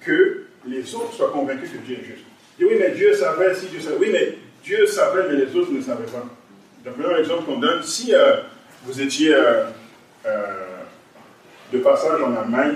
que 0.02 0.46
les 0.68 0.96
autres 0.96 1.14
soient 1.14 1.32
convaincus 1.32 1.70
que 1.72 1.78
Dieu 1.78 1.98
est 2.02 2.06
juste. 2.06 2.26
Oui, 2.60 2.76
mais 2.80 2.92
Dieu 2.92 3.14
savait, 3.14 3.54
si 3.54 3.68
Dieu 3.68 3.80
savait. 3.80 3.98
Oui, 4.00 4.10
mais 4.12 4.38
Dieu 4.64 4.86
savait, 4.86 5.24
mais 5.30 5.46
les 5.46 5.56
autres 5.56 5.72
ne 5.72 5.82
savaient 5.82 6.06
pas. 6.06 6.26
Donc 6.86 6.98
maintenant, 6.98 7.16
l'exemple 7.16 7.44
qu'on 7.44 7.60
donne, 7.60 7.84
si 7.84 8.14
euh, 8.14 8.38
vous 8.84 9.02
étiez 9.02 9.34
euh, 9.34 9.66
euh, 10.26 10.44
de 11.72 11.78
passage 11.80 12.22
en 12.22 12.36
Allemagne 12.36 12.76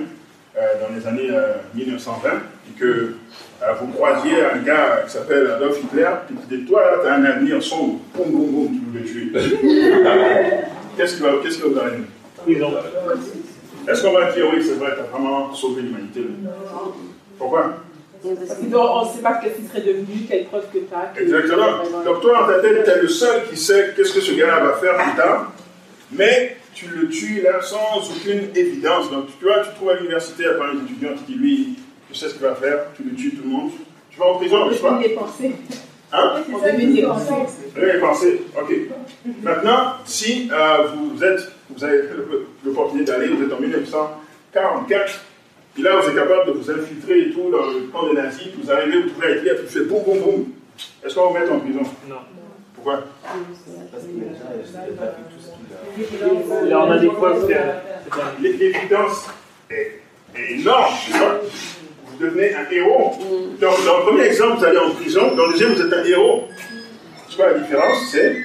dans 0.55 0.93
les 0.93 1.07
années 1.07 1.29
euh, 1.32 1.53
1920 1.73 2.29
et 2.29 2.79
que 2.79 3.13
vous 3.80 3.88
croisiez 3.93 4.43
un 4.43 4.57
gars 4.59 5.03
qui 5.05 5.12
s'appelle 5.12 5.51
Adolf 5.51 5.80
Hitler, 5.84 6.09
et 6.30 6.34
qui 6.34 6.57
dit 6.57 6.66
Toi, 6.66 6.82
là, 6.82 6.97
tu 7.01 7.07
as 7.07 7.14
un 7.14 7.26
avenir 7.26 7.62
sombre, 7.62 7.99
boum, 8.16 8.32
boum, 8.32 8.47
boum, 8.47 8.68
tu 8.72 8.99
veux 8.99 8.99
le 8.99 9.05
tuer. 9.05 9.32
Qu'est-ce 10.97 11.16
qui 11.16 11.22
va, 11.22 11.30
qu'est-ce 11.41 11.62
vous 11.64 11.80
arriver 11.80 12.03
Prison. 12.43 12.74
Est-ce 13.88 14.03
qu'on 14.03 14.12
va 14.12 14.32
dire 14.32 14.45
Oui, 14.53 14.62
c'est 14.62 14.74
vrai, 14.74 14.91
tu 14.95 14.99
as 14.99 15.18
vraiment 15.18 15.53
sauvé 15.53 15.84
l'humanité? 15.84 16.22
Pourquoi? 17.38 17.78
Parce 18.24 18.59
qu'on 18.59 19.05
ne 19.05 19.13
sait 19.13 19.21
pas 19.21 19.42
ce 19.42 19.50
qu'il 19.55 19.67
serait 19.67 19.82
devenu, 19.82 20.25
quelle 20.28 20.46
preuve 20.46 20.66
que 20.71 20.79
tu 20.79 20.93
as. 20.93 21.20
Exactement. 21.20 22.04
Donc 22.05 22.21
toi, 22.21 22.42
dans 22.42 22.47
ta 22.47 22.59
tête, 22.59 22.83
tu 22.83 22.89
es 22.89 23.01
le 23.01 23.08
seul 23.08 23.43
qui 23.50 23.58
sait 23.58 23.93
qu'est-ce 23.96 24.13
que 24.13 24.21
ce 24.21 24.33
gars-là 24.33 24.59
va 24.59 24.74
faire 24.74 24.96
plus 24.97 25.16
tard, 25.16 25.51
mais 26.12 26.58
tu 26.74 26.88
le 26.88 27.09
tues 27.09 27.42
là 27.42 27.62
sans 27.62 27.97
aucune 27.97 28.50
évidence. 28.55 29.09
Donc 29.09 29.25
tu 29.39 29.46
vois, 29.46 29.62
tu 29.62 29.74
trouves 29.75 29.89
à 29.89 29.96
l'université, 29.96 30.46
à 30.46 30.51
un 30.51 30.86
étudiant 30.86 31.13
qui 31.13 31.33
dit 31.33 31.39
lui, 31.39 31.75
je 32.12 32.17
sais 32.17 32.29
ce 32.29 32.33
qu'il 32.33 32.43
va 32.43 32.55
faire, 32.55 32.86
tu 32.96 33.04
le 33.04 33.16
tues 33.16 33.32
tout 33.36 33.43
le 33.43 33.50
monde. 33.50 33.71
Tu 34.09 34.20
vas 34.20 34.25
en 34.25 34.36
prison, 34.36 34.70
n'est-ce 34.70 34.82
pas 34.82 34.93
On 34.93 34.96
devine 34.97 35.09
les 35.09 35.16
pensées. 35.16 35.51
Hein 36.12 36.43
On 36.54 36.59
devine 36.59 36.93
les 36.93 37.04
pensées. 37.04 37.33
Oui, 37.78 38.00
pensez. 38.00 38.42
Ok. 38.59 38.74
Maintenant, 39.42 39.93
si 40.05 40.50
euh, 40.51 40.88
vous 40.93 41.24
êtes, 41.24 41.51
vous 41.70 41.83
avez 41.83 42.01
l'opportunité 42.66 43.12
d'aller, 43.12 43.28
vous 43.29 43.43
êtes 43.43 43.54
en 43.54 43.59
1944, 43.59 45.21
et 45.78 45.82
là 45.82 45.96
vous 45.96 46.09
êtes 46.09 46.16
capable 46.16 46.47
de 46.47 46.51
vous 46.51 46.70
infiltrer 46.70 47.20
et 47.21 47.32
tout 47.32 47.50
dans 47.50 47.66
le 47.67 47.88
camp 47.92 48.08
des 48.08 48.13
nazis, 48.13 48.47
vous 48.62 48.70
arrivez, 48.70 49.04
vous 49.04 49.09
trouvez 49.09 49.38
Hitler, 49.38 49.54
vous 49.62 49.70
faites 49.70 49.88
boum 49.88 50.04
boum 50.04 50.20
boum. 50.20 50.46
Est-ce 51.04 51.16
qu'on 51.16 51.21
va 51.21 51.28
vous 51.28 51.39
mettre 51.39 51.54
en 51.54 51.59
prison? 51.59 51.82
Non. 52.09 52.16
Pourquoi? 52.75 53.04
Parce 53.24 54.04
les 54.04 54.12
vu 54.12 54.25
tout 55.29 55.39
ce 55.39 56.17
qu'il 56.66 56.74
a. 56.74 56.79
On 56.79 56.92
a 56.92 56.97
des 56.97 57.08
preuves 57.08 57.47
L'évidence 58.42 59.29
est, 59.70 60.01
est 60.36 60.51
énorme, 60.59 60.93
tu 61.05 61.12
vois. 61.13 61.42
Vous 62.12 62.25
devenez 62.25 62.54
un 62.54 62.70
héros. 62.71 63.13
Donc, 63.59 63.86
dans 63.86 63.97
le 64.00 64.04
premier 64.04 64.24
exemple, 64.24 64.58
vous 64.59 64.66
allez 64.66 64.78
en 64.78 64.92
prison. 64.92 65.36
Dans 65.36 65.47
le 65.47 65.54
deuxième, 65.54 65.74
vous 65.74 65.82
êtes 65.82 65.93
un 65.93 66.04
héros. 66.04 66.47
C'est 67.29 67.36
quoi 67.36 67.51
la 67.51 67.59
différence 67.59 67.97
C'est. 68.12 68.38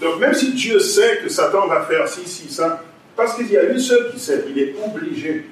Donc, 0.00 0.20
même 0.20 0.34
si 0.34 0.52
Dieu 0.52 0.78
sait 0.78 1.20
que 1.22 1.28
Satan 1.28 1.66
va 1.66 1.82
faire 1.82 2.06
ci, 2.08 2.28
ci, 2.28 2.52
ça, 2.52 2.82
parce 3.16 3.34
qu'il 3.34 3.50
y 3.50 3.56
a 3.56 3.64
lui 3.64 3.80
seul 3.80 4.10
qui 4.12 4.20
sait, 4.20 4.44
il 4.48 4.58
est 4.58 4.74
obligé 4.84 5.46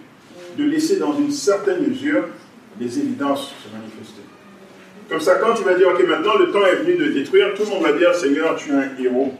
de 0.56 0.64
laisser 0.64 0.98
dans 0.98 1.16
une 1.18 1.30
certaine 1.30 1.86
mesure 1.86 2.24
les 2.80 2.98
évidences 2.98 3.54
se 3.62 3.74
manifester. 3.74 4.22
Comme 5.08 5.20
ça, 5.20 5.36
quand 5.36 5.54
tu 5.54 5.62
vas 5.62 5.74
dire, 5.74 5.88
ok, 5.88 6.06
maintenant 6.06 6.36
le 6.36 6.50
temps 6.50 6.66
est 6.66 6.76
venu 6.76 6.96
de 6.96 7.12
détruire, 7.12 7.54
tout 7.54 7.62
le 7.62 7.70
monde 7.70 7.82
va 7.82 7.92
dire, 7.92 8.14
Seigneur, 8.14 8.56
tu 8.56 8.70
es 8.70 8.74
un 8.74 8.90
héros. 9.02 9.32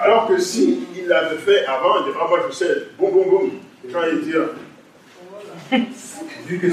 Alors 0.00 0.28
que 0.28 0.38
si 0.38 0.80
il 0.96 1.06
l'avait 1.06 1.36
fait 1.36 1.66
avant, 1.66 1.98
il 2.00 2.04
dirait, 2.04 2.18
ah, 2.22 2.26
moi 2.28 2.40
je 2.48 2.54
sais, 2.54 2.88
boum, 2.98 3.12
boum, 3.12 3.28
boum. 3.28 3.50
Les 3.84 3.92
gens 3.92 4.00
allaient 4.00 4.16
dire, 4.16 4.42
vu 6.46 6.58
que 6.58 6.66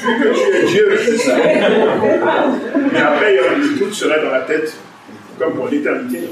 vu 0.00 0.18
que 0.18 0.28
tu 0.34 0.56
es 0.56 0.64
Dieu, 0.66 0.98
c'est 1.04 1.18
ça. 1.18 1.36
Mais 2.92 2.98
après, 2.98 3.36
le 3.36 3.78
doute 3.78 3.94
serait 3.94 4.22
dans 4.24 4.30
la 4.30 4.42
tête, 4.42 4.74
comme 5.38 5.54
pour 5.54 5.68
l'éternité. 5.68 6.28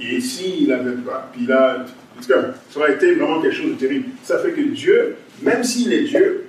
Et 0.00 0.20
s'il 0.20 0.68
n'avait 0.68 0.96
pas, 0.96 1.30
puis 1.32 1.46
là, 1.46 1.84
en 2.16 2.20
tout 2.20 2.28
cas, 2.28 2.40
ça 2.70 2.80
aurait 2.80 2.94
été 2.94 3.14
vraiment 3.14 3.40
quelque 3.40 3.54
chose 3.54 3.70
de 3.70 3.74
terrible. 3.74 4.08
Ça 4.22 4.38
fait 4.38 4.50
que 4.52 4.60
Dieu, 4.60 5.16
même 5.42 5.64
s'il 5.64 5.92
est 5.92 6.02
Dieu, 6.02 6.46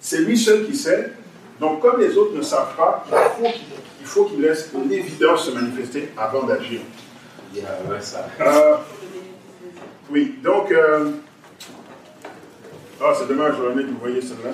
c'est 0.00 0.20
lui 0.20 0.36
seul 0.36 0.66
qui 0.66 0.74
sait. 0.74 1.12
Donc, 1.60 1.80
comme 1.80 2.00
les 2.00 2.16
autres 2.18 2.36
ne 2.36 2.42
savent 2.42 2.74
pas, 2.76 3.06
il 3.42 4.06
faut 4.06 4.24
qu'il 4.24 4.40
laisse 4.40 4.70
l'évidence 4.88 5.46
se 5.46 5.52
manifester 5.52 6.08
avant 6.16 6.44
d'agir. 6.44 6.80
Euh, 8.40 8.74
oui, 10.10 10.34
donc. 10.42 10.70
Euh, 10.72 11.10
oh, 13.08 13.14
c'est 13.18 13.28
dommage, 13.28 13.54
j'aurais 13.56 13.72
aimé 13.72 13.84
que 13.84 13.88
vous 13.90 13.98
voyez 13.98 14.20
celle-là. 14.20 14.50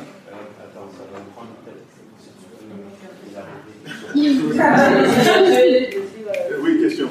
oui, 6.62 6.80
question. 6.80 7.08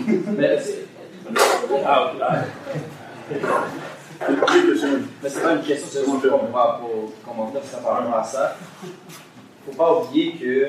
Ah, 1.85 2.13
mais 5.23 5.30
c'est 5.30 5.41
pas 5.41 5.53
une 5.53 5.63
question 5.63 6.01
de 6.01 6.30
pour 6.30 7.13
commenter 7.26 7.59
par 7.84 7.93
rapport 7.93 8.15
à 8.15 8.23
ça. 8.23 8.55
Il 8.84 8.89
ne 9.69 9.72
faut 9.72 9.77
pas 9.77 9.99
oublier 9.99 10.34
que 10.34 10.68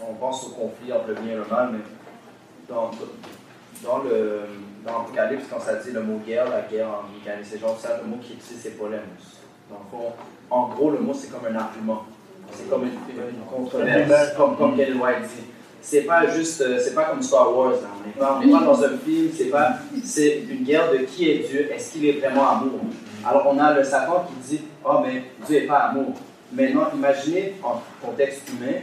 on 0.00 0.14
pense 0.14 0.46
au 0.46 0.50
conflit 0.50 0.92
entre 0.92 1.08
le 1.08 1.14
bien 1.14 1.32
et 1.34 1.36
le 1.36 1.44
mal, 1.50 1.70
mais 1.72 1.78
dans, 2.68 2.90
dans 3.84 4.02
le 4.02 4.40
dans 4.84 4.98
l'Apocalypse, 4.98 5.44
quand 5.50 5.60
ça 5.60 5.76
dit 5.76 5.92
le 5.92 6.02
mot 6.02 6.18
guerre, 6.26 6.50
la 6.50 6.62
guerre 6.62 6.88
en 6.88 7.04
mécanique, 7.16 7.46
c'est 7.48 7.58
genre 7.58 7.78
ça, 7.78 8.00
le 8.02 8.08
mot 8.08 8.16
qui 8.16 8.32
est 8.32 8.36
utilisé, 8.36 8.70
c'est 8.70 8.78
polemos. 8.78 9.41
Donc, 9.70 10.02
en 10.50 10.68
gros, 10.68 10.90
le 10.90 10.98
mot, 10.98 11.14
c'est 11.14 11.30
comme 11.30 11.46
un 11.50 11.58
argument. 11.58 12.04
C'est 12.52 12.68
comme 12.68 12.84
une, 12.84 12.92
controverse, 13.50 14.34
comme, 14.36 14.56
comme 14.56 14.76
Ken 14.76 15.00
White 15.00 15.22
dit 15.22 15.44
c'est 15.82 16.02
pas 16.02 16.26
juste, 16.28 16.60
euh, 16.60 16.78
c'est 16.78 16.94
pas 16.94 17.04
comme 17.04 17.20
Star 17.20 17.54
Wars. 17.54 17.74
Hein. 17.74 17.88
On 18.04 18.06
n'est 18.06 18.52
pas, 18.52 18.60
pas, 18.60 18.64
dans 18.64 18.84
un 18.84 18.96
film, 19.04 19.30
c'est 19.36 19.46
pas, 19.46 19.78
c'est 20.04 20.42
une 20.48 20.64
guerre 20.64 20.90
de 20.92 20.98
qui 20.98 21.28
est 21.28 21.38
Dieu, 21.38 21.70
est-ce 21.72 21.92
qu'il 21.92 22.06
est 22.06 22.20
vraiment 22.20 22.48
amour? 22.50 22.80
Alors 23.26 23.48
on 23.52 23.58
a 23.58 23.74
le 23.74 23.82
Satan 23.82 24.26
qui 24.28 24.56
dit, 24.56 24.62
oh 24.84 25.00
mais 25.04 25.24
Dieu 25.46 25.60
n'est 25.60 25.66
pas 25.66 25.78
amour. 25.90 26.14
Maintenant, 26.52 26.88
imaginez 26.94 27.54
en 27.64 27.82
contexte 28.00 28.48
humain, 28.48 28.78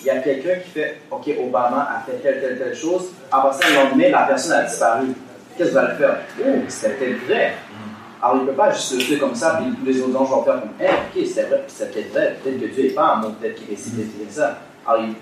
il 0.00 0.04
y 0.04 0.10
a 0.10 0.18
quelqu'un 0.18 0.56
qui 0.64 0.70
fait, 0.70 0.98
ok, 1.10 1.30
Obama 1.40 1.88
a 1.96 2.00
fait 2.00 2.18
telle, 2.18 2.40
telle, 2.40 2.58
telle 2.58 2.74
chose, 2.74 3.12
après 3.30 3.52
ça, 3.52 3.68
le 3.68 3.74
lendemain, 3.88 4.10
la 4.10 4.22
personne 4.22 4.52
a 4.52 4.62
disparu. 4.62 5.08
Qu'est-ce 5.56 5.68
qu'il 5.68 5.78
va 5.78 5.88
le 5.88 5.94
faire? 5.94 6.16
Oh, 6.44 6.58
c'était 6.68 7.12
vrai. 7.26 7.52
Alors, 8.22 8.36
il 8.36 8.42
ne 8.42 8.46
peut 8.50 8.56
pas 8.56 8.72
juste 8.72 8.88
se 8.88 8.94
lever 8.96 9.18
comme 9.18 9.34
ça, 9.34 9.58
puis 9.60 9.72
tous 9.74 9.86
les 9.86 10.02
autres 10.02 10.18
anges 10.18 10.28
vont 10.28 10.44
faire 10.44 10.60
comme, 10.60 10.70
eh, 10.80 10.84
ok, 10.84 11.26
c'était 11.26 11.44
vrai, 11.44 11.64
puis 11.66 11.74
c'était 11.74 12.02
vrai. 12.02 12.36
Peut-être 12.42 12.60
que 12.60 12.66
Dieu 12.66 12.82
n'est 12.82 12.90
pas 12.90 13.06
amour, 13.08 13.32
peut-être 13.40 13.54
qu'il 13.56 13.68
décide 13.68 13.96
de 13.96 14.02
dire 14.02 14.26
ça. 14.30 14.58
Alors, 14.86 15.04
il, 15.04 15.14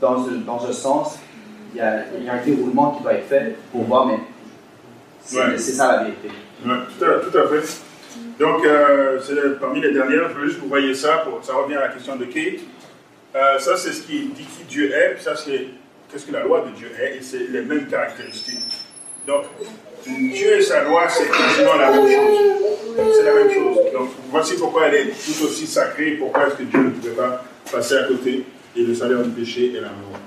dans, 0.00 0.26
un, 0.26 0.32
dans 0.44 0.66
un 0.66 0.72
sens, 0.72 1.18
il 1.72 1.78
y, 1.78 1.80
a, 1.80 2.04
il 2.18 2.24
y, 2.24 2.28
a, 2.28 2.34
un 2.34 2.44
déroulement 2.44 2.92
qui 2.92 3.02
doit 3.02 3.14
être 3.14 3.28
fait 3.28 3.56
pour 3.70 3.84
voir, 3.84 4.06
mais 4.06 4.18
c'est 5.24 5.58
ça 5.58 5.92
la 5.92 6.04
vérité. 6.04 6.28
Ouais, 6.64 6.74
tout, 6.98 7.04
à, 7.04 7.14
tout, 7.20 7.38
à, 7.38 7.48
fait. 7.48 7.82
Donc, 8.38 8.64
euh, 8.64 9.20
c'est 9.20 9.60
parmi 9.60 9.80
les 9.80 9.92
dernières, 9.92 10.28
je 10.30 10.34
veux 10.34 10.46
juste 10.46 10.56
que 10.56 10.62
vous 10.62 10.68
voyez 10.68 10.94
ça, 10.94 11.18
pour, 11.18 11.44
ça 11.44 11.54
revient 11.54 11.76
à 11.76 11.82
la 11.82 11.88
question 11.88 12.16
de 12.16 12.24
Kate. 12.24 12.60
Euh, 13.34 13.58
ça, 13.58 13.76
c'est 13.76 13.92
ce 13.92 14.02
qui 14.02 14.26
dit 14.26 14.44
qui 14.44 14.64
Dieu 14.68 14.92
est, 14.92 15.14
puis 15.14 15.22
ça, 15.22 15.36
c'est 15.36 15.66
qu'est-ce 16.10 16.26
que 16.26 16.32
la 16.32 16.42
loi 16.42 16.64
de 16.68 16.76
Dieu 16.76 16.90
est, 17.00 17.16
et 17.16 17.22
c'est 17.22 17.46
les 17.50 17.62
mêmes 17.62 17.86
caractéristiques. 17.86 18.58
Donc, 19.26 19.44
Dieu 20.06 20.58
et 20.58 20.62
sa 20.62 20.84
loi, 20.84 21.08
c'est 21.08 21.30
quasiment 21.30 21.74
la 21.74 21.90
même 21.90 22.06
chose. 22.06 22.38
C'est 23.14 23.24
la 23.24 23.34
même 23.34 23.50
chose. 23.50 23.76
Donc, 23.92 24.10
voici 24.30 24.54
pourquoi 24.56 24.86
elle 24.88 24.94
est 24.94 25.06
tout 25.06 25.44
aussi 25.44 25.66
sacrée, 25.66 26.12
pourquoi 26.12 26.46
est-ce 26.46 26.56
que 26.56 26.62
Dieu 26.64 26.80
ne 26.80 26.90
pouvait 26.90 27.12
pas 27.12 27.44
passer 27.70 27.96
à 27.96 28.04
côté 28.04 28.44
et 28.76 28.82
le 28.82 28.94
salaire 28.94 29.22
du 29.22 29.30
péché 29.30 29.72
est 29.76 29.80
la 29.80 29.88
mort. 29.88 30.18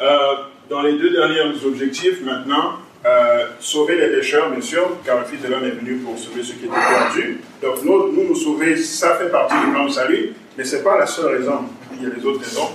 Euh, 0.00 0.42
dans 0.70 0.82
les 0.82 0.94
deux 0.94 1.10
derniers 1.10 1.42
objectifs, 1.64 2.22
maintenant, 2.22 2.78
euh, 3.06 3.46
sauver 3.60 3.96
les 3.96 4.08
pécheurs, 4.08 4.50
bien 4.50 4.60
sûr, 4.60 4.96
car 5.04 5.18
le 5.18 5.24
Fils 5.24 5.42
de 5.42 5.48
l'homme 5.48 5.64
est 5.64 5.70
venu 5.70 5.96
pour 5.96 6.18
sauver 6.18 6.42
ceux 6.42 6.54
qui 6.54 6.64
étaient 6.64 6.74
perdus. 6.74 7.40
Donc, 7.62 7.82
nous, 7.84 8.12
nous, 8.12 8.28
nous 8.28 8.34
sauver, 8.34 8.76
ça 8.76 9.16
fait 9.16 9.28
partie 9.28 9.54
du 9.64 9.70
plan 9.72 9.86
de 9.86 9.90
salut, 9.90 10.32
mais 10.56 10.64
ce 10.64 10.76
n'est 10.76 10.82
pas 10.82 10.98
la 10.98 11.06
seule 11.06 11.36
raison. 11.36 11.60
Il 11.96 12.08
y 12.08 12.10
a 12.10 12.14
les 12.14 12.24
autres 12.24 12.40
raisons. 12.40 12.70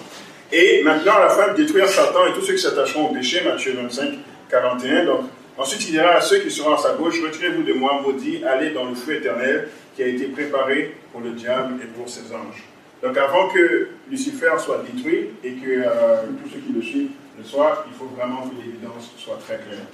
Et 0.51 0.83
maintenant, 0.83 1.13
à 1.17 1.21
la 1.21 1.29
fin, 1.29 1.53
détruire 1.53 1.87
Satan 1.87 2.27
et 2.27 2.33
tous 2.33 2.45
ceux 2.45 2.53
qui 2.53 2.61
s'attacheront 2.61 3.09
au 3.09 3.13
péché, 3.13 3.41
Matthieu 3.43 3.73
25, 3.75 4.13
41. 4.49 5.05
Donc, 5.05 5.21
ensuite, 5.57 5.87
il 5.87 5.91
dira 5.91 6.11
à 6.11 6.21
ceux 6.21 6.39
qui 6.39 6.51
seront 6.51 6.73
à 6.73 6.77
sa 6.77 6.93
gauche 6.93 7.21
Retirez-vous 7.21 7.63
de 7.63 7.73
moi, 7.73 8.01
maudit, 8.01 8.43
allez 8.45 8.71
dans 8.71 8.85
le 8.85 8.95
feu 8.95 9.15
éternel 9.15 9.69
qui 9.95 10.03
a 10.03 10.07
été 10.07 10.25
préparé 10.25 10.95
pour 11.11 11.21
le 11.21 11.31
diable 11.31 11.75
et 11.83 11.87
pour 11.87 12.09
ses 12.09 12.33
anges. 12.33 12.63
Donc 13.01 13.17
avant 13.17 13.49
que 13.49 13.89
Lucifer 14.09 14.51
soit 14.59 14.83
détruit 14.91 15.31
et 15.43 15.53
que 15.53 15.69
euh, 15.69 16.23
tous 16.41 16.49
ceux 16.49 16.59
qui 16.59 16.71
le 16.71 16.81
suivent 16.81 17.11
le 17.37 17.43
soient, 17.43 17.85
il 17.87 17.93
faut 17.93 18.05
vraiment 18.05 18.47
que 18.47 18.55
l'évidence 18.55 19.11
soit 19.17 19.37
très 19.37 19.57
claire. 19.57 19.85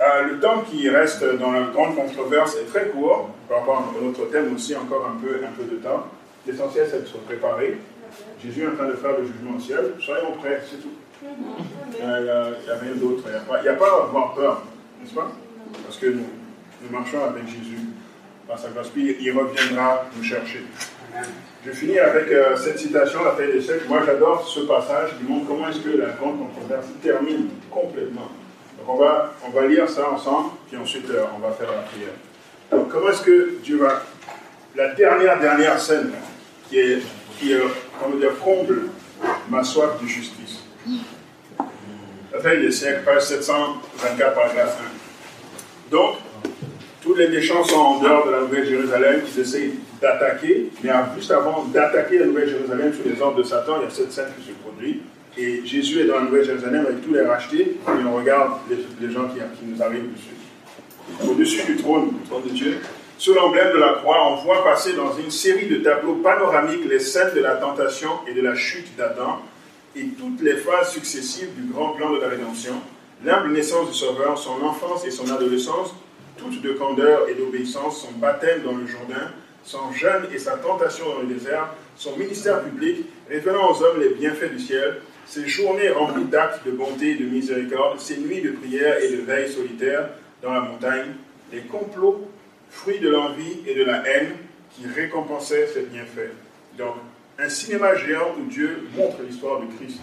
Euh, 0.00 0.22
le 0.24 0.38
temps 0.38 0.62
qui 0.70 0.88
reste 0.88 1.24
dans 1.38 1.50
la 1.50 1.62
grande 1.62 1.96
controverse 1.96 2.56
est 2.56 2.66
très 2.66 2.88
court 2.88 3.30
par 3.48 3.60
rapport 3.60 3.78
à 3.78 4.04
notre 4.04 4.30
thème 4.30 4.54
aussi, 4.54 4.76
encore 4.76 5.06
un 5.06 5.18
peu, 5.20 5.40
un 5.44 5.50
peu 5.50 5.64
de 5.64 5.76
temps. 5.76 6.06
L'essentiel, 6.46 6.86
c'est 6.90 7.02
de 7.02 7.06
se 7.06 7.16
préparer. 7.16 7.78
Jésus 8.42 8.62
est 8.62 8.68
en 8.68 8.74
train 8.74 8.86
de 8.86 8.92
faire 8.92 9.18
le 9.18 9.24
jugement 9.24 9.56
au 9.56 9.60
ciel. 9.60 9.94
Soyons 10.00 10.32
prêts, 10.32 10.60
c'est 10.70 10.80
tout. 10.80 10.92
Il 11.20 11.28
n'y 11.98 12.30
a, 12.30 12.78
rien 12.80 12.94
d'autre. 12.94 13.24
Il 13.26 13.62
n'y 13.62 13.68
a, 13.68 13.74
pas 13.74 13.86
à 13.86 14.04
avoir 14.04 14.34
peur, 14.34 14.62
n'est-ce 15.00 15.14
pas? 15.14 15.30
Parce 15.84 15.96
que 15.96 16.06
nous, 16.06 16.24
marchons 16.90 17.24
avec 17.24 17.46
Jésus. 17.46 17.78
Par 18.46 18.58
sa 18.58 18.68
il 18.96 19.32
reviendra 19.32 20.06
nous 20.16 20.22
chercher. 20.22 20.64
Je 21.66 21.70
finis 21.72 21.98
avec 21.98 22.30
euh, 22.30 22.56
cette 22.56 22.78
citation, 22.78 23.24
la 23.24 23.32
taille 23.32 23.52
des 23.52 23.60
siècles. 23.60 23.84
Moi, 23.88 24.00
j'adore 24.06 24.46
ce 24.46 24.60
passage 24.60 25.10
qui 25.18 25.30
montre 25.30 25.46
comment 25.48 25.68
est-ce 25.68 25.80
que 25.80 25.98
la 25.98 26.10
grande 26.10 26.38
controverse 26.38 26.86
termine 27.02 27.48
complètement. 27.70 28.30
Donc, 28.78 28.88
on 28.88 28.96
va, 28.96 29.34
on 29.46 29.50
va 29.50 29.66
lire 29.66 29.88
ça 29.88 30.10
ensemble, 30.10 30.50
puis 30.68 30.78
ensuite, 30.78 31.10
euh, 31.10 31.24
on 31.36 31.40
va 31.40 31.52
faire 31.52 31.70
la 31.72 31.82
prière. 31.82 32.14
Donc, 32.70 32.88
comment 32.88 33.10
est-ce 33.10 33.22
que 33.22 33.58
Dieu 33.62 33.78
va... 33.78 34.02
La 34.76 34.94
dernière, 34.94 35.40
dernière 35.40 35.78
scène, 35.78 36.12
qui 36.68 36.78
est, 36.78 37.02
qui 37.38 37.52
est 37.52 37.56
dire, 38.18 38.38
comble 38.42 38.82
ma 39.50 39.64
soif 39.64 40.00
de 40.00 40.06
justice? 40.06 40.67
La 42.32 42.56
des 42.56 42.70
siècles, 42.70 43.02
page 43.04 43.22
724, 43.22 44.34
paragraphe 44.34 44.78
1. 45.90 45.90
Donc, 45.90 46.16
tous 47.02 47.14
les 47.14 47.28
méchants 47.28 47.64
sont 47.64 47.76
en 47.76 48.00
dehors 48.00 48.26
de 48.26 48.32
la 48.32 48.40
Nouvelle 48.40 48.66
Jérusalem, 48.66 49.22
ils 49.26 49.40
essayent 49.40 49.74
d'attaquer, 50.00 50.70
mais 50.82 50.90
juste 51.16 51.30
avant 51.30 51.64
d'attaquer 51.64 52.18
la 52.18 52.26
Nouvelle 52.26 52.48
Jérusalem 52.48 52.92
sous 52.92 53.08
les 53.08 53.20
ordres 53.20 53.38
de 53.38 53.42
Satan, 53.42 53.76
il 53.80 53.84
y 53.84 53.86
a 53.86 53.90
cette 53.90 54.12
scène 54.12 54.28
qui 54.38 54.48
se 54.48 54.54
produit. 54.54 55.02
Et 55.36 55.64
Jésus 55.64 56.00
est 56.00 56.04
dans 56.06 56.16
la 56.16 56.22
Nouvelle 56.22 56.44
Jérusalem 56.44 56.86
avec 56.86 57.02
tous 57.02 57.12
les 57.12 57.22
rachetés, 57.22 57.76
et 57.86 58.04
on 58.06 58.16
regarde 58.16 58.52
les, 58.68 59.10
gens 59.10 59.28
qui, 59.28 59.38
qui, 59.58 59.66
nous 59.66 59.82
arrivent 59.82 60.12
dessus. 60.12 61.30
Au-dessus 61.30 61.64
du 61.64 61.76
trône, 61.76 62.10
du 62.10 62.28
trône 62.28 62.42
de 62.44 62.50
Dieu, 62.50 62.78
sous 63.16 63.34
l'emblème 63.34 63.72
de 63.72 63.78
la 63.78 63.94
croix, 63.94 64.30
on 64.30 64.36
voit 64.36 64.62
passer 64.62 64.92
dans 64.92 65.16
une 65.16 65.30
série 65.30 65.66
de 65.66 65.76
tableaux 65.76 66.16
panoramiques 66.16 66.88
les 66.88 67.00
scènes 67.00 67.34
de 67.34 67.40
la 67.40 67.56
tentation 67.56 68.10
et 68.28 68.34
de 68.34 68.40
la 68.40 68.54
chute 68.54 68.96
d'Adam, 68.96 69.40
et 69.96 70.06
toutes 70.18 70.40
les 70.42 70.56
phases 70.56 70.92
successives 70.92 71.54
du 71.54 71.72
grand 71.72 71.90
plan 71.90 72.12
de 72.12 72.20
la 72.20 72.28
rédemption, 72.28 72.74
l'humble 73.24 73.52
naissance 73.52 73.88
du 73.88 73.94
Sauveur, 73.94 74.38
son 74.38 74.62
enfance 74.62 75.04
et 75.04 75.10
son 75.10 75.30
adolescence, 75.30 75.94
toutes 76.36 76.62
de 76.62 76.72
candeur 76.72 77.28
et 77.28 77.34
d'obéissance, 77.34 78.02
son 78.02 78.12
baptême 78.18 78.62
dans 78.62 78.76
le 78.76 78.86
Jourdain, 78.86 79.32
son 79.64 79.92
jeûne 79.92 80.28
et 80.32 80.38
sa 80.38 80.56
tentation 80.56 81.04
dans 81.08 81.20
le 81.20 81.34
désert, 81.34 81.74
son 81.96 82.16
ministère 82.16 82.62
public, 82.62 83.06
révélant 83.28 83.72
aux 83.72 83.82
hommes 83.82 84.00
les 84.00 84.10
bienfaits 84.10 84.52
du 84.52 84.60
ciel, 84.60 85.00
ses 85.26 85.46
journées 85.46 85.90
remplies 85.90 86.24
d'actes 86.24 86.64
de 86.64 86.70
bonté 86.70 87.10
et 87.10 87.14
de 87.16 87.24
miséricorde, 87.24 88.00
ses 88.00 88.16
nuits 88.18 88.40
de 88.40 88.52
prière 88.52 89.02
et 89.02 89.10
de 89.10 89.22
veille 89.22 89.50
solitaire 89.50 90.08
dans 90.42 90.52
la 90.52 90.60
montagne, 90.60 91.14
les 91.52 91.60
complots, 91.62 92.30
fruits 92.70 93.00
de 93.00 93.08
l'envie 93.08 93.58
et 93.66 93.74
de 93.74 93.84
la 93.84 94.06
haine, 94.08 94.36
qui 94.70 94.86
récompensaient 94.86 95.66
ces 95.66 95.82
bienfaits. 95.82 96.32
Donc, 96.78 96.94
un 97.38 97.48
cinéma 97.48 97.94
géant 97.94 98.34
où 98.38 98.50
Dieu 98.50 98.88
montre 98.96 99.18
l'histoire 99.22 99.60
de 99.60 99.66
Christ. 99.76 100.00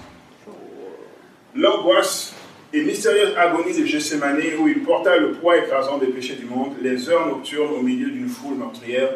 L'angoisse 1.53 2.33
et 2.73 2.81
mystérieuse 2.83 3.35
agonie 3.37 3.77
de 3.77 3.85
Gethsemane 3.85 4.39
où 4.59 4.67
il 4.67 4.83
porta 4.83 5.17
le 5.17 5.33
poids 5.33 5.57
écrasant 5.57 5.97
des 5.97 6.07
péchés 6.07 6.35
du 6.35 6.45
monde, 6.45 6.73
les 6.81 7.09
heures 7.09 7.27
nocturnes 7.27 7.73
au 7.77 7.81
milieu 7.81 8.09
d'une 8.09 8.29
foule 8.29 8.55
meurtrière, 8.55 9.09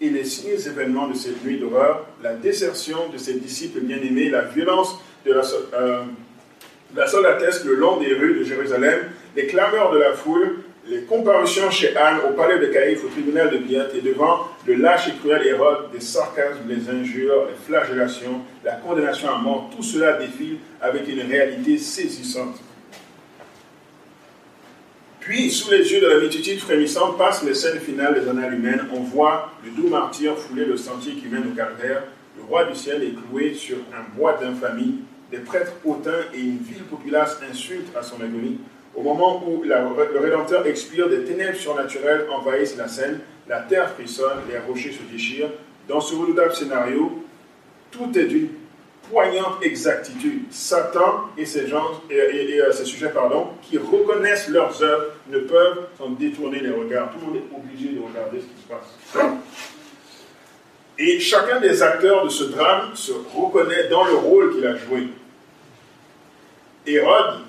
et 0.00 0.10
les 0.10 0.24
signes 0.24 0.60
événements 0.66 1.08
de 1.08 1.14
cette 1.14 1.42
nuit 1.42 1.58
d'horreur, 1.58 2.06
la 2.22 2.34
désertion 2.34 3.08
de 3.10 3.16
ses 3.16 3.34
disciples 3.34 3.80
bien-aimés, 3.80 4.28
la 4.28 4.42
violence 4.42 5.00
de 5.24 5.32
la, 5.32 5.42
euh, 5.74 6.02
la 6.94 7.06
soldatesque 7.06 7.64
le 7.64 7.74
long 7.74 7.98
des 7.98 8.12
rues 8.12 8.38
de 8.38 8.44
Jérusalem, 8.44 9.00
les 9.34 9.46
clameurs 9.46 9.92
de 9.92 9.98
la 9.98 10.12
foule, 10.12 10.58
les 10.88 11.02
comparutions 11.02 11.70
chez 11.70 11.96
Anne 11.96 12.18
au 12.28 12.34
palais 12.34 12.58
de 12.58 12.66
Caïphe, 12.66 13.04
au 13.04 13.08
tribunal 13.08 13.50
de 13.50 13.58
Pilate 13.58 13.94
et 13.94 14.00
devant 14.00 14.48
le 14.66 14.74
lâche 14.74 15.08
et 15.08 15.12
cruel 15.12 15.46
Hérode, 15.46 15.90
des 15.92 16.00
sarcasmes, 16.00 16.68
les 16.68 16.88
injures, 16.88 17.48
les 17.48 17.56
flagellations, 17.66 18.42
la 18.64 18.72
condamnation 18.72 19.28
à 19.28 19.38
mort, 19.38 19.70
tout 19.74 19.82
cela 19.82 20.12
défile 20.14 20.58
avec 20.80 21.08
une 21.08 21.22
réalité 21.22 21.78
saisissante. 21.78 22.56
Puis, 25.18 25.50
sous 25.50 25.72
les 25.72 25.92
yeux 25.92 26.00
de 26.00 26.06
la 26.06 26.20
multitude 26.20 26.60
frémissante, 26.60 27.18
passent 27.18 27.42
les 27.42 27.54
scènes 27.54 27.80
finales 27.80 28.20
des 28.20 28.28
annales 28.28 28.54
humaines. 28.54 28.86
On 28.94 29.00
voit 29.00 29.50
le 29.64 29.70
doux 29.72 29.88
martyr 29.88 30.38
fouler 30.38 30.64
le 30.64 30.76
sentier 30.76 31.14
qui 31.14 31.26
mène 31.26 31.48
au 31.48 31.56
calvaire. 31.56 32.04
Le 32.36 32.44
roi 32.44 32.64
du 32.64 32.76
ciel 32.76 33.02
est 33.02 33.10
cloué 33.10 33.52
sur 33.54 33.78
un 33.92 34.16
bois 34.16 34.34
d'infamie. 34.34 35.00
Des 35.32 35.38
prêtres 35.38 35.72
hautains 35.84 36.26
et 36.32 36.38
une 36.38 36.58
ville 36.58 36.84
populace 36.84 37.40
insultent 37.50 37.96
à 37.96 38.04
son 38.04 38.20
agonie. 38.20 38.60
Au 38.96 39.02
moment 39.02 39.44
où 39.46 39.62
le 39.62 40.18
Rédempteur 40.18 40.66
expire, 40.66 41.08
des 41.08 41.24
ténèbres 41.24 41.56
surnaturelles 41.56 42.26
envahissent 42.30 42.76
la 42.76 42.88
scène, 42.88 43.20
la 43.46 43.60
terre 43.60 43.90
frissonne, 43.90 44.38
les 44.50 44.58
rochers 44.58 44.92
se 44.92 45.02
déchirent. 45.12 45.50
Dans 45.86 46.00
ce 46.00 46.14
redoutable 46.14 46.54
scénario, 46.54 47.22
tout 47.90 48.18
est 48.18 48.24
d'une 48.24 48.48
poignante 49.10 49.62
exactitude. 49.62 50.44
Satan 50.50 51.26
et 51.36 51.44
ses 51.44 51.68
gens, 51.68 52.02
et, 52.10 52.60
euh, 52.60 52.72
ses 52.72 52.84
sujets, 52.84 53.10
pardon, 53.10 53.48
qui 53.62 53.78
reconnaissent 53.78 54.48
leurs 54.48 54.82
œuvres, 54.82 55.06
ne 55.28 55.40
peuvent 55.40 55.86
s'en 55.98 56.10
détourner 56.10 56.60
les 56.60 56.70
regards. 56.70 57.12
Tout 57.12 57.20
le 57.20 57.26
monde 57.26 57.36
est 57.36 57.56
obligé 57.56 57.94
de 57.94 58.00
regarder 58.00 58.40
ce 58.40 58.46
qui 58.46 58.62
se 58.62 58.68
passe. 58.68 59.30
Et 60.98 61.20
chacun 61.20 61.60
des 61.60 61.82
acteurs 61.82 62.24
de 62.24 62.30
ce 62.30 62.44
drame 62.44 62.92
se 62.94 63.12
reconnaît 63.12 63.88
dans 63.88 64.04
le 64.04 64.14
rôle 64.14 64.54
qu'il 64.54 64.66
a 64.66 64.74
joué. 64.76 65.08
Hérode, 66.86 67.40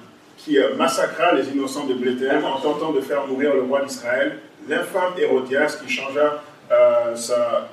qui 0.48 0.58
euh, 0.58 0.76
massacra 0.76 1.34
les 1.34 1.50
innocents 1.50 1.86
de 1.86 1.94
Bethléem 1.94 2.46
en 2.46 2.60
tentant 2.62 2.94
de 2.94 3.02
faire 3.02 3.28
mourir 3.28 3.54
le 3.54 3.64
roi 3.64 3.84
d'Israël, 3.84 4.40
l'infâme 4.70 5.14
Hérodias 5.18 5.78
qui 5.84 5.92
changea 5.92 6.42
euh, 6.72 7.16
sa, 7.16 7.70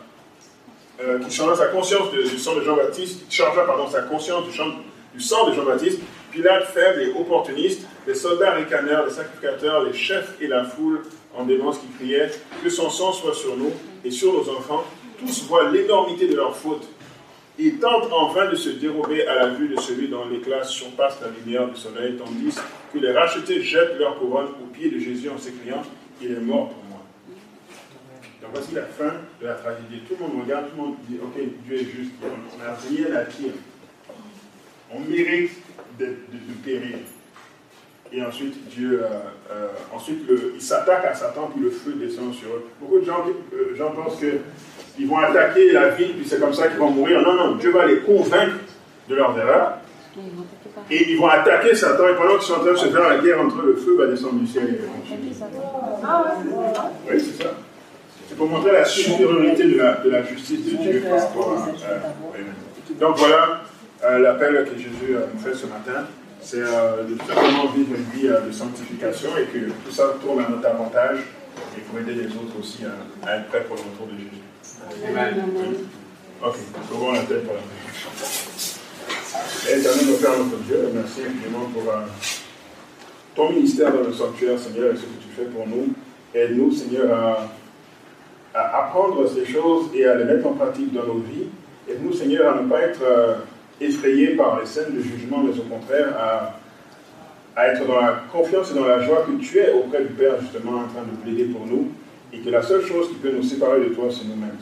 euh, 1.01 1.21
qui 1.21 1.31
changea 1.31 1.55
sa 1.55 1.67
conscience 1.67 2.11
du 2.11 2.37
sang 2.37 2.57
de 2.57 2.63
Jean-Baptiste, 2.63 3.29
qui 3.29 3.37
changea 3.37 3.65
sa 3.93 4.03
conscience 4.03 4.45
du 4.47 5.21
sang 5.21 5.49
de 5.49 5.55
Jean-Baptiste, 5.55 6.01
Pilate 6.33 6.65
faible 6.65 7.03
et 7.03 7.13
opportuniste, 7.13 7.87
les 8.09 8.15
soldats 8.15 8.55
ricaneurs, 8.55 9.07
les 9.07 9.13
sacrificateurs, 9.13 9.85
les 9.85 9.93
chefs 9.93 10.35
et 10.41 10.49
la 10.49 10.65
foule 10.65 11.03
en 11.37 11.45
démence 11.45 11.79
qui 11.79 11.87
criaient 11.97 12.31
que 12.63 12.69
son 12.69 12.91
sang 12.91 13.13
soit 13.13 13.35
sur 13.35 13.57
nous 13.57 13.71
et 14.05 14.11
sur 14.11 14.33
nos 14.33 14.51
enfants, 14.51 14.83
tous 15.21 15.45
voient 15.47 15.71
l'énormité 15.71 16.27
de 16.27 16.35
leur 16.35 16.57
faute. 16.57 16.89
Ils 17.59 17.79
tentent 17.79 18.13
en 18.13 18.33
vain 18.33 18.51
de 18.51 18.57
se 18.57 18.71
dérober 18.71 19.27
à 19.27 19.35
la 19.37 19.49
vue 19.51 19.69
de 19.69 19.79
celui 19.81 20.09
dont 20.09 20.29
l'éclat 20.29 20.65
surpasse 20.65 21.21
la 21.21 21.29
lumière 21.29 21.69
du 21.69 21.77
soleil, 21.77 22.17
tandis 22.17 22.57
que 22.93 22.99
les 22.99 23.13
rachetés 23.13 23.63
jettent 23.63 23.97
leur 23.99 24.19
couronne 24.19 24.49
aux 24.63 24.67
pieds 24.73 24.91
de 24.91 24.99
Jésus 24.99 25.29
en 25.31 25.39
s'écriant 25.39 25.83
Il 26.21 26.33
est 26.33 26.41
mort 26.41 26.71
pour 26.71 26.85
moi. 26.85 27.03
Donc 28.43 28.51
voici 28.55 28.75
la 28.75 28.83
fin 28.83 29.13
de 29.41 29.47
la 29.47 29.55
tragédie. 29.55 30.01
Tout 30.09 30.15
le 30.21 30.27
monde 30.27 30.43
regarde, 30.45 30.67
tout 30.71 30.77
le 30.77 30.83
monde 30.83 30.97
dit 31.09 31.19
Ok, 31.23 31.41
Dieu 31.65 31.77
est 31.77 31.85
juste, 31.85 32.11
on 32.23 32.59
n'a 32.59 32.75
rien 32.75 33.17
à 33.17 33.25
dire. 33.25 33.53
On 34.93 35.01
mérite 35.01 35.53
de, 35.99 36.07
de- 36.07 36.13
périr. 36.65 36.99
Et 38.13 38.23
ensuite, 38.23 38.69
Dieu, 38.69 39.03
euh, 39.03 39.09
euh, 39.51 39.69
ensuite 39.93 40.27
le- 40.29 40.53
il 40.55 40.61
s'attaque 40.61 41.05
à 41.05 41.15
Satan, 41.15 41.51
puis 41.55 41.63
le 41.65 41.71
feu 41.71 41.93
descend 41.95 42.33
sur 42.35 42.49
eux. 42.49 42.65
Beaucoup 42.81 43.01
de 43.01 43.05
gens, 43.05 43.25
euh, 43.53 43.75
gens 43.77 43.91
pensent 43.93 44.21
qu'ils 44.97 45.09
vont 45.09 45.19
attaquer 45.19 45.73
la 45.73 45.89
ville, 45.91 46.15
puis 46.17 46.27
c'est 46.27 46.41
comme 46.41 46.53
ça 46.55 46.69
qu'ils 46.69 46.79
vont 46.79 46.91
mourir. 46.91 47.21
Non, 47.23 47.35
non, 47.35 47.57
Dieu 47.57 47.71
va 47.73 47.87
les 47.87 47.99
convaincre 48.01 48.57
de 49.09 49.15
leur 49.15 49.37
erreur. 49.39 49.79
Et 50.91 51.11
ils 51.13 51.19
vont 51.19 51.27
attaquer 51.29 51.75
Satan, 51.75 52.09
et 52.09 52.15
pendant 52.15 52.35
qu'ils 52.35 52.43
sont 52.47 52.55
en 52.55 52.61
train 52.61 52.73
de 52.73 52.77
se 52.77 52.87
faire 52.87 53.09
la 53.09 53.19
guerre 53.19 53.41
entre 53.41 53.63
le 53.63 53.75
feu 53.77 53.97
va 53.97 54.07
descendre 54.07 54.35
du 54.35 54.47
ciel 54.47 54.65
et 54.69 54.73
les 54.73 54.79
consumir. 54.79 55.35
Oui, 57.11 57.21
c'est 57.21 57.43
ça. 57.43 57.51
C'est 58.29 58.37
pour 58.37 58.49
montrer 58.49 58.73
la 58.73 58.85
supériorité 58.85 59.65
de 59.65 59.79
la, 59.79 59.95
de 59.97 60.11
la 60.11 60.23
justice 60.23 60.65
de 60.65 60.77
Dieu 60.77 61.05
par 61.09 61.21
rapport 61.21 61.53
à. 61.59 61.69
euh, 61.69 61.99
oui. 62.35 62.41
Donc 63.01 63.17
voilà 63.19 63.63
euh, 64.05 64.19
l'appel 64.19 64.65
que 64.71 64.77
Jésus 64.79 65.15
euh, 65.17 65.27
nous 65.33 65.41
fait 65.41 65.55
ce 65.55 65.67
matin. 65.67 66.05
C'est 66.41 66.61
euh, 66.61 67.05
de 67.09 67.15
tout 67.15 67.27
simplement 67.27 67.67
vivre 67.75 67.91
une 67.97 68.21
vie 68.21 68.29
euh, 68.29 68.41
de 68.41 68.53
sanctification 68.53 69.31
et 69.39 69.45
que 69.45 69.67
tout 69.67 69.91
ça 69.91 70.15
tourne 70.23 70.45
à 70.45 70.49
notre 70.49 70.67
avantage 70.67 71.19
et 71.77 71.81
pour 71.81 71.99
aider 72.01 72.13
les 72.15 72.27
autres 72.27 72.59
aussi 72.61 72.83
à, 72.85 73.29
à 73.29 73.37
être 73.37 73.47
prêts 73.49 73.65
pour 73.65 73.77
le 73.77 73.83
retour 73.83 74.07
de 74.07 74.13
Jésus. 74.19 74.43
Amen. 74.85 75.35
Ok, 76.45 76.57
sauvons 76.89 77.13
la 77.13 77.21
tête 77.21 77.45
pour 77.45 77.55
la 77.55 77.61
paix. 77.61 77.85
Éternel, 79.67 80.17
Père, 80.21 80.39
notre 80.39 80.59
Dieu, 80.65 80.89
merci 80.93 81.21
infiniment 81.23 81.67
pour 81.73 81.91
euh, 81.91 82.03
ton 83.35 83.51
ministère 83.51 83.93
dans 83.93 84.03
le 84.03 84.13
sanctuaire, 84.13 84.59
Seigneur, 84.59 84.93
et 84.93 84.97
ce 84.97 85.03
que 85.03 85.23
tu 85.23 85.29
fais 85.35 85.45
pour 85.45 85.67
nous. 85.67 85.95
Aide-nous, 86.35 86.71
Seigneur, 86.71 87.49
à, 88.55 88.79
apprendre 88.79 89.27
ces 89.29 89.47
choses 89.47 89.87
et 89.95 90.05
à 90.05 90.17
les 90.17 90.25
mettre 90.25 90.47
en 90.47 90.53
pratique 90.53 90.93
dans 90.93 91.07
nos 91.07 91.21
vies. 91.21 91.47
Aide-nous, 91.89 92.13
Seigneur, 92.13 92.55
à 92.55 92.61
ne 92.61 92.69
pas 92.69 92.83
être 92.83 93.03
euh, 93.03 93.37
effrayés 93.81 94.37
par 94.37 94.61
les 94.61 94.67
scènes 94.67 94.95
de 94.95 95.01
jugement, 95.01 95.43
mais 95.43 95.59
au 95.59 95.63
contraire, 95.63 96.15
à, 96.19 96.59
à 97.57 97.69
être 97.69 97.87
dans 97.87 98.01
la 98.01 98.23
confiance 98.31 98.71
et 98.71 98.75
dans 98.75 98.87
la 98.87 99.01
joie 99.01 99.25
que 99.27 99.43
tu 99.43 99.59
es 99.59 99.73
auprès 99.73 100.03
du 100.03 100.13
Père, 100.13 100.39
justement, 100.41 100.81
en 100.81 100.89
train 100.89 101.05
de 101.11 101.17
plaider 101.23 101.45
pour 101.47 101.67
nous, 101.67 101.91
et 102.33 102.41
que 102.41 102.51
la 102.51 102.63
seule 102.63 102.85
chose 102.85 103.09
qui 103.09 103.15
peut 103.15 103.33
nous 103.35 103.43
séparer 103.43 103.81
de 103.81 103.95
toi, 103.95 104.07
c'est 104.11 104.27
nous-mêmes. 104.27 104.59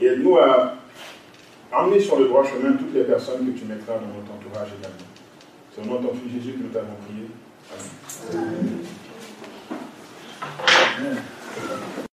Et 0.00 0.06
aide-nous 0.06 0.36
à 0.38 0.76
emmener 1.72 2.00
sur 2.00 2.18
le 2.18 2.26
droit 2.26 2.44
chemin 2.44 2.72
toutes 2.72 2.94
les 2.94 3.04
personnes 3.04 3.46
que 3.46 3.58
tu 3.58 3.64
mettras 3.64 3.94
dans 3.94 4.06
notre 4.06 4.32
entourage 4.32 4.68
également. 4.78 4.96
C'est 5.74 5.82
au 5.82 5.84
nom 5.86 6.00
de 6.00 6.06
ton 6.06 6.14
fils 6.14 6.32
Jésus 6.32 6.52
que 6.52 6.62
nous 6.62 6.68
t'avons 6.68 6.94
prié. 7.06 7.28
Amen. 8.32 8.78
Amen. 10.98 11.16
Amen. 11.56 12.04